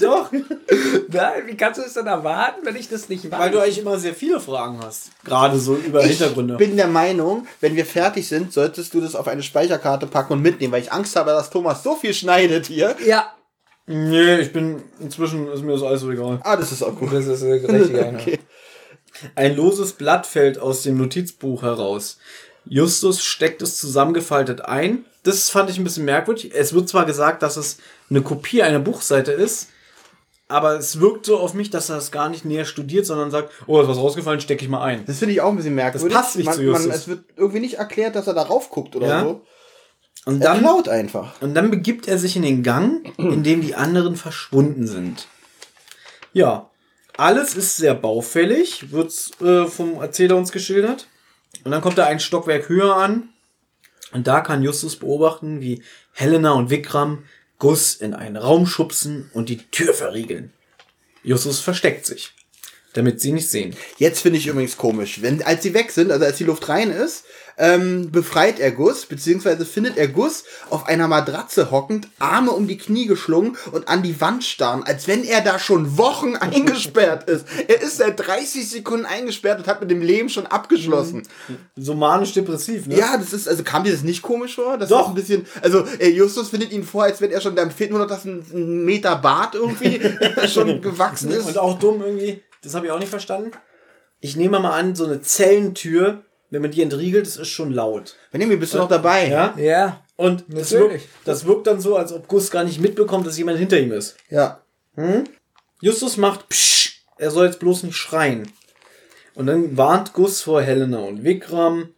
[0.00, 0.32] Doch.
[0.32, 3.38] Nein, wie kannst du es denn erwarten, wenn ich das nicht weiß?
[3.38, 5.10] Weil du eigentlich immer sehr viele Fragen hast.
[5.24, 6.54] Gerade so über Hintergründe.
[6.54, 10.32] Ich bin der Meinung, wenn wir fertig sind, solltest du das auf eine Speicherkarte packen
[10.34, 12.96] und mitnehmen, weil ich Angst habe, dass Thomas so viel schneidet hier.
[13.06, 13.32] ja,
[13.92, 16.40] Nee, ich bin, inzwischen ist mir das alles so egal.
[16.44, 17.12] Ah, das ist auch gut.
[17.12, 18.14] das ist Einheit.
[18.20, 18.38] Okay.
[19.34, 22.18] Ein loses Blatt fällt aus dem Notizbuch heraus.
[22.64, 25.04] Justus steckt es zusammengefaltet ein.
[25.24, 26.52] Das fand ich ein bisschen merkwürdig.
[26.54, 29.68] Es wird zwar gesagt, dass es eine Kopie einer Buchseite ist,
[30.46, 33.50] aber es wirkt so auf mich, dass er es gar nicht näher studiert, sondern sagt,
[33.66, 35.04] oh, ist was rausgefallen, stecke ich mal ein.
[35.06, 36.12] Das finde ich auch ein bisschen merkwürdig.
[36.12, 36.86] Das passt nicht man, zu Justus.
[36.86, 39.20] Man, es wird irgendwie nicht erklärt, dass er darauf guckt oder Ja.
[39.22, 39.42] so.
[40.26, 41.40] Und Er dann, klaut einfach.
[41.40, 45.26] und dann begibt er sich in den Gang, in dem die anderen verschwunden sind.
[46.32, 46.70] Ja,
[47.16, 51.06] alles ist sehr baufällig, wird äh, vom Erzähler uns geschildert.
[51.64, 53.30] Und dann kommt er ein Stockwerk höher an.
[54.12, 55.82] Und da kann Justus beobachten, wie
[56.12, 57.24] Helena und Vikram
[57.58, 60.52] Gus in einen Raum schubsen und die Tür verriegeln.
[61.22, 62.32] Justus versteckt sich,
[62.94, 63.74] damit sie nicht sehen.
[63.98, 65.22] Jetzt finde ich übrigens komisch.
[65.22, 67.24] Wenn, als sie weg sind, also als die Luft rein ist,
[67.60, 72.78] ähm, befreit er Gus, beziehungsweise findet er Gus auf einer Matratze hockend, Arme um die
[72.78, 77.44] Knie geschlungen und an die Wand starren, als wenn er da schon Wochen eingesperrt ist.
[77.68, 81.22] Er ist seit 30 Sekunden eingesperrt und hat mit dem Leben schon abgeschlossen.
[81.76, 82.96] So manisch-depressiv, ne?
[82.96, 84.78] Ja, das ist, also kam dir das nicht komisch vor?
[84.78, 85.02] Das Doch.
[85.02, 87.90] ist ein bisschen, also äh, Justus findet ihn vor, als wenn er schon, da fehlt
[87.90, 90.00] nur noch, dass ein, ein Meter Bart irgendwie
[90.48, 91.46] schon gewachsen ist.
[91.46, 93.52] Und auch dumm irgendwie, das habe ich auch nicht verstanden.
[94.20, 98.16] Ich nehme mal an, so eine Zellentür, wenn man die entriegelt, das ist schon laut.
[98.32, 99.28] Benjamin, bist du noch dabei?
[99.28, 99.54] Ja?
[99.56, 100.04] Ja.
[100.16, 101.02] Und das Natürlich.
[101.02, 103.92] wirkt, das wirkt dann so, als ob Gus gar nicht mitbekommt, dass jemand hinter ihm
[103.92, 104.16] ist.
[104.28, 104.60] Ja.
[105.80, 108.50] Justus macht Psch, er soll jetzt bloß nicht schreien.
[109.34, 111.94] Und dann warnt Gus vor Helena und Vikram.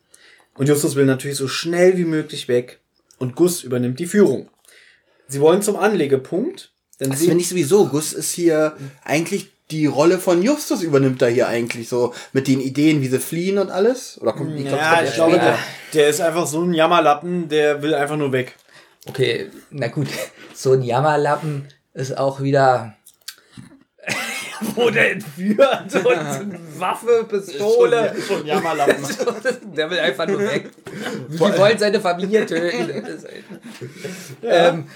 [0.55, 2.81] Und Justus will natürlich so schnell wie möglich weg.
[3.19, 4.51] Und Gus übernimmt die Führung.
[5.27, 6.71] Sie wollen zum Anlegepunkt.
[7.01, 7.87] Denn Das sie, finde ich sowieso.
[7.89, 12.61] Gus ist hier eigentlich die Rolle von Justus übernimmt er hier eigentlich so mit den
[12.61, 14.21] Ideen, wie sie fliehen und alles.
[14.21, 15.59] Oder kommt, ich glaub, ja, kommt ich glaube, der,
[15.95, 18.55] der ist einfach so ein Jammerlappen, der will einfach nur weg.
[19.09, 20.09] Okay, na gut.
[20.55, 22.95] So ein Jammerlappen ist auch wieder.
[24.75, 28.15] Wurde entführt und Waffe, Pistole.
[28.29, 29.05] schon Jammerlappen.
[29.77, 30.71] Der will einfach nur weg.
[31.29, 33.03] Die wollen seine Familie töten.
[34.45, 34.87] ähm,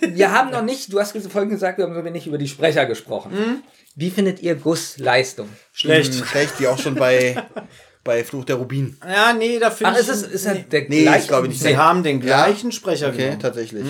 [0.00, 2.86] wir haben noch nicht, du hast vorhin gesagt, wir haben so wenig über die Sprecher
[2.86, 3.62] gesprochen.
[3.96, 5.48] Wie findet ihr Gus Leistung?
[5.72, 6.14] Schlecht.
[6.14, 7.42] Hm, Schlecht, wie auch schon bei,
[8.04, 8.96] bei Fluch der Rubin.
[9.06, 10.00] Ja, nee, da finde Ach, ich.
[10.02, 11.22] ist es, ist er der Nee, gleiche?
[11.22, 11.60] ich glaube nicht.
[11.60, 13.40] Sie haben den gleichen Sprecher Okay, genommen.
[13.40, 13.84] tatsächlich.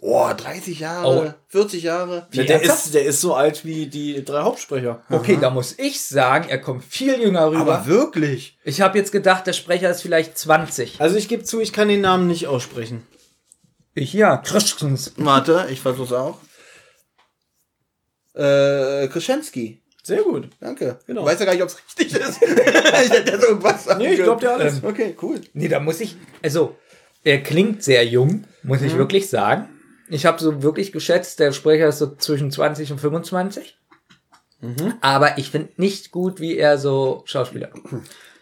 [0.00, 1.40] Oh, 30 Jahre, Oh.
[1.48, 2.26] 40 Jahre.
[2.32, 2.84] Ja, der, ernsthaft?
[2.86, 5.02] ist, der ist so alt wie die drei Hauptsprecher.
[5.08, 7.60] Okay, da muss ich sagen, er kommt viel jünger rüber.
[7.60, 8.58] Aber wirklich.
[8.64, 11.00] ich habe jetzt gedacht, der Sprecher ist vielleicht 20.
[11.00, 13.06] Also ich gebe zu, ich kann den Namen nicht aussprechen.
[13.94, 15.12] Ich ja, Christens.
[15.16, 16.38] Warte, ich versuch's auch.
[18.34, 19.80] Äh, Kraschenski.
[20.02, 20.50] Sehr gut.
[20.60, 20.98] Danke.
[21.06, 21.22] Genau.
[21.22, 22.42] Du weißt ja gar nicht, ob es richtig ist.
[22.42, 22.48] ich
[23.10, 24.24] hätte jetzt irgendwas sagen Nee, ich können.
[24.24, 24.84] glaub dir alles.
[24.84, 25.40] Okay, cool.
[25.54, 26.76] Nee, da muss ich, also,
[27.22, 29.68] er klingt sehr jung, muss ich wirklich sagen.
[30.10, 33.78] Ich habe so wirklich geschätzt, der Sprecher ist so zwischen 20 und 25.
[35.00, 37.70] Aber ich finde nicht gut, wie er so Schauspieler.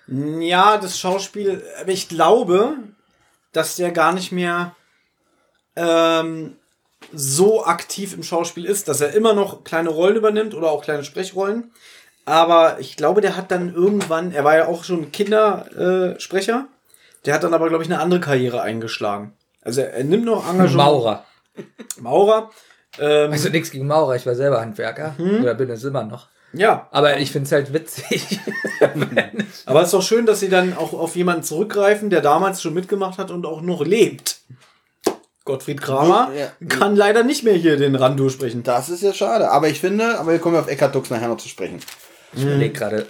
[0.09, 2.77] Ja, das Schauspiel, aber ich glaube,
[3.53, 4.75] dass der gar nicht mehr
[5.77, 6.57] ähm,
[7.13, 11.05] so aktiv im Schauspiel ist, dass er immer noch kleine Rollen übernimmt oder auch kleine
[11.05, 11.73] Sprechrollen.
[12.25, 16.67] Aber ich glaube, der hat dann irgendwann, er war ja auch schon Kindersprecher, Sprecher.
[17.27, 19.33] der hat dann aber, glaube ich, eine andere Karriere eingeschlagen.
[19.63, 20.77] Also er, er nimmt noch Engagement.
[20.77, 21.25] Maurer.
[22.01, 22.51] Maurer.
[22.99, 25.17] Ähm, Also nichts gegen Maurer, ich war selber Handwerker.
[25.19, 25.43] Hm?
[25.43, 26.29] Oder bin es immer noch.
[26.53, 28.39] ja, Aber ich finde es halt witzig.
[29.67, 32.75] aber es ist doch schön, dass sie dann auch auf jemanden zurückgreifen, der damals schon
[32.75, 34.41] mitgemacht hat und auch noch lebt.
[35.45, 36.53] Gottfried Kramer Ja.
[36.69, 38.63] kann leider nicht mehr hier den Randu sprechen.
[38.63, 39.51] Das ist ja schade.
[39.51, 41.81] Aber ich finde, aber wir kommen ja auf Eckhard Dux nachher noch zu sprechen.
[42.33, 43.07] Ich überlege gerade.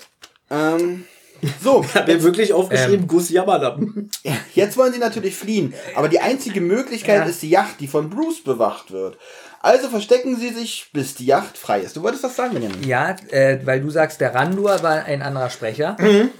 [0.50, 1.04] Ähm,
[1.62, 4.10] so, Hat er wirklich aufgeschrieben, Guss Jammerlappen.
[4.54, 5.74] jetzt wollen sie natürlich fliehen.
[5.94, 7.24] Aber die einzige Möglichkeit Ja.
[7.24, 9.18] ist die Yacht, die von Bruce bewacht wird.
[9.60, 11.96] Also verstecken sie sich, bis die Yacht frei ist.
[11.96, 12.82] Du wolltest was sagen, Benjamin?
[12.82, 15.96] Ja, äh, weil du sagst, der Randur war ein anderer Sprecher.
[16.00, 16.30] Mhm.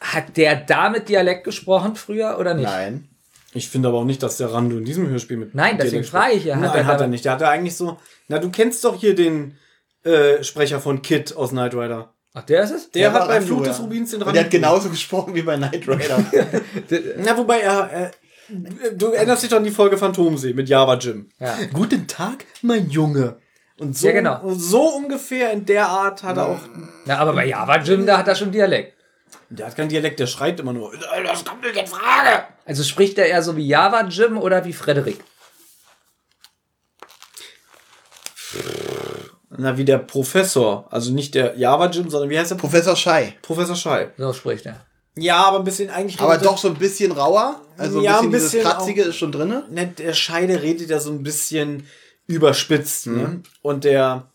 [0.00, 2.66] Hat der damit Dialekt gesprochen früher oder nicht?
[2.68, 3.08] Nein.
[3.54, 5.54] Ich finde aber auch nicht, dass der Randu in diesem Hörspiel mit.
[5.54, 7.24] Nein, deswegen frage ich ja, hat Nein, er hat er nicht.
[7.24, 7.98] Der hatte eigentlich so.
[8.28, 9.56] Na, du kennst doch hier den
[10.04, 12.12] äh, Sprecher von Kid aus Knight Rider.
[12.34, 12.90] Ach, der ist es?
[12.90, 13.62] Der, war hat beim ja.
[13.64, 16.24] des Rubins den Und der hat genauso gesprochen wie bei Knight Rider.
[17.18, 17.90] Na, wobei er.
[17.92, 18.10] Äh,
[18.94, 21.28] du erinnerst dich doch an die Folge Phantomsee mit Java Jim.
[21.38, 21.56] Ja.
[21.72, 23.36] Guten Tag, mein Junge.
[23.78, 24.42] Und so, Ja, genau.
[24.42, 26.60] und so ungefähr in der Art hat er auch.
[27.04, 28.97] Na, aber bei Java Jim, da hat er schon Dialekt.
[29.50, 30.92] Der hat keinen Dialekt, der schreit immer nur.
[31.24, 32.44] Das kommt nicht in Frage.
[32.66, 35.24] Also spricht er eher so wie Java Jim oder wie Frederik?
[39.50, 40.86] Na, wie der Professor.
[40.90, 42.56] Also nicht der Java Jim, sondern wie heißt der?
[42.56, 43.36] Pro Professor Schei.
[43.42, 44.10] Professor Schei.
[44.18, 44.84] So spricht er.
[45.16, 46.20] Ja, aber ein bisschen eigentlich.
[46.20, 47.60] Aber er- doch so ein bisschen rauer.
[47.76, 49.06] Also ein Ja, bisschen, ein bisschen dieses Kratzige auch.
[49.08, 49.62] ist schon drin.
[49.70, 51.86] ne, der Scheide redet ja so ein bisschen
[52.26, 53.06] überspitzt.
[53.06, 53.16] Mhm.
[53.16, 53.42] Ne?
[53.62, 54.30] Und der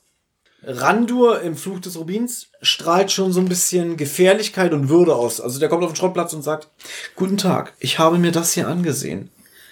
[0.66, 5.42] Randur im Fluch des Rubins strahlt schon so ein bisschen Gefährlichkeit und Würde aus.
[5.42, 6.68] Also der kommt auf den Schrottplatz und sagt,
[7.16, 9.30] Guten Tag, ich habe mir das hier angesehen.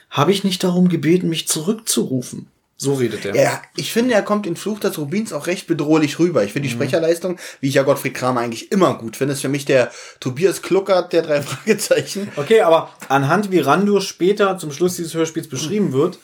[0.09, 2.47] Habe ich nicht darum gebeten, mich zurückzurufen?
[2.75, 3.35] So redet er.
[3.35, 6.43] Ja, ich finde, er kommt in Fluch des Rubins auch recht bedrohlich rüber.
[6.43, 6.71] Ich finde Mhm.
[6.71, 9.91] die Sprecherleistung, wie ich ja Gottfried Kramer eigentlich immer gut finde, ist für mich der
[10.19, 12.27] Tobias Kluckert der drei Fragezeichen.
[12.37, 16.17] Okay, aber anhand wie Randur später zum Schluss dieses Hörspiels beschrieben wird,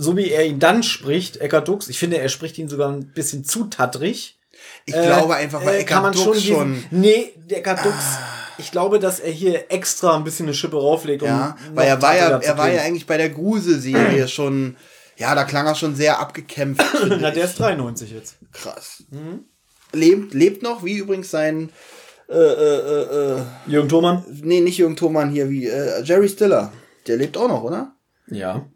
[0.00, 3.06] so wie er ihn dann spricht, Eckhard Dux, ich finde, er spricht ihn sogar ein
[3.12, 4.38] bisschen zu tattrig.
[4.86, 7.94] Ich glaube einfach, weil äh, kann man Dux diesen- schon, Nee, Eckhard Dux,
[8.58, 11.22] ich glaube, dass er hier extra ein bisschen eine Schippe rauflegt.
[11.22, 14.76] Um ja, weil er war ja, er war ja eigentlich bei der Grusel-Serie schon,
[15.16, 16.84] ja, da klang er schon sehr abgekämpft.
[17.20, 18.36] Na, der ist 93 jetzt.
[18.52, 19.04] krass.
[19.92, 21.70] Lebt, lebt noch, wie übrigens sein,
[22.28, 24.24] äh, äh, äh, äh, Jürgen Thomann?
[24.42, 26.72] nee, nicht Jürgen Thomann hier, wie, äh, Jerry Stiller.
[27.06, 27.92] Der lebt auch noch, oder?
[28.26, 28.66] Ja.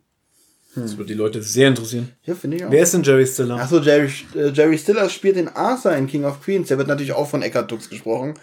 [0.74, 2.12] Das wird die Leute sehr interessieren.
[2.24, 2.70] Ja, finde ich auch.
[2.70, 3.56] Wer ist denn Jerry Stiller?
[3.56, 6.68] Achso, Jerry, äh, Jerry Stiller spielt den Arthur in King of Queens.
[6.68, 8.34] Der wird natürlich auch von Eckhard Dux gesprochen.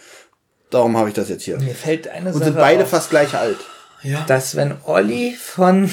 [0.69, 1.57] Darum habe ich das jetzt hier.
[1.59, 3.57] Mir fällt eine Und Sache sind beide auf, fast gleich alt.
[4.03, 4.23] ja.
[4.27, 5.89] dass wenn Olli von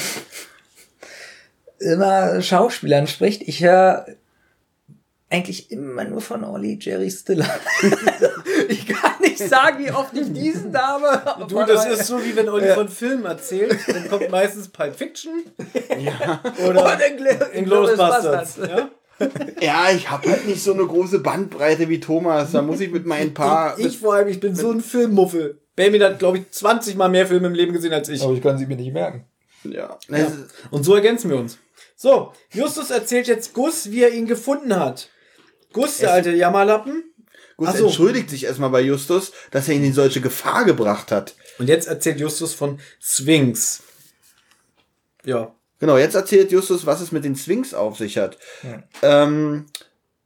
[1.79, 4.07] immer Schauspielern spricht, ich höre
[5.31, 7.49] eigentlich immer nur von Olli Jerry Stiller.
[8.69, 9.06] ich kann
[9.41, 11.23] nicht sagen, wie oft ich diesen Name.
[11.49, 15.43] Du, das ist so, wie wenn Olli von Filmen erzählt, dann kommt meistens Pulp Fiction
[16.67, 18.57] oder Und Ingl- Inglourious Bastards.
[18.59, 18.89] Ja?
[19.61, 22.53] Ja, ich habe halt nicht so eine große Bandbreite wie Thomas.
[22.53, 23.79] Da muss ich mit meinen paar.
[23.79, 25.61] Ich vor allem, ich bin so ein Filmmuffel.
[25.75, 28.23] Benjamin hat, glaube ich, 20 Mal mehr Filme im Leben gesehen als ich.
[28.23, 29.25] Aber ich kann sie mir nicht merken.
[29.65, 29.99] ja.
[30.09, 30.27] Ja.
[30.71, 31.59] Und so ergänzen wir uns.
[31.97, 35.09] So, Justus erzählt jetzt Gus, wie er ihn gefunden hat.
[35.73, 37.03] Gus, der alte Jammerlappen.
[37.57, 37.86] Gus so.
[37.86, 41.35] entschuldigt sich erstmal bei Justus, dass er ihn in solche Gefahr gebracht hat.
[41.59, 43.83] Und jetzt erzählt Justus von Sphinx.
[45.25, 45.55] Ja.
[45.78, 48.39] Genau, jetzt erzählt Justus, was es mit den Sphinx auf sich hat.
[49.02, 49.67] Ähm,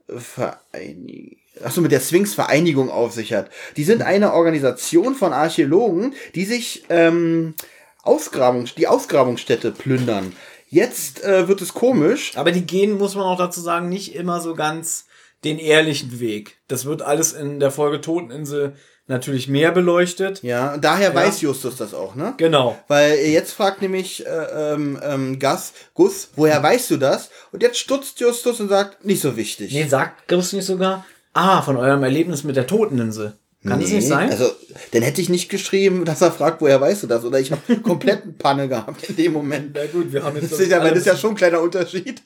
[0.09, 3.50] Vereinig Achso, mit der Sphinx-Vereinigung auf sich hat.
[3.76, 7.55] Die sind eine Organisation von Archäologen, die sich ähm,
[8.02, 10.34] Ausgrabung, die Ausgrabungsstätte plündern.
[10.68, 12.33] Jetzt äh, wird es komisch.
[12.36, 15.07] Aber die gehen, muss man auch dazu sagen, nicht immer so ganz
[15.44, 16.59] den ehrlichen Weg.
[16.69, 18.75] Das wird alles in der Folge Toteninsel
[19.07, 20.43] natürlich mehr beleuchtet.
[20.43, 22.35] Ja, und daher weiß Justus das auch, ne?
[22.36, 22.78] Genau.
[22.89, 27.28] Weil jetzt fragt nämlich äh, ähm, ähm, Gus, Gus, woher weißt du das?
[27.52, 29.73] Und jetzt stutzt Justus und sagt, nicht so wichtig.
[29.73, 31.05] Nee, sagt Gus nicht sogar,
[31.35, 33.33] ah, von eurem Erlebnis mit der Toteninsel.
[33.62, 34.31] Kann das Nee, nicht sein?
[34.31, 34.51] Also,
[34.93, 37.25] dann hätte ich nicht geschrieben, dass er fragt, woher weißt du das?
[37.25, 39.73] Oder ich habe kompletten Panne gehabt in dem Moment.
[39.75, 42.23] Na gut, wir haben jetzt Das ist ja, das ist ja schon ein kleiner Unterschied.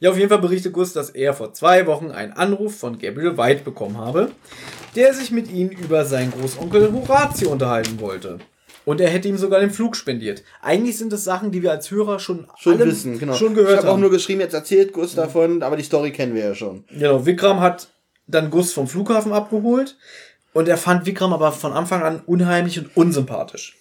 [0.00, 3.36] Ja, auf jeden Fall berichtet Gus, dass er vor zwei Wochen einen Anruf von Gabriel
[3.36, 4.30] White bekommen habe,
[4.94, 8.38] der sich mit ihm über seinen Großonkel Horatio unterhalten wollte.
[8.84, 10.44] Und er hätte ihm sogar den Flug spendiert.
[10.62, 13.34] Eigentlich sind das Sachen, die wir als Hörer schon, Schon alle wissen, genau.
[13.34, 14.00] schon ich gehört habe auch haben.
[14.00, 16.84] nur geschrieben, jetzt erzählt Gus davon, aber die Story kennen wir ja schon.
[16.88, 17.88] Genau, Vikram hat
[18.26, 19.96] dann Gus vom Flughafen abgeholt
[20.54, 23.76] und er fand Vikram aber von Anfang an unheimlich und unsympathisch.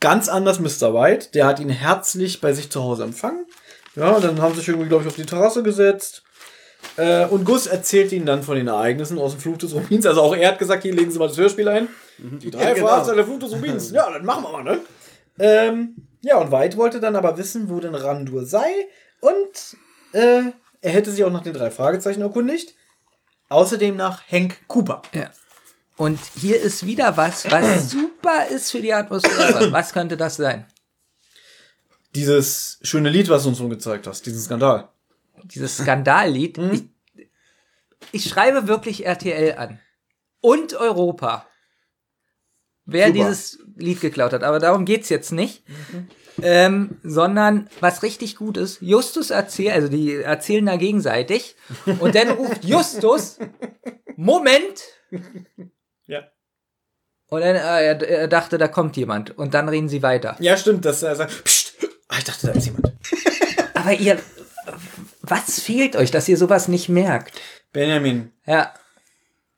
[0.00, 0.94] Ganz anders Mr.
[0.94, 3.44] White, der hat ihn herzlich bei sich zu Hause empfangen.
[3.96, 6.22] Ja, dann haben sie sich irgendwie, glaube ich, auf die Terrasse gesetzt.
[6.96, 10.06] Äh, und Gus erzählt ihnen dann von den Ereignissen aus dem Fluch des Rubins.
[10.06, 11.88] Also auch er hat gesagt, hier legen Sie mal das Hörspiel ein.
[12.18, 13.14] Die drei Ja, genau.
[13.14, 13.90] Der Fluch des Rubins.
[13.92, 14.80] Ja, dann machen wir mal, ne?
[15.38, 18.66] Ähm, ja, und White wollte dann aber wissen, wo denn Randur sei.
[19.20, 19.76] Und
[20.12, 20.42] äh,
[20.80, 22.74] er hätte sich auch nach den drei Fragezeichen erkundigt.
[23.48, 25.02] Außerdem nach Hank Cooper.
[25.14, 25.30] Ja.
[25.96, 29.72] Und hier ist wieder was, was super ist für die Atmosphäre.
[29.72, 30.66] Was könnte das sein?
[32.16, 34.88] Dieses schöne Lied, was du uns gezeigt hast, diesen Skandal.
[35.44, 36.58] Dieses Skandallied.
[36.58, 36.84] Ich,
[38.10, 39.78] ich schreibe wirklich RTL an.
[40.40, 41.46] Und Europa.
[42.86, 43.18] Wer Super.
[43.18, 44.44] dieses Lied geklaut hat.
[44.44, 45.62] Aber darum geht's jetzt nicht.
[46.42, 51.56] Ähm, sondern was richtig gut ist, Justus erzählt, also die erzählen da gegenseitig.
[51.98, 53.38] Und dann ruft Justus,
[54.16, 54.82] Moment.
[56.06, 56.24] Ja.
[57.28, 59.36] Und dann, äh, er, er dachte, da kommt jemand.
[59.36, 60.36] Und dann reden sie weiter.
[60.40, 61.65] Ja, stimmt, dass er sagt, Psst,
[62.08, 62.92] ah, ich dachte, da ist jemand.
[63.74, 64.18] Aber ihr,
[65.22, 67.40] was fehlt euch, dass ihr sowas nicht merkt?
[67.72, 68.72] Benjamin, Ja.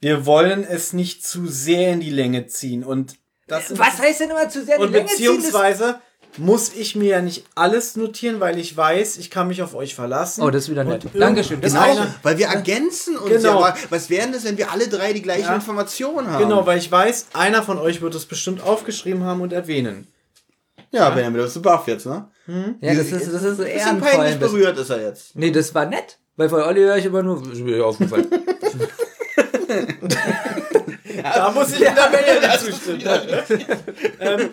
[0.00, 4.30] wir wollen es nicht zu sehr in die Länge ziehen und das Was heißt denn
[4.30, 5.36] immer zu sehr die und Länge ziehen?
[5.36, 6.00] Beziehungsweise
[6.36, 9.94] muss ich mir ja nicht alles notieren, weil ich weiß, ich kann mich auf euch
[9.94, 10.42] verlassen.
[10.42, 11.04] Oh, das ist wieder nett.
[11.06, 11.60] Und Dankeschön.
[11.60, 13.60] Das Genau, weil wir ergänzen uns Genau.
[13.62, 13.74] ja.
[13.88, 15.54] Was wären das, wenn wir alle drei die gleichen Ja.
[15.54, 16.42] Informationen haben?
[16.44, 20.06] Genau, weil ich weiß, einer von euch wird es bestimmt aufgeschrieben haben und erwähnen.
[20.90, 22.28] Ja, Benjamin, du bist baff jetzt, ne?
[22.80, 24.08] Ja, das ist, das ist so Bisschen ehrenvoll.
[24.10, 25.36] peinlich berührt ist er jetzt.
[25.36, 26.18] Nee, das war nett.
[26.36, 28.26] Weil von Olli höre ich immer nur, ist mir aufgefallen.
[31.22, 33.02] Da muss ich der Benjamin zustimmen.
[34.20, 34.50] ähm,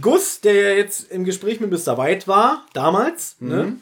[0.00, 1.96] Gus, der ja jetzt im Gespräch mit Mr.
[1.98, 3.76] White war, damals, ne?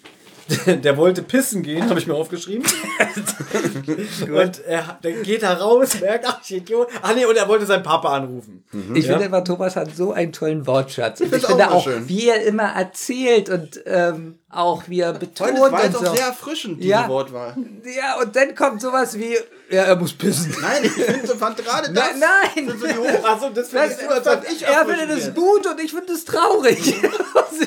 [0.66, 2.66] Der, wollte pissen gehen, habe ich mir aufgeschrieben.
[4.28, 6.88] und er der geht da raus, merkt, ach, ich Idiot.
[7.00, 8.64] Ach nee, und er wollte seinen Papa anrufen.
[8.94, 9.12] Ich Ja.
[9.12, 11.20] finde immer, Thomas hat so einen tollen Wortschatz.
[11.20, 12.08] Und ich finde auch schön.
[12.08, 16.14] wie er immer erzählt und ähm, auch wie er betont Heute war und auch so.
[16.14, 17.08] sehr erfrischend, diese Ja.
[17.08, 17.56] Wortwahl.
[17.84, 19.36] Ja, und dann kommt sowas wie,
[19.70, 20.54] ja, er muss pissen.
[20.60, 22.04] Nein, ich finde, fand gerade das.
[22.18, 22.68] Nein, nein.
[22.68, 23.88] sind so die Hoch Achso, das finde
[24.24, 26.94] Das, ich er findet es gut und ich finde es traurig.
[27.34, 27.64] Also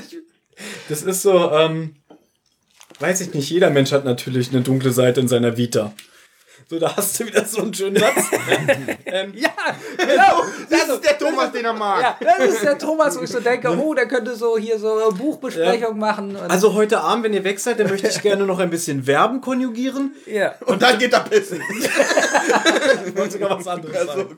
[0.89, 1.95] Das ist so, ähm,
[2.99, 5.93] weiß ich nicht, jeder Mensch hat natürlich eine dunkle Seite in seiner Vita.
[6.68, 8.32] So, da hast du wieder so einen schönen Satz.
[9.06, 9.50] ähm, ja,
[9.98, 10.44] genau.
[10.68, 12.02] Das ist der Thomas, den er mag.
[12.02, 14.94] Ja, das ist der Thomas, wo ich so denke, oh, der könnte so hier so
[14.94, 16.35] eine Buchbesprechung machen.
[16.35, 19.03] Und, also heute Abend, wenn ihr weg seid, dann möchte ich gerne noch ein bisschen
[19.03, 20.16] Verben konjugieren.
[20.26, 20.56] ja.
[20.66, 21.61] Und dann geht er pissen.
[23.06, 24.38] Ich wollte sogar was anderes sagen.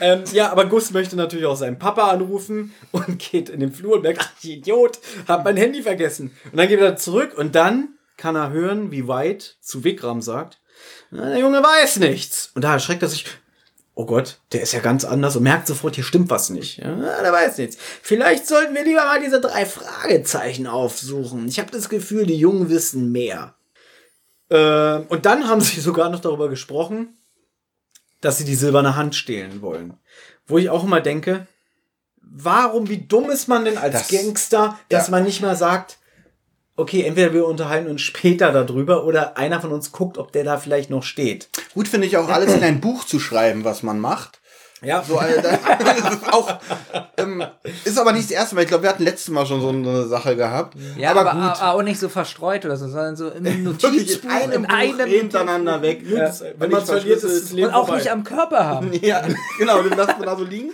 [0.00, 3.96] Ähm, ja, aber Gus möchte natürlich auch seinen Papa anrufen und geht in den Flur
[3.96, 6.34] und merkt, ach, ich Idiot, hab mein Handy vergessen.
[6.50, 10.58] Und dann geht er zurück und dann kann er hören, wie White zu Wickram sagt,
[11.16, 12.50] "Na, der Junge weiß nichts.
[12.54, 13.24] Und da erschreckt er sich,
[13.94, 16.78] oh Gott, der ist ja ganz anders und merkt sofort, hier stimmt was nicht.
[16.78, 17.76] Ja, der weiß nichts.
[18.02, 21.48] Vielleicht sollten wir lieber mal diese drei Fragezeichen aufsuchen.
[21.48, 23.54] Ich habe das Gefühl, die Jungen wissen mehr.
[24.50, 27.16] Ähm, und dann haben sie sogar noch darüber gesprochen,
[28.20, 29.94] dass sie die silberne Hand stehlen wollen.
[30.46, 31.46] Wo ich auch immer denke,
[32.20, 35.10] warum, wie dumm ist man denn als Das- Gangster, dass ja.
[35.12, 35.95] man nicht mal sagt,
[36.76, 40.58] okay, entweder wir unterhalten uns später darüber oder einer von uns guckt, ob der da
[40.58, 41.48] vielleicht noch steht.
[41.74, 44.40] Gut finde ich auch, alles in ein Buch zu schreiben, was man macht.
[44.82, 46.58] Ja, So, also, das ist auch,
[47.16, 47.42] ähm,
[47.84, 48.62] ist aber nicht das erste Mal.
[48.62, 50.76] Ich glaube, wir hatten letztes Mal schon so eine Sache gehabt.
[50.98, 51.62] Ja, aber, aber, gut.
[51.62, 55.80] auch nicht so verstreut oder so, sondern so im Wirklich Notizbuch, in einem, Buch hintereinander
[55.80, 56.02] weg.
[56.06, 58.00] Ja, wenn man verliert, ist Leben und auch vorbei.
[58.00, 58.92] nicht am Körper haben.
[59.00, 59.22] Ja,
[59.58, 60.72] genau, den lässt man da so liegen.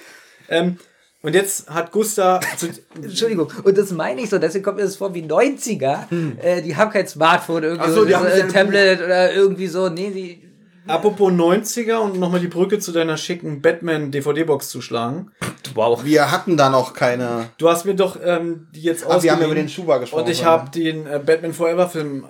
[0.48, 0.78] Ähm,
[1.22, 2.40] und jetzt hat Gusta,
[2.94, 6.06] Entschuldigung, und das meine ich so, deswegen kommt mir das vor wie 90er.
[6.42, 9.68] Äh, die haben kein Smartphone, irgendwie Ach so, die so, haben ein Tablet oder irgendwie
[9.68, 9.88] so.
[9.88, 10.42] Nee, die.
[10.86, 15.30] apropos 90er und nochmal die Brücke zu deiner schicken Batman-DVD-Box zu schlagen.
[15.74, 16.04] Wow.
[16.04, 17.48] Wir hatten da noch keine.
[17.58, 20.24] Du hast mir doch ähm, die jetzt Ach, wir haben über den Schuber gesprochen.
[20.24, 22.26] Und ich habe den äh, Batman Forever Film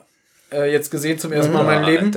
[0.52, 2.12] äh, jetzt gesehen zum ersten Mal in meinem Leben.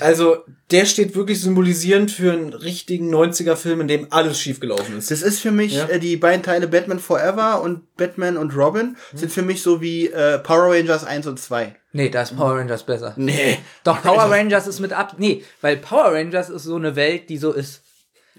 [0.00, 5.10] Also, der steht wirklich symbolisierend für einen richtigen 90er-Film, in dem alles schiefgelaufen ist.
[5.10, 5.86] Das ist für mich, Ja.
[5.88, 10.06] äh, die beiden Teile Batman Forever und Batman und Robin sind für mich so wie
[10.08, 11.74] äh, Power Rangers 1 und 2.
[11.92, 13.14] Nee, da ist Power Rangers besser.
[13.16, 13.58] Nee.
[13.82, 15.14] Doch, Power Rangers ist mit ab.
[15.18, 17.82] Nee, weil Power Rangers ist so eine Welt, die so ist.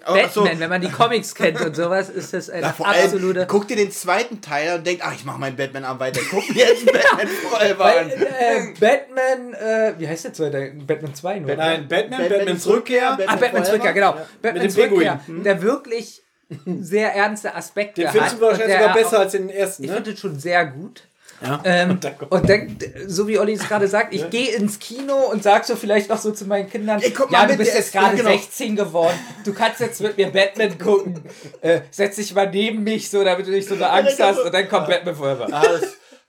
[0.06, 0.14] So-
[0.44, 3.46] Batman, wenn man die Comics kennt und sowas, ist das eine Na, allem, absolute.
[3.48, 6.22] guck dir den zweiten Teil und denk, ach, ich mach meinen Batman am weiter.
[6.30, 8.10] Guck dir jetzt Batman Forever an.
[8.10, 10.74] äh, Batman, äh, wie heißt der zweite?
[10.88, 11.56] Batman 2 nur.
[11.56, 13.10] Nein, Batman, Batman Batmans Rückkehr.
[13.10, 13.74] Batman Ah, Batman Forever?
[13.74, 14.18] Rückkehr, genau.
[14.42, 15.44] Batman dem Rückkehr, Pinguin.
[15.44, 16.22] der wirklich
[16.66, 18.16] sehr ernste Aspekte Den hat.
[18.16, 19.96] findest du wahrscheinlich sogar besser auch- als den ersten, Ich ne?
[19.98, 21.04] finde den schon sehr gut.
[21.42, 21.62] Ja.
[21.64, 22.78] Ähm, Und dann kommt- und dann,
[23.08, 26.18] so wie Olli es gerade sagt, ich gehe ins Kino und sag so vielleicht noch
[26.18, 28.38] so zu meinen Kindern, Ey, guck mal ja, du bist jetzt gerade ja, genau.
[28.38, 31.24] 16 geworden, du kannst jetzt mit mir Batman gucken,
[31.62, 34.54] äh, setz dich mal neben mich, so damit du nicht so eine Angst hast und
[34.54, 35.48] dann kommt Batman Forever.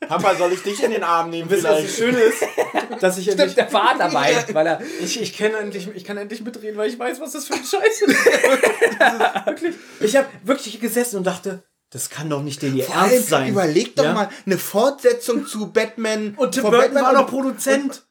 [0.08, 1.50] Papa, soll ich dich in den Arm nehmen?
[1.50, 2.42] Wisst ihr, was das Schöne ist?
[3.00, 4.80] Dass ich endlich, Stimmt, der Vater weint, weil er.
[5.02, 7.64] ich, ich, kann endlich, ich kann endlich mitreden, weil ich weiß, was das für ein
[7.64, 8.08] Scheiß ist.
[8.08, 12.96] Ist wirklich, ich habe wirklich gesessen und dachte, das kann doch nicht den ihr Vor
[12.96, 13.48] allem, Ernst sein.
[13.50, 14.12] Überleg doch Ja?
[14.14, 16.34] mal eine Fortsetzung zu Batman.
[16.36, 18.02] Und Tim Burton Batman war doch und- Produzent.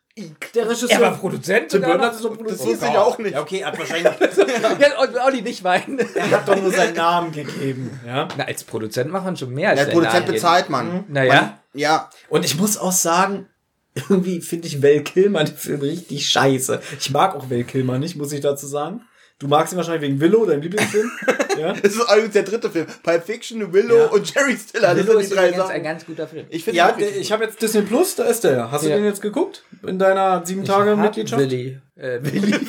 [0.54, 0.90] Der Regisseur.
[0.92, 1.70] Er war Produzent.
[1.70, 2.06] Tim Burton noch?
[2.08, 2.60] hat es doch produziert.
[2.60, 3.34] Das wusste ich auch nicht.
[3.36, 4.12] Ja, okay, hat wahrscheinlich.
[4.80, 5.98] Ja, und Olli nicht weinen.
[6.14, 7.98] er hat doch nur seinen Namen gegeben.
[8.06, 8.28] Ja.
[8.38, 10.34] Na, als Produzent macht man schon mehr als Der seinen Produzent Namen.
[10.34, 11.06] bezahlt man.
[11.08, 11.60] Naja.
[11.74, 12.10] Ja.
[12.28, 13.48] Und ich muss auch sagen,
[13.96, 16.82] irgendwie finde ich Val Kilmer den Film richtig scheiße.
[17.00, 19.02] Ich mag auch Val Kilmer nicht, muss ich dazu sagen.
[19.40, 21.10] Du magst ihn wahrscheinlich wegen Willow, dein Lieblingsfilm.
[21.60, 21.72] ja.
[21.74, 22.86] Das ist übrigens der dritte Film.
[23.04, 24.06] Pulp Fiction, Willow Ja.
[24.08, 24.90] und Jerry Stiller.
[24.94, 26.46] Das Willow sind ist die drei ein ganz guter Film.
[26.50, 28.72] Ich finde Ja, ich habe jetzt Disney Plus, da ist der ja.
[28.72, 28.98] Hast du Ja.
[28.98, 29.64] den jetzt geguckt?
[29.88, 31.42] In deiner sieben Tage Mitgliedschaft?
[31.42, 31.80] Willi.
[32.00, 32.54] Äh, Willi.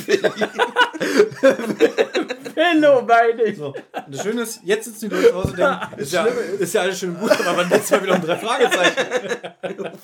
[2.55, 3.57] Willow, meine ich.
[3.57, 3.67] So.
[3.69, 3.77] Und
[4.09, 6.81] das Schöne ist, jetzt sitzen die Leute zu Hause und denken, ist ja, ist ja
[6.83, 8.97] alles schön und gut, aber wann geht's mal wieder um drei Fragezeichen?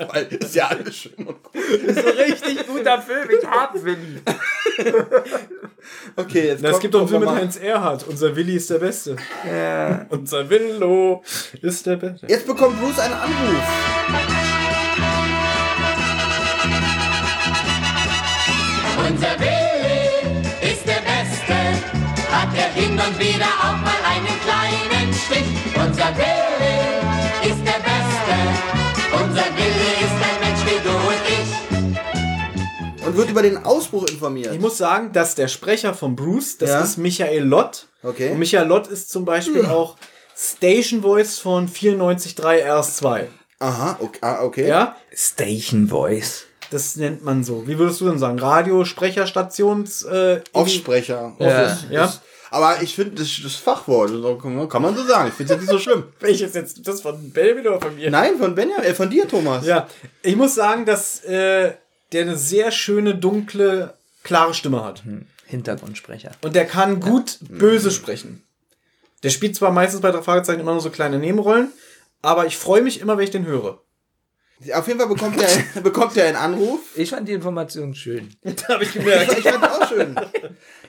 [0.09, 1.55] Weil ist ja alles schön und gut.
[1.55, 3.29] ist ein richtig guter Film.
[3.41, 4.21] Ich hab Willi.
[6.17, 8.07] Okay, jetzt Na, es kommt- gibt doch einen Film mit Heinz Erhardt.
[8.07, 9.17] Unser Willi ist der Beste.
[10.11, 11.23] Unser Willow
[11.63, 12.27] ist der Beste.
[12.29, 14.46] Jetzt bekommt Bruce einen Anruf.
[19.27, 21.55] Unser Willi ist der Beste,
[22.31, 25.45] hat er hin und wieder auch mal einen kleinen Stich.
[25.75, 28.37] Unser Willi ist der Beste,
[29.15, 31.23] unser Willi ist ein Mensch wie du und
[33.01, 33.07] ich.
[33.07, 34.55] Und wird über den Ausbruch informiert.
[34.55, 36.81] Ich muss sagen, dass der Sprecher von Bruce, das Ja.
[36.83, 37.89] ist Michael Lott.
[38.05, 38.31] Okay.
[38.31, 39.97] Und Michael Lott ist zum Beispiel auch
[40.37, 43.25] Station Voice von 94.3 RS2.
[43.59, 44.19] Aha, okay.
[44.21, 44.69] Ah, okay.
[44.69, 44.95] Ja?
[45.13, 46.46] Station Voice.
[46.71, 47.67] Das nennt man so.
[47.69, 48.39] Wie würdest du denn sagen?
[48.39, 51.35] Radiosprecherstations äh, Aufsprecher.
[51.39, 51.47] Ja.
[51.47, 51.85] Office.
[51.91, 52.05] Ja.
[52.07, 52.21] Ist-
[52.51, 54.11] Aber ich finde, das, das Fachwort,
[54.71, 55.29] kann man so sagen.
[55.29, 56.05] Ich finde es jetzt nicht so schlimm.
[56.21, 56.87] Welches jetzt?
[56.87, 58.11] Das von Belvin oder von mir?
[58.11, 59.67] Nein, von Benjamin, äh, von dir, Thomas.
[59.67, 59.87] Ja,
[60.23, 61.73] ich muss sagen, dass äh,
[62.13, 65.03] der eine sehr schöne, dunkle, klare Stimme hat.
[65.47, 66.33] Hintergrundsprecher.
[66.43, 68.43] Und der kann gut böse sprechen.
[69.23, 71.73] Der spielt zwar meistens bei drei Fragezeichen immer nur so kleine Nebenrollen,
[72.23, 73.81] aber ich freue mich immer, wenn ich den höre.
[74.73, 76.81] Auf jeden Fall bekommt er, bekommt er einen Anruf.
[76.95, 78.31] Ich fand die Information schön.
[78.43, 79.37] Da habe ich gemerkt.
[79.39, 80.15] Ich fand auch schön.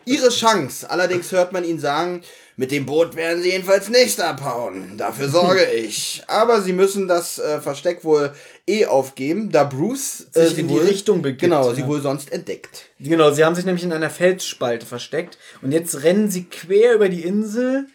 [0.06, 0.90] Ihre Chance.
[0.90, 2.22] Allerdings hört man ihn sagen,
[2.56, 4.98] mit dem Boot werden sie jedenfalls nicht abhauen.
[4.98, 6.24] Dafür sorge ich.
[6.28, 8.32] Aber sie müssen das äh, Versteck wohl
[8.68, 11.76] eh aufgeben, da Bruce äh, Sich in die wohl, Richtung begibt, Genau, ja.
[11.76, 12.86] sie wohl sonst entdeckt.
[13.00, 17.10] Genau, sie haben sich nämlich in einer Felsspalte versteckt und jetzt rennen sie quer über
[17.10, 17.88] die Insel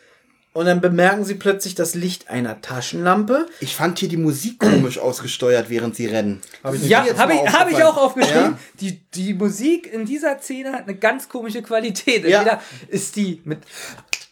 [0.55, 3.47] und dann bemerken sie plötzlich das Licht einer Taschenlampe.
[3.61, 6.43] Ich fand hier die Musik komisch ausgesteuert, während sie rennen.
[6.63, 8.53] Hab ich Ja, habe ich, hab ich auch aufgeschrieben.
[8.53, 8.59] Ja?
[8.81, 12.27] Die, die Musik in dieser Szene hat eine ganz komische Qualität.
[12.27, 12.41] Ja.
[12.41, 13.61] Entweder ist die mit.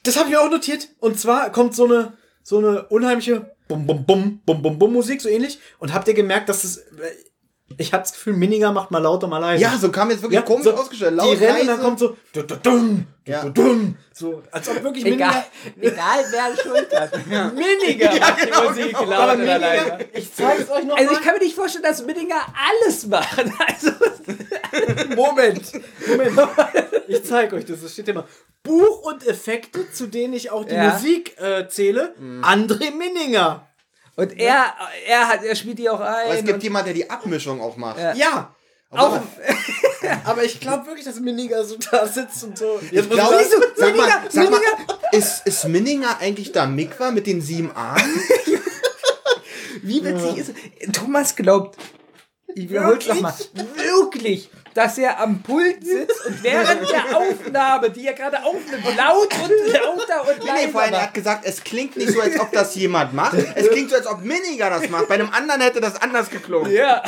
[0.02, 0.89] Das habe ich auch notiert.
[0.99, 5.20] Und zwar kommt so eine, so eine unheimliche Bum, Bum, Bum, Bum, Bum, Bum Musik,
[5.23, 5.58] so ähnlich.
[5.78, 6.84] Und habt ihr gemerkt, dass es.
[7.78, 9.62] Ich hatte das Gefühl, Minninger macht mal lauter, mal leiser.
[9.62, 11.12] Ja, so kam jetzt wirklich Ja, komisch so, ausgestellt.
[11.12, 12.16] Die Laut, rennen und dann kommt so.
[12.32, 13.42] Du, du, dum, du, Ja.
[13.44, 15.44] du, dum, so, als ob wirklich Egal,
[15.76, 15.92] Minninger.
[15.94, 17.12] egal wer Schuld hat.
[17.55, 19.99] Minninger macht die Musik Aber laut oder Minninger, leise.
[20.12, 21.18] ich zeige es euch noch Also mal.
[21.18, 22.40] ich kann mir nicht vorstellen, dass Minninger
[22.84, 23.52] alles machen.
[23.66, 23.92] Also,
[25.16, 25.73] Moment,
[26.08, 26.40] Moment.
[27.08, 27.82] Ich zeige euch das.
[27.82, 28.26] Es steht immer
[28.62, 30.92] Buch und Effekte, zu denen ich auch die Ja.
[30.92, 32.15] Musik äh, zähle.
[32.42, 33.66] André Minninger.
[34.20, 34.74] Und er,
[35.07, 36.24] er, hat, er spielt die auch ein.
[36.26, 37.99] Aber es gibt und- jemand, der die Abmischung auch macht.
[37.99, 38.15] Ja.
[38.15, 38.55] Ja.
[38.90, 39.20] auch,
[40.24, 42.81] Aber ich glaube wirklich, dass Minninger so da sitzt und so.
[42.90, 44.60] Jetzt Ich glaube, muss ich- sag mal, sag mal
[45.12, 48.20] ist, ist Minninger eigentlich da Mikwa mit den sieben Armen?
[49.82, 50.52] Wie witzig ist
[50.92, 51.76] Thomas glaubt,
[52.55, 53.34] ich wiederhole es nochmal,
[53.76, 59.28] wirklich, dass er am Pult sitzt und während der Aufnahme, die er gerade aufnimmt, laut
[59.42, 61.07] und lauter und Nee, leiser nee, vorhin, er macht.
[61.08, 63.34] hat gesagt, es klingt nicht so, als ob das jemand macht.
[63.55, 65.08] Es klingt so, als ob Minninger das macht.
[65.08, 66.70] Bei einem anderen hätte das anders geklungen.
[66.73, 67.02] Ja,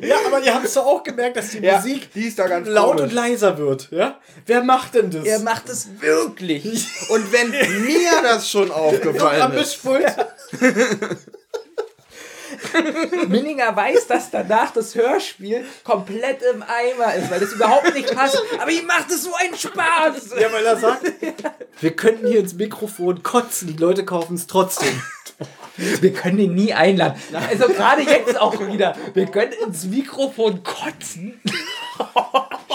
[0.00, 2.48] Ja, aber ihr habt es doch auch gemerkt, dass die Ja, Musik die ist da
[2.48, 3.02] ganz laut komisch.
[3.02, 3.88] und leiser wird.
[3.92, 4.18] Ja?
[4.46, 5.24] Wer macht denn das?
[5.24, 6.86] er macht es wirklich.
[7.08, 9.84] Und wenn mir das schon am aufgefallen ist.
[9.84, 10.06] Mischpult.
[13.28, 18.40] Minninger weiß, dass danach das Hörspiel komplett im Eimer ist, weil das überhaupt nicht passt.
[18.58, 20.34] Aber ihm macht es so einen Spaß.
[20.40, 21.02] Ja, weil er sagt,
[21.80, 25.02] wir könnten hier ins Mikrofon kotzen, die Leute kaufen es trotzdem.
[25.76, 27.20] Wir können ihn nie einladen.
[27.50, 28.96] Also gerade jetzt auch wieder.
[29.12, 31.38] Wir können ins Mikrofon kotzen.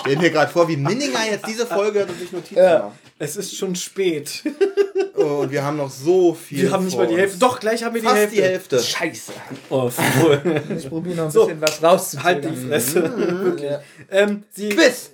[0.02, 2.92] Stell mir gerade vor, wie Minninger jetzt diese Folge hört und sich Notizen macht.
[3.24, 4.44] Es ist schon spät.
[5.16, 6.64] Oh, und wir haben noch so viel.
[6.64, 7.22] Wir haben nicht vor mal die uns.
[7.22, 7.38] Hälfte.
[7.40, 8.36] Doch, gleich haben wir die Fast Hälfte.
[8.36, 8.80] die Hälfte.
[8.80, 9.32] Scheiße.
[9.70, 9.92] Oh.
[10.76, 12.24] Ich probiere noch ein So, bisschen was rauszuziehen.
[12.24, 13.04] Halt die Fresse.
[13.44, 13.72] Wirklich.
[14.10, 15.12] Ähm, sie, Quiz!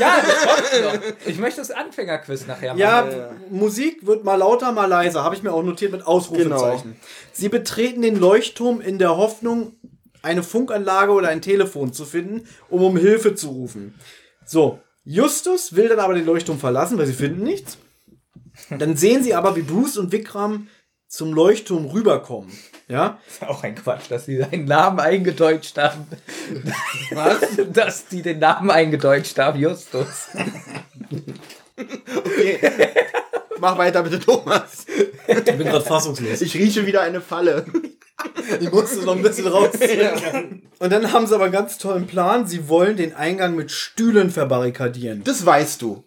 [0.00, 1.26] Ja, das kommt noch.
[1.26, 2.78] Ich möchte das Anfängerquiz nachher machen.
[2.80, 5.22] Ja, Musik wird mal lauter, mal leiser.
[5.22, 6.96] Habe ich mir auch notiert mit Ausrufezeichen.
[7.32, 9.76] Sie betreten den Leuchtturm in der Hoffnung,
[10.22, 13.94] eine Funkanlage oder ein Telefon zu finden, um um Hilfe zu rufen.
[14.44, 17.78] So, Justus will dann aber den Leuchtturm verlassen, weil sie finden nichts.
[18.68, 20.68] Dann sehen sie aber, wie Bruce und Vikram
[21.06, 22.52] zum Leuchtturm rüberkommen.
[22.88, 23.18] Ja?
[23.26, 26.06] ist auch ein Quatsch, dass sie seinen Namen eingedeutscht haben.
[27.10, 27.40] Was?
[27.72, 30.28] Dass die den Namen eingedeutscht haben, Justus.
[33.58, 34.84] Mach weiter bitte, Thomas.
[35.26, 36.42] Ich bin gerade fassungslos.
[36.42, 37.64] Ich rieche wieder eine Falle.
[38.60, 40.62] Ich musste noch ein bisschen rausziehen.
[40.78, 42.46] Und dann haben sie aber einen ganz tollen Plan.
[42.46, 45.24] Sie wollen den Eingang mit Stühlen verbarrikadieren.
[45.24, 46.04] Das weißt du.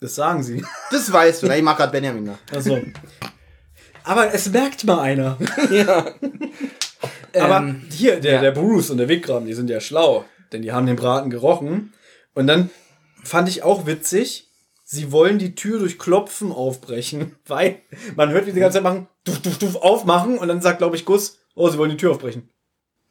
[0.00, 0.64] Das sagen sie.
[0.90, 1.50] Das weißt du.
[1.50, 2.38] Ich mach grad Benjamin nach.
[2.52, 2.78] Also.
[4.04, 5.38] Aber es merkt mal einer.
[5.70, 6.14] Ja.
[7.34, 8.40] Aber Ähm, hier, der, ja.
[8.40, 10.24] der Bruce und der Vikram, die sind ja schlau.
[10.52, 11.92] Denn die haben den Braten gerochen.
[12.34, 12.70] Und dann
[13.24, 14.48] fand ich auch witzig,
[14.84, 17.34] sie wollen die Tür durch Klopfen aufbrechen.
[17.46, 17.80] Weil
[18.14, 20.38] man hört, wie sie die ganze Zeit machen, duf, duf, duf, aufmachen.
[20.38, 22.48] Und dann sagt, glaube ich, Gus, oh, sie wollen die Tür aufbrechen.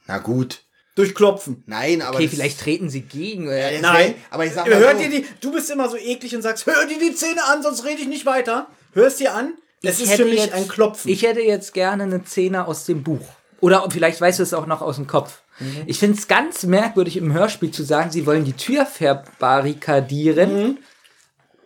[0.08, 0.62] Na gut.
[0.96, 1.62] Durch Klopfen.
[1.66, 2.16] Nein, aber.
[2.16, 3.48] Okay, das- vielleicht treten sie gegen.
[3.48, 4.08] Ja, Äh, das Nein.
[4.08, 6.42] wär- aber ich sag mal Hört so, dir die, du bist immer so eklig und
[6.42, 8.68] sagst, hör dir die Zähne an, sonst rede ich nicht weiter.
[8.94, 9.56] Hörst dir an?
[9.84, 11.12] Es Ich ist hätte für mich jetzt- ein Klopfen.
[11.12, 13.28] Ich hätte jetzt gerne eine Szene aus dem Buch.
[13.60, 15.42] Oder vielleicht weißt du es auch noch aus dem Kopf.
[15.60, 15.84] Mhm.
[15.86, 20.78] Ich finde es ganz merkwürdig im Hörspiel zu sagen, sie wollen die Tür verbarrikadieren Mhm.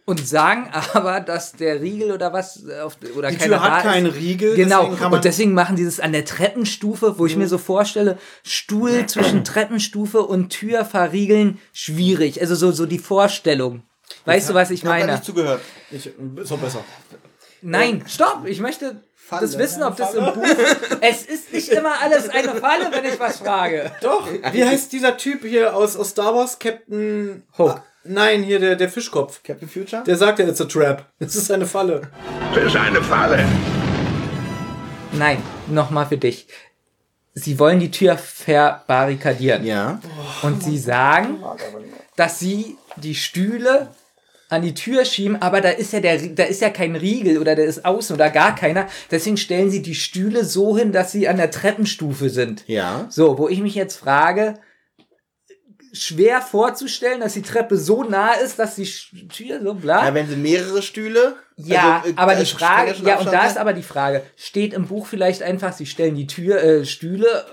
[0.09, 3.77] Und sagen aber, dass der Riegel oder was äh, auf, oder die Tür hat da
[3.77, 3.83] ist.
[3.83, 4.55] keinen Riegel.
[4.55, 5.13] Genau, deswegen kann man Mhm.
[5.17, 9.43] und deswegen machen die das an der Treppenstufe, wo ich mir so vorstelle, Stuhl zwischen
[9.43, 12.41] Treppenstufe und Tür verriegeln, schwierig.
[12.41, 13.83] Also so, so die Vorstellung.
[14.25, 15.11] Weißt du, was ich Ich hab da meine?
[15.13, 15.61] nicht zugehört.
[15.91, 16.83] ich, ist doch besser.
[17.61, 18.43] Nein, stopp!
[18.45, 19.41] Ich möchte Falle.
[19.41, 20.43] das wissen, ob das im Buch.
[21.01, 23.91] Es ist nicht immer alles eine Falle, wenn ich was frage.
[24.01, 24.27] Doch.
[24.51, 26.57] Wie heißt dieser Typ hier aus, aus Star Wars?
[26.57, 27.43] Captain.
[27.57, 27.81] Hook.
[28.05, 29.43] Nein, hier der, der Fischkopf.
[29.43, 30.03] Captain Future?
[30.05, 31.05] Der sagt ja, it's a trap.
[31.19, 32.01] Es ist eine Falle.
[32.55, 33.43] Das ist eine Falle.
[35.11, 36.47] Nein, nochmal für dich.
[37.33, 39.65] Sie wollen die Tür verbarrikadieren.
[39.65, 39.99] Ja.
[40.43, 41.43] Und sie sagen,
[42.15, 43.89] dass sie die Stühle
[44.47, 47.55] an die Tür schieben, aber da ist ja der, da ist ja kein Riegel oder
[47.55, 48.87] der ist außen oder gar keiner.
[49.11, 52.63] Deswegen stellen sie die Stühle so hin, dass sie an der Treppenstufe sind.
[52.65, 53.07] Ja.
[53.09, 54.55] So, wo ich mich jetzt frage,
[56.01, 58.87] schwer vorzustellen, dass die Treppe so nah ist, dass die
[59.27, 60.05] Tür so bla.
[60.05, 61.35] Ja, wenn sie mehrere Stühle.
[61.57, 64.23] Ja, also, äh, aber die äh, Frage, strengeren ja, und da ist aber die Frage,
[64.35, 67.45] steht im Buch vielleicht einfach, sie stellen die Tür, äh, Stühle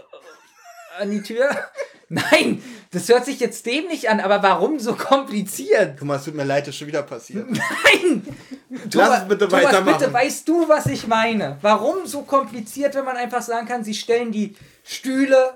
[0.99, 1.50] an die Tür?
[2.08, 5.97] Nein, das hört sich jetzt dämlich an, aber warum so kompliziert?
[5.99, 7.47] Guck mal, es tut mir leid, das ist schon wieder passiert.
[7.50, 8.23] Nein!
[8.70, 9.99] Lass Thomas, es bitte Thomas, weitermachen.
[9.99, 11.58] bitte weißt du, was ich meine?
[11.62, 15.55] Warum so kompliziert, wenn man einfach sagen kann, sie stellen die Stühle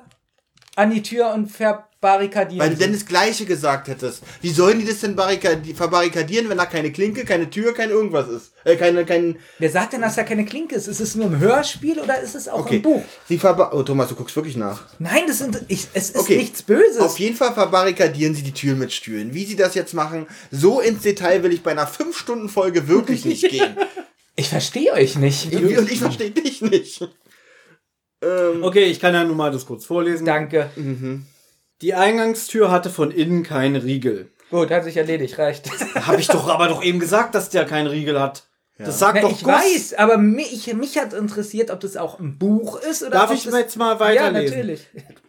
[0.80, 4.22] an die Tür und verbarrikadieren Weil du denn das Gleiche gesagt hättest.
[4.40, 8.28] Wie sollen die das denn barrikadi- verbarrikadieren, wenn da keine Klinke, keine Tür, kein irgendwas
[8.28, 8.52] ist?
[8.64, 9.36] Äh, keine, kein.
[9.58, 10.88] Wer sagt denn, dass da keine Klinke ist?
[10.88, 12.76] Ist es nur im Hörspiel oder ist es auch Okay.
[12.76, 13.02] im Buch?
[13.28, 14.84] Sie oh, Thomas, du guckst wirklich nach.
[14.98, 16.38] Nein, das sind, ich, es ist Okay.
[16.38, 17.00] nichts Böses.
[17.00, 19.34] Auf jeden Fall verbarrikadieren sie die Türen mit Stühlen.
[19.34, 23.46] Wie sie das jetzt machen, so ins Detail will ich bei einer 5-Stunden-Folge wirklich nicht
[23.50, 23.76] gehen.
[24.36, 25.52] Ich verstehe euch nicht.
[25.54, 27.06] Und ich verstehe dich nicht.
[28.22, 30.24] Ähm, Okay, ich kann ja nun mal das kurz vorlesen.
[30.26, 30.70] Danke.
[31.82, 34.30] Die Eingangstür hatte von innen keinen Riegel.
[34.50, 35.70] Gut, hat sich erledigt, reicht.
[36.06, 38.44] Habe ich doch aber doch eben gesagt, dass der keinen Riegel hat.
[38.78, 39.52] Das sagt Na, doch ich Gus.
[39.52, 43.44] weiß, aber mich, mich hat interessiert, ob das auch im Buch ist oder Darf ich
[43.44, 44.56] das jetzt mal Ja, weiterlesen?
[44.56, 44.86] natürlich.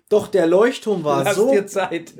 [0.07, 2.13] Doch der Leuchtturm war Lass so dir Zeit.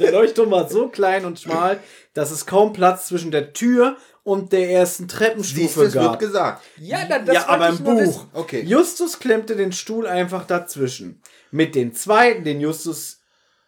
[0.00, 1.78] Der Leuchtturm war so klein und schmal,
[2.14, 6.18] dass es kaum Platz zwischen der Tür und der ersten siehst Treppenstufe wird gab.
[6.18, 6.64] gesagt.
[6.78, 8.26] Ja, dann, das ja, aber im Buch.
[8.32, 8.62] Okay.
[8.62, 11.22] Justus klemmte den Stuhl einfach dazwischen.
[11.50, 13.20] Mit den zweiten, den Justus.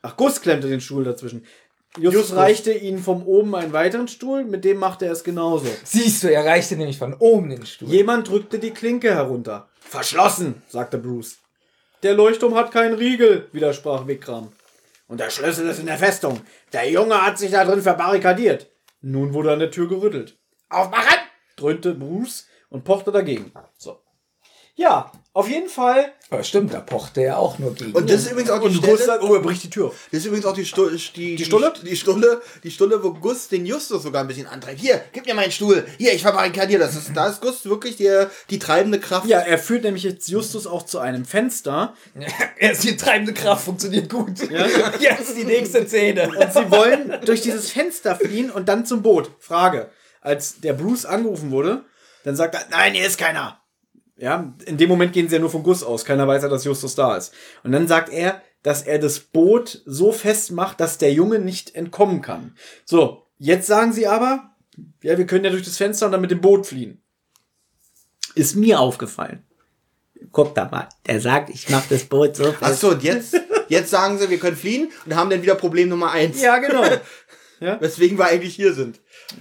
[0.03, 1.45] Ach, Gus klemmte den Stuhl dazwischen.
[1.97, 2.37] Justus, Justus.
[2.37, 5.67] reichte ihnen vom oben einen weiteren Stuhl, mit dem machte er es genauso.
[5.85, 7.89] Siehst du, er reichte nämlich von oben den Stuhl.
[7.89, 9.69] Jemand drückte die Klinke herunter.
[9.81, 11.39] Verschlossen, sagte Bruce.
[12.03, 14.53] Der Leuchtturm hat keinen Riegel, widersprach Vikram.
[15.09, 16.41] Und der Schlüssel ist in der Festung.
[16.73, 18.69] Der Junge hat sich da drin verbarrikadiert.
[19.01, 20.37] Nun wurde an der Tür gerüttelt.
[20.69, 21.27] Aufmachen!
[21.57, 23.53] dröhnte Bruce und pochte dagegen.
[23.79, 24.01] So.
[24.79, 26.13] Ja, auf jeden Fall.
[26.29, 27.93] Aber stimmt, da pochte er auch nur gegen.
[27.93, 29.91] Und das ist übrigens auch die Und Stelle, sagt, oh, er bricht die Tür.
[30.11, 31.73] Das ist übrigens auch die, Stu die, die, Stulle?
[31.83, 34.79] Die Stulle, die Stulle, wo Gus den Justus sogar ein bisschen antreibt.
[34.79, 35.87] Hier, gib mir meinen Stuhl.
[35.97, 36.95] Hier, ich verbarrikadiere das.
[36.95, 39.27] Ist, da ist Gus wirklich die, die treibende Kraft.
[39.27, 41.95] Ja, er führt nämlich jetzt Justus auch zu einem Fenster.
[42.59, 44.33] er ist die treibende Kraft, funktioniert gut.
[45.01, 46.29] Jetzt die nächste Szene.
[46.29, 49.31] Und sie wollen durch dieses Fenster fliehen und dann zum Boot.
[49.39, 49.91] Frage.
[50.27, 51.85] Als der Bruce angerufen wurde,
[52.25, 53.61] dann sagt er, nein, hier ist keiner.
[54.17, 56.05] Ja, in dem Moment gehen sie ja nur von Gus aus.
[56.05, 57.33] Keiner weiß ja, dass Justus da ist.
[57.63, 62.23] Und dann sagt er, dass er das Boot so festmacht, dass der Junge nicht entkommen
[62.23, 62.57] kann.
[62.85, 64.51] So, jetzt sagen sie aber,
[65.01, 67.01] ja, wir können ja durch das Fenster und dann mit dem Boot fliehen.
[68.35, 69.45] Ist mir aufgefallen.
[70.33, 72.59] Guck da mal, der sagt, ich mach das Boot so fest.
[72.63, 75.89] Ach so, und jetzt, jetzt sagen sie, wir können fliehen und haben dann wieder Problem
[75.89, 76.43] Nummer eins.
[76.43, 76.83] Ja, genau.
[77.81, 79.01] Weswegen wir eigentlich hier sind.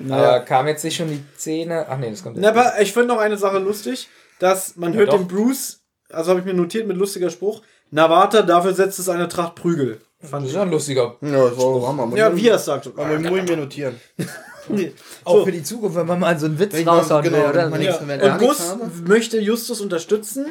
[0.10, 1.86] Aber kam jetzt nicht schon die Szene?
[1.88, 5.00] Ach nee, das kommt Na, aber ich finde noch eine Sache lustig, dass man Ja,
[5.00, 5.18] hört doch.
[5.18, 9.28] den Bruce, also habe ich mir notiert mit lustiger Spruch, Navata, dafür setzt es eine
[9.28, 10.02] Tracht Prügel.
[10.20, 11.16] Das ist ja ein lustiger.
[11.22, 12.18] Ja, das war Hammer.
[12.18, 12.88] Ja, wie er es sagt.
[12.88, 14.00] Aber wir mir notieren.
[15.24, 17.80] Auch für die Zukunft, wenn man mal so einen Witz raushauen genau, will, oder?
[17.80, 18.34] Ja.
[18.34, 20.48] Und Gus möchte Justus unterstützen,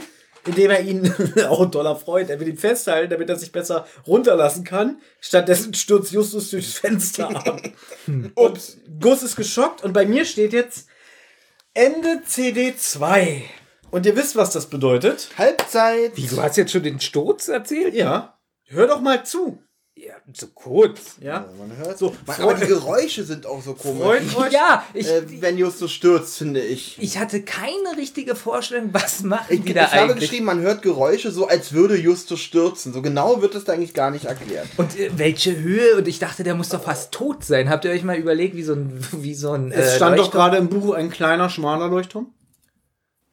[0.47, 1.14] indem er ihn,
[1.48, 5.00] auch ein toller Freund, er will ihn festhalten, damit er sich besser runterlassen kann.
[5.20, 7.62] Stattdessen stürzt Justus durchs Fenster ab.
[8.34, 10.89] und Gus ist geschockt und bei mir steht jetzt
[11.73, 13.42] Ende CD 2.
[13.90, 15.31] Und ihr wisst, was das bedeutet.
[15.39, 16.16] Halbzeit.
[16.16, 17.94] Wie, du hast jetzt schon den Sturz erzählt?
[17.94, 18.39] Ja.
[18.66, 19.63] Hör doch mal zu.
[20.07, 21.16] Ja, so kurz.
[21.20, 21.47] Ja.
[21.58, 24.02] Man hört So, Man, aber die Geräusche sind auch so komisch.
[24.33, 24.52] Freut euch.
[24.52, 26.99] Ja, ich, Äh, wenn Justus stürzt, finde ich.
[27.00, 30.20] ich hatte keine richtige Vorstellung, was machen Ich, die ich da habe eigentlich.
[30.31, 32.92] geschrieben, man hört Geräusche so, als würde Justus stürzen.
[32.92, 34.66] So genau wird es da eigentlich gar nicht erklärt.
[34.76, 35.97] Und äh, welche Höhe?
[35.97, 37.70] Und ich dachte, der muss doch fast tot sein.
[37.70, 39.73] Habt ihr euch mal überlegt, wie so ein, wie so ein.
[39.73, 40.41] Es äh, stand doch Leuchtturm?
[40.42, 42.26] gerade im Buch ein kleiner, schmaler Leuchtturm.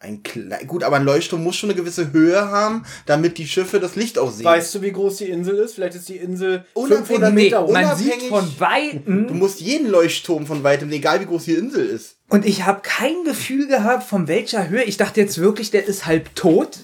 [0.03, 3.79] Ein klein, gut, aber ein Leuchtturm muss schon eine gewisse Höhe haben, damit die Schiffe
[3.79, 4.45] das Licht auch sehen.
[4.45, 5.75] Weißt du, wie groß die Insel ist?
[5.75, 7.71] Vielleicht ist die Insel Unabhängig- 500 Nee, Meter hoch.
[7.71, 9.27] man unabhängig- sieht von Weitem.
[9.27, 12.15] Du musst jeden Leuchtturm von weitem, egal wie groß die Insel ist.
[12.29, 14.83] Und ich habe kein Gefühl gehabt, von welcher Höhe.
[14.85, 16.79] Ich dachte jetzt wirklich, der ist halb tot.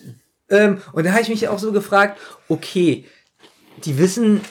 [0.51, 3.05] Ähm, und da habe ich mich auch so gefragt, okay,
[3.83, 4.41] die wissen,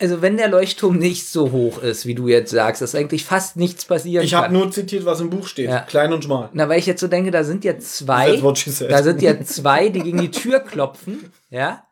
[0.00, 3.56] also wenn der Leuchtturm nicht so hoch ist, wie du jetzt sagst, dass eigentlich fast
[3.56, 4.38] nichts passieren ich kann.
[4.40, 5.80] Ich habe nur zitiert, was im Buch steht, ja.
[5.80, 6.50] klein und schmal.
[6.52, 8.40] Na, weil ich jetzt so denke, da sind ja zwei,
[8.88, 11.84] da sind ja zwei, die gegen die Tür klopfen, ja,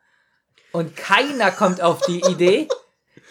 [0.71, 2.67] und keiner kommt auf die Idee,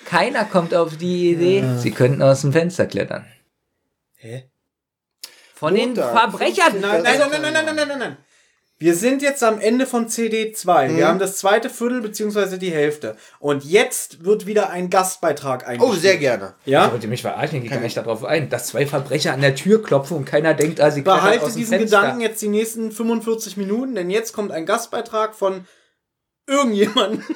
[0.06, 1.78] keiner kommt auf die Idee, ja.
[1.78, 3.26] sie könnten aus dem Fenster klettern.
[4.16, 4.48] Hä?
[5.54, 6.06] Von Montag.
[6.06, 6.80] den Verbrechern.
[6.80, 8.16] Nein, nein, nein, nein, nein, nein, nein, nein.
[8.78, 10.88] Wir sind jetzt am Ende von CD 2.
[10.88, 10.96] Mhm.
[10.96, 13.16] Wir haben das zweite Viertel beziehungsweise die Hälfte.
[13.38, 15.96] Und jetzt wird wieder ein Gastbeitrag eingespielt.
[15.96, 16.54] Oh, sehr gerne.
[16.64, 16.90] Ja?
[16.90, 17.58] Wollt ihr mich verarschen?
[17.58, 20.54] Ich gehe gar nicht darauf ein, dass zwei Verbrecher an der Tür klopfen und keiner
[20.54, 22.00] denkt, ah, sie klettern Behalte aus diesen Fenster.
[22.00, 25.66] Gedanken jetzt die nächsten 45 Minuten, denn jetzt kommt ein Gastbeitrag von
[26.46, 27.22] irgendjemandem.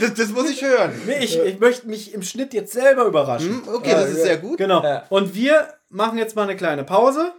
[0.00, 0.92] Das, das muss ich hören.
[1.06, 3.62] Nee, ich, ich möchte mich im Schnitt jetzt selber überraschen.
[3.64, 4.58] Hm, Okay, das ist sehr gut.
[4.58, 4.82] Genau.
[4.82, 5.04] Ja.
[5.08, 7.32] Und wir machen jetzt mal eine kleine Pause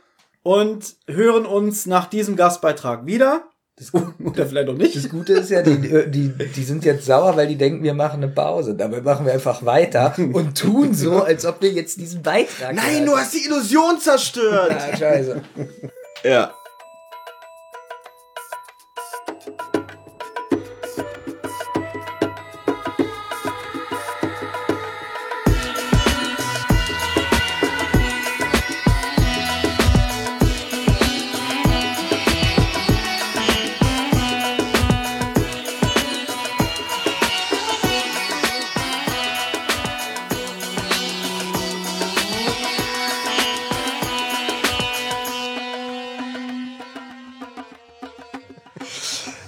[0.48, 3.50] und hören uns nach diesem Gastbeitrag wieder.
[4.24, 4.96] Oder vielleicht auch nicht.
[4.96, 8.24] Das Gute ist ja, die, die, die sind jetzt sauer, weil die denken, wir machen
[8.24, 8.74] eine Pause.
[8.74, 13.06] Dabei machen wir einfach weiter und tun so, als ob wir jetzt diesen Beitrag Nein,
[13.06, 14.72] du hast die Illusion zerstört.
[14.72, 15.42] Ah, scheiße.
[16.24, 16.54] Ja.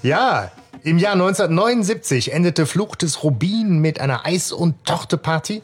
[0.09, 0.49] Ja,
[0.81, 5.61] im Jahr 1979 endete Fluch des Rubin mit einer Eis- und Torte-Party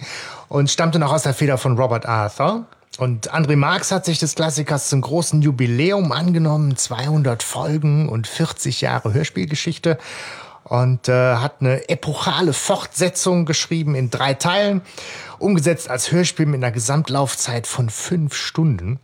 [0.50, 2.66] und stammte noch aus der Feder von Robert Arthur.
[3.00, 8.82] Und André Marx hat sich des Klassikers zum großen Jubiläum angenommen, 200 Folgen und 40
[8.82, 9.98] Jahre Hörspielgeschichte
[10.64, 14.84] und äh, hat eine epochale Fortsetzung geschrieben in drei Teilen,
[15.40, 19.00] umgesetzt als Hörspiel mit einer Gesamtlaufzeit von fünf Stunden.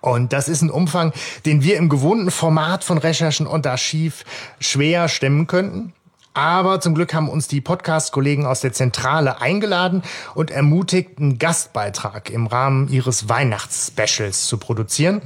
[0.00, 1.12] Und das ist ein Umfang,
[1.46, 4.24] den wir im gewohnten Format von Recherchen und Archiv
[4.58, 5.92] schwer stemmen könnten.
[6.32, 10.02] Aber zum Glück haben uns die Podcast-Kollegen aus der Zentrale eingeladen
[10.34, 15.22] und ermutigt, einen Gastbeitrag im Rahmen ihres Weihnachtsspecials zu produzieren.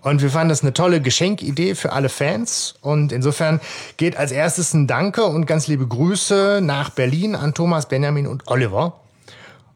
[0.00, 2.76] Und wir fanden das eine tolle Geschenkidee für alle Fans.
[2.80, 3.60] Und insofern
[3.96, 8.44] geht als erstes ein Danke und ganz liebe Grüße nach Berlin an Thomas, Benjamin und
[8.46, 9.00] Oliver.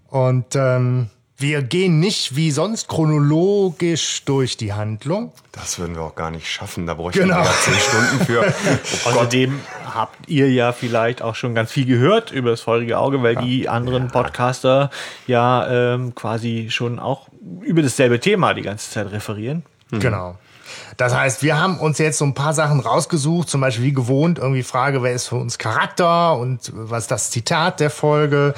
[0.09, 1.11] Und ähm,
[1.41, 5.33] wir gehen nicht wie sonst chronologisch durch die Handlung.
[5.53, 6.87] Das würden wir auch gar nicht schaffen.
[6.87, 7.37] Da bräuchten Genau.
[7.39, 8.55] wir ja zehn Stunden für.
[9.09, 9.61] Außerdem
[9.95, 13.69] habt ihr ja vielleicht auch schon ganz viel gehört über das feurige Auge, weil die
[13.69, 14.91] anderen Podcaster
[15.27, 17.29] ja ähm, quasi schon auch
[17.63, 19.65] über dasselbe Thema die ganze Zeit referieren.
[19.91, 20.37] Genau.
[20.97, 24.39] Das heißt, wir haben uns jetzt so ein paar Sachen rausgesucht, zum Beispiel wie gewohnt,
[24.39, 28.55] irgendwie Frage, wer ist für uns Charakter und was ist das Zitat der Folge.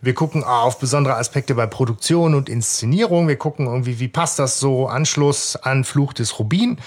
[0.00, 3.26] Wir gucken auf besondere Aspekte bei Produktion und Inszenierung.
[3.26, 6.78] Wir gucken irgendwie, wie passt das so, Anschluss an Fluch des Rubin.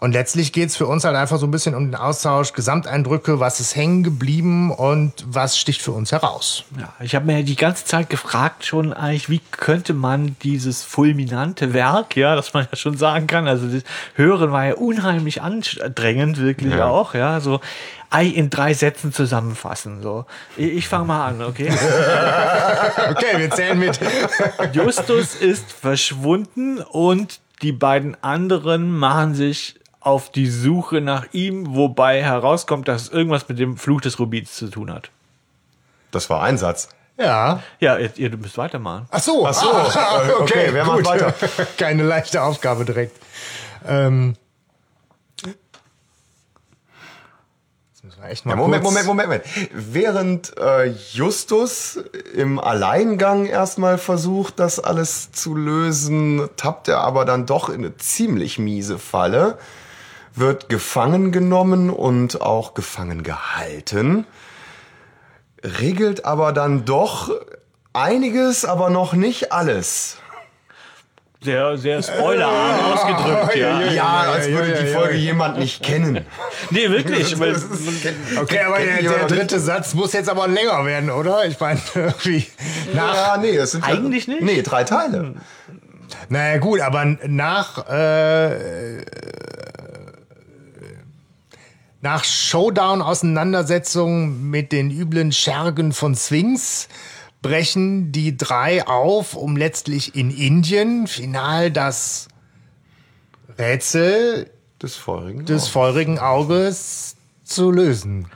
[0.00, 3.60] Und letztlich geht's für uns halt einfach so ein bisschen um den Austausch, Gesamteindrücke, was
[3.60, 6.64] ist hängen geblieben und was sticht für uns heraus.
[6.78, 11.74] Ja, ich habe mir die ganze Zeit gefragt schon eigentlich, wie könnte man dieses fulminante
[11.74, 13.82] Werk, ja, das man ja schon sagen kann, also das
[14.14, 16.86] Hören war ja unheimlich anstrengend, wirklich Ja.
[16.86, 17.60] auch, ja, so
[18.08, 20.24] ei in drei Sätzen zusammenfassen, so.
[20.56, 21.70] Ich, ich fange mal an, okay?
[23.10, 23.98] Okay, wir zählen mit.
[24.72, 32.22] Justus ist verschwunden und die beiden anderen machen sich auf die Suche nach ihm, wobei
[32.22, 35.10] herauskommt, dass es irgendwas mit dem Fluch des Rubins zu tun hat.
[36.10, 36.88] Das war ein Satz.
[37.18, 37.62] Ja.
[37.80, 39.06] Ja, ihr, ihr müsst weitermachen.
[39.10, 39.46] Ach so.
[39.46, 39.70] Ach so.
[39.70, 41.06] Ah, Äh, okay, wer macht gut.
[41.06, 41.34] weiter?
[41.78, 43.14] Keine leichte Aufgabe direkt.
[43.86, 44.36] Ähm,
[47.92, 49.44] jetzt müssen wir echt mal Ja, Moment, Moment, Moment, Moment.
[49.72, 51.98] Während äh, Justus
[52.34, 57.96] im Alleingang erstmal versucht, das alles zu lösen, tappt er aber dann doch in eine
[57.98, 59.58] ziemlich miese Falle,
[60.40, 64.26] wird gefangen genommen und auch gefangen gehalten,
[65.62, 67.30] regelt aber dann doch
[67.92, 70.16] einiges, aber noch nicht alles.
[71.42, 73.80] Sehr, sehr spoilerarm ausgedrückt, ja.
[73.80, 76.26] Ja, als würde die Folge jemand nicht kennen.
[76.68, 77.38] Nee, wirklich.
[77.40, 77.56] weil-
[78.42, 81.46] Okay, aber der, der dritte Satz muss jetzt aber länger werden, oder?
[81.46, 82.46] Ich meine, irgendwie
[82.92, 83.14] nach.
[83.14, 84.42] Ja, nee, das sind Eigentlich nicht?
[84.42, 85.34] Nee, drei Teile.
[86.28, 87.88] Naja, gut, aber nach.
[87.88, 89.00] Äh,
[92.02, 96.88] nach Showdown-Auseinandersetzung mit den üblen Schergen von Sphinx
[97.42, 102.28] brechen die drei auf, um letztlich in Indien final das
[103.58, 104.50] Rätsel
[104.82, 105.46] Des feurigen.
[105.46, 108.30] des feurigen Auges zu lösen.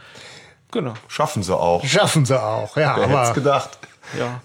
[0.71, 0.95] Genau.
[1.09, 1.85] Schaffen sie auch.
[1.85, 2.97] Schaffen sie auch, ja.
[2.97, 3.79] Wer hätte aber gedacht?
[4.19, 4.41] Ja.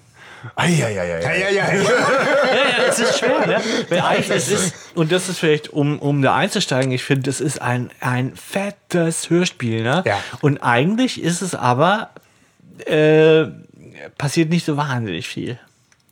[0.55, 1.21] Eieieiei.
[1.21, 1.73] ja, ja, ja.
[1.73, 3.61] ja, ja, es ist schwer, ne?
[3.89, 7.41] Weil eigentlich, es ist, und das ist vielleicht, um, um da einzusteigen, ich finde, das
[7.41, 10.03] ist ein, ein fettes Hörspiel, ne?
[10.05, 10.19] Ja.
[10.41, 12.11] Und eigentlich ist es aber,
[12.85, 13.45] äh,
[14.17, 15.59] passiert nicht so wahnsinnig viel.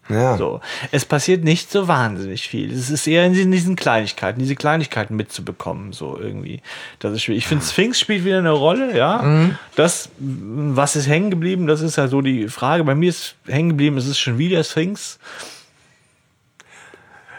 [0.10, 0.38] Ja.
[0.38, 0.62] So.
[0.92, 2.72] Es passiert nicht so wahnsinnig viel.
[2.72, 6.62] Es ist eher in diesen, diesen Kleinigkeiten, diese Kleinigkeiten mitzubekommen, so irgendwie.
[7.00, 7.44] Das ist schwierig.
[7.44, 9.50] Ich finde, Sphinx spielt wieder eine Rolle, ja.
[9.76, 12.84] Das, m, was ist hängen geblieben, das ist ja so die Frage.
[12.84, 15.20] Bei mir ist hängen geblieben, es ist schon wieder Sphinx.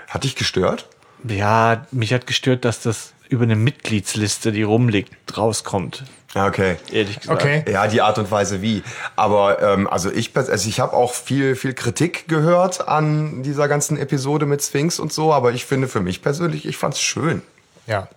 [0.09, 0.89] Hat dich gestört?
[1.29, 6.05] Ja, mich hat gestört, dass das über eine Mitgliedsliste, die rumliegt, rauskommt.
[6.35, 6.77] Ja, okay.
[6.93, 7.43] Ehrlich gesagt.
[7.43, 7.65] Okay.
[7.71, 8.83] Ja, die Art und Weise wie.
[9.17, 13.97] Aber ähm, also ich, also ich habe auch viel, viel Kritik gehört an dieser ganzen
[13.97, 17.43] Episode mit Sphinx und so, aber ich finde für mich persönlich, ich fand's schön.
[17.87, 18.09] ja.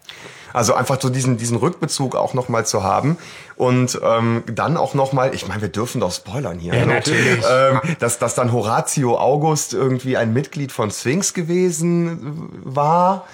[0.54, 3.18] Also einfach so diesen, diesen Rückbezug auch nochmal zu haben
[3.56, 6.74] und ähm, dann auch nochmal, ich meine, wir dürfen doch spoilern hier.
[6.74, 6.96] Ja, ne?
[6.96, 7.44] natürlich.
[7.50, 13.26] Ähm, dass, dass dann Horatio August irgendwie ein Mitglied von Sphinx gewesen war.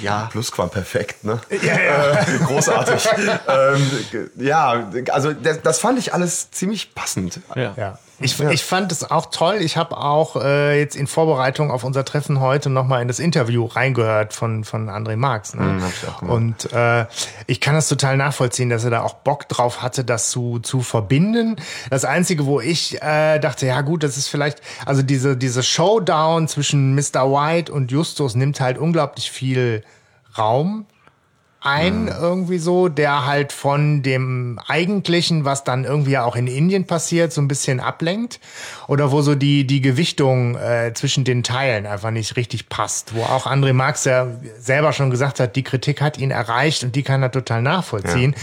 [0.00, 0.28] Ja.
[0.30, 1.40] Plusquamperfekt, ne?
[1.50, 2.12] Ja, ja.
[2.20, 3.08] Äh, großartig.
[3.48, 7.40] ähm, ja, also das, das fand ich alles ziemlich passend.
[7.54, 7.74] Ja.
[7.76, 7.98] Ja.
[8.20, 9.58] Ich, ich fand es auch toll.
[9.60, 13.66] Ich habe auch äh, jetzt in Vorbereitung auf unser Treffen heute nochmal in das Interview
[13.66, 15.54] reingehört von, von André Marx.
[15.54, 15.62] Ne?
[15.62, 16.28] Mhm, ich.
[16.28, 17.06] Und äh,
[17.46, 20.80] ich kann das total nachvollziehen, dass er da auch Bock drauf hatte, das zu, zu
[20.80, 21.56] verbinden.
[21.90, 26.48] Das Einzige, wo ich äh, dachte, ja gut, das ist vielleicht, also diese, diese Showdown
[26.48, 27.30] zwischen Mr.
[27.30, 29.84] White und Justus nimmt halt unglaublich viel
[30.36, 30.86] Raum
[31.60, 37.32] ein, irgendwie so, der halt von dem Eigentlichen, was dann irgendwie auch in Indien passiert,
[37.32, 38.38] so ein bisschen ablenkt.
[38.88, 43.14] Oder wo so die, die Gewichtung äh, zwischen den Teilen einfach nicht richtig passt.
[43.14, 44.26] Wo auch André Marx ja
[44.58, 48.34] selber schon gesagt hat, die Kritik hat ihn erreicht und die kann er total nachvollziehen,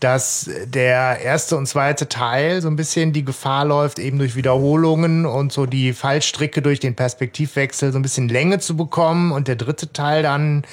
[0.00, 5.26] dass der erste und zweite Teil so ein bisschen die Gefahr läuft, eben durch Wiederholungen
[5.26, 9.54] und so die Fallstricke durch den Perspektivwechsel so ein bisschen Länge zu bekommen und der
[9.56, 10.64] dritte Teil dann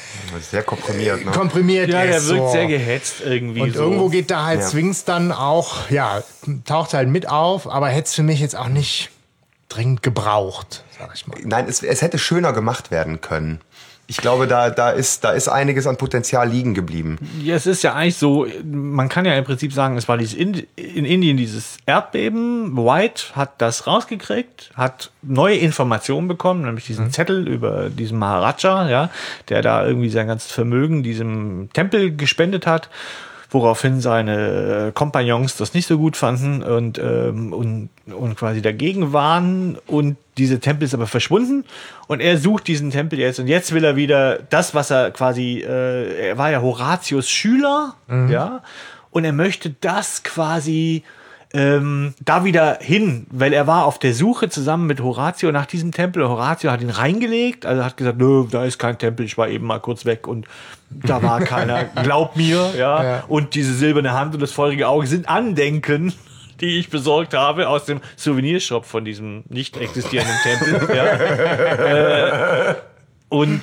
[0.42, 1.32] Sehr komprimiert, ne?
[1.32, 2.28] komprimiert Ja, der ist.
[2.28, 2.52] wirkt so.
[2.54, 3.62] sehr gehetzt irgendwie.
[3.62, 3.84] Und so.
[3.84, 4.68] irgendwo geht da halt Ja.
[4.68, 6.24] Swings dann auch, ja,
[6.66, 9.11] taucht halt mit auf, aber hätte es für mich jetzt auch nicht
[9.74, 11.38] dringend gebraucht, sag ich mal.
[11.44, 13.60] Nein, es, es hätte schöner gemacht werden können.
[14.12, 17.18] Ich glaube, da, da, ist, da ist einiges an Potenzial liegen geblieben.
[17.42, 20.34] Ja, es ist ja eigentlich so, man kann ja im Prinzip sagen, es war dieses
[20.34, 22.76] Ind in Indien dieses Erdbeben.
[22.76, 29.10] White hat das rausgekriegt, hat neue Informationen bekommen, nämlich diesen Zettel über diesen Maharaja, ja,
[29.48, 32.90] der da irgendwie sein ganzes Vermögen diesem Tempel gespendet hat.
[33.52, 39.14] Woraufhin seine äh, Kompagnons das nicht so gut fanden und, ähm, und, und quasi dagegen
[39.14, 39.78] waren.
[39.88, 41.66] Und diese Tempel ist aber verschwunden.
[42.08, 43.40] Und er sucht diesen Tempel jetzt.
[43.40, 47.96] Und jetzt will er wieder das, was er quasi, äh, er war ja Horatius Schüler,
[48.30, 48.64] ja.
[49.12, 51.04] Und er möchte das quasi
[51.54, 55.92] ähm, da wieder hin, weil er war auf der Suche zusammen mit Horatio nach diesem
[55.92, 56.28] Tempel.
[56.28, 59.66] Horatio hat ihn reingelegt, also hat gesagt, nö, da ist kein Tempel, ich war eben
[59.66, 60.48] mal kurz weg und
[60.90, 63.04] da war keiner, glaub mir, ja.
[63.04, 63.24] Ja.
[63.28, 66.14] Und diese silberne Hand und das feurige Auge sind Andenken,
[66.62, 70.88] die ich besorgt habe aus dem Souvenirshop von diesem nicht existierenden Tempel.
[70.96, 71.06] Ja.
[72.72, 72.76] Äh,
[73.30, 73.62] und,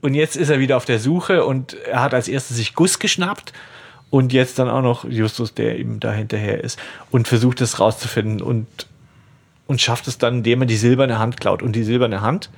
[0.00, 2.98] und jetzt ist er wieder auf der Suche und er hat als erstes sich Guss
[2.98, 3.52] geschnappt
[4.10, 6.78] und jetzt dann auch noch Justus, der ihm da hinterher ist
[7.10, 8.66] und versucht es rauszufinden und,
[9.66, 11.62] und schafft es dann, indem er die silberne Hand klaut.
[11.62, 12.50] Und die silberne Hand,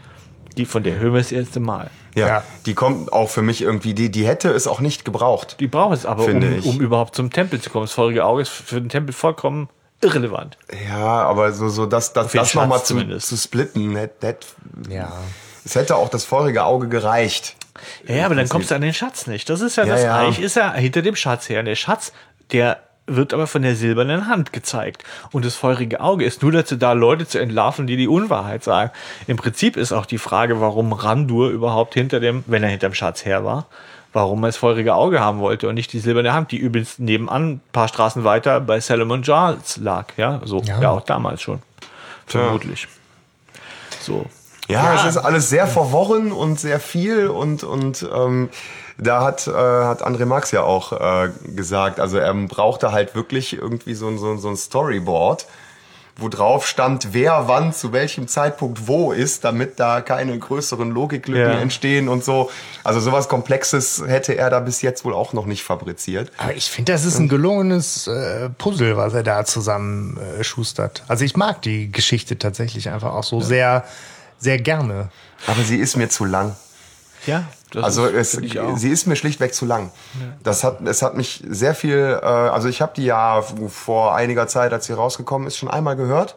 [0.56, 1.90] die von der hören wir das erste Mal.
[2.14, 5.56] Ja, die kommt auch für mich irgendwie, die, die hätte es auch nicht gebraucht.
[5.60, 7.84] Die braucht es aber, um, um überhaupt zum Tempel zu kommen.
[7.84, 9.68] Das feurige Auge ist für den Tempel vollkommen
[10.02, 10.58] irrelevant.
[10.89, 13.28] Ja, aber so, so das, das, das nochmal zu, zumindest.
[13.28, 14.36] zu splitten, hätte,
[14.89, 15.12] Ja.
[15.65, 17.57] Es hätte auch das feurige Auge gereicht.
[18.07, 19.49] Ja, ja aber dann kommst du an den Schatz nicht.
[19.49, 20.18] Das ist ja, Ja, das ja.
[20.18, 21.60] Eich ist ja hinter dem Schatz her.
[21.60, 22.12] Und der Schatz,
[22.52, 25.02] der wird aber von der silbernen Hand gezeigt.
[25.32, 28.91] Und das feurige Auge ist nur dazu da, Leute zu entlarven, die die Unwahrheit sagen.
[29.26, 32.94] Im Prinzip ist auch die Frage, warum Randur überhaupt hinter dem, wenn er hinter dem
[32.94, 33.66] Schatz her war,
[34.12, 37.55] warum er das feurige Auge haben wollte und nicht die silberne Hand, die übrigens nebenan,
[37.55, 40.07] ein paar Straßen weiter bei Salomon Giles lag.
[40.16, 40.91] Ja, so, ja, Ja.
[40.91, 41.60] auch damals schon.
[42.26, 42.86] Vermutlich.
[44.00, 44.26] So.
[44.73, 48.49] Ja, es ist alles sehr verworren und sehr viel und, und ähm,
[48.99, 53.55] da hat, äh, hat André Marx ja auch äh, gesagt, also er brauchte halt wirklich
[53.55, 55.47] irgendwie so, ein- so, ein- so ein Storyboard,
[56.17, 61.52] wo drauf stand, wer wann zu welchem Zeitpunkt wo ist, damit da keine größeren Logiklücken
[61.55, 61.59] Ja.
[61.59, 62.51] entstehen und so.
[62.84, 66.31] Also sowas Komplexes hätte er da bis jetzt wohl auch noch nicht fabriziert.
[66.36, 71.02] Aber ich finde, das ist ein gelungenes äh, Puzzle, was er da zusammen äh, schustert.
[71.09, 73.83] Also ich mag die Geschichte tatsächlich einfach auch so sehr,
[74.42, 75.08] sehr gerne.
[75.46, 76.54] Aber sie ist mir zu lang.
[77.26, 78.76] Ja, das also ist- es, finde ich auch.
[78.76, 79.90] sie ist mir schlichtweg zu lang.
[80.42, 84.48] Das hat, es hat mich sehr viel, äh, also ich habe die ja vor einiger
[84.48, 86.34] Zeit, als sie rausgekommen ist, schon einmal gehört.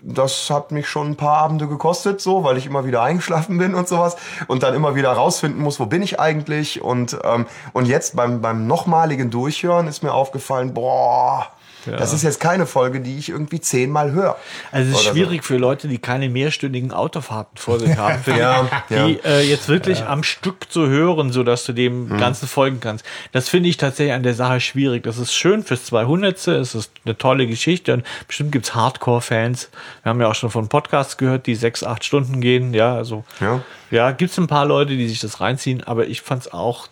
[0.00, 3.74] Das hat mich schon ein paar Abende gekostet, so, weil ich immer wieder eingeschlafen bin
[3.74, 7.86] und sowas und dann immer wieder rausfinden muss, wo bin ich eigentlich und ähm, und
[7.86, 11.46] jetzt beim beim nochmaligen Durchhören ist mir aufgefallen, boah,
[11.86, 14.36] das ist jetzt keine Folge, die ich irgendwie zehnmal höre.
[14.72, 15.10] Also es ist Oder so.
[15.16, 19.06] schwierig für Leute, die keine mehrstündigen Autofahrten vor sich haben, Ja, ja.
[19.06, 22.18] die äh, jetzt wirklich am Stück zu hören, so dass du dem Mhm.
[22.18, 23.04] Ganzen folgen kannst.
[23.32, 25.02] Das finde ich tatsächlich an der Sache schwierig.
[25.04, 26.46] Das ist schön fürs 200.
[26.48, 29.70] Es ist eine tolle Geschichte und bestimmt gibt's Hardcore-Fans.
[30.02, 32.74] Wir haben ja auch schon von Podcasts gehört, die sechs, acht Stunden gehen.
[32.74, 33.60] Ja, also Ja.
[33.90, 36.90] ja, gibt's ein paar Leute, die sich das reinziehen, aber ich fand's auch äh,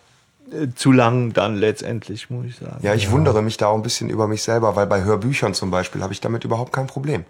[0.75, 2.77] zu lang dann letztendlich, muss ich sagen.
[2.81, 5.71] Ja, ich wundere mich da auch ein bisschen über mich selber, weil bei Hörbüchern zum
[5.71, 7.25] Beispiel habe ich damit überhaupt kein Problem.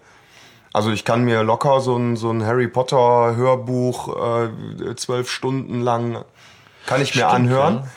[0.72, 4.16] Also ich kann mir locker so ein, so ein Harry Potter Hörbuch
[4.46, 6.24] äh, zwölf Stunden lang
[6.86, 7.74] kann ich mir Stimmt, anhören.
[7.76, 7.88] ja.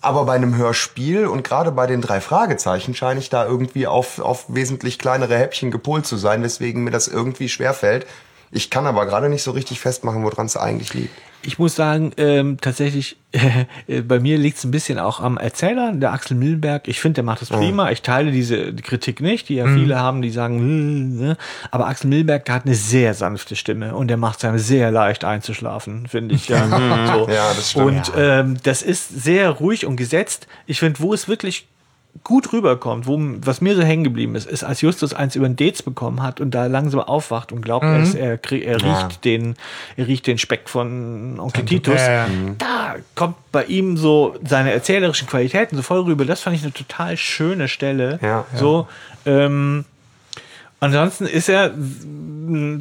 [0.00, 4.18] Aber bei einem Hörspiel und gerade bei den drei Fragezeichen scheine ich da irgendwie auf,
[4.18, 8.06] auf wesentlich kleinere Häppchen gepolt zu sein, weswegen mir das irgendwie schwerfällt.
[8.50, 11.14] Ich kann aber gerade nicht so richtig festmachen, woran es eigentlich liegt.
[11.42, 13.16] Ich muss sagen, ähm, tatsächlich,
[13.86, 16.88] äh, bei mir liegt es ein bisschen auch am Erzähler, der Axel Millenberg.
[16.88, 17.90] Ich finde, der macht das prima.
[17.90, 19.78] Ich teile diese Kritik nicht, die ja Mhm.
[19.78, 21.36] viele haben, die sagen, "Hm, ne?"
[21.70, 24.90] aber Axel Millenberg, der hat eine sehr sanfte Stimme und der macht es einem sehr
[24.90, 26.48] leicht einzuschlafen, finde ich.
[26.48, 26.66] Ja,
[27.14, 27.28] so.
[27.30, 27.84] Ja, das stimmt.
[27.86, 30.48] Und ähm, das ist sehr ruhig und gesetzt.
[30.66, 31.66] Ich finde, wo es wirklich
[32.24, 35.56] gut rüberkommt, wo, was mir so hängen geblieben ist, ist, als Justus eins über den
[35.56, 39.02] Dates bekommen hat und da langsam aufwacht und glaubt, er, ist, er, krieg, er, Ja.
[39.06, 39.54] riecht den,
[39.96, 41.94] er riecht den Speck von Onkel Titus.
[42.00, 42.28] Ja, ja.
[42.58, 46.24] Da kommt bei ihm so seine erzählerischen Qualitäten so voll rüber.
[46.24, 48.18] Das fand ich eine total schöne Stelle.
[48.20, 48.44] Ja.
[48.54, 48.88] So,
[49.24, 49.84] ähm,
[50.80, 51.72] ansonsten ist er,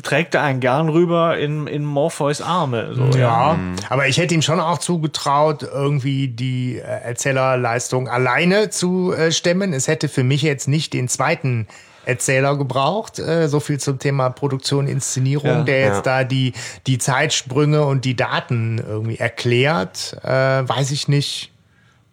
[0.03, 2.93] trägt er einen gern rüber in, in Morpheus Arme.
[2.95, 3.57] So, Ja,
[3.89, 9.73] aber ich hätte ihm schon auch zugetraut, irgendwie die äh, Erzählerleistung alleine zu äh, stemmen.
[9.73, 11.67] Es hätte für mich jetzt nicht den zweiten
[12.05, 13.19] Erzähler gebraucht.
[13.19, 15.63] Äh, so viel zum Thema Produktion, Inszenierung, Ja.
[15.63, 16.21] der jetzt Ja.
[16.21, 16.53] da die,
[16.87, 20.15] die Zeitsprünge und die Daten irgendwie erklärt.
[20.23, 21.51] Äh, weiß ich nicht.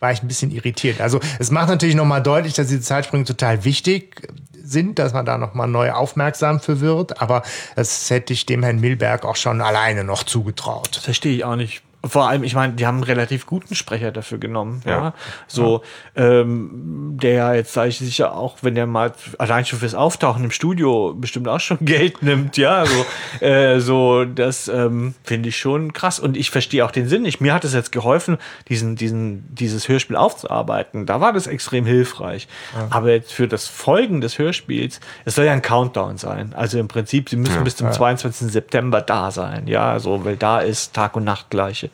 [0.04, 1.00] War ich ein bisschen irritiert.
[1.00, 4.28] Also es macht natürlich nochmal deutlich, dass diese Zeitsprünge total wichtig
[4.62, 7.22] sind, dass man da nochmal neu aufmerksam für wird.
[7.22, 7.42] Aber
[7.74, 10.96] das hätte ich dem Herrn Milberg auch schon alleine noch zugetraut.
[10.96, 11.82] Verstehe ich auch nicht.
[12.06, 14.82] Vor allem, ich meine, die haben einen relativ guten Sprecher dafür genommen.
[14.84, 14.90] Ja.
[14.90, 15.14] Ja.
[15.46, 15.82] So,
[16.16, 20.50] ähm, der jetzt, sage ich sicher, auch wenn der mal allein schon fürs Auftauchen im
[20.50, 25.92] Studio bestimmt auch schon Geld nimmt, ja, so, äh, so das ähm, finde ich schon
[25.92, 26.20] krass.
[26.20, 27.40] Und ich verstehe auch den Sinn nicht.
[27.40, 31.06] Mir hat es jetzt geholfen, diesen, diesen, dieses Hörspiel aufzuarbeiten.
[31.06, 32.48] Da war das extrem hilfreich.
[32.90, 36.52] Aber jetzt für das Folgen des Hörspiels, es soll ja ein Countdown sein.
[36.54, 38.52] Also im Prinzip, sie müssen bis zum 22.
[38.52, 41.90] September da sein, ja, so, weil da ist Tag und Nacht gleiche.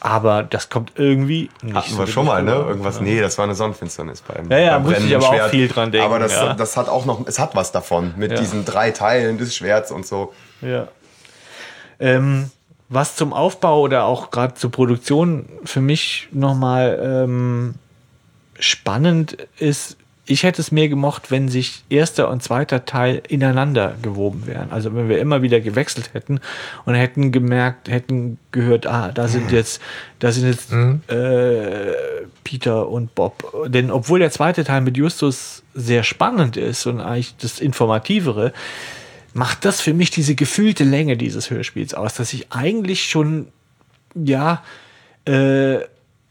[0.00, 2.52] Aber das kommt irgendwie nicht Hatten so wir schon mal, ne?
[2.52, 5.68] Irgendwas, nee, das war eine Sonnenfinsternis beim, Ja, ja, beim musste ich aber auch viel
[5.68, 6.54] dran denken, Aber das, ja.
[6.54, 8.38] das hat auch noch, es hat was davon mit Ja.
[8.38, 10.32] diesen drei Teilen des Schwerts und so.
[10.62, 10.88] Ja.
[11.98, 12.50] Ähm,
[12.88, 17.74] was zum Aufbau oder auch gerade zur Produktion für mich nochmal ähm,
[18.58, 19.96] spannend ist,
[20.30, 24.70] ich hätte es mehr gemocht, wenn sich erster und zweiter Teil ineinander gewoben wären.
[24.70, 26.38] Also wenn wir immer wieder gewechselt hätten
[26.84, 29.82] und hätten gemerkt, hätten gehört, ah, da sind jetzt,
[30.20, 31.94] da sind jetzt äh,
[32.44, 33.52] Peter und Bob.
[33.66, 38.52] Denn obwohl der zweite Teil mit Justus sehr spannend ist und eigentlich das Informativere,
[39.34, 43.48] macht das für mich diese gefühlte Länge dieses Hörspiels aus, dass ich eigentlich schon,
[44.14, 44.62] ja,
[45.24, 45.80] äh,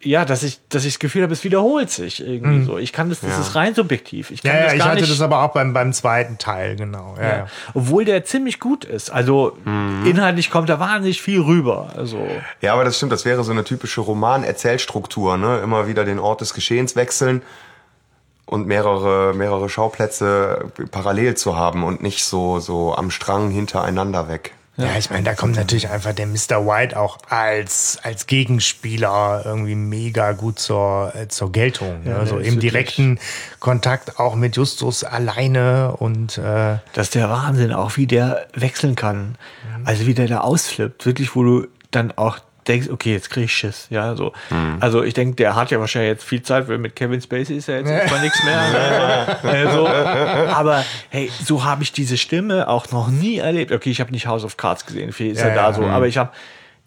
[0.01, 2.65] ja, dass ich, dass ich das Gefühl habe, es wiederholt sich irgendwie Mhm.
[2.65, 2.77] so.
[2.77, 3.39] Ich kann das, das Ja.
[3.41, 4.31] ist rein subjektiv.
[4.31, 6.37] Ich kann Ja, ja, das ich gar hatte nicht, das aber auch beim, beim zweiten
[6.37, 7.15] Teil, genau.
[7.17, 7.37] Ja, ja.
[7.39, 7.47] ja.
[7.73, 9.09] Obwohl der ziemlich gut ist.
[9.09, 9.57] Also
[10.05, 11.89] inhaltlich kommt da wahnsinnig viel rüber.
[11.97, 12.25] Also
[12.61, 15.59] Ja, aber das stimmt, das wäre so eine typische Roman-Erzählstruktur, ne?
[15.59, 17.41] Immer wieder den Ort des Geschehens wechseln
[18.45, 24.53] und mehrere, mehrere Schauplätze parallel zu haben und nicht so, so am Strang hintereinander weg.
[24.79, 26.65] Ja, ich meine, da kommt natürlich einfach der Mr.
[26.65, 32.01] White auch als, als Gegenspieler irgendwie mega gut zur, äh, zur Geltung.
[32.05, 32.27] Ja, ne?
[32.27, 33.19] So der ist im direkten
[33.59, 38.95] Kontakt auch mit Justus alleine und äh, Das ist der Wahnsinn, auch wie der wechseln
[38.95, 39.35] kann.
[39.83, 43.53] Also wie der da ausflippt, wirklich, wo du dann auch denkst, okay, jetzt krieg ich
[43.53, 43.87] Schiss.
[43.89, 44.31] Ja, so.
[44.79, 47.67] Also ich denke, der hat ja wahrscheinlich jetzt viel Zeit, weil mit Kevin Spacey ist
[47.67, 48.61] ja jetzt erstmal nichts mehr.
[48.69, 49.37] Ne?
[49.49, 49.87] Äh, so.
[49.87, 53.71] Aber hey, so habe ich diese Stimme auch noch nie erlebt.
[53.71, 55.73] Okay, ich habe nicht House of Cards gesehen, viel ist ja, Ja, da ja.
[55.73, 55.89] so, Mhm.
[55.89, 56.29] aber ich habe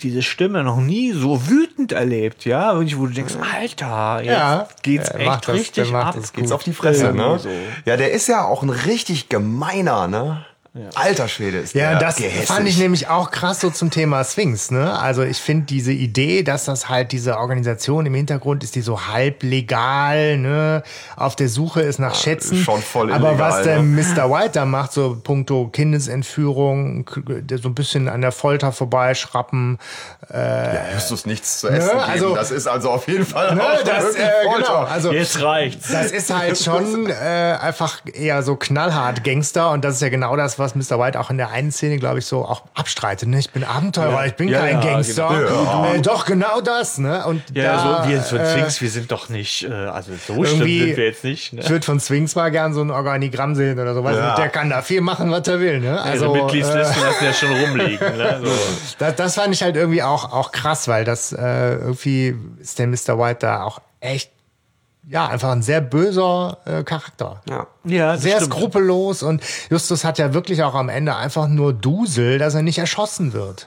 [0.01, 4.69] diese Stimme noch nie so wütend erlebt, ja, Wirklich, wo du denkst, Alter, jetzt Ja.
[4.83, 6.15] geht's Er echt macht das- richtig ab.
[6.17, 7.39] das geht's auf die Fresse, Irgendwie ne?
[7.39, 7.49] So.
[7.85, 10.45] Ja, der ist ja auch ein richtig gemeiner, ne?
[10.95, 12.47] Alter Schwede ist Ja, der das gehässig.
[12.47, 14.71] fand ich nämlich auch krass so zum Thema Sphinx.
[14.71, 14.99] Ne?
[14.99, 19.07] Also ich finde diese Idee, dass das halt diese Organisation im Hintergrund ist, die so
[19.09, 20.83] halb legal ne,
[21.15, 22.57] auf der Suche ist nach Schätzen.
[22.57, 24.03] schon voll Aber illegal, was der ne?
[24.03, 24.31] Mr.
[24.31, 27.05] White da macht, so puncto Kindesentführung,
[27.61, 29.79] so ein bisschen an der Folter vorbeischrappen.
[30.33, 32.01] Äh, Ja, Justus nichts zu Ne, essen geben.
[32.01, 34.57] also- das ist also auf jeden Fall Ne, auch das, äh, Folter.
[34.67, 35.93] genau, also Jetzt reicht's.
[35.93, 37.13] Das ist halt schon äh,
[37.61, 40.99] einfach eher so knallhart Gangster und das ist ja genau das, was Mr.
[40.99, 43.29] White auch in der einen Szene, glaube ich, so auch abstreitet.
[43.29, 43.39] Ne?
[43.39, 44.25] Ich bin Abenteurer, Ja.
[44.27, 45.29] ich bin Ja, kein Gangster.
[45.29, 45.93] genau.
[45.95, 46.99] Äh, doch, genau das.
[46.99, 47.25] Ne?
[47.27, 50.35] Und Ja, da, so wir von äh, Sphinx, wir sind doch nicht, äh, also so
[50.45, 51.53] schlimm sind wir jetzt nicht.
[51.53, 51.61] Ne?
[51.63, 54.03] Ich würde von Sphinx mal gern so ein Organigramm sehen oder so.
[54.05, 54.37] Weiß Ja.
[54.37, 55.81] der kann da viel machen, was er will.
[55.81, 56.01] Ne?
[56.01, 58.17] Also, Also, Mitgliedslisten äh, lassen ja schon rumliegen.
[58.17, 58.41] Ne?
[58.45, 58.51] So.
[58.99, 62.87] das, das fand ich halt irgendwie auch, auch krass, weil das äh, irgendwie ist der
[62.87, 63.19] Mr.
[63.19, 64.31] White da auch echt,
[65.09, 67.41] ja, einfach ein sehr böser äh, Charakter.
[67.49, 67.67] Ja.
[67.85, 68.55] Ja, das sehr stimmt.
[68.55, 72.79] skrupellos und Justus hat ja wirklich auch am Ende einfach nur Dusel, dass er nicht
[72.79, 73.67] erschossen wird.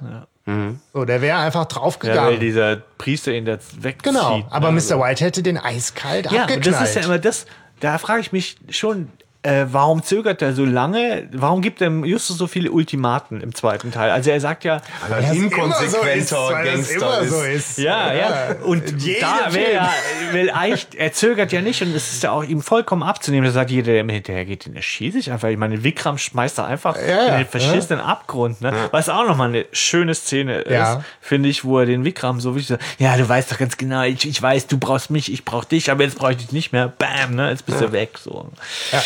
[0.93, 2.39] So, der wäre einfach Ja, weil draufgegangen.
[2.39, 4.13] dieser Priester ihn jetzt wegzieht.
[4.13, 4.79] genau, aber ne?
[4.79, 4.99] Mr.
[5.01, 6.67] White hätte den eiskalt Ja, abgeknallt.
[6.67, 7.47] und das ist ja immer das,
[7.79, 9.09] da frage ich mich schon,
[9.45, 11.27] äh, warum zögert er so lange?
[11.31, 14.09] Warum gibt er Justus so viele Ultimaten im zweiten Teil?
[14.11, 17.29] Also er sagt ja, Weil er ein inkonsequenter Gangster ist.
[17.31, 17.77] so ist.
[17.77, 18.55] Ja, ja.
[18.63, 19.85] Und In jedem da wäre ja,
[20.19, 20.33] Film.
[20.33, 23.45] weil eigentlich, er zögert ja nicht und es ist ja auch ihm vollkommen abzunehmen.
[23.45, 25.49] Da sagt jeder, der ihm hinterher geht, den erschieße ich einfach.
[25.49, 27.25] Ich meine, Vikram schmeißt er einfach Ja, ja.
[27.33, 28.61] in den verschissenen Abgrund.
[28.61, 28.73] Ne?
[28.91, 30.95] Was auch nochmal eine schöne Szene Ja.
[30.95, 33.77] ist, finde ich, wo er den Vikram so wichtig sagt, ja, du weißt doch ganz
[33.77, 36.51] genau, ich, ich weiß, du brauchst mich, ich brauch dich, aber jetzt brauche ich dich
[36.51, 36.87] nicht mehr.
[36.97, 37.49] Bam, ne?
[37.51, 37.87] Jetzt bist Ja.
[37.87, 38.17] du weg.
[38.17, 38.49] So.
[38.91, 39.03] Ja.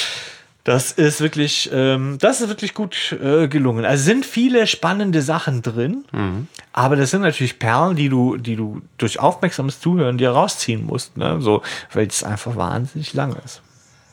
[0.69, 3.85] Das ist wirklich, ähm, das ist wirklich gut äh, gelungen.
[3.85, 6.06] Also sind viele spannende Sachen drin,
[6.73, 11.17] aber das sind natürlich Perlen, die du, die du durch aufmerksames Zuhören dir rausziehen musst,
[11.17, 11.41] ne?
[11.41, 13.64] So, weil es einfach wahnsinnig lang ist.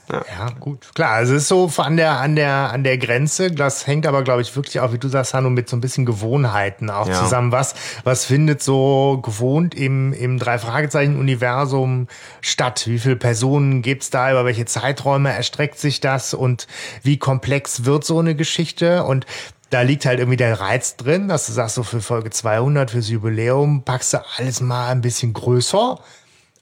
[0.08, 0.94] Ja, gut.
[0.94, 3.50] Klar, also es ist so an der, an der, an der Grenze.
[3.50, 6.06] Das hängt aber, glaube ich, wirklich auch, wie du sagst, Hanno, mit so ein bisschen
[6.06, 7.14] Gewohnheiten auch Ja.
[7.14, 7.50] zusammen.
[7.52, 12.08] Was, was findet so gewohnt im, im Drei-Fragezeichen-Universum
[12.40, 12.84] statt?
[12.86, 14.30] Wie viele Personen gibt's da?
[14.30, 16.34] Über welche Zeiträume erstreckt sich das?
[16.34, 16.66] Und
[17.02, 19.04] wie komplex wird so eine Geschichte?
[19.04, 19.26] Und
[19.70, 23.08] da liegt halt irgendwie der Reiz drin, dass du sagst, so für Folge 200, fürs
[23.08, 25.98] Jubiläum, packst du alles mal ein bisschen größer.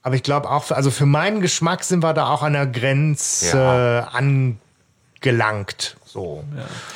[0.05, 2.66] Aber ich glaube auch, für, also für meinen Geschmack sind wir da auch an der
[2.66, 4.08] Grenze Ja.
[4.12, 5.97] angelangt.
[6.05, 6.44] So.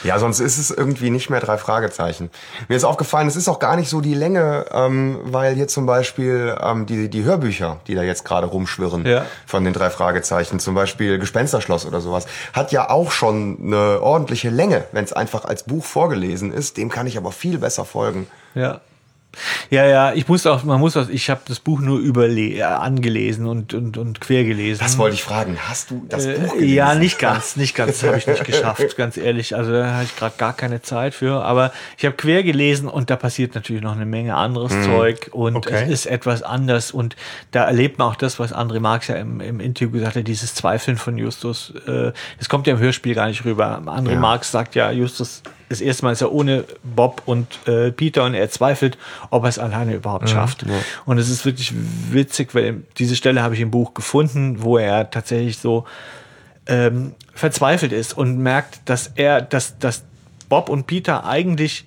[0.05, 2.31] Ja, sonst ist es irgendwie nicht mehr drei Fragezeichen.
[2.69, 5.87] Mir ist aufgefallen, es ist auch gar nicht so die Länge, ähm, weil hier zum
[5.87, 9.25] Beispiel ähm, die, die Hörbücher, die da jetzt gerade rumschwirren Ja.
[9.45, 14.51] von den drei Fragezeichen, zum Beispiel Gespensterschloss oder sowas, hat ja auch schon eine ordentliche
[14.51, 16.77] Länge, wenn es einfach als Buch vorgelesen ist.
[16.77, 18.29] Dem kann ich aber viel besser folgen.
[18.55, 18.81] Ja.
[19.71, 22.63] Ja, ja, ich muss auch, man muss auch, ich habe das Buch nur überle äh,
[22.63, 24.81] angelesen und, und, und quer gelesen.
[24.83, 25.57] Das wollte ich fragen.
[25.69, 26.75] Hast du das Buch Äh, gelesen?
[26.75, 29.55] ja, nicht ganz, nicht ganz, habe ich nicht geschafft, ganz ehrlich.
[29.55, 31.45] Also da habe ich gerade gar keine Zeit für.
[31.45, 34.85] Aber ich habe quer gelesen und da passiert natürlich noch eine Menge anderes Mhm.
[34.85, 35.83] Zeug und Okay.
[35.85, 37.15] es ist etwas anders und
[37.53, 40.55] da erlebt man auch das, was André Marx ja im, im Interview gesagt hat, dieses
[40.55, 41.73] Zweifeln von Justus.
[41.87, 43.83] Äh, das kommt ja im Hörspiel gar nicht rüber.
[43.87, 44.19] André Ja.
[44.19, 48.35] Marx sagt ja, Justus das erste Mal ist er ohne Bob und äh, Peter und
[48.35, 48.97] er zweifelt,
[49.31, 50.63] ob er es alleine überhaupt schafft.
[50.63, 50.75] Ja.
[51.05, 51.73] Und es ist wirklich
[52.11, 55.85] witzig, weil diese Stelle habe ich im Buch gefunden, wo er tatsächlich so
[56.67, 60.05] ähm, verzweifelt ist und merkt, dass er, dass, dass
[60.49, 61.85] Bob und Peter eigentlich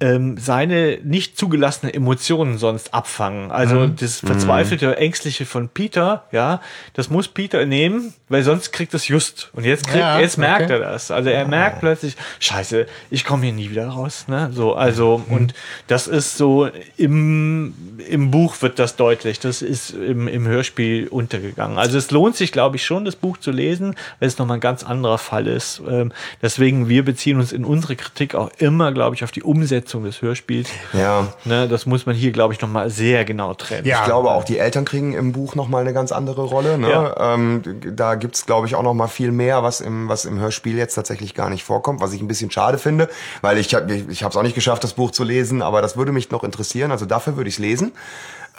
[0.00, 3.50] ähm, seine nicht zugelassenen Emotionen sonst abfangen.
[3.52, 3.96] Also Mhm.
[3.96, 6.60] das verzweifelte, ängstliche von Peter, ja,
[6.94, 9.50] das muss Peter nehmen, weil sonst kriegt es just.
[9.54, 10.74] Und jetzt kriegt, Ja, jetzt merkt okay.
[10.74, 11.10] er das.
[11.10, 14.24] Also er merkt plötzlich, Scheiße, ich komme hier nie wieder raus.
[14.26, 14.50] Ne?
[14.52, 15.54] So, also und
[15.86, 17.74] das ist so im
[18.08, 19.38] im Buch wird das deutlich.
[19.40, 21.78] Das ist im, im Hörspiel untergegangen.
[21.78, 24.60] Also es lohnt sich, glaube ich, schon, das Buch zu lesen, weil es nochmal ein
[24.60, 25.80] ganz anderer Fall ist.
[25.88, 29.83] Ähm, deswegen, wir beziehen uns in unsere Kritik auch immer, glaube ich, auf die Umsetzung
[29.84, 30.68] des Hörspiels.
[30.92, 31.28] Ja.
[31.44, 33.86] Ne, das muss man hier, glaube ich, nochmal sehr genau trennen.
[33.86, 36.78] Ich glaube auch, die Eltern kriegen im Buch nochmal eine ganz andere Rolle.
[36.78, 36.90] Ne?
[36.90, 37.34] Ja.
[37.34, 37.62] Ähm,
[37.94, 41.34] da gibt's glaube ich, auch nochmal viel mehr, was im, was im Hörspiel jetzt tatsächlich
[41.34, 43.08] gar nicht vorkommt, was ich ein bisschen schade finde,
[43.42, 45.82] weil ich habe ich, ich habe es auch nicht geschafft, das Buch zu lesen, aber
[45.82, 46.90] das würde mich noch interessieren.
[46.90, 47.92] Also dafür würde ich es lesen.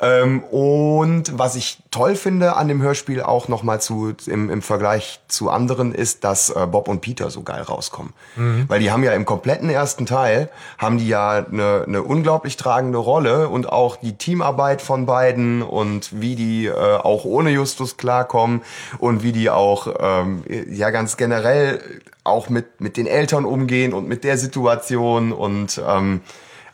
[0.01, 5.21] Ähm, und was ich toll finde an dem Hörspiel auch nochmal zu im, im Vergleich
[5.29, 8.11] zu anderen ist, dass äh, Bob und Peter so geil rauskommen.
[8.35, 8.65] Mhm.
[8.67, 12.97] Weil die haben ja im kompletten ersten Teil, haben die ja eine, eine unglaublich tragende
[12.97, 18.63] Rolle und auch die Teamarbeit von beiden und wie die äh, auch ohne Justus klarkommen
[18.99, 21.79] und wie die auch ähm, ja ganz generell
[22.25, 26.21] auch mit, mit den Eltern umgehen und mit der Situation und ähm,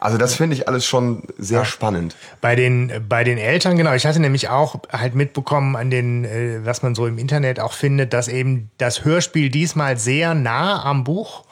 [0.01, 2.15] also das finde ich alles schon sehr spannend.
[2.41, 3.93] Bei den, bei den Eltern, genau.
[3.93, 7.73] Ich hatte nämlich auch halt mitbekommen an den, äh, was man so im Internet auch
[7.73, 11.43] findet, dass eben das Hörspiel diesmal sehr nah am Buch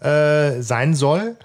[0.00, 1.36] äh, sein soll.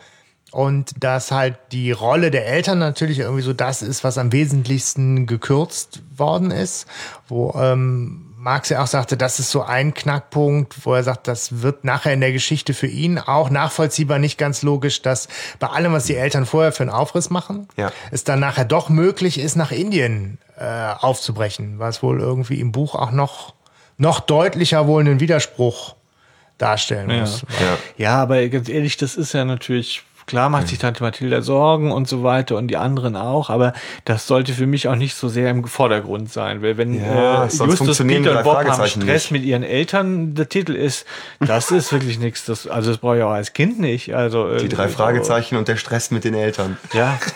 [0.52, 5.28] Und dass halt die Rolle der Eltern natürlich irgendwie so das ist, was am wesentlichsten
[5.28, 6.88] gekürzt worden ist.
[7.28, 11.62] Wo ähm, Marx ja auch sagte, das ist so ein Knackpunkt, wo er sagt, das
[11.62, 15.28] wird nachher in der Geschichte für ihn auch nachvollziehbar nicht ganz logisch, dass
[15.60, 17.92] bei allem, was die Eltern vorher für einen Aufriss machen, Ja.
[18.10, 20.64] es dann nachher doch möglich ist, nach Indien äh,
[21.00, 23.54] aufzubrechen, was wohl irgendwie im Buch auch noch,
[23.98, 25.96] noch deutlicher wohl einen Widerspruch
[26.58, 27.20] darstellen Ja.
[27.22, 27.46] muss.
[27.98, 28.16] Ja.
[28.24, 32.22] aber ganz ehrlich, das ist ja natürlich, klar macht sich Tante Mathilda Sorgen und so
[32.22, 33.74] weiter und die anderen auch, aber
[34.06, 37.50] das sollte für mich auch nicht so sehr im Vordergrund sein, weil wenn Ja, äh,
[37.50, 39.32] sonst Justus, Peter und Bob haben Stress nicht.
[39.32, 41.06] mit ihren Eltern, der Titel ist,
[41.40, 44.14] das ist wirklich nichts, das, also das brauche ich auch als Kind nicht.
[44.14, 44.98] Also Die drei irgendwie so.
[44.98, 46.78] Fragezeichen und der Stress mit den Eltern.
[46.94, 47.20] Ja.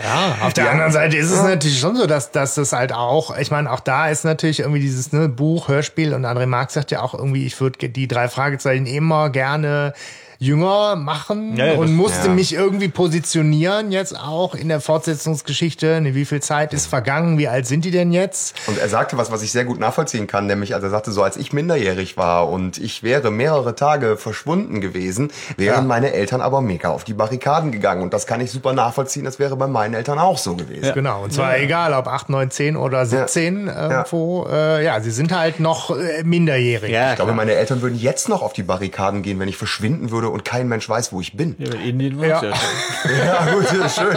[0.00, 3.36] Ja, auf der anderen Seite ist es natürlich schon so, dass, dass das halt auch,
[3.36, 6.92] ich meine, auch da ist natürlich irgendwie dieses ne, Buch, Hörspiel und André Marx sagt
[6.92, 9.92] ja auch irgendwie, ich würde die drei Fragezeichen immer gerne
[10.40, 12.32] jünger machen Ja, ja, das- und musste ja.
[12.34, 16.00] mich irgendwie positionieren jetzt auch in der Fortsetzungsgeschichte.
[16.00, 17.38] Ne, wie viel Zeit ist vergangen?
[17.38, 18.54] Wie alt sind die denn jetzt?
[18.68, 21.22] Und er sagte was, was ich sehr gut nachvollziehen kann, nämlich, also er sagte so,
[21.22, 25.82] als ich minderjährig war und ich wäre mehrere Tage verschwunden gewesen, wären Ja.
[25.82, 28.02] meine Eltern aber mega auf die Barrikaden gegangen.
[28.02, 30.92] Und das kann ich super nachvollziehen, das wäre bei meinen Eltern auch so gewesen.
[30.94, 34.46] Genau, und zwar egal, ob 8, 9, 10 oder 17 irgendwo.
[34.50, 36.90] Äh, ja, sie sind halt noch äh, minderjährig.
[36.92, 40.10] Ja, Ich glaube, meine Eltern würden jetzt noch auf die Barrikaden gehen, wenn ich verschwinden
[40.10, 41.54] würde und kein Mensch weiß, wo ich bin.
[41.58, 42.36] Ja, in Indien Ja.
[42.36, 42.68] es ja schon.
[43.24, 44.16] Ja, gut, das ist schön.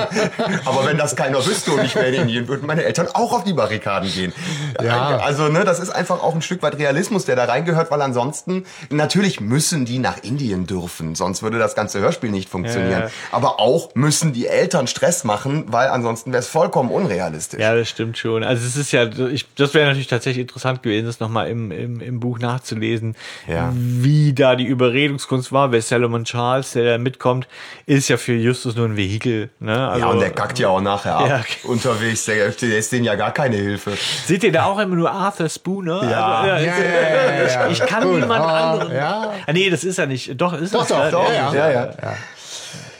[0.65, 3.43] Aber wenn das keiner wüsste und ich wäre in Indien, würden meine Eltern auch auf
[3.43, 4.33] die Barrikaden gehen.
[4.81, 5.17] Ja.
[5.17, 8.65] Also, ne, das ist einfach auch ein Stück weit Realismus, der da reingehört, weil ansonsten,
[8.89, 12.91] natürlich müssen die nach Indien dürfen, sonst würde das ganze Hörspiel nicht funktionieren.
[12.91, 13.11] Ja, ja.
[13.31, 17.59] Aber auch müssen die Eltern Stress machen, weil ansonsten wäre es vollkommen unrealistisch.
[17.59, 18.43] Ja, das stimmt schon.
[18.43, 22.01] Also es ist ja, ich, das wäre natürlich tatsächlich interessant gewesen, das nochmal im, im,
[22.01, 23.15] im Buch nachzulesen,
[23.47, 23.71] Ja.
[23.75, 25.71] wie da die Überredungskunst war.
[25.71, 27.47] Weil Salomon Charles, der da mitkommt,
[27.85, 29.49] ist ja für Justus nur ein Vehikel.
[29.59, 29.87] Ne?
[29.87, 31.27] Also, ja, und der kackt ja auch nachher ab.
[31.29, 31.57] Ja, okay.
[31.65, 33.93] Unterwegs, der, der ist denen ja gar keine Hilfe.
[34.25, 36.09] Seht ihr da auch immer nur Arthur Spooner?
[36.09, 36.25] Ja.
[36.25, 37.67] Also, Ja, ist- ja, ja, ja, ja.
[37.69, 38.19] Ich kann Gut.
[38.21, 38.95] niemand Oh, anderen.
[38.95, 39.31] ja.
[39.45, 40.41] Ah, nee, das ist er nicht.
[40.41, 40.87] Doch, ist Doch, es.
[40.87, 41.47] doch, ja, doch, ja.
[41.49, 41.53] ist.
[41.55, 41.89] Ja, ja.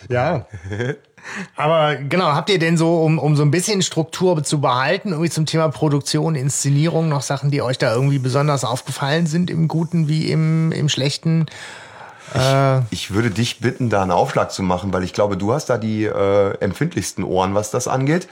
[0.10, 0.46] Ja.
[1.56, 5.30] Aber genau, habt ihr denn so, um, um so ein bisschen Struktur zu behalten, irgendwie
[5.30, 10.08] zum Thema Produktion, Inszenierung, noch Sachen, die euch da irgendwie besonders aufgefallen sind, im Guten
[10.08, 11.46] wie im, im Schlechten?
[12.34, 15.66] Äh, Ich würde dich bitten, da einen Aufschlag zu machen, weil ich glaube, du hast
[15.70, 18.28] da die äh, empfindlichsten Ohren, was das angeht.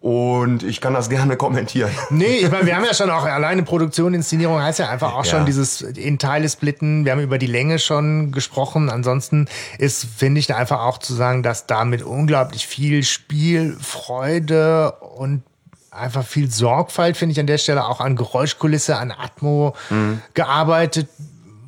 [0.00, 1.90] Und ich kann das gerne kommentieren.
[2.10, 5.24] Nee, ich meine, wir haben ja schon auch alleine Produktion, Inszenierung heißt ja einfach auch
[5.24, 5.30] Ja.
[5.30, 7.06] schon dieses in Teile splitten.
[7.06, 8.90] Wir haben über die Länge schon gesprochen.
[8.90, 15.42] Ansonsten ist, finde ich, einfach auch zu sagen, dass damit unglaublich viel Spielfreude und
[15.90, 19.74] einfach viel Sorgfalt, finde ich an der Stelle auch an Geräuschkulisse, an Atmo
[20.34, 21.08] gearbeitet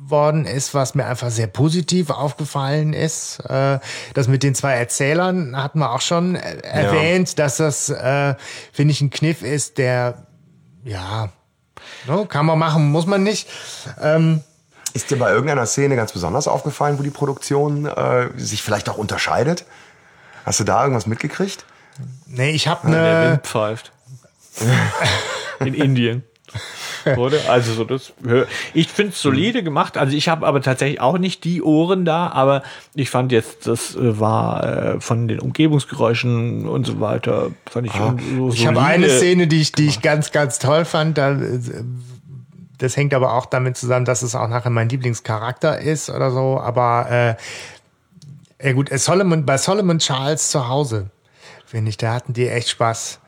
[0.09, 3.39] worden ist, was mir einfach sehr positiv aufgefallen ist.
[3.39, 3.79] Äh,
[4.13, 8.35] das mit den zwei Erzählern hatten wir auch schon äh, erwähnt, dass das, äh,
[8.71, 10.25] finde ich, ein Kniff ist, der,
[10.83, 11.29] ja,
[12.07, 13.49] ne, kann man machen, muss man nicht.
[14.01, 14.41] Ähm,
[14.93, 18.97] Ist dir bei irgendeiner Szene ganz besonders aufgefallen, wo die Produktion äh, sich vielleicht auch
[18.97, 19.65] unterscheidet?
[20.45, 21.65] Hast du da irgendwas mitgekriegt?
[22.27, 23.91] nee, ich habe Der eine, Wind pfeift.
[25.59, 26.23] In Indien.
[27.17, 27.37] Oder?
[27.49, 28.13] Also so das.
[28.73, 29.97] Ich finde es solide gemacht.
[29.97, 32.63] Also ich habe aber tatsächlich auch nicht die Ohren da, aber
[32.95, 34.63] ich fand jetzt, das äh, war
[34.95, 39.61] äh, von den Umgebungsgeräuschen und so weiter, fand ich so ich habe eine Szene, die
[39.61, 41.17] ich, die ich ganz, ganz toll fand.
[41.17, 41.59] Da, äh,
[42.77, 46.59] das hängt aber auch damit zusammen, dass es auch nachher mein Lieblingscharakter ist oder so.
[46.59, 51.09] Aber äh, ja gut, Solomon, bei Solomon Charles zu Hause,
[51.65, 53.19] finde ich, da hatten die echt Spaß.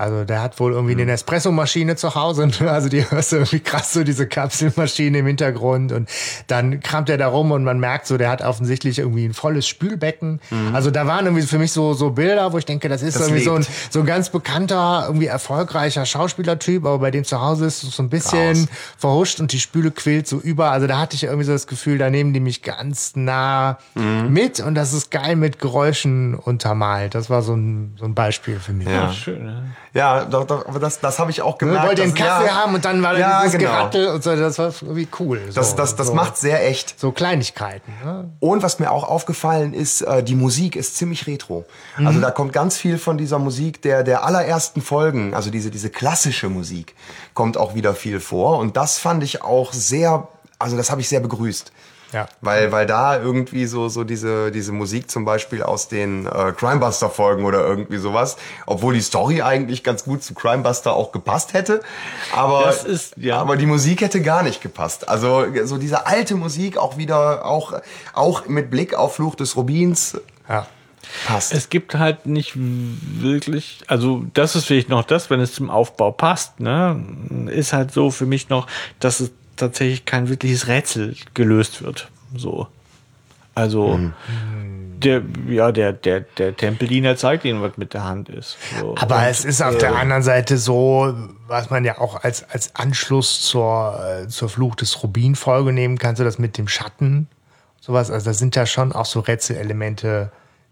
[0.00, 2.46] Also der hat wohl irgendwie eine Espressomaschine zu Hause.
[2.46, 2.70] ne?
[2.70, 6.08] Also die hörst du irgendwie krass so diese Kapselmaschine im Hintergrund und
[6.46, 9.66] dann kramt er da rum und man merkt so, der hat offensichtlich irgendwie ein volles
[9.68, 10.40] Spülbecken.
[10.72, 13.28] Also da waren irgendwie für mich so so Bilder, wo ich denke, das ist Das
[13.28, 17.66] irgendwie so ein, so ein ganz bekannter, irgendwie erfolgreicher Schauspielertyp, aber bei dem zu Hause
[17.66, 18.68] ist es so ein bisschen Raus.
[18.96, 20.70] verhuscht und die Spüle quillt so über.
[20.70, 24.32] Also da hatte ich irgendwie so das Gefühl, da nehmen die mich ganz nah Mhm.
[24.32, 27.14] mit und das ist geil mit Geräuschen untermalt.
[27.14, 28.88] Das war so ein, so ein Beispiel für mich.
[28.88, 29.12] Ja.
[29.12, 29.64] Schön, ne?
[29.92, 31.86] Ja, doch, doch, aber das, das habe ich auch Wir gemerkt.
[31.88, 33.70] wollten einen dass- Kaffee ja, haben und dann war da ja, dieses genau.
[33.72, 34.36] Gerattel und so.
[34.36, 35.40] Das war irgendwie cool.
[35.52, 36.98] Das, so, das, das so, macht sehr echt.
[37.00, 37.92] so Kleinigkeiten.
[38.04, 38.30] Ne?
[38.38, 41.64] Und was mir auch aufgefallen ist, äh, die Musik ist ziemlich retro.
[41.96, 42.22] Also Mhm.
[42.22, 46.48] da kommt ganz viel von dieser Musik der, der allerersten Folgen, also diese, diese klassische
[46.48, 46.94] Musik,
[47.34, 48.58] kommt auch wieder viel vor.
[48.58, 50.28] Und das fand ich auch sehr,
[50.60, 51.72] also das habe ich sehr begrüßt.
[52.12, 52.26] Ja.
[52.40, 57.44] Weil, weil da irgendwie so, so diese, diese Musik zum Beispiel aus den äh, Crimebuster-Folgen
[57.44, 61.82] oder irgendwie sowas, obwohl die Story eigentlich ganz gut zu Crimebuster auch gepasst hätte,
[62.34, 63.38] aber, Das ist- ja.
[63.40, 65.08] aber die Musik hätte gar nicht gepasst.
[65.08, 67.74] Also so diese alte Musik auch wieder, auch,
[68.12, 70.66] auch mit Blick auf Fluch des Rubins Ja.
[71.28, 71.52] passt.
[71.54, 76.10] Es gibt halt nicht wirklich, also das ist vielleicht noch das, wenn es zum Aufbau
[76.10, 77.00] passt, ne,
[77.46, 78.66] ist halt so für mich noch,
[78.98, 79.30] dass es
[79.60, 82.08] tatsächlich kein wirkliches Rätsel gelöst wird.
[82.36, 82.66] So.
[83.54, 83.98] Also
[85.02, 88.58] der, ja, der, der, der Tempeldiener zeigt ihnen, was mit der Hand ist.
[88.78, 88.94] So.
[88.98, 91.14] Aber Und, es ist auf äh, der anderen Seite so,
[91.46, 96.16] was man ja auch als, als Anschluss zur, äh, zur Fluch des Rubin-Folge nehmen kann,
[96.16, 97.28] so das mit dem Schatten,
[97.80, 98.10] sowas.
[98.10, 100.30] Also da sind ja schon auch so Rätselelemente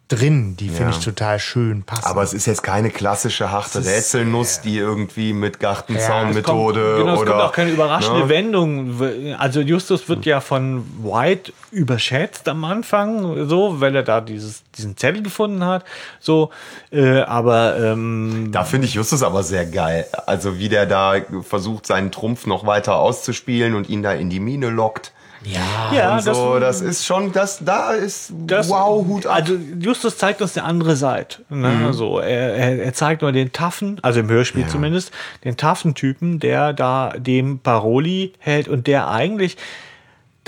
[0.08, 0.96] drin, die finde Ja.
[0.98, 2.06] ich total schön passen.
[2.06, 7.20] Aber es ist jetzt keine klassische harte Rätselnuss, die irgendwie mit Gartenzaunmethode Kommt, genau, es
[7.20, 8.28] oder kommt auch keine überraschende ne?
[8.28, 9.36] Wendung.
[9.38, 14.96] Also Justus wird ja von White überschätzt am Anfang, so, weil er da dieses, diesen
[14.96, 15.84] Zettel gefunden hat.
[16.20, 16.50] So,
[16.90, 20.06] äh, aber ähm, Da finde ich Justus aber sehr geil.
[20.26, 24.40] Also wie der da versucht, seinen Trumpf noch weiter auszuspielen und ihn da in die
[24.40, 25.12] Mine lockt.
[25.44, 29.36] Ja, ja, so, das, ist schon, das, da ist Das, wow, Hut ab.
[29.36, 31.44] Also Justus zeigt uns eine andere Seite.
[31.48, 31.68] Ne?
[31.68, 31.92] Mhm.
[31.92, 35.12] So, er, er, er zeigt nur den taffen, also im Hörspiel zumindest,
[35.44, 39.56] den taffen Typen, der da dem Paroli hält und der eigentlich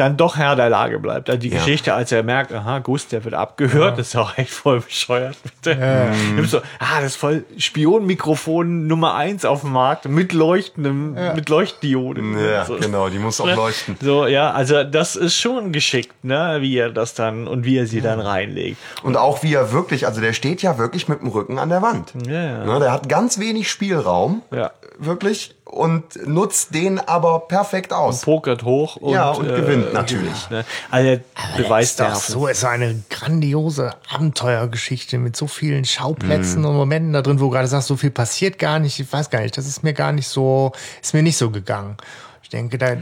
[0.01, 1.29] dann doch Herr der Lage bleibt.
[1.29, 1.57] Also die Ja.
[1.59, 5.37] Geschichte, als er merkt, aha, Gus, der wird abgehört, das ist auch echt voll bescheuert.
[5.67, 6.13] Ja.
[6.47, 12.39] So, ah, das ist voll Spionmikrofon Nummer eins auf dem Markt mit leuchtendem, mit Leuchtdioden.
[12.39, 12.77] ja, So.
[12.77, 13.55] genau, die muss auch Ne?
[13.55, 13.97] leuchten.
[14.01, 17.87] So, ja, also das ist schon geschickt, ne, wie er das dann und wie er
[17.87, 18.79] sie dann reinlegt.
[19.03, 21.83] Und auch wie er wirklich, also der steht ja wirklich mit dem Rücken an der
[21.83, 22.13] Wand.
[22.27, 22.65] Ja, ja.
[22.65, 24.71] Ne, der hat ganz wenig Spielraum, Ja.
[24.99, 28.23] wirklich, und nutzt den aber perfekt aus.
[28.23, 30.51] Pokert hoch und, Ja, und gewinnt natürlich.
[30.51, 30.65] Ne?
[30.91, 31.21] Also er
[31.57, 36.67] beweist ist doch ja so, es war eine grandiose Abenteuergeschichte mit so vielen Schauplätzen Mhm.
[36.67, 38.99] und Momenten da drin, wo du gerade sagst, so viel passiert gar nicht.
[39.01, 41.97] Ich weiß gar nicht, das ist mir gar nicht so, ist mir nicht so gegangen.
[42.43, 42.97] Ich denke, da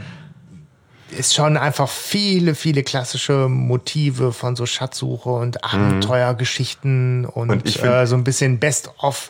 [1.17, 7.53] ist schon einfach viele, viele klassische Motive von so Schatzsuche und Abenteuergeschichten und, Mhm.
[7.53, 9.29] Und äh, so ein bisschen Best-of.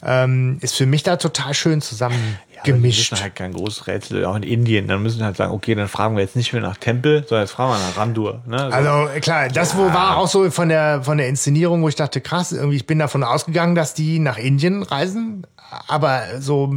[0.00, 3.12] Ähm, ist für mich da total schön zusammen gemischt.
[3.12, 4.88] Das ist halt kein großes Rätsel, auch in Indien.
[4.88, 7.44] Dann müssen wir halt sagen, okay, dann fragen wir jetzt nicht mehr nach Tempel, sondern
[7.46, 8.42] jetzt fragen wir nach Randur.
[8.46, 8.58] Ne?
[8.58, 8.64] So.
[8.76, 12.20] Also klar, das wo war auch so von der von der Inszenierung, wo ich dachte,
[12.20, 15.46] krass, irgendwie ich bin davon ausgegangen, dass die nach Indien reisen,
[15.86, 16.74] aber so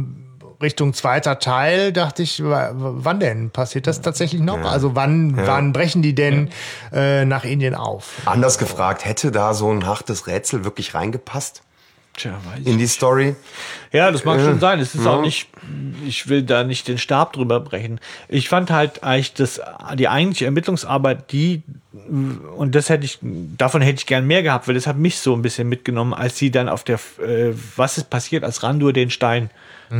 [0.60, 4.64] Richtung zweiter Teil dachte ich, wa- wann denn passiert das tatsächlich noch?
[4.64, 6.50] Also wann wann brechen die denn
[6.92, 8.12] äh, nach Indien auf?
[8.26, 11.62] Anders gefragt, hätte da so ein hartes Rätsel wirklich reingepasst?
[12.14, 13.34] Tja, weiß in die Story.
[13.90, 14.80] Ja, das mag Äh, schon sein.
[14.80, 15.12] Es ist ja.
[15.12, 15.48] auch nicht,
[16.06, 18.00] ich will da nicht den Stab drüber brechen.
[18.28, 19.60] Ich fand halt eigentlich das,
[19.94, 21.62] die eigentliche Ermittlungsarbeit, die,
[22.56, 25.34] und das hätte ich, davon hätte ich gern mehr gehabt, weil das hat mich so
[25.34, 29.10] ein bisschen mitgenommen, als sie dann auf der, äh, was ist passiert, als Randur den
[29.10, 29.50] Stein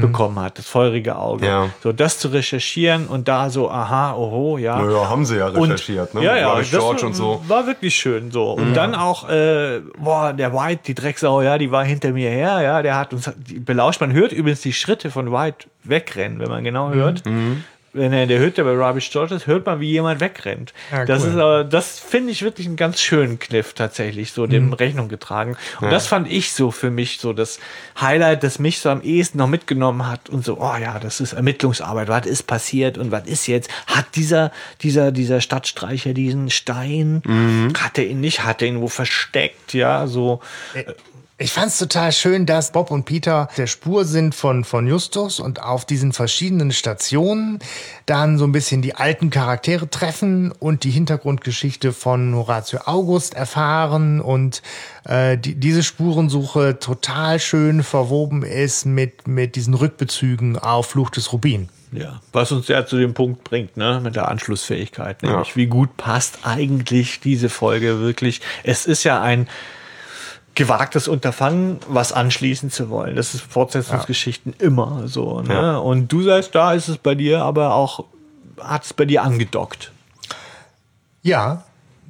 [0.00, 1.46] bekommen hat, das feurige Auge.
[1.46, 1.68] Ja.
[1.82, 4.80] So, das zu recherchieren und da so, aha, oho, ja.
[4.80, 6.26] Naja, haben sie ja recherchiert, und, ne?
[6.26, 7.42] Ja, ja, das George war, und so.
[7.46, 8.52] war wirklich schön so.
[8.52, 8.74] Und Mhm.
[8.74, 12.80] dann auch, äh, boah, der White, die Drecksau, ja, die war hinter mir her, ja,
[12.82, 13.30] der hat uns
[13.60, 14.00] belauscht.
[14.00, 17.26] Man hört übrigens die Schritte von White wegrennen, wenn man genau hört.
[17.26, 17.64] Mhm.
[17.94, 20.72] Wenn er in der Hütte bei Rubbish George ist, hört man, wie jemand wegrennt.
[20.90, 21.28] Ja, das cool.
[21.28, 24.72] ist aber, das finde ich wirklich einen ganz schönen Kniff tatsächlich, so dem Mhm.
[24.72, 25.56] Rechnung getragen.
[25.80, 25.90] Und Ja.
[25.90, 27.58] das fand ich so für mich so das
[28.00, 31.34] Highlight, das mich so am ehesten noch mitgenommen hat und so, oh ja, das ist
[31.34, 33.68] Ermittlungsarbeit, was ist passiert und was ist jetzt?
[33.86, 37.74] Hat dieser, dieser, dieser Stadtstreicher diesen Stein, Mhm.
[37.78, 40.40] hat er ihn nicht, hat er ihn wo versteckt, ja, so.
[41.42, 45.40] Ich fand es total schön, dass Bob und Peter der Spur sind von, von Justus
[45.40, 47.58] und auf diesen verschiedenen Stationen
[48.06, 54.20] dann so ein bisschen die alten Charaktere treffen und die Hintergrundgeschichte von Horatio August erfahren
[54.20, 54.62] und
[55.04, 61.32] äh, die, diese Spurensuche total schön verwoben ist mit, mit diesen Rückbezügen auf Fluch des
[61.32, 61.70] Rubin.
[61.90, 65.56] Ja, was uns ja zu dem Punkt bringt, ne, mit der Anschlussfähigkeit, nämlich Ja.
[65.56, 68.42] wie gut passt eigentlich diese Folge wirklich.
[68.62, 69.48] Es ist ja ein
[70.54, 73.16] gewagtes Unterfangen, was anschließen zu wollen.
[73.16, 75.40] Das ist Fortsetzungsgeschichten immer so.
[75.40, 75.54] Ne?
[75.54, 75.76] Ja.
[75.78, 78.04] Und du sagst, da ist es bei dir aber auch,
[78.60, 79.92] hat es bei dir angedockt.
[81.22, 81.62] Ja,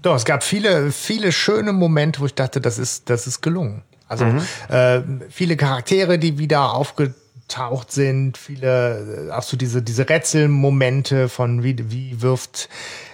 [0.03, 3.83] doch, es gab viele, viele schöne Momente, wo ich dachte, das ist, das ist gelungen.
[4.09, 4.43] Also Mhm.
[4.69, 11.63] äh, viele Charaktere, die wieder aufgetaucht sind, viele, äh, auch so diese, diese Rätselmomente von
[11.63, 12.69] wie, wie wirft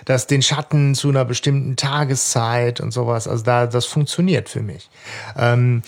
[0.09, 3.28] das den Schatten zu einer bestimmten Tageszeit und sowas.
[3.28, 4.89] Also da, das funktioniert für mich.
[5.37, 5.83] Ähm,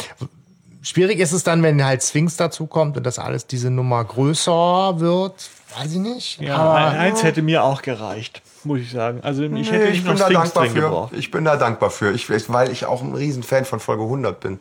[0.82, 5.00] schwierig ist es dann, wenn halt Sphinx dazu kommt und das alles diese Nummer größer
[5.00, 5.48] wird.
[5.78, 6.40] Weiß ich nicht.
[6.40, 9.20] Ja, aber, ein- eins hätte mir auch gereicht, muss ich sagen.
[9.22, 10.80] Also ich Nee, hätte ich nicht bin noch da Sphinx dankbar drin für.
[10.82, 11.12] gebraucht.
[11.16, 14.60] Ich bin da dankbar für, ich, weil ich auch ein Riesenfan von Folge 100 bin.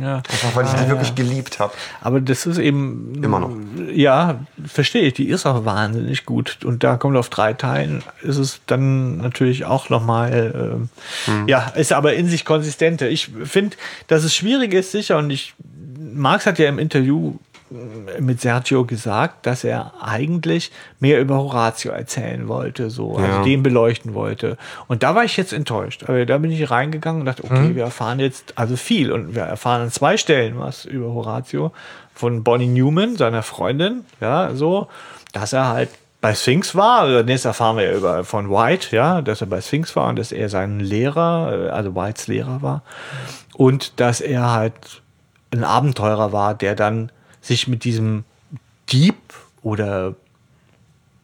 [0.00, 0.16] Ja.
[0.16, 1.14] Einfach weil ich die Ja, wirklich ja.
[1.14, 1.72] geliebt habe.
[2.00, 3.22] Aber das ist eben.
[3.22, 3.50] Immer noch.
[3.92, 5.14] Ja, verstehe ich.
[5.14, 6.58] Die ist auch wahnsinnig gut.
[6.64, 10.52] Und da kommt auf drei Teilen, ist es dann natürlich auch nochmal.
[10.54, 10.88] Ähm,
[11.26, 11.48] Hm.
[11.48, 13.08] Ja, ist aber in sich konsistenter.
[13.08, 15.18] Ich finde, dass es schwierig ist, sicher.
[15.18, 15.54] Und ich.
[16.14, 17.47] Marx hat ja im Interview äh,
[18.18, 23.42] mit Sergio gesagt, dass er eigentlich mehr über Horatio erzählen wollte, so, also Ja.
[23.42, 24.56] den beleuchten wollte.
[24.86, 26.04] Und da war ich jetzt enttäuscht.
[26.08, 27.76] Aber da bin ich reingegangen und dachte, okay, Mhm.
[27.76, 31.72] wir erfahren jetzt also viel und wir erfahren an zwei Stellen was über Horatio
[32.14, 34.88] von Bonnie Newman, seiner Freundin, ja, so,
[35.32, 35.90] dass er halt
[36.20, 39.60] bei Sphinx war, also das erfahren wir ja über von White, ja, dass er bei
[39.60, 42.82] Sphinx war und dass er sein Lehrer, äh, also Whites Lehrer war
[43.54, 44.72] und dass er halt
[45.52, 47.12] ein Abenteurer war, der dann
[47.48, 48.24] sich mit diesem
[48.90, 49.16] Dieb
[49.62, 50.14] oder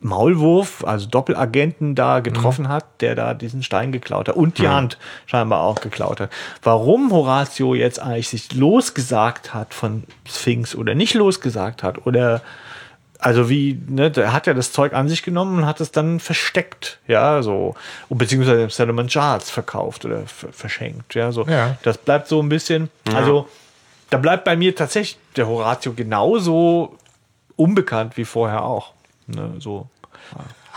[0.01, 4.69] Maulwurf, also Doppelagenten da getroffen hat, der da diesen Stein geklaut hat und die Mhm.
[4.73, 6.31] Hand scheinbar auch geklaut hat.
[6.62, 12.43] Warum Horatio jetzt eigentlich sich losgesagt hat von Sphinx oder nicht losgesagt hat oder
[13.19, 16.20] also wie, ne, der hat ja das Zeug an sich genommen und hat es dann
[16.20, 17.75] versteckt, ja, so,
[18.11, 21.47] und beziehungsweise Settlement Charts verkauft oder ver- verschenkt, ja, so.
[21.47, 21.78] Ja.
[21.85, 23.15] Das bleibt so ein bisschen, Ja.
[23.15, 23.49] also
[24.15, 26.97] da bleibt bei mir tatsächlich der Horatio genauso
[27.57, 28.93] unbekannt wie vorher auch,
[29.26, 29.89] ne, so.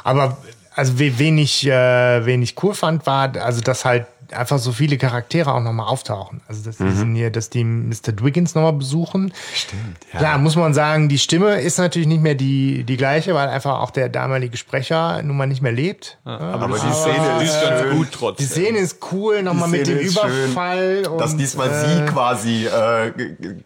[0.04, 0.38] Aber
[0.74, 4.72] also we- wen ich, äh, wen ich cool fand, war, also dass halt einfach so
[4.72, 6.42] viele Charaktere auch nochmal auftauchen.
[6.48, 6.96] Also dass, die Mhm.
[6.96, 8.12] sind hier, dass die Mr.
[8.14, 9.34] Dwiggins nochmal besuchen.
[9.54, 10.20] Stimmt, ja.
[10.20, 13.80] Klar, muss man sagen, die Stimme ist natürlich nicht mehr die, die gleiche, weil einfach
[13.80, 16.18] auch der damalige Sprecher nun mal nicht mehr lebt.
[16.26, 17.98] Ja, Aber die Szene ist schön.
[17.98, 18.46] gut trotzdem.
[18.46, 21.08] Die Szene ist cool, nochmal mit dem schön, Überfall.
[21.10, 23.12] und, dass diesmal äh, sie quasi äh,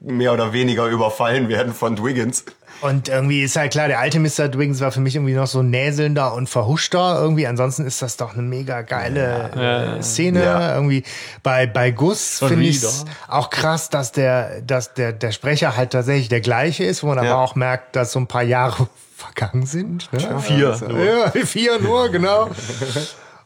[0.02, 2.46] mehr oder weniger überfallen werden von Dwiggins.
[2.82, 4.48] Und irgendwie ist halt klar, der alte Mr.
[4.50, 7.46] Dwiggins war für mich irgendwie noch so näselnder und verhuschter irgendwie.
[7.46, 9.96] Ansonsten ist das doch eine mega geile Ja.
[9.98, 10.44] äh, Szene.
[10.44, 10.76] Ja.
[10.76, 11.04] Irgendwie
[11.44, 12.84] bei, bei Gus finde ich
[13.28, 17.24] auch krass, dass der, dass der, der Sprecher halt tatsächlich der gleiche ist, wo man
[17.24, 17.32] Ja.
[17.34, 20.12] aber auch merkt, dass so ein paar Jahre vergangen sind.
[20.12, 20.40] Ne?
[20.42, 21.04] Vier Also, nur.
[21.06, 22.50] Ja, vier nur, genau.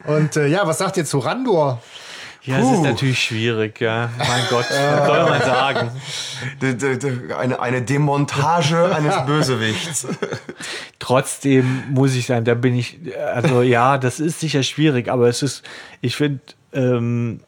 [0.07, 1.81] Und äh, ja, was sagt ihr zu Randor?
[2.45, 4.11] Ja, es ist natürlich schwierig, ja.
[4.17, 5.91] Mein Gott, was soll man sagen?
[7.37, 10.07] Eine, eine Demontage eines Bösewichts.
[10.99, 12.99] Trotzdem muss ich sagen, da bin ich,
[13.33, 15.63] also ja, das ist sicher schwierig, aber es ist,
[16.01, 16.41] ich finde,
[16.73, 17.39] ähm,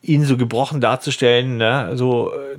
[0.00, 2.56] ihn so gebrochen darzustellen, ne, so, äh,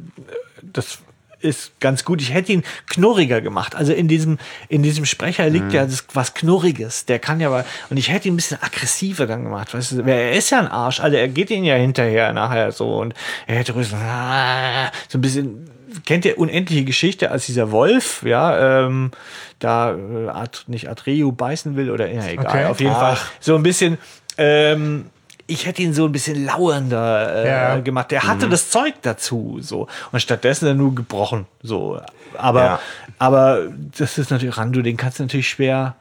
[0.61, 0.99] das
[1.41, 2.21] ist ganz gut.
[2.21, 3.75] Ich hätte ihn knurriger gemacht.
[3.75, 4.37] Also in diesem,
[4.67, 7.05] in diesem Sprecher liegt ja das, was Knurriges.
[7.05, 9.73] Der kann ja aber, und ich hätte ihn ein bisschen aggressiver dann gemacht.
[9.73, 10.99] Weißt du, er ist ja ein Arsch.
[10.99, 13.13] Also er geht ihn ja hinterher nachher so und
[13.47, 15.69] er hätte ruhig so, ah, so ein bisschen
[16.05, 19.11] kennt ihr unendliche Geschichte, als dieser Wolf, ja, ähm,
[19.59, 22.45] da äh, At, nicht Atreu beißen will oder ja, egal.
[22.45, 22.65] Okay.
[22.65, 23.17] Auf jeden Ach.
[23.17, 23.97] Fall so ein bisschen.
[24.37, 25.05] Ähm,
[25.49, 27.79] ich hätte ihn so ein bisschen lauernder äh, Ja.
[27.79, 28.11] gemacht.
[28.11, 28.51] Der hatte Mhm.
[28.51, 31.99] das Zeug dazu, so und stattdessen dann nur gebrochen, so.
[32.37, 32.79] Aber, Ja.
[33.17, 33.59] aber
[33.97, 35.95] das ist natürlich Randu, den kannst du natürlich schwer.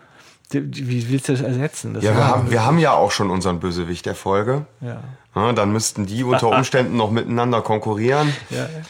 [0.50, 1.92] Wie willst du das ersetzen?
[1.94, 4.64] Das Ja, wir haben, wir haben ja auch schon unseren Bösewicht der Folge.
[4.80, 5.00] Ja.
[5.38, 8.32] Ja, dann müssten die unter Umständen noch miteinander konkurrieren.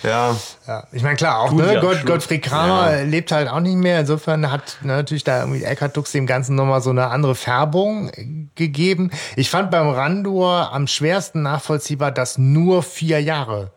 [0.02, 0.36] Ja.
[0.66, 2.06] Ja, ich meine, klar, auch ne, Gott.
[2.06, 3.02] Gottfried Kramer Ja.
[3.02, 4.00] lebt halt auch nicht mehr.
[4.00, 8.10] Insofern hat ne, natürlich da irgendwie Eckhard Dux dem Ganzen nochmal so eine andere Färbung
[8.14, 9.10] äh, gegeben.
[9.36, 13.70] Ich fand beim Randur am schwersten nachvollziehbar, dass nur vier Jahre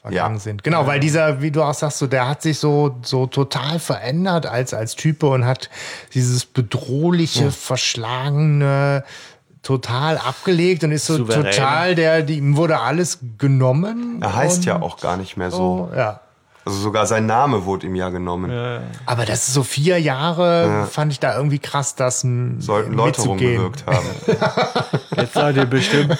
[0.00, 0.62] vergangen sind.
[0.62, 4.44] Genau, weil dieser, wie du auch sagst, so, der hat sich so, so total verändert
[4.44, 5.70] als, als Type und hat
[6.12, 7.50] dieses bedrohliche, Ja.
[7.50, 9.02] verschlagene
[9.64, 11.44] total abgelegt und ist so Souverän.
[11.50, 14.20] total der, die, ihm wurde alles genommen.
[14.22, 15.88] Er heißt ja auch gar nicht mehr so.
[15.90, 16.20] so, ja.
[16.66, 18.50] Also sogar sein Name wurde ihm ja genommen.
[19.04, 20.86] Aber das ist so vier Jahre, Ja.
[20.86, 23.56] fand ich da irgendwie krass, das m- Sollten Läuterung mitzugehen.
[23.58, 24.06] gewirkt haben.
[25.16, 26.16] Jetzt seid ihr bestimmt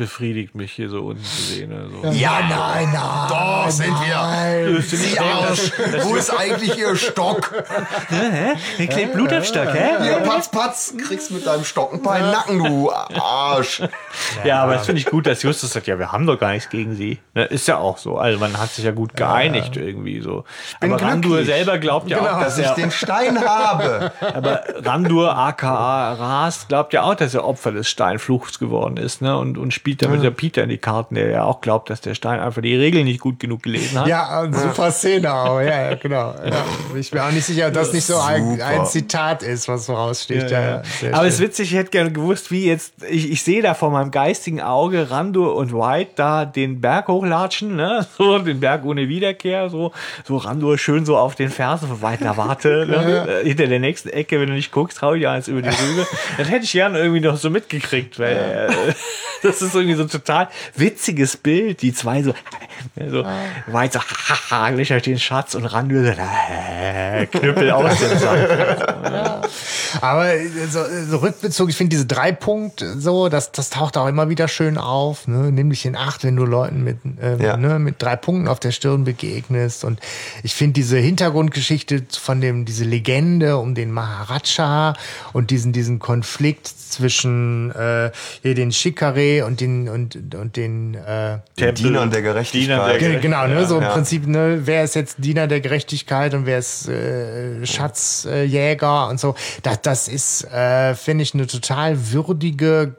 [0.00, 1.72] befriedigt, mich hier so unten zu sehen.
[1.72, 2.18] Also.
[2.18, 3.28] Ja, nein, nein.
[3.28, 4.14] Doch, sind wir.
[4.14, 4.80] Nein.
[4.80, 5.72] Sie Arsch.
[6.04, 7.52] Wo ist eigentlich Ihr Stock?
[8.08, 8.54] Hä?
[8.78, 10.02] Hier klebt Blut am Stock, hä?
[10.02, 13.82] Hier, Patz, Patz, kriegst mit deinem Stock ein paar den Nacken, du Arsch.
[14.44, 16.70] Ja, aber das finde ich gut, dass Justus sagt, ja, wir haben doch gar nichts
[16.70, 17.18] gegen sie.
[17.34, 18.16] Ne, ist ja auch so.
[18.16, 20.44] Also man hat sich ja gut geeinigt irgendwie so.
[20.80, 21.56] bin aber Randur glücklich.
[21.56, 24.12] selber glaubt ja Genau, auch, dass, dass ich er, den Stein habe.
[24.20, 29.36] Aber Randur, aka Ras, glaubt ja auch, dass er Opfer des Steinfluchs geworden ist, ne?
[29.36, 32.14] Und, und spielt damit der Peter in die Karten, der ja auch glaubt, dass der
[32.14, 34.06] Stein einfach die Regeln nicht gut genug gelesen hat.
[34.06, 35.60] Ja, super Szene auch.
[35.60, 36.34] Ja, ja genau.
[36.44, 36.64] Ja.
[36.98, 39.94] Ich bin auch nicht sicher, ob das nicht so ein, ein Zitat ist, was so
[39.94, 40.50] raussticht.
[40.50, 40.82] Ja, ja.
[41.12, 43.90] Aber es ist witzig, ich hätte gerne gewusst, wie jetzt, ich, ich sehe da vor
[43.90, 48.06] meinem geistigen Auge Randur und White da den Berg hochlatschen, ne?
[48.18, 49.92] So, den Berg ohne Wiederkehr, so,
[50.24, 53.00] so Randur schön so auf den Fersen von White, na warte, ne?
[53.30, 55.68] Äh, hinter der nächsten Ecke, wenn du nicht guckst, hau ich ja eins über die
[55.68, 56.06] Rübe.
[56.38, 58.92] Das hätte ich gerne irgendwie noch so mitgekriegt, weil äh,
[59.42, 62.34] das ist irgendwie so ein total witziges Bild, die zwei so,
[63.08, 63.24] so
[63.66, 69.48] White so, haha, löchert den Schatz und Randur so, äh, Knüppel aus dem Sack.
[70.00, 74.06] Aber äh, so, so rückbezogen, ich finde diese drei Punkte so, das, das taucht auch
[74.06, 75.26] immer wieder schön auf.
[75.28, 75.50] Ne?
[75.52, 77.56] Nimm dich in Acht, wenn du Leuten mit, ähm, Ja.
[77.56, 79.84] ne, mit drei Punkten auf der Stirn begegnest.
[79.84, 80.00] Und
[80.42, 84.94] ich finde diese Hintergrundgeschichte von dem, diese Legende um den Maharaja
[85.32, 88.10] und diesen, diesen Konflikt zwischen äh,
[88.42, 92.98] hier den Shikare und den und, und den äh, Den Dienern der Gerechtigkeit.
[92.98, 93.90] Ge- Genau, ne, so im Ja.
[93.90, 99.34] Prinzip, ne, wer ist jetzt Diener der Gerechtigkeit und wer ist äh, Schatzjäger und so.
[99.62, 102.94] Das, das ist, äh, finde ich, eine total würdige,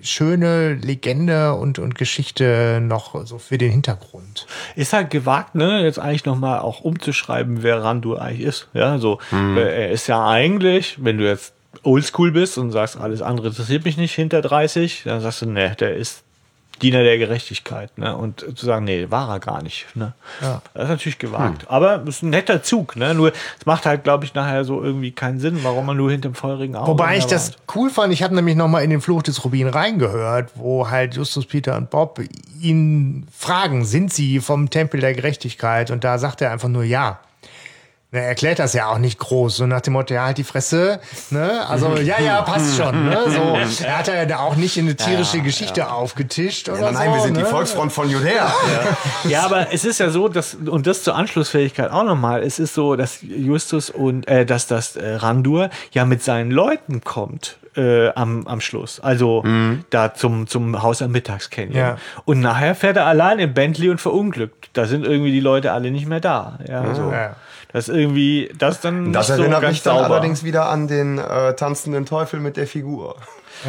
[0.00, 4.46] schöne Legende und, und Geschichte noch so für den Hintergrund.
[4.76, 8.68] Ist halt gewagt, ne, jetzt eigentlich nochmal auch umzuschreiben, wer Randur eigentlich ist.
[8.74, 13.22] Ja, so, äh, er ist ja eigentlich, wenn du jetzt oldschool bist und sagst, alles
[13.22, 16.22] andere interessiert mich nicht hinter 30, dann sagst du, ne, der ist
[16.82, 20.12] Diener der Gerechtigkeit, ne, und zu sagen, nee, war er gar nicht, ne.
[20.40, 20.62] Ja.
[20.74, 21.66] Das ist natürlich gewagt.
[21.68, 24.82] Aber es ist ein netter Zug, ne, nur, es macht halt, glaube ich, nachher so
[24.82, 28.12] irgendwie keinen Sinn, warum man nur hinterm feurigen Auge Wobei ich da das cool fand,
[28.12, 31.76] ich habe nämlich noch mal in den Fluch des Rubin reingehört, wo halt Justus, Peter
[31.76, 32.20] und Bob
[32.60, 35.90] ihn fragen, sind sie vom Tempel der Gerechtigkeit?
[35.90, 37.20] Und da sagt er einfach nur ja.
[38.10, 40.98] Er erklärt das ja auch nicht groß, so nach dem Motto, ja, halt die Fresse,
[41.28, 41.66] ne?
[41.68, 43.18] Also, ja, ja, passt schon, ne?
[43.26, 47.10] So, er hat ja da auch nicht in eine tierische Ja, Geschichte aufgetischt oder nein,
[47.10, 47.16] so.
[47.16, 47.46] wir sind die ne?
[47.46, 48.50] Volksfront von Judäa.
[49.28, 52.72] Ja, aber es ist ja so, dass, und das zur Anschlussfähigkeit auch nochmal, es ist
[52.72, 57.58] so, dass Justus und, äh, dass das äh, Randur ja mit seinen Leuten kommt.
[57.76, 58.98] Äh, am, am Schluss.
[58.98, 59.44] Also
[59.90, 61.76] da zum, zum Haus am Mittagscanyon.
[61.76, 61.96] Ja.
[62.24, 64.70] Und nachher fährt er allein im Bentley und verunglückt.
[64.72, 66.58] Da sind irgendwie die Leute alle nicht mehr da.
[66.66, 67.12] Ja, so.
[67.12, 67.36] Ja.
[67.72, 70.10] Das ist irgendwie, das dann Das nicht so erinnert ganz mich dann sauber.
[70.14, 73.16] allerdings wieder an den äh, tanzenden Teufel mit der Figur.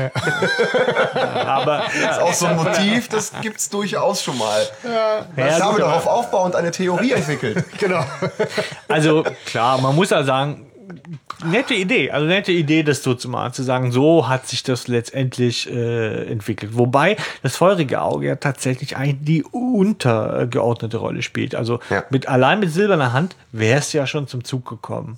[1.46, 4.62] aber Das ist auch so ein Motiv, das gibt's durchaus schon mal.
[4.84, 5.26] Ja.
[5.36, 7.66] Ich Ja, habe darauf aufbauend eine Theorie entwickelt.
[7.80, 8.04] Genau.
[8.88, 10.69] Also klar, man muss ja sagen,
[11.44, 12.12] nette Idee.
[12.12, 16.32] Also nette Idee, das so zu machen, zu sagen, so hat sich das letztendlich äh,
[16.32, 16.78] entwickelt.
[16.78, 21.56] Wobei das feurige Auge ja tatsächlich eigentlich die untergeordnete Rolle spielt.
[21.56, 25.18] Also mit allein mit silberner Hand wäre es ja schon zum Zug gekommen.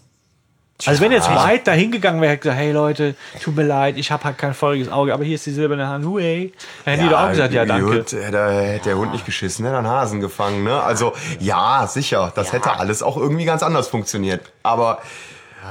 [0.88, 4.12] Also wenn jetzt White da hingegangen wäre, hätte gesagt, hey Leute, tut mir leid, ich
[4.12, 6.54] habe halt kein feuriges Auge, aber hier ist die silberne Hand, huey.
[6.86, 7.86] Dann hätten die doch auch gesagt, ja danke.
[7.86, 10.64] Gut, hätte, hätte der Hund nicht geschissen, hätte einen Hasen gefangen.
[10.64, 10.82] Ne?
[10.82, 14.52] Also ja, sicher, das hätte alles auch irgendwie ganz anders funktioniert.
[14.64, 15.00] Aber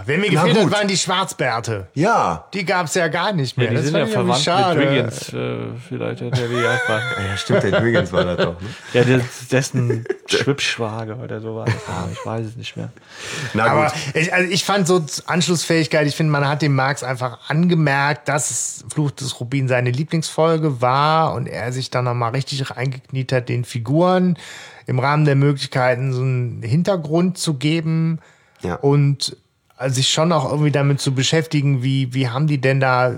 [0.06, 1.88] Wer mir gefehlt hat, waren die Schwarzbärte.
[1.94, 2.46] Ja.
[2.54, 3.66] Die gab es ja gar nicht mehr.
[3.66, 4.80] Ja, die das sind ja verwandt mit schade.
[4.80, 5.32] Wiggins.
[5.32, 5.56] Äh,
[5.88, 7.00] vielleicht hat er die einfach.
[7.28, 8.60] Ja, stimmt, der Wiggins war das doch.
[8.60, 8.68] Ne?
[8.92, 9.20] Ja, der,
[9.50, 11.74] dessen Schwibschwager oder so war das.
[11.88, 12.90] Ah, ich weiß es nicht mehr.
[13.54, 13.94] Na Aber gut.
[14.14, 18.84] ich, also ich fand so Anschlussfähigkeit, ich finde, man hat dem Marx einfach angemerkt, dass
[18.92, 23.64] Fluch des Rubin seine Lieblingsfolge war und er sich dann nochmal richtig reingekniet hat, den
[23.64, 24.36] Figuren
[24.86, 28.18] im Rahmen der Möglichkeiten so einen Hintergrund zu geben
[28.62, 28.74] Ja.
[28.76, 29.36] und
[29.80, 33.14] also sich schon auch irgendwie damit zu beschäftigen, wie, wie haben die denn da äh,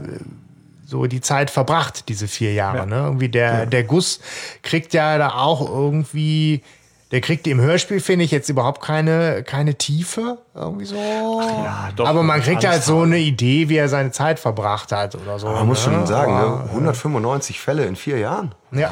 [0.87, 2.87] so die Zeit verbracht, diese vier Jahre.
[2.87, 2.97] Ne?
[2.97, 4.21] Irgendwie der, der Guss
[4.63, 6.63] kriegt ja da auch irgendwie,
[7.11, 10.39] der kriegt im Hörspiel, finde ich, jetzt überhaupt keine, keine Tiefe.
[10.55, 10.95] Irgendwie so.
[10.95, 15.17] Ja, doch, Aber man kriegt halt so eine Idee, wie er seine Zeit verbracht hat
[15.17, 15.49] oder so.
[15.49, 15.95] Man muss ne?
[15.95, 16.71] schon sagen, Aber, ne?
[16.71, 18.55] 195 Fälle in vier Jahren.
[18.71, 18.89] Ja.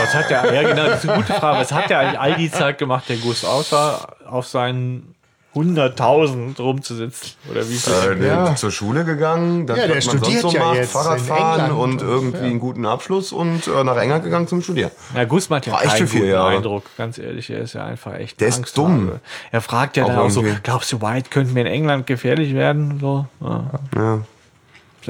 [0.00, 1.58] Was hat der, ja genau, das ist eine gute Frage.
[1.58, 5.14] Was hat der eigentlich all die Zeit gemacht, der Gus, außer auf seinen
[5.54, 7.32] 100.000 rumzusitzen?
[7.50, 7.92] Oder wie viel?
[7.92, 8.48] Äh, der Ja.
[8.52, 10.92] ist zur Schule gegangen, das Ja, der was man studiert sonst so ja macht, jetzt
[10.92, 14.90] Fahrradfahren und und- irgendwie einen guten Abschluss und äh, nach England gegangen zum Studieren.
[15.14, 16.56] Ja, Gus macht ja War echt keinen guten Jahre.
[16.56, 17.50] Eindruck, ganz ehrlich.
[17.50, 19.12] Er ist ja einfach echt Der ist dumm.
[19.50, 22.54] Er fragt ja Auch dann auch so, glaubst du, White könnte mir in England gefährlich
[22.54, 22.98] werden?
[23.00, 23.64] So, ja.
[23.96, 24.20] Ja.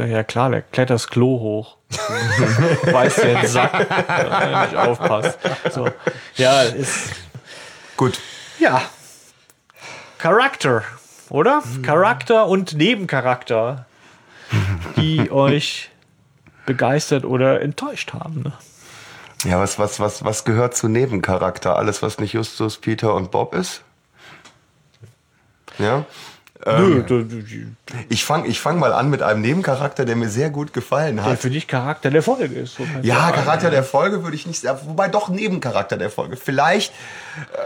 [0.06, 1.76] Ja klar, der klettert das Klo hoch.
[2.90, 5.38] Weiß der Sack, wenn er nicht aufpasst.
[5.72, 5.88] So.
[6.36, 7.10] Ja, ist,
[7.96, 8.18] Gut.
[8.58, 8.80] ja.
[10.20, 10.84] Charakter,
[11.31, 11.62] oder?
[11.82, 13.86] Charakter und Nebencharakter,
[14.97, 15.90] die euch
[16.66, 18.42] begeistert oder enttäuscht haben.
[18.42, 18.52] Ne?
[19.44, 21.76] Ja, was, was, was, was gehört zu Nebencharakter?
[21.76, 23.82] Alles, was nicht Justus, Peter und Bob ist?
[25.78, 26.05] Ja?
[26.66, 27.26] Nö, Ähm, du-
[28.10, 31.24] ich fange ich fang mal an mit einem Nebencharakter, der mir sehr gut gefallen der
[31.24, 31.39] hat.
[31.39, 32.74] für dich Charakter der Folge ist.
[32.76, 33.34] So Ja, sagen.
[33.36, 36.36] Charakter der Folge würde ich nicht sagen, wobei doch Nebencharakter der Folge.
[36.36, 36.92] Vielleicht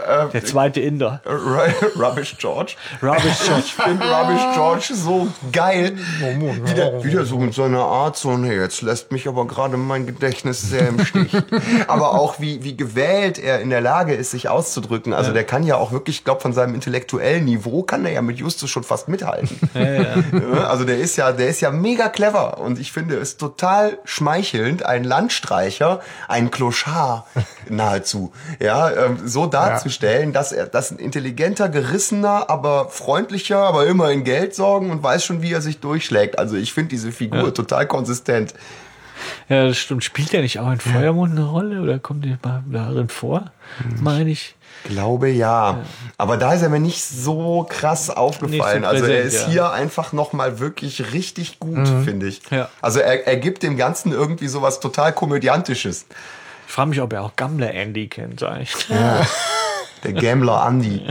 [0.07, 1.21] äh, Der zweite Inder.
[1.99, 2.75] Rubbish George.
[3.03, 3.63] Rubbish George.
[3.65, 5.97] Ich finde Rubbish George so geil.
[6.65, 10.61] Wieder, wieder so mit seiner Art, so, nee, jetzt lässt mich aber gerade mein Gedächtnis
[10.61, 11.33] sehr im Stich.
[11.87, 15.13] aber auch wie, wie gewählt er in der Lage ist, sich auszudrücken.
[15.13, 18.21] Also der kann ja auch wirklich, ich glaube, von seinem intellektuellen Niveau kann er ja
[18.21, 19.59] mit Justus schon fast mithalten.
[19.75, 23.97] Ja, Also der ist ja, der ist ja mega clever und ich finde es total
[24.05, 27.25] schmeichelnd, einen Landstreicher, einen Clochard
[27.69, 34.11] nahezu, ja, ähm, so darzustellen, dass er, dass ein intelligenter, gerissener, aber freundlicher, aber immer
[34.11, 36.39] in Geld sorgen und weiß schon, wie er sich durchschlägt.
[36.39, 37.51] Also ich finde diese Figur Ja.
[37.51, 38.53] total konsistent.
[39.49, 40.03] Ja, das stimmt.
[40.03, 43.51] Spielt der nicht auch in Feuermond eine Rolle oder kommt der mal darin vor?
[44.01, 44.55] Meine ich.
[44.85, 45.79] Glaube ja.
[46.17, 48.83] Aber da ist er mir nicht so krass aufgefallen.
[48.83, 49.47] So also er ist ja.
[49.47, 52.03] hier einfach nochmal wirklich richtig gut, Mhm.
[52.05, 52.41] finde ich.
[52.51, 52.69] Ja.
[52.81, 56.05] Also er, er gibt dem Ganzen irgendwie sowas total komödiantisches.
[56.67, 58.87] Ich frage mich, ob er auch Gammler Andy kennt, eigentlich.
[60.03, 61.05] Der Gambler Andy.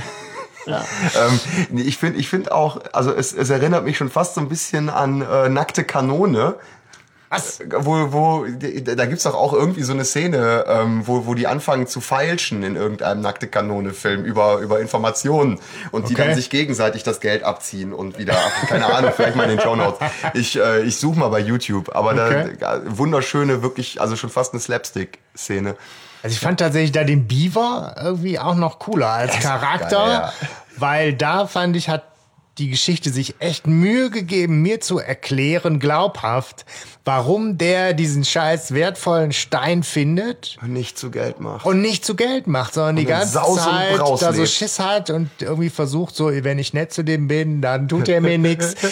[0.67, 4.41] Ähm, nee, ich finde ich find auch, also es, es erinnert mich schon fast so
[4.41, 6.55] ein bisschen an äh, Nackte Kanone.
[7.35, 7.59] Was?
[7.81, 11.87] Wo, wo, da gibt's doch auch irgendwie so eine Szene, ähm, wo, wo die anfangen
[11.87, 15.59] zu feilschen in irgendeinem Nackte Kanone-Film über, über Informationen
[15.91, 16.27] und die Okay.
[16.27, 18.37] dann sich gegenseitig das Geld abziehen und wieder.
[18.69, 19.99] Keine Ahnung, vielleicht mal in den Show Notes.
[20.35, 22.57] Ich, äh, ich suche mal bei YouTube, aber Okay.
[22.61, 25.77] da, wunderschöne, wirklich, also schon fast eine Slapstick-Szene.
[26.23, 30.33] Also ich fand tatsächlich da den Beaver irgendwie auch noch cooler als Charakter, geil, ja.
[30.79, 32.05] weil da fand ich, hat
[32.59, 36.65] die Geschichte sich echt Mühe gegeben, mir zu erklären, glaubhaft,
[37.05, 41.67] warum der diesen scheiß wertvollen Stein findet Und nicht zu Geld macht.
[41.67, 44.47] und nicht zu Geld macht, sondern die in ganze und Zeit da so.
[44.47, 48.21] Schiss hat und irgendwie versucht, so, wenn ich nett zu dem bin, dann tut er
[48.21, 48.75] mir nichts.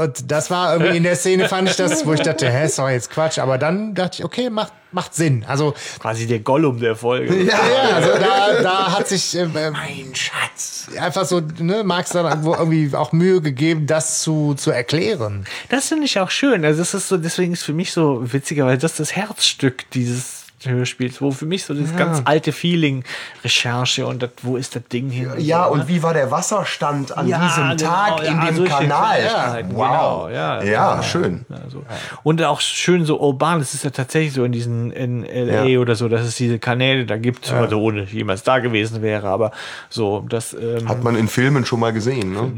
[0.00, 2.78] Und das war irgendwie in der Szene, fand ich das, wo ich dachte, hä, ist
[2.78, 3.38] doch jetzt Quatsch.
[3.38, 5.44] Aber dann dachte ich, okay, macht, macht Sinn.
[5.46, 7.42] Also, Quasi der Gollum der Folge.
[7.44, 7.58] ja,
[7.94, 12.94] also da, da hat sich äh, mein Schatz einfach so, ne, Max dann irgendwo irgendwie
[12.94, 15.44] auch Mühe gegeben, das zu, zu erklären.
[15.68, 16.64] Das finde ich auch schön.
[16.64, 20.37] Also das ist so, deswegen ist für mich so witzigerweise das ist das Herzstück dieses
[20.64, 21.96] Hörspiels, wo für mich so das Ja.
[21.96, 23.04] ganz alte Feeling,
[23.44, 25.30] Recherche und das, wo ist das Ding hin?
[25.38, 25.88] Ja, so, und ne?
[25.88, 29.18] wie war der Wasserstand an Ja, diesem genau, Tag ja, in dem Kanal?
[29.20, 29.86] Kleinigkeiten, wow.
[29.88, 30.62] genau, ja.
[30.62, 31.44] ja, schön.
[31.50, 31.84] Also,
[32.22, 33.60] und auch schön so urban.
[33.60, 35.78] Es ist ja tatsächlich so in diesen in LA Ja.
[35.78, 37.60] oder so, dass es diese Kanäle da gibt, Ja.
[37.60, 39.52] also ohne ich jemals da gewesen wäre, aber
[39.88, 42.52] so, das ähm, Hat man in Filmen schon mal gesehen, ne?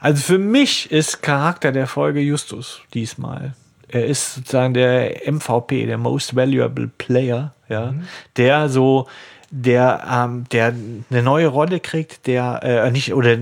[0.00, 3.54] Also für mich ist Charakter der Folge Justus diesmal.
[3.88, 7.94] Er ist sozusagen der MVP, der Most Valuable Player, ja,
[8.36, 9.08] der so
[9.50, 10.74] der ähm, der
[11.10, 13.38] eine neue Rolle kriegt, der äh, nicht oder äh,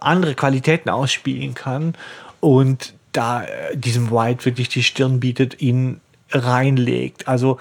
[0.00, 1.94] andere Qualitäten ausspielen kann
[2.40, 6.00] und da äh, diesem White wirklich die Stirn bietet, ihn
[6.30, 7.28] reinlegt.
[7.28, 7.58] Also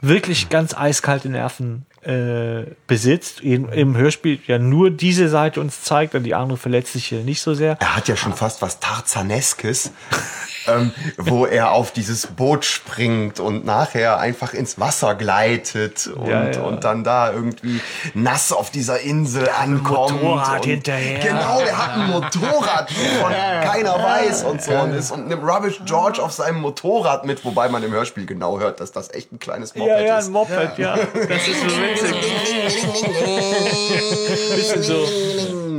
[0.00, 6.14] wirklich ganz eiskalte Nerven äh, besitzt, im, im Hörspiel ja nur diese Seite uns zeigt
[6.14, 7.76] und die andere verletzt sich hier nicht so sehr.
[7.80, 9.92] Er hat ja schon fast was Tarzaneskes,
[10.68, 16.50] ähm, wo er auf dieses Boot springt und nachher einfach ins Wasser gleitet und, Ja,
[16.50, 16.60] ja.
[16.62, 17.80] und dann da irgendwie
[18.14, 20.22] nass auf dieser Insel ankommt.
[20.22, 21.18] Motorrad und, hinterher.
[21.20, 25.80] Genau, der hat ein Motorrad, wovon keiner weiß und so und ist und nimmt Rubbish
[25.84, 29.38] George auf seinem Motorrad mit, wobei man im Hörspiel genau hört, dass das echt ein
[29.38, 30.26] kleines Moped Ja, ja, ist.
[30.26, 30.96] ein Moped, ja.
[30.96, 32.16] Das ist so witzig.
[34.56, 35.06] Bisschen so.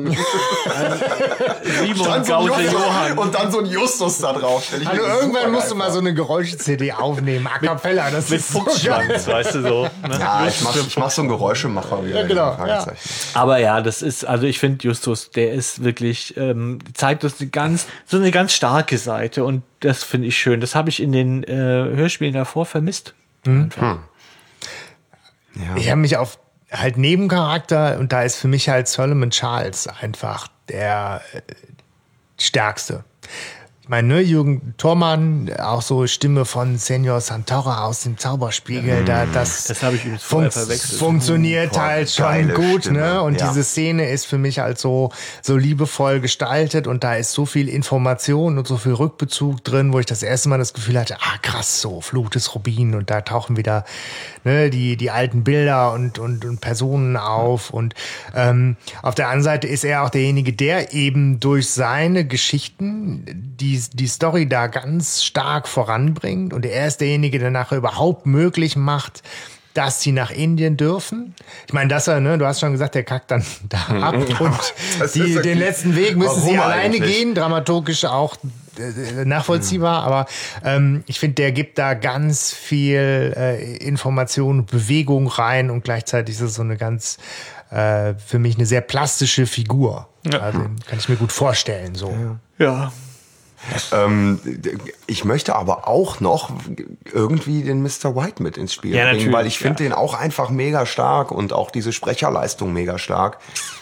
[1.63, 3.17] Simon Dann so Johann.
[3.17, 4.71] Und dann so ein Justus da drauf.
[4.85, 8.09] Also irgendwann musst du mal so eine Geräusche-CD aufnehmen, a cappella.
[8.11, 9.35] Das Mit ist so Fuchsschwanz, geil.
[9.35, 9.83] weißt du so.
[10.07, 10.19] Ne?
[10.19, 12.21] Ja, ich mach, ich mach so einen Geräuschemacher wieder.
[12.21, 12.97] Ja, genau, Fragezeichen.
[13.33, 17.49] Aber ja, das ist, also ich finde Justus, der ist wirklich, ähm, zeigt uns eine
[17.49, 20.61] ganz, so eine ganz starke Seite und das finde ich schön.
[20.61, 23.13] Das habe ich in den äh, Hörspielen davor vermisst.
[23.45, 23.69] Hm.
[25.75, 26.37] Ich habe mich auf
[26.71, 31.41] halt Nebencharakter und da ist für mich halt Solomon Charles einfach der äh,
[32.39, 33.03] stärkste.
[33.87, 39.25] Ich meine, ne, Jürgen Thormann, auch so Stimme von Senior Santora aus dem Zauberspiegel, da,
[39.25, 40.99] das, Das habe ich übrigens vorher funks- verwechselt.
[40.99, 43.21] funktioniert Boah, halt schon gut, Stimme, ne?
[43.21, 43.47] Und ja.
[43.47, 47.69] diese Szene ist für mich halt so, so liebevoll gestaltet und da ist so viel
[47.69, 51.37] Information und so viel Rückbezug drin, wo ich das erste Mal das Gefühl hatte, ah
[51.41, 53.85] krass, so Fluch des Rubin und da tauchen wieder
[54.43, 57.93] ne, die, die alten Bilder und, und, und Personen auf und
[58.35, 63.76] ähm, auf der anderen Seite ist er auch derjenige, der eben durch seine Geschichten die,
[63.93, 69.23] die Story da ganz stark voranbringt und er ist derjenige, der nachher überhaupt möglich macht,
[69.77, 71.35] dass sie nach Indien dürfen.
[71.67, 74.33] Ich meine, dass er, ne, du hast schon gesagt, der kackt dann da ab und
[74.99, 77.15] Das die, ist den letzten Weg müssen sie Warum alleine eigentlich?
[77.15, 78.37] gehen, dramaturgisch auch
[78.79, 80.25] äh, nachvollziehbar, aber
[80.63, 86.41] ähm, ich finde, der gibt da ganz viel äh, Information, Bewegung rein und gleichzeitig ist
[86.41, 87.19] es so eine ganz,
[87.69, 90.09] äh, für mich eine sehr plastische Figur.
[90.25, 92.13] Also kann ich mir gut vorstellen, so.
[92.57, 92.91] Ja.
[93.91, 94.39] Ähm,
[95.07, 96.51] ich möchte aber auch noch
[97.11, 98.15] irgendwie den Mr.
[98.15, 99.89] White mit ins Spiel Ja, bringen, weil ich finde ja.
[99.89, 103.39] den auch einfach mega stark und auch diese Sprecherleistung mega stark.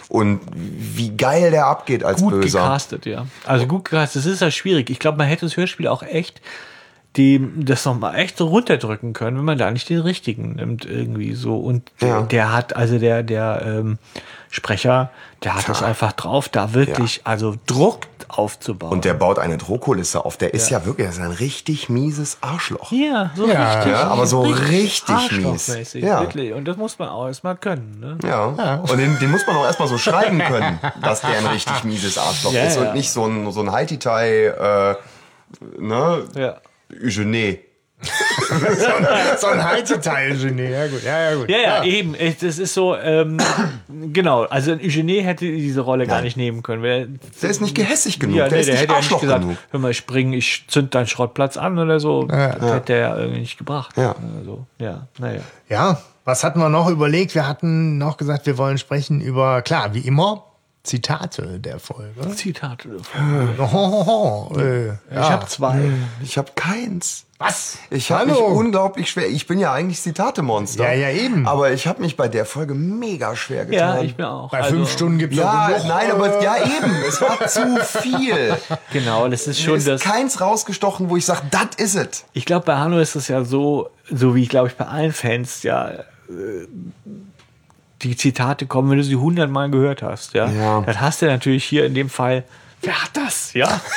[0.08, 2.60] Und wie geil der abgeht als Gut Böser.
[2.60, 3.26] gecastet, ja.
[3.45, 4.90] Also gut gecastet, das ist ja schwierig.
[4.90, 6.42] Ich glaube, man hätte das Hörspiel auch echt
[7.18, 10.84] die das noch mal echt so runterdrücken können, wenn man da nicht den richtigen nimmt
[10.86, 12.24] irgendwie so und Ja.
[12.24, 14.00] der hat also der der ähm,
[14.50, 15.10] Sprecher,
[15.44, 18.00] der hat es einfach drauf, da wirklich also Druck
[18.30, 18.92] aufzubauen.
[18.92, 20.38] Und der baut eine Drohkulisse auf.
[20.38, 22.92] Der ist ja, wirklich ist ein richtig mieses Arschloch.
[22.92, 25.70] ja, so Ja, richtig, ja, aber so richtig mies.
[25.70, 26.22] arschlochmäßig, Ja.
[26.22, 26.54] wirklich.
[26.54, 28.00] Und das muss man auch erstmal können.
[28.00, 28.18] Ne?
[28.28, 28.76] Ja.
[28.88, 32.18] Und den, den muss man auch erstmal so schreiben können, dass der ein richtig mieses
[32.18, 32.88] Arschloch Ja, ist ja.
[32.90, 34.96] und nicht so ein, so ein Haiti-Tai, äh,
[35.80, 36.56] ne, Ja.
[37.04, 37.60] Eugenie.
[39.40, 41.50] so ein Haiti-Teil-Genie, ja gut, ja, ja gut.
[41.50, 42.14] Ja, ja, eben.
[42.18, 43.38] Ich- Das ist so, ähm,
[44.14, 44.44] genau.
[44.44, 46.84] Also ein Eugenie hätte diese Rolle gar nicht nehmen können.
[46.84, 47.08] Weil,
[47.42, 48.36] Der ist nicht gehässig genug.
[48.36, 49.58] ja, der nee, ist der hätte ja nicht Arschloch gesagt, genug.
[49.72, 52.24] hör mal, ich spring, ich zünd deinen Schrottplatz an oder so.
[52.26, 53.96] Das hätte er ja irgendwie nicht gebracht.
[53.98, 54.16] Ja.
[54.40, 55.42] Also, ja, naja.
[55.70, 57.34] Ja, was hatten wir noch überlegt?
[57.36, 60.44] Wir hatten noch gesagt, wir wollen sprechen über, klar, wie immer,
[60.84, 62.30] Zitate der Folge.
[62.36, 62.90] Zitate.
[63.58, 65.80] Oh, oh, oh, äh, Ich habe zwei.
[66.22, 67.25] Ich habe keins.
[67.38, 67.78] Was?
[67.90, 69.28] Ich habe mich unglaublich schwer.
[69.28, 70.86] Ich bin ja eigentlich Zitatemonster.
[70.86, 71.46] Ja, ja, eben.
[71.46, 74.06] Aber ich habe mich bei der Folge mega schwer Ja, getan.
[74.06, 74.50] ich mir auch.
[74.52, 75.86] Bei Also, fünf Stunden gibt es ja, genug.
[75.86, 76.96] nein, aber ja eben.
[77.06, 78.56] Es war zu viel.
[78.94, 80.02] Genau, das ist Mir schon ist das.
[80.02, 82.24] keins rausgestochen, wo ich sage, das is it.
[82.32, 85.12] Ich glaube, bei Hanno ist es ja so, so wie ich glaube ich bei allen
[85.12, 86.04] Fans, ja, äh,
[88.02, 90.50] die Zitate kommen, wenn du sie hundertmal gehört hast, ja.
[90.50, 90.82] Ja.
[90.82, 92.46] Dann hast du natürlich hier in dem Fall,
[92.82, 93.82] wer hat das, ja?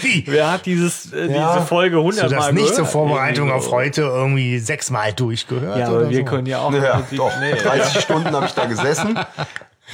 [0.00, 0.24] Wie?
[0.26, 1.54] Wer hat dieses, äh, Ja.
[1.54, 2.54] diese Folge hundertmal das gehört?
[2.54, 5.78] nicht zur Vorbereitung auf heute irgendwie sechsmal durchgehört?
[5.78, 6.24] Ja, oder aber wir so?
[6.24, 6.72] können ja auch.
[6.72, 7.32] Ja, doch.
[7.40, 9.18] nee, 30 Stunden habe ich da gesessen.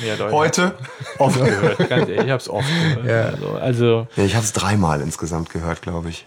[0.05, 0.75] ja, doch, Heute.
[1.19, 1.79] oft gehört.
[1.89, 3.07] Ganz ehrlich, ich habe es oft gehört.
[3.07, 3.25] Ja.
[3.35, 6.25] Also, also, Ja, ich habe es dreimal insgesamt gehört, glaube ich.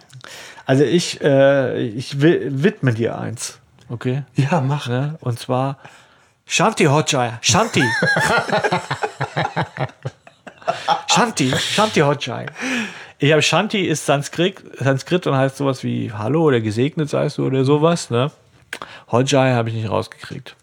[0.65, 4.23] also ich, äh, ich wi- widme dir eins, okay?
[4.35, 4.87] Ja, mach.
[4.87, 5.15] Ne?
[5.21, 5.77] Und zwar
[6.45, 7.33] Shanti Hotjai.
[7.41, 7.83] Shanti.
[11.07, 11.51] Shanti.
[11.57, 12.45] Shanti Hotjai.
[13.23, 17.45] Ich habe Shanti ist Sanskrit, Sanskrit und heißt sowas wie Hallo oder gesegnet seist du
[17.47, 18.09] oder sowas.
[18.09, 18.29] Ne?
[19.09, 20.57] Hotjai habe ich nicht rausgekriegt,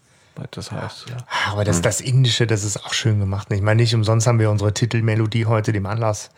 [0.51, 1.09] das heißt.
[1.09, 1.17] Ja.
[1.51, 3.47] Aber das, das Indische, das ist auch schön gemacht.
[3.51, 6.29] Ich meine, nicht umsonst haben wir unsere Titelmelodie heute dem Anlass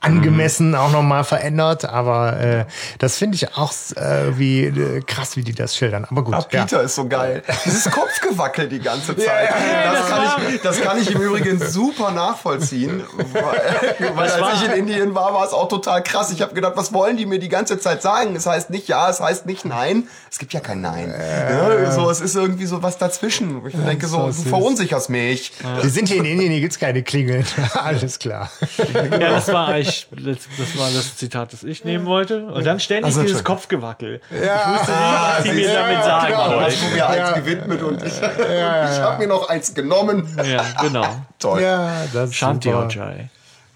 [0.00, 1.84] angemessen auch nochmal verändert.
[1.84, 2.64] Aber äh,
[2.98, 6.06] das finde ich auch äh, wie äh, krass, wie die das schildern.
[6.08, 6.34] Aber gut.
[6.34, 7.42] Ah, Peter ist so geil.
[7.64, 9.48] Dieses Kopfgewackel die ganze Zeit.
[9.50, 13.02] das, kann ich, das kann ich im Übrigen super nachvollziehen.
[13.32, 16.30] Weil, weil als ich in Indien war, war es auch total krass.
[16.30, 18.36] Ich habe gedacht, was wollen die mir die ganze Zeit sagen?
[18.36, 20.08] Es heißt nicht ja, es heißt nicht nein.
[20.30, 21.14] Es gibt ja kein Nein.
[21.16, 23.62] Ja, so, es ist irgendwie so was dazwischen.
[23.62, 25.52] wo Ich denke, so, so du verunsicherst mich.
[25.80, 27.46] Wir sind hier in Indien, hier gibt's keine Klingeln.
[27.74, 28.50] Alles klar.
[28.94, 32.46] Ja, das war eigentlich, das, das war das Zitat, das ich nehmen wollte.
[32.46, 33.44] Und dann ständig Also, dieses.
[33.44, 34.20] Kopfgewackel.
[34.30, 35.02] Ja, ich wusste nicht,
[35.36, 39.18] was sie mir damit sagen Genau, hast du mir eins gewidmet und ich, ich habe
[39.18, 40.28] mir noch eins genommen.
[40.44, 41.04] Ja, genau.
[41.38, 41.62] Toll.
[41.62, 42.72] Ja, das Shanti.
[42.72, 43.28] Ojai.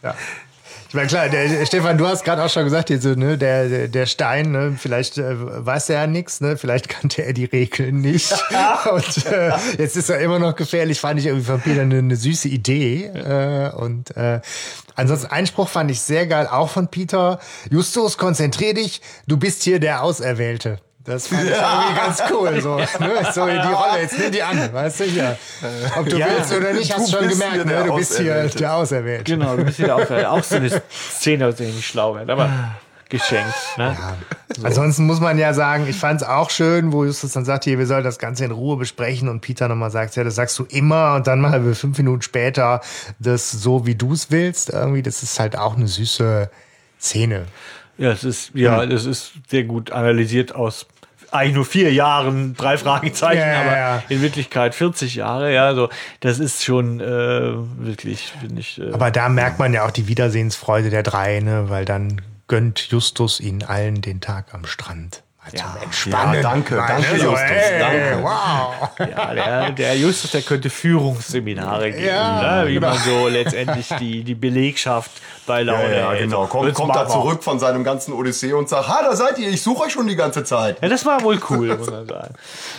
[0.03, 0.15] Ja.
[0.89, 3.68] Ich meine, klar, der, Stefan, du hast gerade auch schon gesagt, hier so, ne, der,
[3.68, 5.34] der- der Stein, ne, vielleicht äh,
[5.67, 8.33] weiß er ja nichts, ne, vielleicht kannte er die Regeln nicht.
[8.91, 12.17] und äh, jetzt ist er immer noch gefährlich, fand ich irgendwie von Peter eine, eine
[12.17, 13.05] süße Idee.
[13.05, 14.41] Äh, und äh,
[14.94, 17.39] ansonsten Einspruch fand ich sehr geil, auch von Peter.
[17.70, 20.78] Justus, konzentrier dich, du bist hier der Auserwählte.
[21.05, 22.60] Das fand ich irgendwie ganz cool.
[22.60, 22.86] So, ne?
[23.33, 25.36] so die Rolle, jetzt nimm die an, weißt du ja.
[25.97, 27.73] Ob du Ja, willst oder nicht, hast du schon gemerkt, hier ne?
[27.73, 28.59] der du bist hier Auserwählte.
[28.59, 29.25] der Auserwählte.
[29.25, 32.31] Genau, du bist wieder auch, auch so eine Szene, aus der ich nicht schlau werde,
[32.33, 32.51] aber
[33.09, 33.55] geschenkt.
[33.78, 33.97] Ne?
[34.62, 37.78] Ansonsten muss man ja sagen, ich fand es auch schön, wo Justus dann sagt, hier,
[37.78, 40.65] wir sollen das Ganze in Ruhe besprechen und Peter nochmal sagt, ja, das sagst du
[40.68, 42.83] immer und dann machen wir fünf Minuten später
[43.18, 44.68] das so, wie du es willst.
[44.70, 46.51] Irgendwie, das ist halt auch eine süße
[47.01, 47.47] Szene.
[47.99, 50.86] Ja, es ist, ja, es ist sehr gut analysiert aus
[51.31, 55.89] eigentlich nur vier Jahren, drei Fragezeichen, ja, aber in Wirklichkeit 40 Jahre, ja, so,
[56.20, 58.81] das ist schon äh, wirklich, finde ich.
[58.81, 61.68] Äh, Aber da merkt man ja auch die Wiedersehensfreude der drei, ne?
[61.68, 65.23] weil dann gönnt Justus ihnen allen den Tag am Strand.
[65.55, 66.35] Zum Entspannen.
[66.35, 67.18] Ja, danke, Mal, danke, ne?
[67.18, 68.18] So, Justus, ey, danke.
[68.23, 68.89] Wow.
[68.99, 72.68] ja, der, der Justus, der könnte Führungsseminare geben, Ja, ne?
[72.68, 72.89] wie genau.
[72.91, 75.10] man so letztendlich die, die Belegschaft
[75.47, 76.20] bei Ja, Laune ja, hält.
[76.20, 76.47] genau.
[76.47, 79.49] Kommt, Jetzt kommt da zurück von seinem ganzen Odyssee und sagt, ha, da seid ihr,
[79.49, 80.77] ich suche euch schon die ganze Zeit.
[80.83, 82.35] Ja, das war wohl cool, muss man sagen.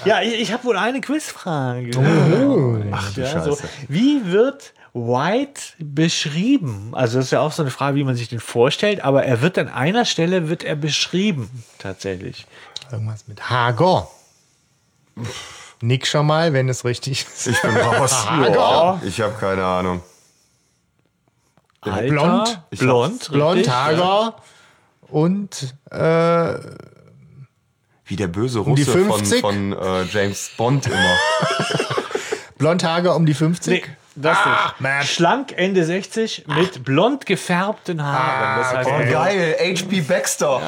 [0.06, 1.90] Ja, ich, ich habe wohl eine Quizfrage.
[2.92, 3.64] Ach du ja, so, Scheiße.
[3.88, 6.92] wie wird White beschrieben?
[6.94, 9.42] Also das ist ja auch so eine Frage, wie man sich den vorstellt, aber er
[9.42, 12.46] wird an einer Stelle wird er beschrieben, tatsächlich.
[12.92, 14.08] Irgendwas mit Hager.
[15.82, 17.48] Nick schon mal, wenn es richtig ist.
[17.48, 18.26] Ich bin raus.
[18.30, 19.02] Hager.
[19.06, 20.02] Ich habe keine Ahnung.
[21.82, 22.62] Alter, Blond.
[22.72, 24.36] Ich blond, Blond, richtig, Hager
[25.08, 26.54] und äh,
[28.06, 29.42] Wie der böse Um die Russe von, 50?
[29.42, 31.16] von äh, James Bond immer.
[32.58, 33.84] blond Hager um die 50.
[33.84, 33.90] Nee,
[34.22, 34.82] das Ah, nicht.
[34.82, 35.04] man.
[35.04, 38.60] Schlank Ende 60 mit blond gefärbten Haaren.
[38.62, 40.02] Das heißt, Oh, geil, H.P.
[40.02, 40.62] Baxter.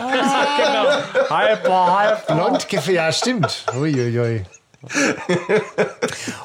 [0.58, 1.38] genau.
[1.40, 2.36] Hyper, hyper.
[2.36, 3.66] Blond gefällt, ja, stimmt.
[3.76, 4.46] Uiuiui.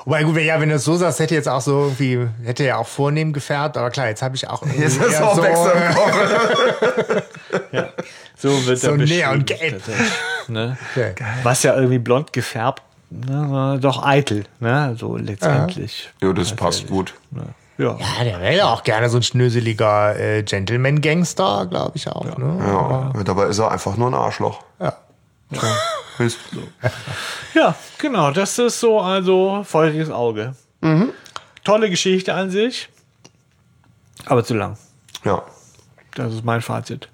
[0.04, 2.76] Wobei gut, ja, wenn du es so sagst, hätte jetzt auch so irgendwie, hätte ja
[2.76, 5.72] auch vornehm gefärbt, aber klar, jetzt habe ich auch irgendwie Jetzt ist auch so, Baxter
[5.74, 7.22] im Kopf.
[8.38, 9.44] So wird So er beschrieben.
[9.46, 9.82] neongelb.
[10.48, 10.76] Ne?
[10.94, 11.14] Okay.
[11.42, 14.96] Was ja irgendwie blond gefärbt, ne, doch eitel, ne?
[14.98, 16.10] So letztendlich.
[16.22, 17.14] Ja, das passt gut.
[17.32, 17.42] Ja.
[17.78, 22.24] Ja, der wäre ja auch gerne so ein schnöseliger äh, Gentleman-Gangster, glaube ich auch.
[22.38, 22.56] Ne?
[22.66, 24.62] Ja, dabei ist er einfach nur ein Arschloch.
[24.80, 24.94] Ja.
[26.18, 26.38] Ist-
[27.54, 28.30] ja, genau.
[28.30, 30.54] Das ist so also feuriges Auge.
[31.64, 32.88] Tolle Geschichte an sich,
[34.24, 34.78] aber zu lang.
[35.24, 35.42] Ja.
[36.14, 37.10] Das ist mein Fazit.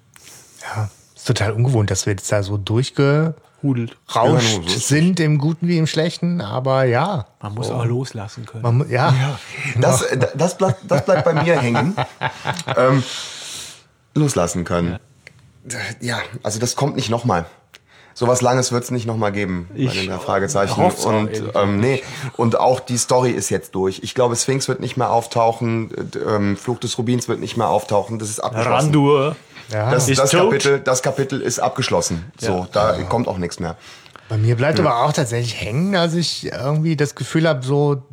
[0.61, 3.95] ja, ist total ungewohnt, dass wir jetzt da so durchgerauscht Hudelt.
[4.13, 7.25] Ja, so sind, im Guten wie im Schlechten, aber ja.
[7.41, 8.61] Man muss auch loslassen können.
[8.63, 9.39] Man, mu- ja.
[9.79, 11.95] Das, das, bleibt, das bleibt bei mir hängen.
[12.77, 13.03] Ähm,
[14.15, 14.99] loslassen können.
[16.01, 17.45] Ja, also das kommt nicht nochmal.
[18.15, 20.79] Sowas Langes wird es nicht nochmal geben bei Ich den drei Fragezeichen.
[20.81, 22.03] Und ähm, nee,
[22.37, 24.01] und auch die Story ist jetzt durch.
[24.03, 27.69] Ich glaube, Sphinx wird nicht mehr auftauchen, äh, ähm, Fluch des Rubins wird nicht mehr
[27.69, 28.19] auftauchen.
[28.19, 28.71] Das ist abgeschlossen.
[28.87, 29.35] Randur.
[29.69, 29.91] Ja.
[29.91, 30.31] Das, das.
[30.31, 32.31] Kapitel, das Kapitel ist abgeschlossen.
[32.39, 33.77] So, da kommt auch nichts mehr.
[34.29, 38.03] Bei mir bleibt aber auch tatsächlich hängen, dass ich irgendwie das Gefühl habe, so,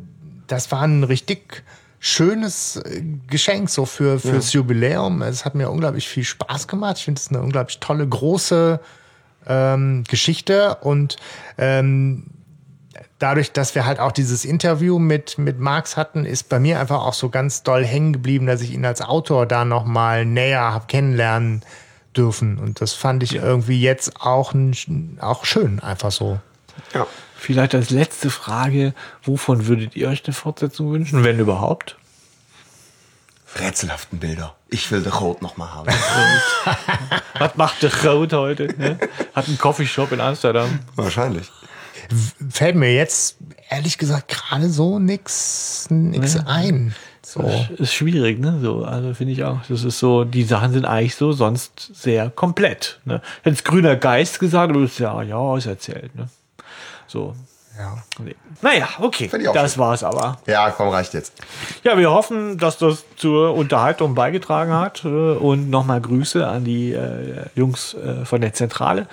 [0.47, 1.63] das war ein richtig
[1.99, 5.21] schönes äh, Geschenk so für fürs Jubiläum.
[5.21, 6.97] Es hat mir unglaublich viel Spaß gemacht.
[6.97, 8.79] Ich finde es eine unglaublich tolle große
[9.47, 11.15] ähm, Geschichte und
[11.57, 12.25] ähm,
[13.21, 17.05] dadurch, dass wir halt auch dieses Interview mit, mit Marx hatten, ist bei mir einfach
[17.05, 20.61] auch so ganz doll hängen geblieben, dass ich ihn als Autor da noch mal näher
[20.61, 21.61] habe kennenlernen
[22.15, 22.57] dürfen.
[22.57, 26.39] Und das fand ich irgendwie jetzt auch, ein, auch schön, einfach so.
[26.93, 27.05] Ja.
[27.37, 28.93] Vielleicht als letzte Frage,
[29.23, 31.97] wovon würdet ihr euch eine Fortsetzung wünschen, wenn überhaupt?
[33.59, 34.55] Rätselhaften Bilder.
[34.69, 35.89] Ich will den Rot nochmal haben.
[37.39, 38.67] Was macht der Rot heute?
[38.77, 38.97] Ne?
[39.33, 40.79] Hat einen Coffeeshop in Amsterdam.
[40.95, 41.51] Wahrscheinlich.
[42.49, 43.37] Fällt mir jetzt
[43.69, 46.43] ehrlich gesagt gerade so nix, nix Ja.
[46.47, 46.93] ein.
[47.23, 47.49] So.
[47.77, 48.59] Ist schwierig, ne?
[48.61, 49.59] So, also finde ich auch.
[49.69, 52.99] Das ist so, die Sachen sind eigentlich so sonst sehr komplett.
[53.05, 53.21] Ne?
[53.43, 56.27] Hätte grüner Geist gesagt, aber das ist ja, ja, ist erzählt, ne?
[57.07, 57.35] So.
[57.77, 58.03] Ja.
[58.19, 58.35] Nee.
[58.61, 59.29] Naja, okay.
[59.53, 59.79] Das schön.
[59.81, 60.39] war's aber.
[60.45, 61.33] Ja, komm, reicht jetzt.
[61.83, 65.05] Ja, wir hoffen, dass das zur Unterhaltung beigetragen hat.
[65.05, 69.07] äh, Und nochmal Grüße an die äh, Jungs äh, von der Zentrale.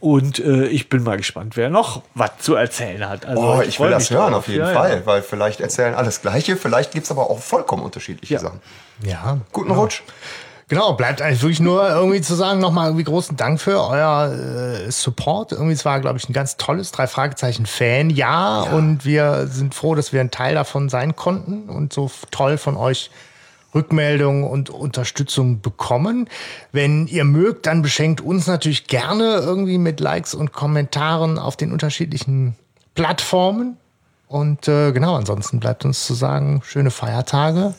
[0.00, 3.26] Und äh, ich bin mal gespannt, wer noch was zu erzählen hat.
[3.26, 4.40] Also, Oh, ich freu will das hören drauf.
[4.40, 5.06] auf jeden Ja, Fall, Ja.
[5.06, 8.60] weil vielleicht erzählen alles Gleiche, vielleicht gibt's aber auch vollkommen unterschiedliche Sachen.
[9.04, 9.38] Ja.
[9.52, 9.82] Guten genau.
[9.82, 10.02] Rutsch.
[10.68, 14.90] Genau, bleibt eigentlich wirklich nur irgendwie zu sagen, nochmal irgendwie großen Dank für euer äh,
[14.90, 15.50] Support.
[15.52, 18.08] Irgendwie, es war, glaube ich, ein ganz tolles drei Fragezeichen Fan.
[18.08, 22.56] Ja, und wir sind froh, dass wir ein Teil davon sein konnten und so toll
[22.56, 23.10] von euch
[23.74, 26.28] Rückmeldungen und Unterstützung bekommen.
[26.72, 31.72] Wenn ihr mögt, dann beschenkt uns natürlich gerne irgendwie mit Likes und Kommentaren auf den
[31.72, 32.56] unterschiedlichen
[32.94, 33.76] Plattformen.
[34.26, 37.74] Und äh, genau, ansonsten bleibt uns zu sagen, schöne Feiertage.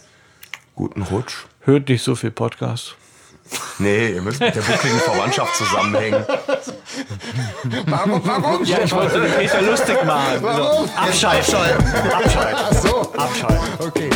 [0.75, 1.45] Guten Rutsch.
[1.61, 2.95] Hört nicht so viel Podcast.
[3.79, 6.25] Nee, ihr müsst mit der buckligen Verwandtschaft zusammenhängen.
[7.85, 8.21] Warum?
[8.23, 8.63] warum?
[8.63, 10.37] Ja, ich wollte den Peter lustig machen.
[10.41, 10.89] Warum?
[10.95, 11.55] Abschalten.
[12.11, 12.55] Abschalten.
[12.57, 13.13] Ach so.
[13.13, 13.67] Abschalten.
[13.79, 14.09] Okay.